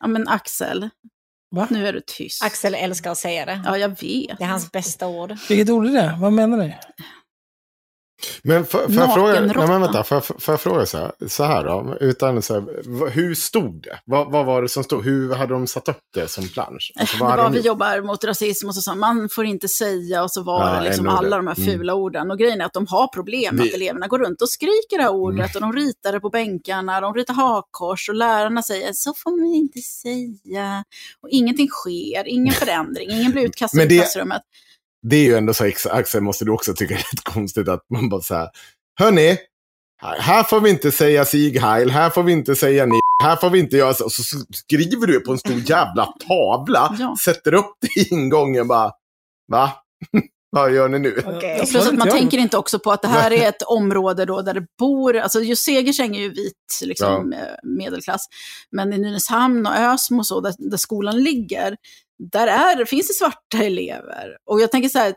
Ja 0.00 0.06
men 0.06 0.28
Axel, 0.28 0.90
Va? 1.50 1.66
nu 1.70 1.86
är 1.86 1.92
du 1.92 2.00
tyst. 2.06 2.44
Axel 2.44 2.74
älskar 2.74 3.10
att 3.10 3.18
säga 3.18 3.46
det. 3.46 3.62
Ja, 3.64 3.78
jag 3.78 3.88
vet. 3.88 4.38
Det 4.38 4.44
är 4.44 4.48
hans 4.48 4.72
bästa 4.72 5.06
ord. 5.06 5.34
Vilket 5.48 5.70
ord 5.70 5.86
är 5.86 5.90
det? 5.90 6.16
Vad 6.20 6.32
menar 6.32 6.56
ni? 6.56 6.74
Men 8.42 8.66
får, 8.66 8.80
jag 8.88 9.14
fråga, 9.14 9.40
nej, 9.40 9.52
men 9.56 9.80
vänta, 9.80 10.04
jag, 10.10 10.24
får 10.24 10.36
jag 10.46 10.60
fråga 10.60 10.86
så 10.86 10.98
här, 10.98 11.12
så 11.28 11.44
här 11.44 11.64
då? 11.64 11.96
Utan 12.00 12.42
så 12.42 12.54
här, 12.54 13.10
hur 13.10 13.34
stod 13.34 13.82
det? 13.82 13.98
Vad, 14.04 14.32
vad 14.32 14.46
var 14.46 14.62
det 14.62 14.68
som 14.68 14.84
stod? 14.84 15.04
Hur 15.04 15.34
hade 15.34 15.52
de 15.52 15.66
satt 15.66 15.88
upp 15.88 15.96
det 16.14 16.28
som 16.30 16.48
plansch? 16.48 16.92
Alltså, 17.00 17.16
det 17.16 17.24
var 17.24 17.50
vi 17.50 17.56
gjort? 17.56 17.66
jobbar 17.66 18.00
mot 18.02 18.24
rasism 18.24 18.68
och 18.68 18.74
så 18.74 18.80
sa 18.80 18.94
man 18.94 19.28
får 19.32 19.44
inte 19.44 19.68
säga 19.68 20.22
och 20.22 20.30
så 20.30 20.42
var 20.42 20.68
Ja, 20.74 20.80
det 20.80 20.88
liksom 20.88 21.08
alla 21.08 21.36
de 21.36 21.46
här 21.46 21.54
Mm. 21.58 21.70
fula 21.72 21.94
orden. 21.94 22.30
Och 22.30 22.38
grejen 22.38 22.60
är 22.60 22.64
att 22.64 22.72
de 22.72 22.86
har 22.86 23.06
problem 23.08 23.56
med 23.56 23.66
att 23.66 23.74
eleverna 23.74 24.06
går 24.06 24.18
runt 24.18 24.42
och 24.42 24.48
skriker 24.50 24.96
det 24.96 25.02
här 25.02 25.12
ordet 25.12 25.54
och 25.54 25.60
de 25.60 25.72
ritar 25.72 26.12
det 26.12 26.20
på 26.20 26.30
bänkarna, 26.30 27.00
de 27.00 27.14
ritar 27.14 27.34
hakkors 27.34 28.08
och 28.08 28.14
lärarna 28.14 28.62
säger 28.62 28.90
så 28.92 29.14
får 29.16 29.30
man 29.46 29.54
inte 29.54 29.78
säga. 29.80 30.84
Och 31.22 31.28
ingenting 31.30 31.68
sker, 31.68 32.28
ingen 32.28 32.54
förändring, 32.54 33.10
ingen 33.10 33.32
blir 33.32 33.44
utkastad 33.44 33.84
det- 33.84 33.96
klassrummet. 33.98 34.42
Det 35.02 35.16
är 35.16 35.24
ju 35.24 35.34
ändå 35.36 35.54
så, 35.54 35.70
Axel, 35.90 36.20
måste 36.20 36.44
du 36.44 36.50
också 36.50 36.74
tycka 36.74 36.94
det 36.94 37.00
är 37.00 37.02
rätt 37.02 37.24
konstigt 37.24 37.68
att 37.68 37.84
man 37.94 38.08
bara 38.08 38.20
så 38.20 38.34
här, 38.34 38.48
hörni, 39.00 39.38
här- 40.02 40.42
får 40.42 40.60
vi 40.60 40.70
inte 40.70 40.90
säga 40.92 41.24
Sieg 41.24 41.60
Heil, 41.60 41.90
här 41.90 42.10
får 42.10 42.22
vi 42.22 42.32
inte 42.32 42.56
säga 42.56 42.86
ni, 42.86 43.00
här 43.22 43.36
får 43.36 43.50
vi 43.50 43.58
inte 43.58 43.76
göra 43.76 43.94
så. 43.94 44.04
Och 44.04 44.12
så 44.12 44.22
skriver 44.54 45.06
du 45.06 45.20
på 45.20 45.32
en 45.32 45.38
stor 45.38 45.56
jävla 45.70 46.06
tavla, 46.28 46.96
Ja. 46.98 47.16
sätter 47.24 47.54
upp 47.54 47.72
det 47.80 48.00
i 48.00 48.08
ingången 48.14 48.68
bara, 48.68 48.92
va? 49.52 49.72
Vad 50.52 50.72
gör 50.72 50.88
ni 50.88 50.98
nu? 50.98 51.22
Jag 51.42 51.68
Plus 51.70 51.86
att 51.86 51.94
man 51.98 52.06
jag. 52.08 52.16
tänker 52.16 52.38
inte 52.38 52.56
också 52.56 52.78
på 52.78 52.92
att 52.92 53.02
det 53.02 53.08
här 53.08 53.30
är 53.30 53.48
ett 53.48 53.62
område 53.62 54.24
då 54.24 54.42
där 54.42 54.54
det 54.54 54.66
bor, 54.78 55.16
alltså 55.16 55.40
just 55.40 55.64
Segersäng 55.64 56.16
är 56.16 56.20
ju 56.20 56.28
vit 56.28 56.80
liksom, 56.82 57.32
eh, 57.32 57.38
medelklass, 57.62 58.26
men 58.70 58.92
i 58.92 58.98
Nynäshamn 58.98 59.66
och 59.66 59.72
Ösmo 59.76 60.18
och 60.18 60.26
så, 60.26 60.40
där, 60.40 60.54
där 60.58 60.76
skolan 60.76 61.22
ligger, 61.22 61.76
där 62.32 62.46
är, 62.46 62.84
finns 62.84 63.08
det 63.08 63.14
svarta 63.14 63.64
elever. 63.64 64.36
Och 64.44 64.60
jag 64.60 64.70
tänker 64.70 64.88
så 64.88 64.98
här, 64.98 65.14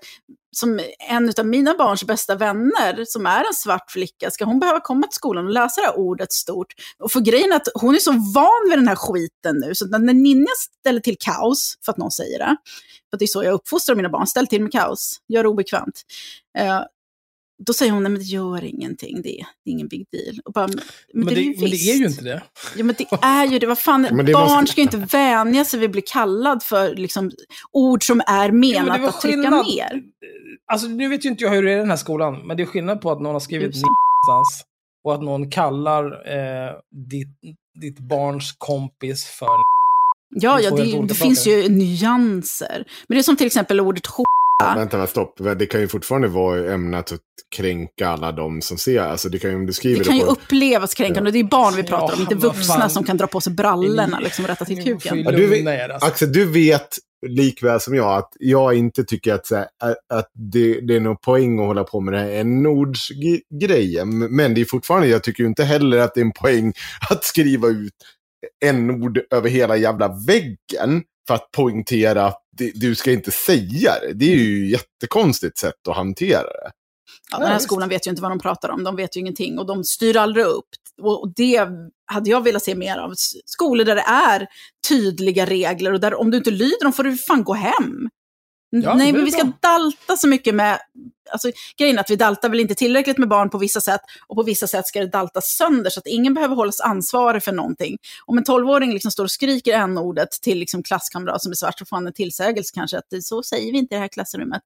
som 0.51 0.79
en 1.09 1.33
av 1.39 1.45
mina 1.45 1.75
barns 1.77 2.03
bästa 2.03 2.35
vänner, 2.35 3.05
som 3.05 3.25
är 3.25 3.47
en 3.47 3.53
svart 3.53 3.91
flicka, 3.91 4.31
ska 4.31 4.45
hon 4.45 4.59
behöva 4.59 4.79
komma 4.79 5.07
till 5.07 5.15
skolan 5.15 5.45
och 5.45 5.51
läsa 5.51 5.81
det 5.81 5.87
här 5.87 5.97
ordet 5.97 6.31
stort? 6.31 6.73
Och 6.99 7.11
för 7.11 7.19
grejen 7.19 7.51
är 7.51 7.55
att 7.55 7.67
hon 7.73 7.95
är 7.95 7.99
så 7.99 8.11
van 8.11 8.69
vid 8.69 8.77
den 8.77 8.87
här 8.87 8.95
skiten 8.95 9.55
nu, 9.57 9.75
så 9.75 9.85
när 9.85 10.13
Ninja 10.13 10.53
ställer 10.79 10.99
till 10.99 11.17
kaos, 11.19 11.77
för 11.85 11.91
att 11.91 11.97
någon 11.97 12.11
säger 12.11 12.39
det, 12.39 12.57
för 13.09 13.15
att 13.15 13.19
det 13.19 13.25
är 13.25 13.27
så 13.27 13.43
jag 13.43 13.53
uppfostrar 13.53 13.95
mina 13.95 14.09
barn, 14.09 14.27
ställ 14.27 14.47
till 14.47 14.61
med 14.61 14.71
kaos, 14.71 15.17
gör 15.27 15.43
det 15.43 15.49
obekvämt. 15.49 16.01
Eh, 16.57 16.81
då 17.65 17.73
säger 17.73 17.91
hon, 17.91 18.03
nej 18.03 18.11
men 18.11 18.19
det 18.21 18.25
gör 18.25 18.63
ingenting, 18.63 19.21
det 19.21 19.39
är, 19.39 19.45
det 19.65 19.69
är 19.69 19.71
ingen 19.71 19.87
big 19.87 20.05
deal. 20.11 20.39
Och 20.45 20.53
bara, 20.53 20.67
men, 20.67 20.79
Men, 21.13 21.25
det, 21.25 21.35
det, 21.35 21.41
är 21.41 21.43
ju 21.43 21.61
men 21.61 21.69
det 21.69 21.75
är 21.75 21.95
ju 21.95 22.05
inte 22.05 22.23
det. 22.23 22.43
Ja, 22.75 22.83
men 22.83 22.95
det 22.97 23.07
är 23.21 23.45
ju 23.45 23.59
det. 23.59 23.67
Vad 23.67 23.79
fan, 23.79 24.01
Men 24.11 24.25
det 24.25 24.33
barn 24.33 24.49
måste- 24.51 24.71
ska 24.71 24.81
ju 24.81 24.83
inte 24.83 25.17
vänja 25.17 25.65
sig 25.65 25.79
vid 25.79 25.87
att 25.87 25.91
bli 25.91 26.01
kallad 26.01 26.63
för 26.63 26.95
liksom, 26.95 27.31
ord 27.71 28.05
som 28.05 28.21
är 28.27 28.51
menat 28.51 29.01
var 29.01 29.09
att 29.09 29.21
trycka 29.21 29.49
ner. 29.49 30.03
Alltså 30.71 30.87
nu 30.87 31.09
vet 31.09 31.25
ju 31.25 31.29
inte 31.29 31.43
jag 31.43 31.51
hur 31.51 31.63
det 31.63 31.71
är 31.71 31.75
i 31.75 31.79
den 31.79 31.89
här 31.89 31.97
skolan, 31.97 32.47
men 32.47 32.57
det 32.57 32.63
är 32.63 32.67
skillnad 32.67 33.01
på 33.01 33.11
att 33.11 33.21
någon 33.21 33.33
har 33.33 33.39
skrivit 33.39 33.65
någonstans 33.65 34.65
och 35.03 35.13
att 35.13 35.21
någon 35.21 35.51
kallar 35.51 36.05
eh, 36.05 36.71
ditt, 37.09 37.27
ditt 37.81 37.99
barns 37.99 38.55
kompis 38.57 39.25
för 39.25 39.47
Ja, 40.35 40.59
ja 40.59 40.71
det, 40.71 41.07
det 41.07 41.13
finns 41.13 41.47
ju 41.47 41.69
nyanser. 41.69 42.85
Men 43.07 43.15
det 43.15 43.21
är 43.21 43.23
som 43.23 43.35
till 43.37 43.47
exempel 43.47 43.81
ordet 43.81 44.07
Ja, 44.59 44.73
vänta, 44.77 44.97
men 44.97 45.07
stopp. 45.07 45.33
Det 45.57 45.65
kan 45.65 45.81
ju 45.81 45.87
fortfarande 45.87 46.27
vara 46.27 46.73
ämnat 46.73 47.11
att 47.11 47.19
kränka 47.55 48.07
alla 48.07 48.31
de 48.31 48.61
som 48.61 48.77
ser. 48.77 48.99
Alltså 49.01 49.29
det 49.29 49.39
kan 49.39 49.49
ju, 49.49 49.55
om 49.55 49.65
du 49.65 49.73
skriver 49.73 49.97
Det 49.99 50.03
kan 50.05 50.15
ju 50.17 50.23
på... 50.23 50.31
upplevas 50.31 50.93
kränkande. 50.93 51.31
Det 51.31 51.39
är 51.39 51.43
barn 51.43 51.75
vi 51.75 51.83
pratar 51.83 52.05
om, 52.05 52.11
Ja, 52.15 52.21
inte 52.21 52.35
vad 52.35 52.55
vuxna 52.55 52.75
fan. 52.75 52.89
som 52.89 53.03
kan 53.03 53.17
dra 53.17 53.27
på 53.27 53.41
sig 53.41 53.53
brallorna 53.53 54.19
liksom, 54.19 54.45
och 54.45 54.49
rätta 54.49 54.65
till 54.65 54.83
kuken. 54.83 55.17
ju 55.17 55.23
Ja, 55.23 55.31
du 55.31 55.47
vet- 55.47 55.91
alltså. 55.91 56.07
Axel, 56.07 56.33
du 56.33 56.45
vet 56.45 56.87
likväl 57.27 57.79
som 57.79 57.95
jag 57.95 58.17
att 58.17 58.29
jag 58.39 58.73
inte 58.77 59.03
tycker 59.03 59.33
att, 59.33 59.45
så 59.47 59.55
här, 59.55 59.67
att- 60.13 60.29
det, 60.33 60.81
det 60.81 60.95
är 60.95 60.99
någon 60.99 61.17
poäng 61.17 61.59
att 61.59 61.65
hålla 61.65 61.83
på 61.83 61.99
med 61.99 62.13
den 62.13 62.23
här 62.23 62.31
n-ordsgrejen. 62.31 64.19
Men 64.35 64.53
det 64.53 64.61
är 64.61 64.65
fortfarande, 64.65 65.07
jag 65.07 65.23
tycker 65.23 65.43
ju 65.43 65.47
inte 65.49 65.63
heller 65.63 65.97
att 65.97 66.13
det 66.13 66.19
är 66.21 66.25
en 66.25 66.31
poäng 66.31 66.73
att 67.09 67.23
skriva 67.23 67.67
ut 67.67 67.93
n-ord 68.65 69.19
över 69.33 69.49
hela 69.49 69.77
jävla 69.77 70.07
väggen 70.27 71.03
för 71.27 71.35
att 71.35 71.51
poängtera 71.51 72.25
att 72.25 72.39
det, 72.39 72.42
du 72.75 72.95
ska 72.95 73.11
inte 73.11 73.31
säga 73.31 73.99
det. 73.99 74.13
Det 74.13 74.25
är 74.25 74.35
ju 74.35 74.65
ett 74.65 74.71
jättekonstigt 74.71 75.57
sätt 75.57 75.87
att 75.89 75.95
hantera 75.95 76.43
det. 76.43 76.71
Ja, 77.31 77.39
den 77.39 77.47
här 77.47 77.59
skolan 77.59 77.89
vet 77.89 78.07
ju 78.07 78.09
inte 78.09 78.21
vad 78.21 78.31
de 78.31 78.39
pratar 78.39 78.69
om, 78.69 78.83
de 78.83 78.95
vet 78.95 79.15
ju 79.15 79.19
ingenting 79.19 79.59
och 79.59 79.65
de 79.65 79.83
styr 79.83 80.17
aldrig 80.17 80.45
upp. 80.45 80.67
Och 81.01 81.33
det 81.35 81.67
hade 82.05 82.29
jag 82.29 82.43
velat 82.43 82.63
se 82.63 82.75
mer 82.75 82.97
av. 82.97 83.13
Skolor 83.45 83.85
där 83.85 83.95
det 83.95 84.01
är 84.01 84.47
tydliga 84.87 85.45
regler 85.45 85.93
och 85.93 85.99
där 85.99 86.13
om 86.13 86.31
du 86.31 86.37
inte 86.37 86.51
lyder 86.51 86.83
dem 86.83 86.93
får 86.93 87.03
du 87.03 87.17
fan 87.17 87.43
gå 87.43 87.53
hem. 87.53 88.09
Ja, 88.81 88.95
Nej, 88.95 89.13
men 89.13 89.25
vi 89.25 89.31
ska 89.31 89.51
dalta 89.61 90.17
så 90.17 90.27
mycket 90.27 90.55
med... 90.55 90.79
Alltså, 91.31 91.51
grejen 91.77 91.97
är 91.97 92.01
att 92.01 92.09
vi 92.09 92.15
daltar 92.15 92.49
väl 92.49 92.59
inte 92.59 92.75
tillräckligt 92.75 93.17
med 93.17 93.29
barn 93.29 93.49
på 93.49 93.57
vissa 93.57 93.81
sätt 93.81 94.01
och 94.27 94.35
på 94.35 94.43
vissa 94.43 94.67
sätt 94.67 94.87
ska 94.87 94.99
det 94.99 95.07
daltas 95.07 95.45
sönder 95.45 95.89
så 95.89 95.99
att 95.99 96.07
ingen 96.07 96.33
behöver 96.33 96.55
hållas 96.55 96.79
ansvarig 96.81 97.43
för 97.43 97.51
någonting. 97.51 97.97
Om 98.25 98.37
en 98.37 98.43
tolvåring 98.43 98.93
liksom 98.93 99.11
står 99.11 99.23
och 99.23 99.31
skriker 99.31 99.73
n-ordet 99.73 100.31
till 100.31 100.59
liksom 100.59 100.83
klasskamrat 100.83 101.41
som 101.41 101.51
är 101.51 101.55
svart 101.55 101.79
så 101.79 101.85
får 101.85 101.95
han 101.95 102.07
en 102.07 102.13
tillsägelse 102.13 102.71
kanske 102.73 102.97
att 102.97 103.23
så 103.23 103.43
säger 103.43 103.71
vi 103.71 103.77
inte 103.77 103.95
i 103.95 103.97
det 103.97 104.01
här 104.01 104.07
klassrummet. 104.07 104.61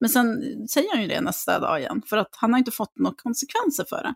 Men 0.00 0.10
sen 0.10 0.42
säger 0.68 0.92
han 0.92 1.02
ju 1.02 1.08
det 1.08 1.20
nästa 1.20 1.58
dag 1.58 1.80
igen, 1.80 2.02
för 2.06 2.16
att 2.16 2.30
han 2.32 2.52
har 2.52 2.58
inte 2.58 2.70
fått 2.70 2.98
några 2.98 3.14
konsekvenser 3.16 3.84
för 3.88 4.02
det. 4.02 4.14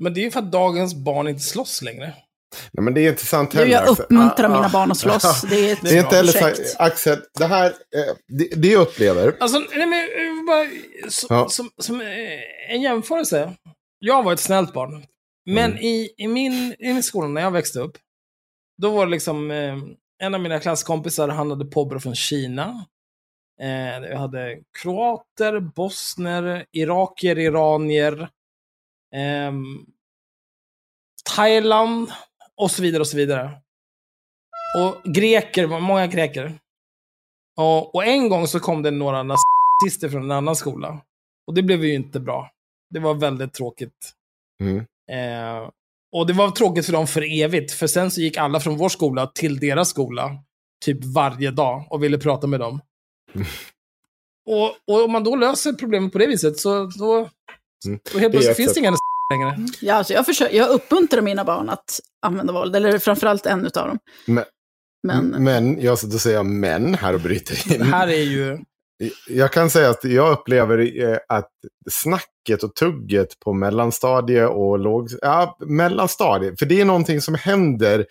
Men 0.00 0.14
det 0.14 0.20
är 0.20 0.22
ju 0.22 0.30
för 0.30 0.40
att 0.40 0.52
dagens 0.52 0.94
barn 0.94 1.28
inte 1.28 1.42
slåss 1.42 1.82
längre. 1.82 2.14
Nej, 2.72 2.84
men 2.84 2.94
det 2.94 3.00
är 3.00 3.08
inte 3.10 3.26
sant 3.26 3.54
heller. 3.54 3.72
jag 3.72 3.88
uppmuntrar 3.88 4.44
Ah, 4.44 4.48
mina 4.48 4.66
ah. 4.66 4.70
barn 4.72 4.90
att 4.90 4.98
slåss. 4.98 5.42
Det 5.50 5.56
är 5.68 5.72
ett 5.72 5.78
Det 5.82 5.90
är 5.90 6.00
inte 6.04 6.16
heller 6.16 6.32
projekt. 6.32 6.68
så, 6.68 6.82
Axel, 6.82 7.18
det 7.38 7.44
här, 7.46 7.66
eh, 7.66 8.14
det, 8.28 8.48
det 8.62 8.68
jag 8.68 8.82
upplever, 8.82 9.36
Alltså, 9.40 9.58
nej, 9.58 9.86
men, 9.86 10.00
eh, 10.04 10.46
bara, 10.46 10.66
som, 11.10 11.36
Ja. 11.36 11.48
som, 11.48 11.70
som 11.78 12.00
eh, 12.00 12.06
en 12.74 12.82
jämförelse. 12.82 13.54
Jag 13.98 14.22
var 14.22 14.32
ett 14.32 14.40
snällt 14.40 14.72
barn. 14.72 15.04
Men 15.46 15.70
Mm. 15.70 15.82
i, 15.84 16.10
i, 16.18 16.28
min, 16.28 16.52
i 16.78 16.92
min 16.92 17.02
skola 17.02 17.28
när 17.28 17.40
jag 17.40 17.50
växte 17.50 17.78
upp, 17.80 17.98
då 18.82 18.90
var 18.90 19.06
det 19.06 19.10
liksom 19.12 19.50
eh, 19.50 19.76
en 20.22 20.34
av 20.34 20.40
mina 20.40 20.60
klasskompisar, 20.60 21.28
han 21.28 21.50
hade 21.50 21.64
påbrå 21.64 22.00
från 22.00 22.14
Kina. 22.14 22.86
Eh, 23.60 24.08
jag 24.10 24.18
hade 24.18 24.58
kroater, 24.82 25.60
bosner, 25.60 26.66
irakier, 26.72 27.38
iranier, 27.38 28.28
ehm, 29.14 29.86
Thailand 31.36 32.10
och 32.58 32.70
så 32.70 32.82
vidare 32.82 33.00
och 33.00 33.06
så 33.06 33.16
vidare. 33.16 33.50
Och 34.76 35.12
greker, 35.12 35.66
många 35.66 36.06
greker. 36.06 36.58
Och, 37.56 37.94
och 37.94 38.04
en 38.04 38.28
gång 38.28 38.46
så 38.46 38.60
kom 38.60 38.82
det 38.82 38.90
några 38.90 39.22
nazister 39.22 40.08
från 40.08 40.22
en 40.22 40.30
annan 40.30 40.56
skola. 40.56 41.00
Och 41.46 41.54
det 41.54 41.62
blev 41.62 41.84
ju 41.84 41.94
inte 41.94 42.20
bra. 42.20 42.50
Det 42.90 43.00
var 43.00 43.14
väldigt 43.14 43.52
tråkigt. 43.54 44.12
Mm. 44.60 44.78
Eh, 45.10 45.70
och 46.16 46.26
det 46.26 46.32
var 46.32 46.50
tråkigt 46.50 46.86
för 46.86 46.92
dem 46.92 47.06
för 47.06 47.42
evigt, 47.42 47.72
för 47.72 47.86
sen 47.86 48.10
så 48.10 48.20
gick 48.20 48.36
alla 48.36 48.60
från 48.60 48.76
vår 48.76 48.88
skola 48.88 49.26
till 49.26 49.58
deras 49.58 49.88
skola, 49.88 50.30
typ 50.84 51.04
varje 51.04 51.50
dag, 51.50 51.86
och 51.90 52.02
ville 52.02 52.18
prata 52.18 52.46
med 52.46 52.60
dem. 52.60 52.80
och, 54.46 54.94
och 54.94 55.04
om 55.04 55.12
man 55.12 55.24
då 55.24 55.36
löser 55.36 55.72
problemet 55.72 56.12
på 56.12 56.18
det 56.18 56.26
viset, 56.26 56.58
så 56.58 56.86
då, 56.86 57.28
Mm. 57.86 58.00
då 58.12 58.18
helt 58.18 58.32
plötsligt 58.32 58.56
finns 58.56 58.74
det 58.74 58.80
ingen 58.80 58.96
längre. 59.34 59.56
Ja, 59.80 59.94
alltså 59.94 60.12
jag, 60.12 60.26
försöker, 60.26 60.56
jag 60.56 60.70
uppmuntrar 60.70 61.20
mina 61.22 61.44
barn 61.44 61.68
att 61.70 62.00
använda 62.26 62.52
våld, 62.52 62.76
eller 62.76 62.98
framförallt 62.98 63.46
en 63.46 63.64
av 63.64 63.70
dem. 63.72 63.98
Men- 64.26 64.44
Men, 65.02 65.44
men, 65.44 65.80
jag, 65.80 65.98
då 66.04 66.18
säger 66.18 66.36
jag 66.36 66.46
men 66.46 66.94
här 66.94 67.14
och 67.14 67.20
bryter 67.20 67.72
in. 67.72 67.78
Det 67.78 67.84
här 67.84 68.08
är 68.08 68.22
ju... 68.22 68.58
Jag 69.28 69.52
kan 69.52 69.70
säga 69.70 69.90
att 69.90 70.04
jag 70.04 70.32
upplever 70.32 71.02
eh, 71.10 71.18
att 71.28 71.50
snacket 71.90 72.62
och 72.62 72.74
tugget 72.74 73.40
på 73.40 73.52
mellanstadie 73.52 74.44
och 74.46 74.78
låg... 74.78 75.08
Ja, 75.22 75.56
mellanstadie. 75.60 76.56
För 76.58 76.66
det 76.66 76.80
är 76.80 76.84
någonting 76.84 77.20
som 77.20 77.34
händer 77.34 78.06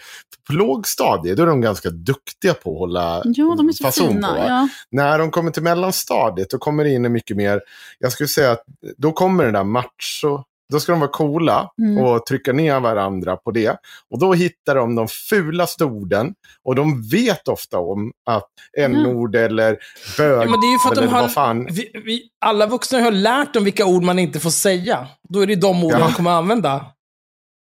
på 0.47 0.53
lågstadie. 0.53 1.35
Då 1.35 1.43
är 1.43 1.47
de 1.47 1.61
ganska 1.61 1.89
duktiga 1.89 2.53
på 2.53 2.71
att 2.71 2.77
hålla 2.79 3.21
ja, 3.25 3.55
de 3.57 3.69
är 3.69 3.73
så 3.73 3.83
fason 3.83 4.07
fina. 4.07 4.27
på. 4.33 4.37
Ja. 4.37 4.67
När 4.91 5.19
de 5.19 5.31
kommer 5.31 5.51
till 5.51 5.63
mellanstadiet, 5.63 6.49
då 6.49 6.57
kommer 6.57 6.83
det 6.83 6.89
in 6.89 7.11
mycket 7.11 7.37
mer... 7.37 7.61
Jag 7.99 8.11
skulle 8.11 8.27
säga 8.27 8.51
att 8.51 8.63
då 8.97 9.11
kommer 9.11 9.45
det 9.45 9.51
där 9.51 9.63
macho... 9.63 10.43
Då 10.73 10.79
ska 10.79 10.91
de 10.91 10.99
vara 10.99 11.11
coola 11.11 11.69
Mm. 11.81 12.03
och 12.03 12.25
trycka 12.25 12.53
ner 12.53 12.79
varandra 12.79 13.35
på 13.37 13.51
det. 13.51 13.77
Och 14.11 14.19
då 14.19 14.33
hittar 14.33 14.75
de 14.75 14.95
de 14.95 15.07
fulaste 15.07 15.85
orden. 15.85 16.33
Och 16.63 16.75
de 16.75 17.09
vet 17.09 17.47
ofta 17.47 17.79
om 17.79 18.11
att 18.25 18.47
n-ord 18.77 19.35
eller 19.35 19.77
bög 20.17 20.41
Ja, 20.47 20.49
men 20.51 20.61
det 20.61 20.67
är 20.67 20.71
ju 20.71 20.79
för 20.79 20.89
att 20.89 20.95
de 20.95 21.07
har... 21.07 21.21
vad 21.21 21.33
fan. 21.33 21.67
Vi, 21.71 21.91
vi, 22.05 22.21
alla 22.45 22.65
vuxna 22.67 22.99
har 22.99 23.11
lärt 23.11 23.53
dem 23.53 23.63
vilka 23.63 23.85
ord 23.85 24.03
man 24.03 24.19
inte 24.19 24.39
får 24.39 24.49
säga. 24.49 25.07
Då 25.29 25.39
är 25.41 25.47
det 25.47 25.55
de 25.55 25.83
orden 25.83 25.99
Ja. 25.99 26.07
de 26.07 26.13
kommer 26.13 26.31
använda. 26.31 26.85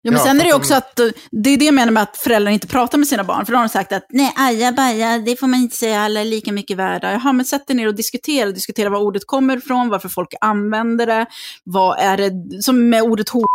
Ja, 0.07 0.11
men 0.11 0.19
Ja, 0.19 0.25
sen 0.25 0.41
är 0.41 0.45
det 0.45 0.53
också 0.53 0.73
de- 0.73 0.77
att, 0.77 0.99
eh, 0.99 1.07
det 1.31 1.49
är 1.49 1.57
det 1.57 1.65
jag 1.65 1.73
menar 1.73 1.91
med 1.91 2.03
att 2.03 2.17
föräldrar 2.17 2.51
inte 2.51 2.67
pratar 2.67 2.97
med 2.97 3.07
sina 3.07 3.23
barn. 3.23 3.45
För 3.45 3.53
då 3.53 3.57
har 3.59 3.63
de 3.65 3.69
sagt 3.69 3.91
att 3.91 4.05
nej, 4.09 4.33
ajabaja, 4.37 5.17
det 5.17 5.35
får 5.39 5.47
man 5.47 5.59
inte 5.59 5.75
säga, 5.75 6.01
alla 6.01 6.19
är 6.21 6.25
lika 6.25 6.51
mycket 6.51 6.77
värda. 6.77 7.11
Jaha, 7.11 7.33
men 7.33 7.45
sätt 7.45 7.67
dig 7.67 7.75
ner 7.75 7.87
och 7.87 7.95
diskutera, 7.95 8.51
diskutera 8.51 8.89
var 8.89 8.99
ordet 8.99 9.27
kommer 9.27 9.57
ifrån, 9.57 9.89
varför 9.89 10.09
folk 10.09 10.33
använder 10.41 11.05
det, 11.05 11.25
vad 11.63 11.99
är 11.99 12.17
det, 12.17 12.63
som 12.63 12.89
med 12.89 13.01
ordet 13.03 13.29
hot, 13.29 13.45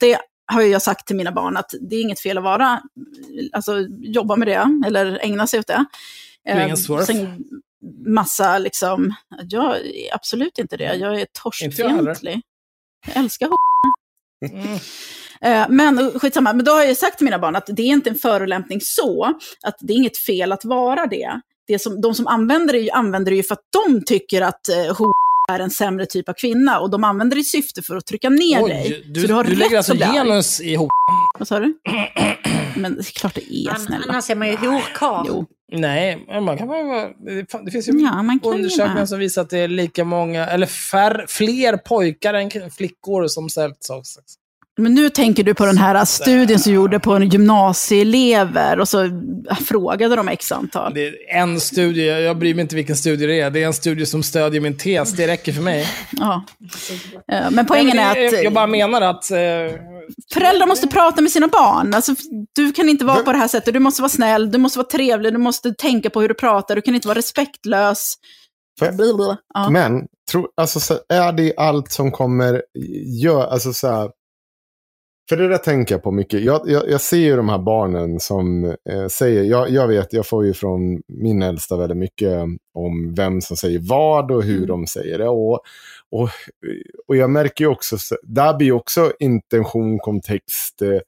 det 0.00 0.18
har 0.52 0.62
jag 0.62 0.82
sagt 0.82 1.06
till 1.06 1.16
mina 1.16 1.32
barn 1.32 1.56
att 1.56 1.70
det 1.90 1.96
är 1.96 2.00
inget 2.02 2.20
fel 2.20 2.38
att 2.38 2.44
vara, 2.44 2.80
alltså 3.52 3.78
jobba 4.00 4.36
med 4.36 4.48
det, 4.48 4.86
eller 4.86 5.18
ägna 5.22 5.46
sig 5.46 5.60
åt 5.60 5.66
det. 5.66 5.84
är 6.44 6.64
ingen 6.64 6.76
Eh, 6.90 7.00
sen 7.04 7.44
massa 8.06 8.58
liksom, 8.58 9.14
jag 9.48 9.76
är 9.76 10.14
absolut 10.14 10.58
inte 10.58 10.76
det, 10.76 10.84
jag 10.84 10.92
är 10.92 10.98
Inte 11.00 11.18
jag 11.18 11.32
torskfientlig. 11.42 12.40
Jag 13.06 13.16
älskar 13.16 13.48
Mm. 14.46 14.78
Eh, 15.42 15.66
men 15.68 15.98
eh, 15.98 16.18
skitsamma, 16.18 16.52
men 16.52 16.64
då 16.64 16.72
har 16.72 16.78
jag 16.78 16.88
ju 16.88 16.94
sagt 16.94 17.18
till 17.18 17.24
mina 17.24 17.38
barn 17.38 17.56
att 17.56 17.66
det 17.66 17.82
är 17.82 17.86
inte 17.86 18.10
en 18.10 18.16
förolämpning 18.16 18.80
så, 18.82 19.34
att 19.62 19.76
det 19.80 19.92
är 19.92 19.96
inget 19.96 20.18
fel 20.18 20.52
att 20.52 20.64
vara 20.64 21.06
det. 21.06 21.40
det 21.66 21.78
som, 21.78 22.00
de 22.00 22.14
som 22.14 22.26
använder 22.26 22.72
det 22.72 22.90
använder 22.90 23.30
det 23.30 23.36
ju 23.36 23.42
för 23.42 23.54
att 23.54 23.68
de 23.86 24.04
tycker 24.04 24.42
att 24.42 24.68
eh, 24.68 24.96
är 25.54 25.60
en 25.60 25.70
sämre 25.70 26.06
typ 26.06 26.28
av 26.28 26.32
kvinna 26.32 26.80
och 26.80 26.90
de 26.90 27.04
använder 27.04 27.36
det 27.36 27.40
i 27.40 27.44
syfte 27.44 27.82
för 27.82 27.96
att 27.96 28.06
trycka 28.06 28.28
ner 28.28 28.68
dig. 28.68 28.82
Oj, 28.86 29.04
du, 29.06 29.20
så 29.20 29.26
du 29.26 29.34
har 29.34 29.44
du 29.44 29.54
lägger 29.54 29.76
alltså 29.76 29.94
genus 29.94 30.60
i 30.60 30.74
hop. 30.74 30.90
Vad 31.38 31.48
sa 31.48 31.60
du? 31.60 31.74
Men 32.76 32.94
det 32.94 33.00
är 33.00 33.18
klart 33.18 33.34
det 33.34 33.54
är, 33.54 33.74
snälla. 33.74 34.04
Annars 34.08 34.30
är 34.30 34.34
man 34.34 34.48
ju 34.48 34.56
horkarl. 34.56 35.44
Nej, 35.72 36.26
man 36.40 36.58
kan 36.58 36.68
vara... 36.68 37.08
Det 37.64 37.70
finns 37.70 37.88
ju 37.88 37.92
Ja, 37.92 38.38
undersökningar 38.42 39.06
som 39.06 39.18
visar 39.18 39.42
att 39.42 39.50
det 39.50 39.58
är 39.58 39.68
lika 39.68 40.04
många, 40.04 40.46
eller 40.46 40.66
färre, 40.66 41.24
fler 41.28 41.76
pojkar 41.76 42.34
än 42.34 42.70
flickor 42.70 43.28
som 43.28 43.50
säljt 43.50 43.84
sex. 43.84 44.34
Men 44.80 44.94
nu 44.94 45.10
tänker 45.10 45.42
du 45.44 45.54
på 45.54 45.66
den 45.66 45.78
här 45.78 46.04
studien 46.04 46.58
som 46.58 46.72
gjorde 46.72 47.00
på 47.00 47.12
en 47.14 47.28
gymnasieelever 47.28 48.80
och 48.80 48.88
så 48.88 49.08
frågade 49.66 50.16
de 50.16 50.28
x 50.28 50.52
antal. 50.52 50.94
Det 50.94 51.06
är 51.06 51.14
en 51.42 51.60
studie, 51.60 52.06
jag 52.06 52.38
bryr 52.38 52.54
mig 52.54 52.62
inte 52.62 52.76
vilken 52.76 52.96
studie 52.96 53.26
det 53.26 53.40
är. 53.40 53.50
Det 53.50 53.62
är 53.62 53.66
en 53.66 53.72
studie 53.72 54.06
som 54.06 54.22
stödjer 54.22 54.60
min 54.60 54.78
tes, 54.78 55.12
det 55.12 55.26
räcker 55.26 55.52
för 55.52 55.62
mig. 55.62 55.86
Ja. 56.12 56.44
Eh, 57.32 57.50
Men 57.50 57.66
poängen 57.66 57.96
Nej, 57.96 58.04
är 58.04 58.14
men 58.22 58.30
det- 58.30 58.38
att... 58.38 58.44
Jag 58.44 58.52
bara 58.52 58.66
menar 58.66 59.00
att 59.02 59.30
eh, 59.30 59.38
föräldrar 60.34 60.66
måste 60.66 60.88
prata 60.88 61.22
med 61.22 61.30
sina 61.32 61.48
barn. 61.48 61.94
Alltså, 61.94 62.14
du 62.56 62.72
kan 62.72 62.88
inte 62.88 63.04
vara 63.04 63.22
på 63.22 63.32
det 63.32 63.38
här 63.38 63.48
sättet. 63.48 63.74
Du 63.74 63.80
måste 63.80 64.02
vara 64.02 64.08
snäll, 64.10 64.50
du 64.50 64.58
måste 64.58 64.78
vara 64.78 64.88
trevlig, 64.88 65.32
du 65.32 65.38
måste 65.38 65.74
tänka 65.74 66.10
på 66.10 66.20
hur 66.20 66.28
du 66.28 66.34
pratar. 66.34 66.74
Du 66.74 66.82
kan 66.82 66.94
inte 66.94 67.08
vara 67.08 67.18
respektlös. 67.18 68.14
Blablabla. 68.80 69.36
Ja. 69.54 69.70
Men 69.70 69.92
tro, 70.32 70.48
alltså, 70.60 70.80
så 70.80 70.94
är 71.08 71.32
det 71.32 71.54
allt 71.56 71.92
som 71.92 72.10
kommer 72.12 72.62
gör, 73.22 73.46
alltså 73.46 73.72
så 73.72 73.88
här, 73.88 74.10
För 75.28 75.36
det 75.36 75.48
där 75.48 75.58
tänker 75.58 75.94
jag 75.94 76.02
på 76.02 76.10
mycket. 76.10 76.42
Jag, 76.42 76.62
jag, 76.66 76.88
jag 76.90 77.00
ser 77.00 77.16
ju 77.16 77.36
de 77.36 77.48
här 77.48 77.58
barnen 77.58 78.20
som 78.20 78.64
eh, 78.64 79.06
säger, 79.10 79.42
jag, 79.44 79.70
jag 79.70 79.88
vet, 79.88 80.12
jag 80.12 80.26
får 80.26 80.44
ju 80.46 80.54
från 80.54 81.02
min 81.08 81.42
äldsta 81.42 81.76
väldigt 81.76 81.98
mycket 81.98 82.38
om 82.74 83.14
vem 83.14 83.40
som 83.40 83.56
säger 83.56 83.78
vad 83.78 84.30
och 84.30 84.42
hur 84.42 84.56
Mm. 84.56 84.66
de 84.68 84.86
säger 84.86 85.18
det. 85.18 85.28
Och, 85.28 85.60
och, 86.10 86.28
och 87.08 87.16
jag 87.16 87.30
märker 87.30 87.64
ju 87.64 87.68
också, 87.70 87.98
så- 87.98 88.16
där 88.22 88.54
blir 88.56 88.66
ju 88.66 88.72
också 88.72 89.12
intention, 89.18 89.98
kontext 89.98 90.82
eh, 90.82 91.00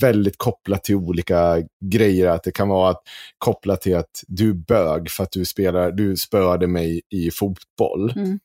väldigt 0.00 0.38
kopplat 0.38 0.84
till 0.84 0.94
olika 0.94 1.56
grejer. 1.84 2.26
Att 2.28 2.42
det 2.42 2.50
kan 2.52 2.68
vara 2.68 2.90
att, 2.90 3.02
kopplat 3.38 3.80
till 3.80 3.96
att 3.96 4.10
du 4.28 4.54
bög 4.54 5.10
för 5.10 5.22
att 5.24 5.32
du 5.32 5.44
spelar, 5.44 5.90
du 5.92 6.16
spöade 6.16 6.66
mig 6.66 7.00
i 7.14 7.30
fotboll. 7.30 8.12
Mm. 8.16 8.38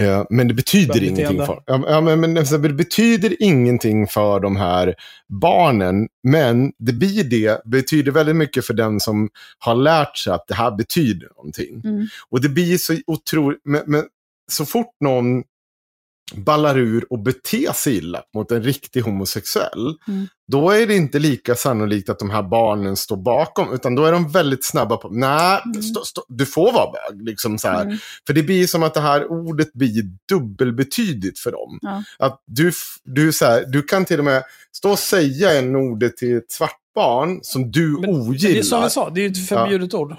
Eh, 0.00 0.24
men 0.30 0.48
det 0.48 0.54
betyder 0.54 1.02
ingenting 1.02 1.46
för, 1.46 1.62
ja, 1.66 1.84
ja, 1.88 2.00
men, 2.00 2.20
men, 2.20 2.38
alltså, 2.38 2.58
det 2.58 2.72
betyder 2.72 3.42
ingenting 3.42 4.06
för 4.06 4.40
de 4.40 4.56
här 4.56 4.94
barnen. 5.28 6.08
Men 6.22 6.72
det 6.78 6.92
blir 6.92 7.24
det, 7.24 7.64
betyder 7.64 8.12
väldigt 8.12 8.36
mycket 8.36 8.66
för 8.66 8.74
den 8.74 9.00
som 9.00 9.28
har 9.58 9.74
lärt 9.74 10.16
sig 10.16 10.32
att 10.32 10.46
det 10.48 10.54
här 10.54 10.76
betyder 10.76 11.28
någonting. 11.36 11.82
Mm. 11.84 12.06
Och 12.30 12.40
det 12.40 12.48
blir 12.48 12.78
så 12.78 12.96
otroligt, 13.06 13.60
men, 13.64 13.82
men 13.86 14.04
så 14.52 14.66
fort 14.66 14.96
någon 15.00 15.42
ballar 16.34 16.78
ur 16.78 17.06
och 17.12 17.18
beter 17.18 17.72
sig 17.72 17.96
illa 17.96 18.22
mot 18.34 18.52
en 18.52 18.62
riktig 18.62 19.00
homosexuell, 19.00 19.94
Mm. 20.08 20.26
då 20.52 20.70
är 20.70 20.86
det 20.86 20.96
inte 20.96 21.18
lika 21.18 21.54
sannolikt 21.54 22.08
att 22.08 22.18
de 22.18 22.30
här 22.30 22.42
barnen 22.42 22.96
står 22.96 23.16
bakom, 23.16 23.72
utan 23.74 23.94
då 23.94 24.04
är 24.04 24.12
de 24.12 24.28
väldigt 24.30 24.64
snabba 24.64 24.96
på, 24.96 25.08
nej, 25.08 25.60
stå, 25.92 26.04
stå, 26.04 26.22
du 26.28 26.46
får 26.46 26.72
vara 26.72 26.90
bög. 26.92 27.22
Liksom 27.26 27.58
så. 27.58 27.68
Mm. 27.68 27.98
För 28.26 28.32
det 28.34 28.42
blir 28.42 28.66
som 28.66 28.82
att 28.82 28.94
det 28.94 29.00
här 29.00 29.30
ordet 29.30 29.72
blir 29.72 30.02
dubbelbetydigt 30.28 31.38
för 31.38 31.52
dem. 31.52 31.78
Ja. 31.82 32.02
Att 32.18 32.42
du, 32.46 32.72
du, 33.04 33.32
så 33.32 33.44
här, 33.44 33.64
du 33.68 33.82
kan 33.82 34.04
till 34.04 34.18
och 34.18 34.24
med 34.24 34.42
stå 34.76 34.90
och 34.90 34.98
säga 34.98 35.58
en 35.58 35.76
ordet 35.76 36.16
till 36.16 36.36
ett 36.36 36.50
svart 36.52 36.76
barn 36.94 37.38
som 37.42 37.70
du 37.70 37.86
Men, 37.88 38.00
men 38.00 38.10
det 38.10 38.16
är 38.16 38.28
ogillar. 38.30 38.62
som 38.62 38.80
jag 38.82 38.92
sa, 38.92 39.10
det 39.10 39.24
är 39.24 39.30
ett 39.30 39.48
förbjudet 39.48 39.94
ord. 39.94 40.16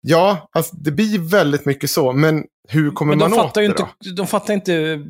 Ja, 0.00 0.48
alltså, 0.52 0.76
det 0.76 0.90
blir 0.90 1.18
väldigt 1.18 1.64
mycket 1.64 1.90
så, 1.90 2.12
men 2.12 2.44
hur 2.68 2.90
kommer 2.90 3.16
Men 3.16 3.30
man 3.30 3.40
åt 3.40 3.54
det 3.54 3.64
inte, 3.64 3.86
då? 4.00 4.10
de 4.16 4.26
fattar 4.26 4.54
inte 4.54 5.04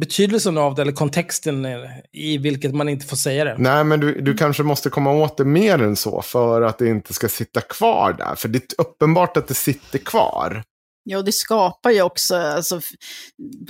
betydelsen 0.00 0.58
av 0.58 0.74
det, 0.74 0.82
eller 0.82 0.92
kontexten 0.92 1.66
i 2.12 2.38
vilket 2.38 2.74
man 2.74 2.88
inte 2.88 3.06
får 3.06 3.16
säga 3.16 3.44
det. 3.44 3.56
Nej, 3.58 3.84
men 3.84 4.00
du, 4.00 4.20
du 4.20 4.34
kanske 4.34 4.62
måste 4.62 4.90
komma 4.90 5.12
åt 5.12 5.36
det 5.36 5.44
mer 5.44 5.82
än 5.82 5.96
så 5.96 6.22
för 6.22 6.62
att 6.62 6.78
det 6.78 6.88
inte 6.88 7.14
ska 7.14 7.28
sitta 7.28 7.60
kvar 7.60 8.14
där. 8.18 8.34
För 8.34 8.48
det 8.48 8.58
är 8.58 8.80
uppenbart 8.80 9.36
att 9.36 9.48
det 9.48 9.54
sitter 9.54 9.98
kvar. 9.98 10.62
Ja, 11.10 11.18
och 11.18 11.24
det 11.24 11.32
skapar 11.32 11.90
ju 11.90 12.02
också, 12.02 12.36
alltså, 12.36 12.80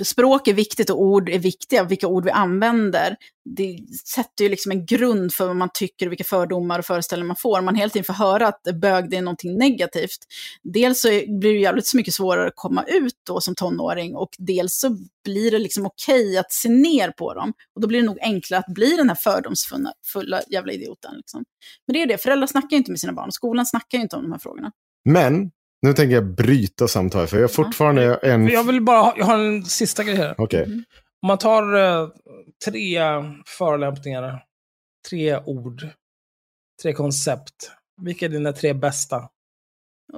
språk 0.03 0.47
är 0.47 0.53
viktigt 0.53 0.89
och 0.89 1.01
ord 1.01 1.29
är 1.29 1.39
viktiga, 1.39 1.83
vilka 1.83 2.07
ord 2.07 2.25
vi 2.25 2.31
använder. 2.31 3.15
Det 3.55 3.79
sätter 4.05 4.43
ju 4.43 4.49
liksom 4.49 4.71
en 4.71 4.85
grund 4.85 5.33
för 5.33 5.47
vad 5.47 5.55
man 5.55 5.69
tycker 5.73 6.05
och 6.05 6.11
vilka 6.11 6.23
fördomar 6.23 6.79
och 6.79 6.85
föreställningar 6.85 7.27
man 7.27 7.35
får. 7.35 7.59
Om 7.59 7.65
man 7.65 7.75
hela 7.75 7.89
tiden 7.89 8.03
får 8.03 8.13
höra 8.13 8.47
att 8.47 8.61
bög 8.81 9.09
det 9.09 9.17
är 9.17 9.21
någonting 9.21 9.57
negativt. 9.57 10.17
Dels 10.63 11.01
så 11.01 11.07
blir 11.07 11.53
det 11.53 11.59
jävligt 11.59 11.87
så 11.87 11.97
mycket 11.97 12.13
svårare 12.13 12.47
att 12.47 12.53
komma 12.55 12.83
ut 12.83 13.15
då 13.27 13.41
som 13.41 13.55
tonåring 13.55 14.15
och 14.15 14.29
dels 14.37 14.77
så 14.77 14.97
blir 15.25 15.51
det 15.51 15.59
liksom 15.59 15.85
okej 15.85 16.37
att 16.37 16.51
se 16.51 16.69
ner 16.69 17.11
på 17.11 17.33
dem. 17.33 17.53
Och 17.75 17.81
då 17.81 17.87
blir 17.87 17.99
det 17.99 18.05
nog 18.05 18.19
enklare 18.21 18.59
att 18.59 18.73
bli 18.73 18.95
den 18.95 19.09
här 19.09 19.15
fördomsfulla 19.15 20.41
jävla 20.47 20.73
idioten. 20.73 21.15
Liksom. 21.17 21.43
Men 21.87 21.93
det 21.93 22.01
är 22.01 22.07
det, 22.07 22.17
föräldrar 22.17 22.47
snackar 22.47 22.69
ju 22.71 22.77
inte 22.77 22.91
med 22.91 22.99
sina 22.99 23.13
barn, 23.13 23.31
skolan 23.31 23.65
snackar 23.65 23.97
ju 23.97 24.01
inte 24.01 24.15
om 24.15 24.21
de 24.21 24.31
här 24.31 24.39
frågorna. 24.39 24.71
Men, 25.05 25.51
nu 25.81 25.93
tänker 25.93 26.15
jag 26.15 26.35
bryta 26.35 26.87
samtalet, 26.87 27.29
för 27.29 27.37
jag 27.37 27.43
har 27.43 27.47
fortfarande 27.47 28.15
en... 28.15 28.47
Jag 28.47 28.63
vill 28.63 28.81
bara 28.81 29.01
ha, 29.01 29.13
jag 29.17 29.25
har 29.25 29.39
en 29.39 29.65
sista 29.65 30.03
grej 30.03 30.15
här. 30.15 30.35
Okej. 30.37 30.63
Om 31.21 31.27
man 31.27 31.37
tar 31.37 31.75
eh, 31.75 32.09
tre 32.65 32.99
förolämpningar, 33.45 34.43
tre 35.09 35.39
ord, 35.45 35.87
tre 36.81 36.93
koncept. 36.93 37.71
Vilka 38.01 38.25
är 38.25 38.29
dina 38.29 38.53
tre 38.53 38.73
bästa? 38.73 39.29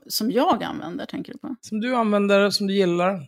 Som 0.07 0.31
jag 0.31 0.63
använder, 0.63 1.05
tänker 1.05 1.33
du 1.33 1.39
på? 1.39 1.55
Som 1.61 1.79
du 1.81 1.95
använder, 1.95 2.49
som 2.49 2.67
du 2.67 2.73
gillar? 2.73 3.27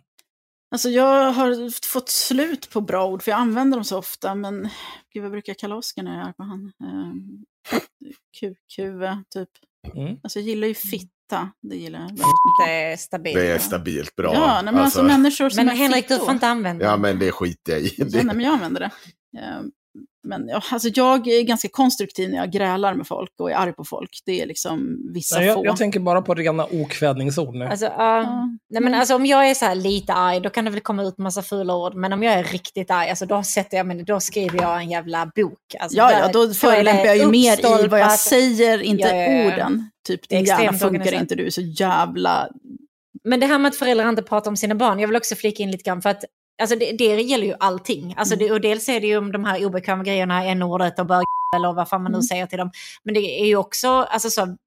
Alltså 0.71 0.89
jag 0.89 1.31
har 1.31 1.85
fått 1.87 2.09
slut 2.09 2.69
på 2.69 2.81
bra 2.81 3.07
ord, 3.07 3.23
för 3.23 3.31
jag 3.31 3.39
använder 3.39 3.77
dem 3.77 3.85
så 3.85 3.97
ofta, 3.97 4.35
men 4.35 4.69
gud 5.13 5.23
vad 5.23 5.31
brukar 5.31 5.51
jag 5.51 5.57
kalla 5.57 5.75
Oskar 5.75 6.03
när 6.03 6.17
jag 6.19 6.27
är 6.27 6.33
på 6.33 6.43
han? 6.43 6.71
Um, 6.83 7.45
Kukuve, 8.39 9.23
typ. 9.29 9.49
Mm. 9.95 10.17
Alltså 10.23 10.39
jag 10.39 10.47
gillar 10.47 10.67
ju 10.67 10.73
fitta, 10.73 11.49
det 11.61 11.75
gillar 11.75 11.99
jag 11.99 12.05
väldigt 12.07 12.19
mycket. 12.25 12.67
Det 12.67 12.71
är 12.73 12.97
stabilt. 12.97 13.35
Det 13.35 13.47
är 13.47 13.59
stabilt 13.59 14.15
bra. 14.15 14.33
Ja, 14.33 14.61
nej, 14.61 14.73
men 14.73 14.83
alltså, 14.83 15.03
människor 15.03 15.49
som 15.49 15.65
Men 15.65 15.73
är 15.75 15.77
Henrik, 15.77 16.07
du 16.07 16.13
fittor. 16.13 16.25
får 16.25 16.33
inte 16.33 16.47
använda 16.47 16.85
Ja, 16.85 16.91
den. 16.91 17.01
men 17.01 17.19
det 17.19 17.31
skiter 17.31 17.71
jag 17.73 17.81
i. 17.81 17.93
Ja, 17.97 18.05
nej, 18.13 18.25
men 18.25 18.39
jag 18.41 18.53
använder 18.53 18.79
det. 18.81 18.91
Men 20.23 20.47
ja, 20.47 20.61
alltså 20.71 20.89
jag 20.93 21.27
är 21.27 21.41
ganska 21.41 21.67
konstruktiv 21.71 22.29
när 22.29 22.37
jag 22.37 22.51
grälar 22.51 22.93
med 22.93 23.07
folk 23.07 23.31
och 23.39 23.51
är 23.51 23.55
arg 23.55 23.73
på 23.73 23.83
folk. 23.83 24.21
Det 24.25 24.41
är 24.41 24.45
liksom 24.45 24.97
vissa 25.13 25.39
Nej, 25.39 25.53
få. 25.53 25.59
jag, 25.59 25.65
jag 25.65 25.77
tänker 25.77 25.99
bara 25.99 26.21
på 26.21 26.33
rena 26.33 26.65
okvädningsord 26.71 27.55
nu. 27.55 27.65
Alltså, 27.65 27.85
ja. 27.85 27.93
Ja. 27.97 28.49
Nej, 28.69 28.81
men 28.81 28.93
alltså, 28.93 29.15
om 29.15 29.25
jag 29.25 29.49
är 29.49 29.53
så 29.53 29.65
här 29.65 29.75
lite 29.75 30.13
arg, 30.13 30.39
då 30.39 30.49
kan 30.49 30.65
det 30.65 30.71
väl 30.71 30.79
komma 30.81 31.03
ut 31.03 31.17
massa 31.17 31.41
fula 31.41 31.75
ord. 31.75 31.95
Men 31.95 32.13
om 32.13 32.23
jag 32.23 32.33
är 32.33 32.43
riktigt 32.43 32.91
arg, 32.91 33.09
alltså, 33.09 33.25
då, 33.25 33.43
sätter 33.43 33.77
jag, 33.77 33.87
mig, 33.87 34.03
då 34.03 34.19
skriver 34.19 34.61
jag 34.61 34.77
en 34.77 34.89
jävla 34.89 35.31
bok. 35.35 35.75
Alltså, 35.79 35.97
Ja, 35.97 36.11
ja, 36.11 36.27
då 36.33 36.53
förolämpar 36.53 37.05
jag 37.05 37.17
ju 37.17 37.27
mer 37.27 37.83
i 37.83 37.87
vad 37.87 37.99
jag 37.99 38.19
säger, 38.19 38.81
inte 38.81 39.07
Ja, 39.07 39.15
ja, 39.15 39.31
ja. 39.31 39.53
orden. 39.53 39.89
Typ, 40.07 40.29
din 40.29 40.45
hjärna 40.45 40.73
funkar 40.73 41.13
inte, 41.13 41.35
du 41.35 41.45
är 41.45 41.49
så 41.49 41.61
jävla... 41.61 42.49
Men 43.23 43.39
det 43.39 43.45
här 43.45 43.59
med 43.59 43.69
att 43.69 43.75
föräldrar 43.75 44.09
inte 44.09 44.23
pratar 44.23 44.51
om 44.51 44.57
sina 44.57 44.75
barn, 44.75 44.99
jag 44.99 45.07
vill 45.07 45.17
också 45.17 45.35
flika 45.35 45.63
in 45.63 45.71
lite 45.71 45.83
grann 45.83 46.01
för 46.01 46.09
att 46.09 46.23
alltså 46.61 46.75
det, 46.75 46.91
det 46.91 47.21
gäller 47.21 47.45
ju 47.47 47.55
allting. 47.59 48.13
Alltså 48.17 48.35
det, 48.35 48.51
och 48.51 48.61
dels 48.61 48.89
är 48.89 48.99
det 48.99 49.07
ju 49.07 49.17
om 49.17 49.31
de 49.31 49.45
här 49.45 49.65
obekväma 49.65 50.03
grejerna, 50.03 50.45
n-ordet 50.45 50.99
och 50.99 51.05
bög 51.05 51.23
eller 51.55 51.73
vad 51.73 51.89
fan 51.89 52.03
man 52.03 52.11
nu 52.11 52.15
Mm. 52.15 52.23
säger 52.23 52.45
till 52.45 52.57
dem. 52.57 52.71
Men 53.03 53.13
det 53.13 53.41
är 53.41 53.45
ju 53.45 53.55
också, 53.55 53.87
alltså 53.89 54.29
så, 54.29 54.57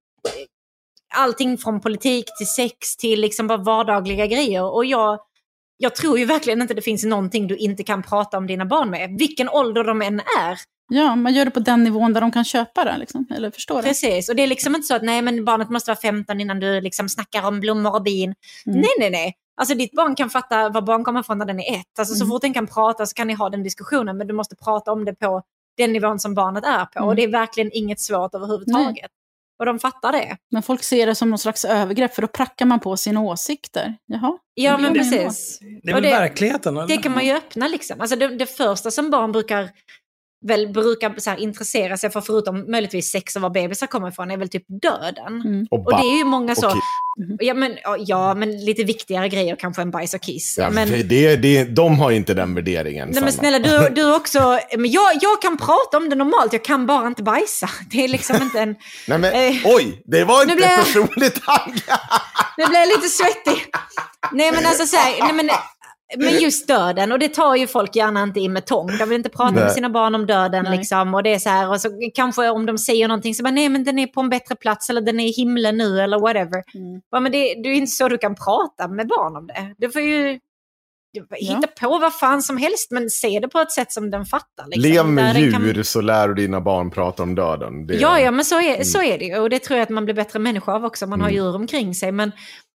allting 1.14 1.58
från 1.58 1.80
politik 1.80 2.24
till 2.38 2.46
sex 2.46 2.96
till 2.96 3.20
liksom 3.20 3.46
bara 3.46 3.58
vardagliga 3.58 4.26
grejer. 4.26 4.62
Och 4.74 4.84
jag, 4.84 5.18
jag 5.76 5.94
tror 5.94 6.18
ju 6.18 6.24
verkligen 6.24 6.62
inte 6.62 6.74
det 6.74 6.82
finns 6.82 7.04
någonting 7.04 7.46
du 7.46 7.56
inte 7.56 7.82
kan 7.84 8.02
prata 8.02 8.38
om 8.38 8.46
dina 8.46 8.64
barn 8.66 8.90
med. 8.90 9.16
Vilken 9.18 9.48
ålder 9.48 9.84
de 9.84 10.02
än 10.02 10.20
är. 10.20 10.58
Ja, 10.88 11.16
man 11.16 11.34
gör 11.34 11.44
det 11.44 11.50
på 11.50 11.60
den 11.60 11.84
nivån 11.84 12.12
där 12.12 12.20
de 12.20 12.32
kan 12.32 12.44
köpa 12.44 12.84
det, 12.84 12.96
liksom. 12.98 13.26
eller 13.36 13.50
förstå 13.50 13.76
det. 13.76 13.82
Precis, 13.82 14.28
och 14.28 14.36
det 14.36 14.42
är 14.42 14.46
liksom 14.46 14.74
inte 14.74 14.86
så 14.86 14.94
att 14.94 15.02
nej 15.02 15.22
men 15.22 15.44
barnet 15.44 15.70
måste 15.70 15.90
vara 15.90 15.98
15 16.00 16.40
innan 16.40 16.60
du 16.60 16.80
liksom 16.80 17.08
snackar 17.08 17.46
om 17.46 17.60
blommor 17.60 17.94
och 17.94 18.02
bin. 18.02 18.34
Mm. 18.66 18.80
Nej, 18.80 18.90
nej, 18.98 19.10
nej. 19.10 19.34
Alltså 19.56 19.74
ditt 19.74 19.92
barn 19.92 20.14
kan 20.14 20.30
fatta 20.30 20.68
var 20.68 20.82
barn 20.82 21.04
kommer 21.04 21.20
ifrån 21.20 21.38
när 21.38 21.46
den 21.46 21.60
är 21.60 21.74
ett. 21.80 21.98
Alltså 21.98 22.14
så 22.14 22.24
Mm. 22.24 22.30
fort 22.34 22.42
den 22.42 22.54
kan 22.54 22.66
prata 22.66 23.06
så 23.06 23.14
kan 23.14 23.26
ni 23.26 23.34
ha 23.34 23.50
den 23.50 23.62
diskussionen, 23.62 24.16
men 24.16 24.26
du 24.26 24.34
måste 24.34 24.56
prata 24.56 24.92
om 24.92 25.04
det 25.04 25.14
på 25.14 25.42
den 25.76 25.92
nivån 25.92 26.18
som 26.18 26.34
barnet 26.34 26.64
är 26.64 26.84
på. 26.84 26.98
Mm. 26.98 27.08
Och 27.08 27.16
det 27.16 27.22
är 27.24 27.28
verkligen 27.28 27.70
inget 27.72 28.00
svårt 28.00 28.34
överhuvudtaget. 28.34 29.10
Och 29.58 29.66
de 29.66 29.78
fattar 29.78 30.12
det. 30.12 30.36
Men 30.50 30.62
folk 30.62 30.82
ser 30.82 31.06
det 31.06 31.14
som 31.14 31.30
någon 31.30 31.38
slags 31.38 31.64
övergrepp, 31.64 32.14
för 32.14 32.22
då 32.22 32.28
prackar 32.28 32.66
man 32.66 32.80
på 32.80 32.96
sina 32.96 33.20
åsikter. 33.20 33.94
Jaha. 34.06 34.38
Ja, 34.54 34.78
men 34.78 34.94
precis. 34.94 35.58
det 35.82 35.90
är 35.90 35.94
väl 35.94 36.02
det- 36.02 36.10
verkligheten? 36.10 36.76
eller? 36.76 36.88
Det 36.88 36.96
kan 36.96 37.12
man 37.12 37.26
ju 37.26 37.32
öppna 37.32 37.68
liksom. 37.68 38.00
Alltså 38.00 38.16
det, 38.16 38.28
det 38.28 38.46
första 38.46 38.90
som 38.90 39.10
barn 39.10 39.32
brukar 39.32 39.70
väl 40.46 40.68
brukar 40.68 41.14
så 41.18 41.30
här, 41.30 41.36
intressera 41.38 41.96
sig 41.96 42.10
för, 42.10 42.20
förutom 42.20 42.70
möjligtvis 42.70 43.12
sex 43.12 43.36
och 43.36 43.42
var 43.42 43.50
bebisar 43.50 43.86
kommer 43.86 44.08
ifrån, 44.08 44.30
är 44.30 44.36
väl 44.36 44.48
typ 44.48 44.64
döden. 44.82 45.40
Mm. 45.44 45.66
Och, 45.70 45.86
Och 45.86 46.00
det 46.00 46.06
är 46.06 46.18
ju 46.18 46.24
många 46.24 46.54
så, 46.54 46.70
kiss. 46.70 46.82
ja 47.38 47.54
men, 47.54 47.78
ja, 47.98 48.34
men 48.34 48.64
lite 48.64 48.84
viktigare 48.84 49.28
grejer 49.28 49.56
kanske 49.56 49.82
än 49.82 49.90
bajs 49.90 50.14
och 50.14 50.20
kiss. 50.20 50.58
Ja, 50.58 50.70
men, 50.70 51.08
det, 51.08 51.36
det, 51.36 51.64
de 51.64 51.98
har 51.98 52.10
inte 52.10 52.34
den 52.34 52.54
värderingen. 52.54 53.08
Nej 53.12 53.22
men 53.22 53.32
snälla, 53.32 53.58
du, 53.58 53.88
du 53.94 54.14
också, 54.14 54.58
men 54.76 54.90
jag, 54.90 55.12
jag 55.20 55.42
kan 55.42 55.56
prata 55.56 55.96
om 55.96 56.08
det 56.08 56.16
normalt, 56.16 56.52
jag 56.52 56.64
kan 56.64 56.86
bara 56.86 57.06
inte 57.06 57.22
bajsa. 57.22 57.70
Det 57.90 58.04
är 58.04 58.08
liksom 58.08 58.36
inte 58.42 58.60
en... 58.60 58.74
Nej, 59.08 59.18
men, 59.18 59.32
Eh, 59.34 59.56
oj, 59.64 60.02
det 60.04 60.24
var 60.24 60.42
inte 60.42 60.54
blev 60.54 60.68
personligt. 60.68 61.40
Nu 62.58 62.66
blir 62.66 62.78
jag 62.78 62.88
lite 62.88 63.08
svettig. 63.08 63.66
Nej 64.32 64.52
men 64.52 64.66
alltså 64.66 64.86
så 64.86 64.96
här, 64.96 65.22
nej, 65.22 65.32
men, 65.32 65.50
men 66.16 66.38
just 66.40 66.68
döden, 66.68 67.12
och 67.12 67.18
det 67.18 67.28
tar 67.28 67.56
ju 67.56 67.66
folk 67.66 67.96
gärna 67.96 68.22
inte 68.22 68.40
in 68.40 68.52
med 68.52 68.66
tång. 68.66 68.86
De 68.98 69.04
vill 69.08 69.16
inte 69.16 69.28
prata 69.28 69.50
Nej. 69.50 69.64
med 69.64 69.72
sina 69.72 69.90
barn 69.90 70.14
om 70.14 70.26
döden 70.26 70.64
Nej. 70.64 70.78
liksom. 70.78 71.14
Och 71.14 71.22
det 71.22 71.34
är 71.34 71.38
så 71.38 71.48
här, 71.48 71.68
och 71.70 71.80
så 71.80 71.88
kanske 72.14 72.48
om 72.50 72.66
de 72.66 72.78
säger 72.78 73.08
någonting 73.08 73.34
så 73.34 73.42
bara, 73.42 73.50
nej 73.50 73.68
men 73.68 73.84
den 73.84 73.98
är 73.98 74.06
på 74.06 74.20
en 74.20 74.28
bättre 74.28 74.56
plats 74.56 74.90
eller 74.90 75.00
den 75.00 75.20
är 75.20 75.26
i 75.26 75.32
himlen 75.32 75.76
nu 75.76 76.00
eller 76.00 76.18
whatever. 76.18 76.62
Mm. 76.74 77.00
Ja, 77.10 77.20
men 77.20 77.32
det, 77.32 77.38
det 77.38 77.68
är 77.68 77.70
ju 77.70 77.76
inte 77.76 77.92
så 77.92 78.08
du 78.08 78.18
kan 78.18 78.34
prata 78.34 78.88
med 78.88 79.08
barn 79.08 79.36
om 79.36 79.46
det. 79.46 79.74
Du 79.78 79.90
får 79.90 80.02
ju 80.02 80.38
hitta 81.36 81.66
på 81.80 81.98
vad 81.98 82.14
fan 82.14 82.42
som 82.42 82.56
helst, 82.56 82.90
men 82.90 83.10
se 83.10 83.38
det 83.40 83.48
på 83.48 83.58
ett 83.58 83.72
sätt 83.72 83.92
som 83.92 84.10
den 84.10 84.24
fattar. 84.24 84.66
Liksom. 84.66 84.82
Lev 84.92 85.06
med 85.06 85.34
den 85.36 85.52
kan- 85.52 85.62
djur 85.64 85.82
så 85.82 86.00
lär 86.00 86.28
du 86.28 86.34
dina 86.34 86.60
barn 86.60 86.90
prata 86.90 87.22
om 87.22 87.34
döden. 87.34 87.86
Det, 87.86 87.94
Ja, 87.94 88.20
ja, 88.20 88.30
men 88.30 88.44
så 88.44 88.60
är, 88.60 88.82
så 88.84 89.02
är 89.02 89.18
det 89.18 89.24
ju. 89.24 89.38
Och 89.38 89.50
det 89.50 89.58
tror 89.58 89.76
jag 89.78 89.82
att 89.82 89.88
man 89.90 90.04
blir 90.04 90.14
bättre 90.14 90.38
människa 90.38 90.72
av 90.72 90.84
också 90.84 91.04
om 91.04 91.10
man 91.10 91.20
har 91.20 91.28
Mm. 91.28 91.42
djur 91.44 91.54
omkring 91.56 91.94
sig. 91.94 92.12
Men 92.12 92.32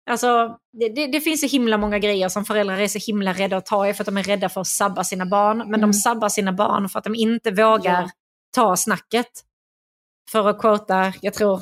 alltså, 0.09 0.57
det, 0.79 0.89
det, 0.89 1.07
det 1.07 1.21
finns 1.21 1.41
så 1.41 1.47
himla 1.47 1.77
många 1.77 1.99
grejer 1.99 2.29
som 2.29 2.45
föräldrar 2.45 2.77
är 2.77 2.87
så 2.87 2.99
himla 2.99 3.33
rädda 3.33 3.57
att 3.57 3.65
ta 3.65 3.87
i 3.87 3.93
för 3.93 4.01
att 4.03 4.05
de 4.05 4.17
är 4.17 4.23
rädda 4.23 4.49
för 4.49 4.61
att 4.61 4.67
sabba 4.67 5.03
sina 5.03 5.25
barn. 5.25 5.57
Men 5.57 5.67
Mm. 5.67 5.81
de 5.81 5.93
sabbar 5.93 6.29
sina 6.29 6.53
barn 6.53 6.89
för 6.89 6.99
att 6.99 7.03
de 7.05 7.15
inte 7.15 7.51
vågar 7.51 8.01
Ja. 8.01 8.09
ta 8.55 8.77
snacket. 8.77 9.27
För 10.31 10.49
att 10.49 10.59
quota, 10.59 11.13
jag 11.21 11.33
tror, 11.33 11.61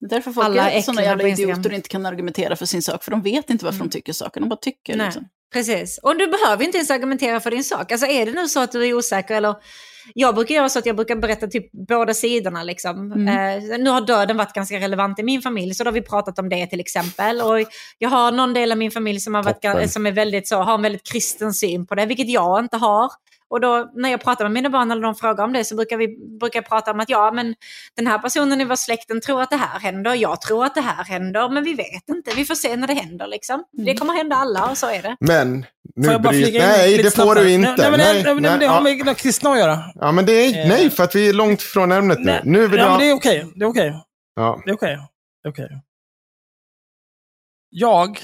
Det 0.00 0.06
är 0.06 0.10
därför 0.10 0.32
folk 0.32 0.46
Alla 0.46 0.70
är 0.70 0.82
sådana 0.82 1.02
jävla 1.02 1.28
idioter 1.28 1.70
och 1.70 1.76
inte 1.76 1.88
kan 1.88 2.06
argumentera 2.06 2.56
för 2.56 2.66
sin 2.66 2.82
sak. 2.82 3.04
För 3.04 3.10
de 3.10 3.22
vet 3.22 3.50
inte 3.50 3.64
varför 3.64 3.76
Mm. 3.76 3.88
de 3.88 3.92
tycker 3.92 4.12
saker, 4.12 4.40
de 4.40 4.48
bara 4.48 4.56
tycker. 4.56 4.96
Liksom. 4.96 5.28
Precis. 5.52 5.98
Och 6.02 6.16
du 6.18 6.26
behöver 6.26 6.64
inte 6.64 6.78
ens 6.78 6.90
argumentera 6.90 7.40
för 7.40 7.50
din 7.50 7.64
sak. 7.64 7.92
Alltså 7.92 8.06
är 8.06 8.26
det 8.26 8.32
nu 8.32 8.48
så 8.48 8.60
att 8.60 8.72
du 8.72 8.86
är 8.88 8.94
osäker 8.94 9.34
eller... 9.34 9.54
Jag 10.14 10.34
brukar 10.34 10.54
göra 10.54 10.68
så 10.68 10.78
att 10.78 10.86
jag 10.86 10.96
brukar 10.96 11.16
berätta 11.16 11.46
typ 11.46 11.72
båda 11.72 12.14
sidorna. 12.14 12.62
Liksom. 12.62 13.12
Mm. 13.12 13.28
Eh, 13.28 13.78
nu 13.78 13.90
har 13.90 14.00
döden 14.00 14.36
varit 14.36 14.52
ganska 14.52 14.80
relevant 14.80 15.18
i 15.18 15.22
min 15.22 15.42
familj, 15.42 15.74
så 15.74 15.84
då 15.84 15.88
har 15.88 15.94
vi 15.94 16.02
pratat 16.02 16.38
om 16.38 16.48
det 16.48 16.66
till 16.66 16.80
exempel. 16.80 17.40
Och 17.40 17.58
jag 17.98 18.10
har 18.10 18.32
någon 18.32 18.54
del 18.54 18.72
av 18.72 18.78
min 18.78 18.90
familj 18.90 19.20
som, 19.20 19.34
har 19.34 19.42
varit, 19.42 19.92
som 19.92 20.06
är 20.06 20.12
väldigt 20.12 20.48
så, 20.48 20.56
har 20.56 20.74
en 20.74 20.82
väldigt 20.82 21.06
kristen 21.12 21.54
syn 21.54 21.86
på 21.86 21.94
det, 21.94 22.06
vilket 22.06 22.28
jag 22.28 22.58
inte 22.60 22.76
har. 22.76 23.10
Och 23.52 23.60
då 23.60 23.90
när 23.94 24.10
jag 24.10 24.20
pratar 24.20 24.44
med 24.44 24.52
mina 24.52 24.70
barn 24.70 24.90
eller 24.90 25.02
de 25.02 25.14
frågar 25.14 25.44
om 25.44 25.52
det 25.52 25.64
så 25.64 25.76
brukar 25.76 25.96
vi 25.96 26.38
brukar 26.40 26.62
prata 26.62 26.90
om 26.90 27.00
att 27.00 27.10
ja, 27.10 27.32
men 27.34 27.54
den 27.96 28.06
här 28.06 28.18
personen 28.18 28.60
i 28.60 28.64
vår 28.64 28.76
släkten 28.76 29.20
tror 29.20 29.42
att 29.42 29.50
det 29.50 29.56
här 29.56 29.80
händer, 29.80 30.14
jag 30.14 30.40
tror 30.40 30.64
att 30.64 30.74
det 30.74 30.80
här 30.80 31.04
händer, 31.04 31.48
men 31.48 31.64
vi 31.64 31.74
vet 31.74 32.08
inte. 32.08 32.30
Vi 32.36 32.44
får 32.44 32.54
se 32.54 32.76
när 32.76 32.86
det 32.86 32.94
händer 32.94 33.26
liksom. 33.26 33.64
Det 33.72 33.94
kommer 33.94 34.14
hända 34.14 34.36
alla 34.36 34.70
och 34.70 34.78
så 34.78 34.86
är 34.86 35.02
det. 35.02 35.16
Men, 35.20 35.66
nu 35.96 36.04
Får 36.04 36.12
jag 36.12 36.22
bara 36.22 36.32
flika 36.32 36.58
in 36.58 36.64
Nej, 36.68 37.02
det 37.02 37.10
får 37.10 37.34
du 37.34 37.50
inte. 37.50 37.74
Nej, 37.78 37.90
men, 37.90 38.00
nej, 38.00 38.22
nej, 38.24 38.34
men 38.34 38.42
det 38.60 38.66
har 38.66 38.76
ja. 38.76 38.80
med 38.80 39.04
med 39.04 39.16
kristna 39.16 39.50
att 39.50 39.58
göra. 39.58 39.78
Ja, 39.94 40.12
men 40.12 40.26
det 40.26 40.32
är, 40.32 40.62
Eh. 40.62 40.68
nej, 40.68 40.90
för 40.90 41.04
att 41.04 41.14
vi 41.14 41.28
är 41.28 41.32
långt 41.32 41.62
från 41.62 41.92
ämnet 41.92 42.18
nu. 42.18 42.24
Nej, 42.24 42.40
Nu 42.44 42.68
vill 42.68 42.78
ja, 42.78 42.84
jag... 42.84 42.90
men 42.90 43.00
det 43.00 43.10
är 43.10 43.14
okej. 43.14 43.52
Det 43.54 43.64
är 43.64 43.68
okej. 43.68 43.94
ja. 44.34 44.62
Det 44.64 44.70
är 44.70 44.74
okej. 44.74 44.98
Det 45.42 45.48
är 45.48 45.52
okej. 45.52 45.68
Jag 47.70 48.18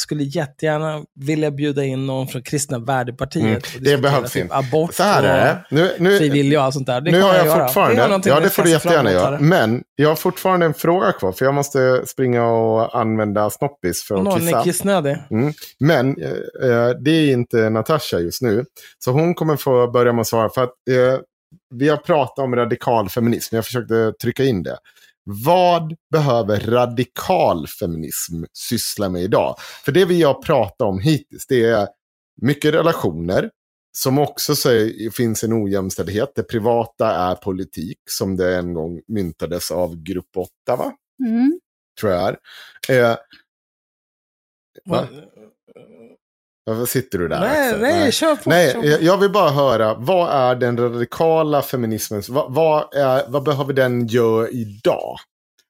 skulle 0.00 0.24
jättegärna 0.24 1.04
vilja 1.14 1.50
bjuda 1.50 1.84
in 1.84 2.06
någon 2.06 2.28
från 2.28 2.42
Kristna 2.42 2.78
Värdepartiet. 2.78 3.44
Mm, 3.44 3.84
det 3.84 3.98
behövs 3.98 4.32
typ 4.32 4.42
inte. 4.42 4.54
Abort 4.54 4.94
Så 4.94 5.02
här 5.02 5.22
är 5.22 5.44
det. 5.44 5.64
Nu, 5.70 5.90
nu, 5.98 6.18
frivillig 6.18 6.58
och 6.58 6.64
allt 6.64 6.74
sånt 6.74 6.86
där. 6.86 7.00
Det 7.00 7.10
nu 7.10 7.20
har 7.22 7.34
jag. 7.34 7.46
Det 7.46 7.50
är 7.50 7.64
fortfarande, 7.64 8.06
någonting 8.06 8.30
ja 8.30 8.36
jag 8.36 8.42
det 8.42 8.50
får 8.50 8.62
du 8.62 8.70
jättegärna 8.70 9.12
göra, 9.12 9.40
men 9.40 9.82
jag 9.96 10.08
har 10.08 10.16
fortfarande 10.16 10.66
en 10.66 10.74
fråga 10.74 11.12
kvar, 11.12 11.32
för 11.32 11.44
jag 11.44 11.54
måste 11.54 12.06
springa 12.06 12.46
och 12.46 13.00
använda 13.00 13.50
snoppis 13.50 14.02
för 14.02 14.14
att 14.14 14.22
Någon 14.22 14.42
är 14.42 14.46
kissa. 14.46 14.62
kissnödig. 14.64 15.16
Mm. 15.30 15.52
Men 15.80 16.22
eh, 16.22 16.30
eh, 16.70 16.90
det 17.00 17.10
är 17.10 17.32
inte 17.32 17.70
Natasha 17.70 18.18
just 18.18 18.42
nu, 18.42 18.64
så 19.04 19.10
hon 19.10 19.34
kommer 19.34 19.56
få 19.56 19.90
börja 19.90 20.12
med 20.12 20.20
att 20.20 20.26
svara, 20.26 20.48
för 20.48 20.64
att 20.64 20.74
eh, 20.90 21.20
vi 21.74 21.88
har 21.88 21.96
pratat 21.96 22.38
om 22.38 22.56
radikal 22.56 23.08
feminism, 23.08 23.54
jag 23.54 23.64
försökte 23.64 24.12
trycka 24.22 24.44
in 24.44 24.62
det. 24.62 24.76
Vad 25.24 25.96
behöver 26.10 26.60
radikal 26.60 27.66
feminism 27.66 28.44
syssla 28.52 29.08
med 29.08 29.22
idag? 29.22 29.56
För 29.84 29.92
det 29.92 30.04
vi 30.04 30.22
har 30.22 30.34
pratat 30.34 30.80
om 30.80 30.98
hittills, 30.98 31.46
det 31.46 31.64
är 31.64 31.88
mycket 32.42 32.74
relationer, 32.74 33.50
som 33.92 34.18
också 34.18 34.54
säger, 34.54 35.10
finns 35.10 35.44
en 35.44 35.64
ojämställdhet. 35.64 36.32
Det 36.34 36.42
privata 36.42 37.10
är 37.10 37.34
politik, 37.34 37.98
som 38.10 38.36
det 38.36 38.56
en 38.56 38.74
gång 38.74 39.00
myntades 39.08 39.70
av 39.70 40.02
grupp 40.02 40.36
8, 40.36 40.50
va? 40.76 40.92
Mm. 41.26 41.60
Tror 42.00 42.12
jag 42.12 42.36
är. 42.88 43.10
Eh, 43.10 43.16
Va? 44.84 45.08
Varför 46.64 46.86
sitter 46.86 47.18
du 47.18 47.28
där? 47.28 47.40
Nej, 47.40 47.68
Axel? 47.68 47.80
nej, 47.80 48.12
kör 48.12 48.36
på. 48.36 48.50
Nej, 48.50 48.72
kör 48.72 48.80
på. 48.80 48.86
jag 48.86 49.02
jag 49.02 49.18
vill 49.18 49.30
bara 49.30 49.50
höra, 49.50 49.94
vad 49.94 50.30
är 50.30 50.54
den 50.54 50.76
radikala 50.76 51.62
feminismens, 51.62 52.28
vad, 52.28 52.54
vad, 52.54 52.94
är, 52.94 53.24
vad 53.28 53.42
behöver 53.42 53.72
den 53.72 54.06
göra 54.06 54.48
idag? 54.48 55.16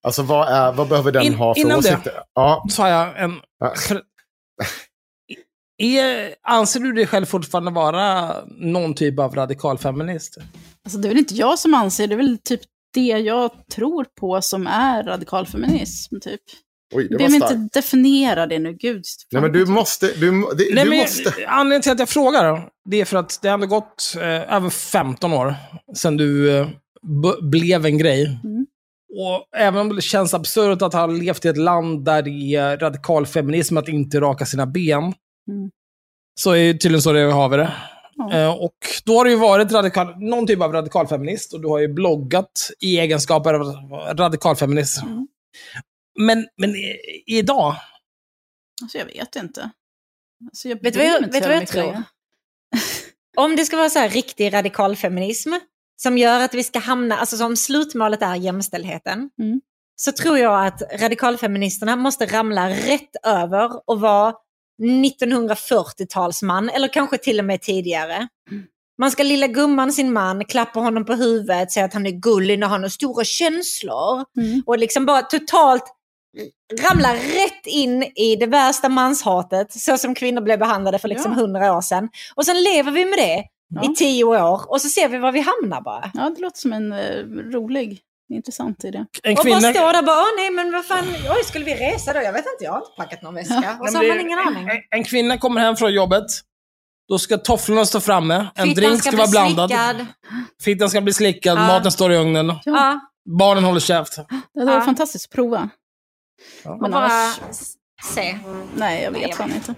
Alltså 0.03 0.23
vad, 0.23 0.49
är, 0.49 0.73
vad 0.73 0.89
behöver 0.89 1.13
den 1.13 1.23
In- 1.23 1.35
ha 1.35 1.55
för 1.55 1.61
innan 1.61 1.81
det. 1.81 1.89
åsikter? 1.89 2.13
Ja, 2.35 2.67
Så 2.71 2.83
har 2.83 2.89
jag 2.89 3.23
en... 3.23 3.35
Ja. 3.59 3.75
För, 3.77 4.03
är, 5.83 6.35
anser 6.43 6.81
du 6.81 6.93
dig 6.93 7.07
själv 7.07 7.27
fortfarande 7.27 7.71
vara 7.71 8.35
någon 8.47 8.95
typ 8.95 9.19
av 9.19 9.35
radikal 9.35 9.79
feminist? 9.79 10.39
Alltså, 10.85 10.99
det 10.99 11.07
är 11.07 11.11
väl 11.11 11.19
inte 11.19 11.35
jag 11.35 11.59
som 11.59 11.75
anser, 11.75 12.07
det 12.07 12.15
är 12.15 12.17
väl 12.17 12.39
typ 12.45 12.61
det 12.95 13.01
jag 13.07 13.51
tror 13.75 14.07
på 14.21 14.43
som 14.43 14.67
är 14.67 15.03
radikal 15.03 15.47
feminism. 15.47 16.21
Typ. 16.21 16.41
Oj, 16.93 17.09
det 17.09 17.17
Be 17.17 17.29
mig 17.29 17.35
inte 17.35 17.69
definiera 17.73 18.47
det 18.47 18.59
nu, 18.59 18.73
gud. 18.73 19.05
Nej, 19.31 19.43
men 19.43 19.53
du 19.53 19.67
måste, 19.67 20.07
du, 20.07 20.31
det, 20.31 20.75
Nej, 20.75 20.85
du 20.85 20.91
men, 20.91 20.99
måste. 20.99 21.35
Anledningen 21.47 21.83
till 21.83 21.93
att 21.93 21.99
jag 21.99 22.09
frågar, 22.09 22.69
det 22.91 23.01
är 23.01 23.05
för 23.05 23.17
att 23.17 23.39
det 23.43 23.49
har 23.49 23.55
ändå 23.55 23.67
gått 23.67 24.15
eh, 24.17 24.55
över 24.55 24.71
15 24.71 25.33
år 25.33 25.55
sedan 25.97 26.17
du 26.17 26.59
eh, 26.59 26.69
blev 27.43 27.87
en 27.87 27.99
grej. 27.99 28.25
Mm. 28.45 28.67
Och 29.19 29.59
även 29.59 29.81
om 29.81 29.97
det 29.97 30.03
känns 30.03 30.35
absurt 30.35 30.83
att 30.83 30.93
ha 30.93 31.07
levt 31.07 31.45
i 31.45 31.49
ett 31.49 31.57
land 31.57 32.05
där 32.05 32.23
det 32.23 32.55
är 32.57 32.79
radikal 32.79 33.27
feminism 33.27 33.77
att 33.77 33.89
inte 33.89 34.21
raka 34.21 34.47
sina 34.47 34.67
ben, 34.67 35.15
Mm. 35.49 35.71
så 36.41 36.51
är 36.53 36.73
det 36.73 36.79
tydligen 36.79 37.03
så 37.03 37.13
det 37.13 37.27
vi 37.27 37.33
har 37.33 37.49
vi 37.49 37.57
det. 37.57 37.73
Ja. 38.17 38.33
Eh, 38.33 38.51
och 38.51 38.77
då 39.05 39.17
har 39.17 39.25
du 39.25 39.31
ju 39.31 39.37
varit 39.37 39.73
radikal, 39.73 40.15
någon 40.19 40.47
typ 40.47 40.63
av 40.63 40.73
radikalfeminist 40.73 41.55
och 41.55 41.61
du 41.61 41.69
har 41.69 41.79
ju 41.79 41.89
bloggat 41.89 42.71
i 42.81 42.99
egenskap 42.99 43.47
av 43.47 43.53
radikalfeminist. 44.17 45.03
Men, 46.19 46.49
men 46.57 46.71
i, 46.77 46.97
idag, 47.27 47.75
Alltså, 48.83 48.99
jag 48.99 49.07
vet 49.07 49.37
inte. 49.37 49.71
Alltså, 50.51 50.69
jag 50.69 50.83
Vet 50.83 50.93
du 50.93 50.99
vad 50.99 51.09
jag- 51.09 51.21
vet 51.33 51.47
vad 51.47 51.57
jag 51.57 51.67
tror? 51.69 52.03
Om 53.37 53.57
det 53.57 53.65
ska 53.65 53.77
vara 53.77 53.91
så 53.91 53.99
här 53.99 54.09
riktig 54.09 54.53
radikalfeminism 54.53 55.53
som 55.97 56.19
gör 56.19 56.41
att 56.41 56.55
vi 56.55 56.65
ska 56.65 56.79
hamna, 56.79 57.17
alltså 57.17 57.37
som 57.37 57.57
slutmålet 57.57 58.23
är 58.23 58.35
jämställdheten, 58.35 59.31
Mm. 59.39 59.61
så 59.97 60.13
tror 60.13 60.39
jag 60.39 60.67
att 60.67 60.83
radikalfeministerna 61.01 61.97
måste 61.97 62.27
ramla 62.27 62.71
rätt 62.71 63.17
över 63.27 63.91
och 63.91 64.01
vara 64.01 64.35
1940-talsman 64.83 66.71
eller 66.71 66.89
kanske 66.89 67.19
till 67.19 67.39
och 67.39 67.45
med 67.45 67.63
tidigare. 67.63 68.29
Man 68.99 69.11
ska 69.11 69.23
lilla 69.23 69.47
gumman 69.47 69.93
sin 69.93 70.13
man, 70.13 70.45
klappa 70.45 70.81
honom 70.81 71.05
på 71.05 71.15
huvudet, 71.15 71.73
säga 71.73 71.87
att 71.87 71.95
han 71.95 72.07
är 72.07 72.11
gullig 72.11 72.59
när 72.59 72.67
han 72.67 72.83
har 72.83 72.89
stora 72.89 73.25
känslor. 73.25 74.25
Mm. 74.37 74.63
Och 74.67 74.79
liksom 74.79 75.07
bara 75.07 75.23
totalt 75.23 75.85
ramla 76.91 77.15
rätt 77.15 77.67
in 77.67 78.03
i 78.03 78.37
det 78.37 78.47
värsta 78.47 78.89
manshatet, 78.89 79.73
så 79.73 79.99
som 79.99 80.15
kvinnor 80.15 80.41
blev 80.41 80.59
behandlade 80.59 80.99
för 80.99 81.09
liksom 81.09 81.33
Ja. 81.33 81.39
hundra 81.41 81.77
år 81.77 81.81
sedan. 81.81 82.09
Och 82.35 82.47
sen 82.47 82.63
lever 82.63 82.93
vi 82.93 83.05
med 83.05 83.19
det 83.19 83.45
Ja. 83.75 83.85
i 83.91 83.95
tio 83.95 84.25
år 84.25 84.71
och 84.71 84.81
så 84.81 84.89
ser 84.89 85.09
vi 85.09 85.19
var 85.19 85.33
vi 85.33 85.41
hamnar 85.41 85.81
bara. 85.81 86.11
Ja, 86.15 86.31
det 86.37 86.43
låter 86.43 86.59
som 86.61 86.73
en 86.73 86.93
eh, 86.93 86.99
rolig, 87.53 87.99
intressant 88.33 88.85
idé. 88.85 88.99
en 89.23 89.31
Och 89.33 89.37
bara 89.37 89.43
kvinna... 89.43 89.61
stå 89.75 89.93
där 89.93 90.03
bara, 90.03 90.25
nej 90.39 90.51
men 90.51 90.73
vad 90.73 90.85
fan, 90.87 91.05
oj 91.37 91.45
skulle 91.45 91.65
vi 91.65 91.75
resa 91.75 92.13
då? 92.13 92.19
Jag 92.23 92.33
vet 92.33 92.45
inte, 92.55 92.65
jag 92.65 92.73
har 92.73 92.79
inte 92.79 92.91
packat 92.97 93.23
någon 93.23 93.35
väska. 93.35 93.63
Ja. 93.65 93.77
Och 93.81 93.89
så 93.89 93.97
har 93.99 94.09
man 94.09 94.21
ingen 94.21 94.39
aning. 94.39 94.69
En, 94.69 94.99
en 94.99 95.05
kvinna 95.05 95.39
kommer 95.39 95.61
hem 95.61 95.77
från 95.77 95.93
jobbet. 95.95 96.25
Då 97.09 97.19
ska 97.19 97.39
tofflorna 97.39 97.85
stå 97.85 98.01
framme. 98.01 98.35
En 98.55 98.67
Fittan 98.69 98.75
drink 98.85 99.01
ska, 99.03 99.11
bli 99.11 99.19
vara 99.19 99.29
blandad. 99.29 99.71
slickad. 99.71 100.07
Fittan 100.63 100.91
ska 100.91 101.01
bli 101.01 101.13
slickad. 101.13 101.59
Ja. 101.59 101.67
Maten 101.67 101.93
står 101.93 102.13
i 102.13 102.17
ugnen. 102.17 102.53
Ja, 102.65 103.01
Barnen 103.39 103.65
håller 103.65 103.81
käft. 103.81 104.17
Det 104.55 104.65
var 104.65 104.73
Ja. 104.73 104.81
fantastiskt 104.81 105.27
att 105.27 105.35
prova. 105.35 105.69
Och 106.65 106.81
Men 106.81 106.91
bara 106.91 107.05
annars, 107.07 107.37
se. 108.15 108.39
nej, 108.77 109.03
jag 109.03 109.11
vet 109.13 109.37
fan 109.37 109.55
inte. 109.55 109.75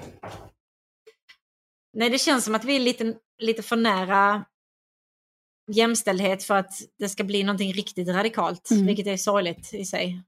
Nej, 1.93 2.11
det 2.11 2.19
känns 2.19 2.45
som 2.45 2.55
att 2.55 2.65
vi 2.65 2.77
är 2.77 2.81
lite, 2.81 3.15
lite 3.39 3.63
för 3.63 3.77
nära 3.77 4.45
jämställdhet 5.73 6.45
för 6.45 6.55
att 6.57 6.73
det 6.99 7.09
ska 7.09 7.25
bli 7.25 7.43
någonting 7.43 7.73
riktigt 7.73 8.09
radikalt, 8.09 8.71
Mm. 8.71 8.87
vilket 8.87 9.07
är 9.07 9.17
sorgligt 9.17 9.75
i 9.75 9.85
sig. 9.85 10.23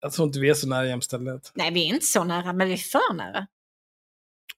Jag 0.00 0.12
tror 0.12 0.26
inte 0.28 0.40
vi 0.40 0.50
är 0.50 0.54
så 0.54 0.68
nära 0.68 0.86
jämställdhet. 0.86 1.52
Nej, 1.54 1.70
vi 1.72 1.82
är 1.82 1.86
inte 1.94 2.06
så 2.06 2.24
nära, 2.24 2.52
men 2.52 2.66
vi 2.68 2.72
är 2.72 2.76
för 2.76 3.14
nära. 3.14 3.46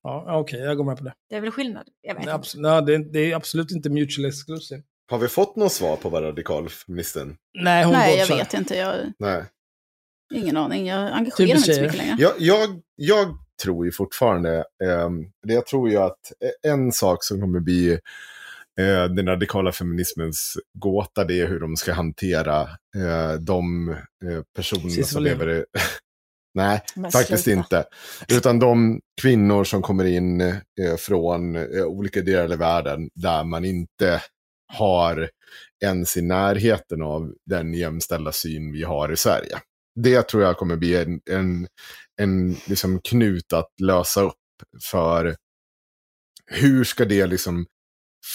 Ja, 0.02 0.24
ja, 0.26 0.38
Okej, 0.38 0.60
jag 0.60 0.76
går 0.76 0.84
med 0.84 0.96
på 0.98 1.04
det. 1.04 1.14
Det 1.28 1.36
är 1.36 1.40
väl 1.40 1.50
skillnad? 1.50 1.88
Jag 2.00 2.14
vet 2.14 2.24
Det 2.24 2.30
är, 2.30 2.34
inte. 2.36 2.58
nej, 2.58 2.82
det, 2.82 2.94
är, 2.94 2.98
det 3.12 3.32
är 3.32 3.36
absolut 3.36 3.70
inte 3.70 3.90
mutual 3.90 4.24
exclusive. 4.24 4.82
Har 5.10 5.18
vi 5.18 5.28
fått 5.28 5.56
något 5.56 5.72
svar 5.72 5.96
på 5.96 6.08
vad 6.08 6.22
radikalfeministen? 6.22 7.36
Nej, 7.58 7.84
hon 7.84 7.92
Nej, 7.92 8.18
jag 8.18 8.26
vet 8.26 8.54
inte. 8.54 8.74
Jag 8.76 9.12
Nej. 9.18 9.44
Ingen 10.34 10.56
aning. 10.56 10.86
Jag 10.86 11.12
engagerar 11.12 11.48
Typiskt 11.48 11.68
mig 11.68 11.74
inte 11.74 11.74
så 11.74 11.82
mycket 11.82 11.96
längre. 11.96 12.16
Jag, 12.18 12.32
jag, 12.38 12.80
jag 12.96 13.38
tror 13.62 13.86
ju 13.86 13.92
fortfarande, 13.92 14.64
det 15.46 15.54
jag 15.54 15.66
tror 15.66 15.90
ju 15.90 15.96
att 15.96 16.32
en 16.62 16.92
sak 16.92 17.24
som 17.24 17.40
kommer 17.40 17.60
bli 17.60 17.98
eh, 18.80 19.04
den 19.04 19.26
radikala 19.26 19.72
feminismens 19.72 20.58
gåta, 20.78 21.24
det 21.24 21.40
är 21.40 21.46
hur 21.48 21.60
de 21.60 21.76
ska 21.76 21.92
hantera 21.92 22.60
eh, 22.96 23.32
de 23.40 23.88
eh, 23.88 24.42
personerna 24.56 24.90
Cissi 24.90 25.04
som 25.04 25.22
lever 25.22 25.50
i... 25.50 25.64
Nej, 26.54 26.80
Men 26.94 27.10
faktiskt 27.10 27.44
sluta. 27.44 27.58
inte. 27.58 27.84
Utan 28.28 28.58
de 28.58 29.00
kvinnor 29.20 29.64
som 29.64 29.82
kommer 29.82 30.04
in 30.04 30.40
eh, 30.40 30.96
från 30.98 31.56
eh, 31.56 31.84
olika 31.84 32.20
delar 32.20 32.52
av 32.52 32.58
världen 32.58 33.10
där 33.14 33.44
man 33.44 33.64
inte 33.64 34.22
har 34.72 35.30
ens 35.84 36.16
i 36.16 36.22
närheten 36.22 37.02
av 37.02 37.32
den 37.46 37.74
jämställda 37.74 38.32
syn 38.32 38.72
vi 38.72 38.82
har 38.82 39.12
i 39.12 39.16
Sverige. 39.16 39.58
Det 39.94 40.22
tror 40.28 40.42
jag 40.42 40.56
kommer 40.56 40.76
bli 40.76 40.96
en, 40.96 41.20
en, 41.30 41.66
en 42.20 42.56
liksom 42.66 43.00
knut 43.00 43.52
att 43.52 43.70
lösa 43.82 44.22
upp 44.22 44.34
för 44.90 45.36
hur 46.46 46.84
ska 46.84 47.04
det 47.04 47.26
liksom 47.26 47.66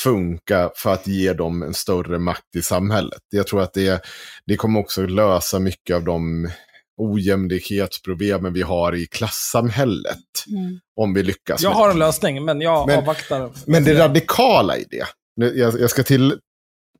funka 0.03 0.71
för 0.75 0.93
att 0.93 1.07
ge 1.07 1.33
dem 1.33 1.63
en 1.63 1.73
större 1.73 2.19
makt 2.19 2.55
i 2.55 2.61
samhället. 2.61 3.21
Jag 3.29 3.47
tror 3.47 3.61
att 3.61 3.73
det, 3.73 4.05
det 4.45 4.55
kommer 4.57 4.79
också 4.79 5.05
lösa 5.05 5.59
mycket 5.59 5.95
av 5.95 6.03
de 6.03 6.49
ojämlikhetsproblemen 6.97 8.53
vi 8.53 8.61
har 8.61 8.95
i 8.95 9.05
klassamhället. 9.07 10.17
Mm. 10.49 10.79
Om 10.95 11.13
vi 11.13 11.23
lyckas 11.23 11.61
Jag 11.63 11.69
har 11.71 11.89
en 11.89 11.99
lösning, 11.99 12.45
men 12.45 12.61
jag 12.61 12.87
Men- 12.87 12.97
avvaktar. 12.99 13.51
Men 13.65 13.83
det 13.83 13.99
radikala 13.99 14.77
i 14.77 14.85
det, 14.89 15.05
Jag, 15.35 15.79
jag 15.79 15.89
ska 15.89 16.03
till... 16.03 16.39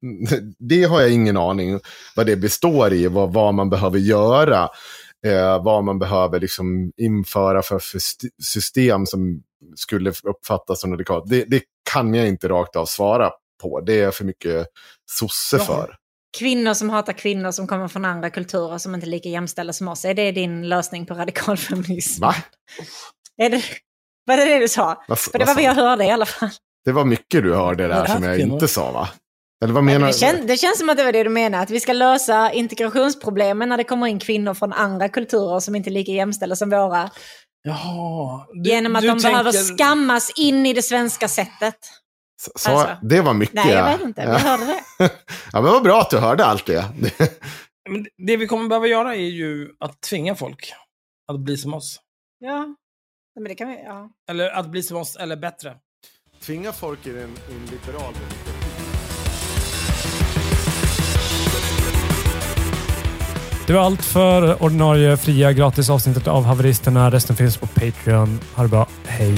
Det 0.60 0.84
har 0.84 1.02
jag 1.02 1.12
ingen 1.12 1.38
aning 1.38 1.80
vad 2.16 2.26
det 2.26 2.36
består 2.36 2.94
i, 2.94 3.08
vad, 3.08 3.34
vad 3.34 3.54
man 3.54 3.70
behöver 3.70 4.00
göra. 4.00 4.70
Eh, 5.26 5.64
vad 5.64 5.84
man 5.84 6.00
behöver 6.00 6.40
liksom 6.40 6.92
införa 6.98 7.62
för, 7.62 7.80
för 7.80 7.98
st- 7.98 8.28
system 8.44 9.06
som 9.06 9.42
skulle 9.76 10.12
uppfattas 10.24 10.82
som 10.82 10.92
radikalt. 10.92 11.24
Det, 11.30 11.46
det 11.46 11.62
kan 11.94 12.14
jag 12.14 12.28
inte 12.28 12.48
rakt 12.50 12.76
av 12.76 12.86
svara 12.86 13.32
på. 13.62 13.82
Det 13.82 14.02
är 14.02 14.12
för 14.12 14.26
mycket 14.26 14.68
sosse 15.12 15.60
för. 15.60 15.96
Kvinnor 16.40 16.74
som 16.74 16.90
hatar 16.90 17.14
kvinnor 17.14 17.52
som 17.52 17.68
kommer 17.68 17.88
från 17.88 18.06
andra 18.06 18.30
kulturer 18.30 18.78
som 18.78 18.96
inte 18.96 19.08
är 19.08 19.10
lika 19.10 19.30
jämställda 19.30 19.74
som 19.74 19.88
oss. 19.88 20.06
Är 20.06 20.14
det 20.14 20.32
din 20.32 20.70
lösning 20.70 21.06
på 21.06 21.14
radikal 21.14 21.58
feminism? 21.58 22.22
Va? 22.22 22.36
Är 23.38 23.50
det, 23.50 23.64
var 24.26 24.38
det 24.38 24.46
det 24.46 24.60
du 24.60 24.68
sa? 24.68 25.04
Vad- 25.08 25.20
För 25.20 25.40
det 25.40 25.46
var 25.46 25.54
vad 25.56 25.64
jag 25.64 25.76
hörde 25.76 26.06
i 26.06 26.12
alla 26.12 26.26
fall. 26.26 26.50
Det 26.86 26.92
var 26.92 27.06
mycket 27.06 27.44
du 27.44 27.54
hörde 27.56 27.88
där 27.88 28.06
som 28.06 28.24
jag 28.24 28.38
kvinnor? 28.38 28.54
inte 28.54 28.68
sa 28.68 28.92
va? 28.92 29.10
Eller 29.64 29.74
vad 29.74 29.84
menar 29.84 30.08
Det, 30.08 30.14
kän, 30.14 30.48
det 30.48 30.58
känns 30.58 30.80
som 30.80 30.90
att 30.90 30.98
det 30.98 31.04
var 31.04 31.12
det 31.12 31.24
du 31.24 31.30
menade, 31.30 31.64
att 31.64 31.70
vi 31.70 31.80
ska 31.80 31.94
lösa 31.94 32.52
integrationsproblemen 32.52 33.70
när 33.70 33.78
det 33.78 33.84
kommer 33.84 34.08
in 34.08 34.20
kvinnor 34.20 34.54
från 34.54 34.74
andra 34.74 35.10
kulturer 35.10 35.60
som 35.60 35.76
inte 35.76 35.90
är 35.90 35.92
lika 35.92 36.12
jämställda 36.12 36.56
som 36.56 36.70
våra. 36.70 37.10
Jaha. 37.64 38.46
Du, 38.54 38.70
genom 38.70 38.96
att 38.96 39.02
de 39.04 39.18
behöver 39.18 39.52
tänker- 39.52 39.76
skammas 39.78 40.32
in 40.40 40.66
i 40.66 40.74
det 40.74 40.82
svenska 40.82 41.28
sättet. 41.28 41.76
Så, 42.56 42.72
Alltså. 42.72 42.98
Det 43.02 43.22
var 43.22 43.34
mycket. 43.34 43.56
Nej, 43.56 43.72
jag 43.74 43.92
vet 43.92 44.02
inte. 44.02 44.22
Ja. 44.22 44.28
Jag 44.32 44.40
hörde 44.40 44.66
det. 44.66 44.82
ja, 45.54 45.62
men 45.62 45.64
vad 45.64 45.84
bra 45.84 46.02
att 46.02 46.10
du 46.10 46.18
hörde 46.18 46.46
allt 46.46 46.66
det. 46.66 46.86
Men 47.90 48.06
det 48.28 48.38
vi 48.38 48.48
kommer 48.48 48.70
behöva 48.70 48.88
göra 48.88 49.16
är 49.16 49.20
ju 49.30 49.70
att 49.80 50.02
tvinga 50.02 50.36
folk 50.36 50.74
att 51.28 51.40
bli 51.40 51.58
som 51.58 51.74
oss. 51.74 52.00
Ja, 52.40 52.76
men 53.36 53.44
det 53.44 53.56
kan 53.56 53.68
vi... 53.68 53.84
Ja. 53.84 54.10
Eller 54.30 54.50
att 54.50 54.68
bli 54.68 54.84
som 54.84 54.98
oss, 54.98 55.16
eller 55.16 55.36
bättre. 55.36 55.76
Tvinga 56.42 56.72
folk 56.74 57.08
i 57.08 57.10
en, 57.10 57.18
en 57.18 57.66
liberal 57.72 58.14
Det 63.68 63.74
var 63.74 63.82
allt 63.82 64.06
för 64.06 64.64
ordinarie 64.64 65.18
fria 65.18 65.54
gratis 65.54 65.90
avsnittet 65.90 66.28
av 66.28 66.44
Haveristerna. 66.44 67.12
Resten 67.12 67.36
finns 67.36 67.58
på 67.58 67.68
Patreon. 67.68 68.40
Ha 68.56 68.64
det 68.64 68.70
bra. 68.70 68.88
Hej! 69.06 69.38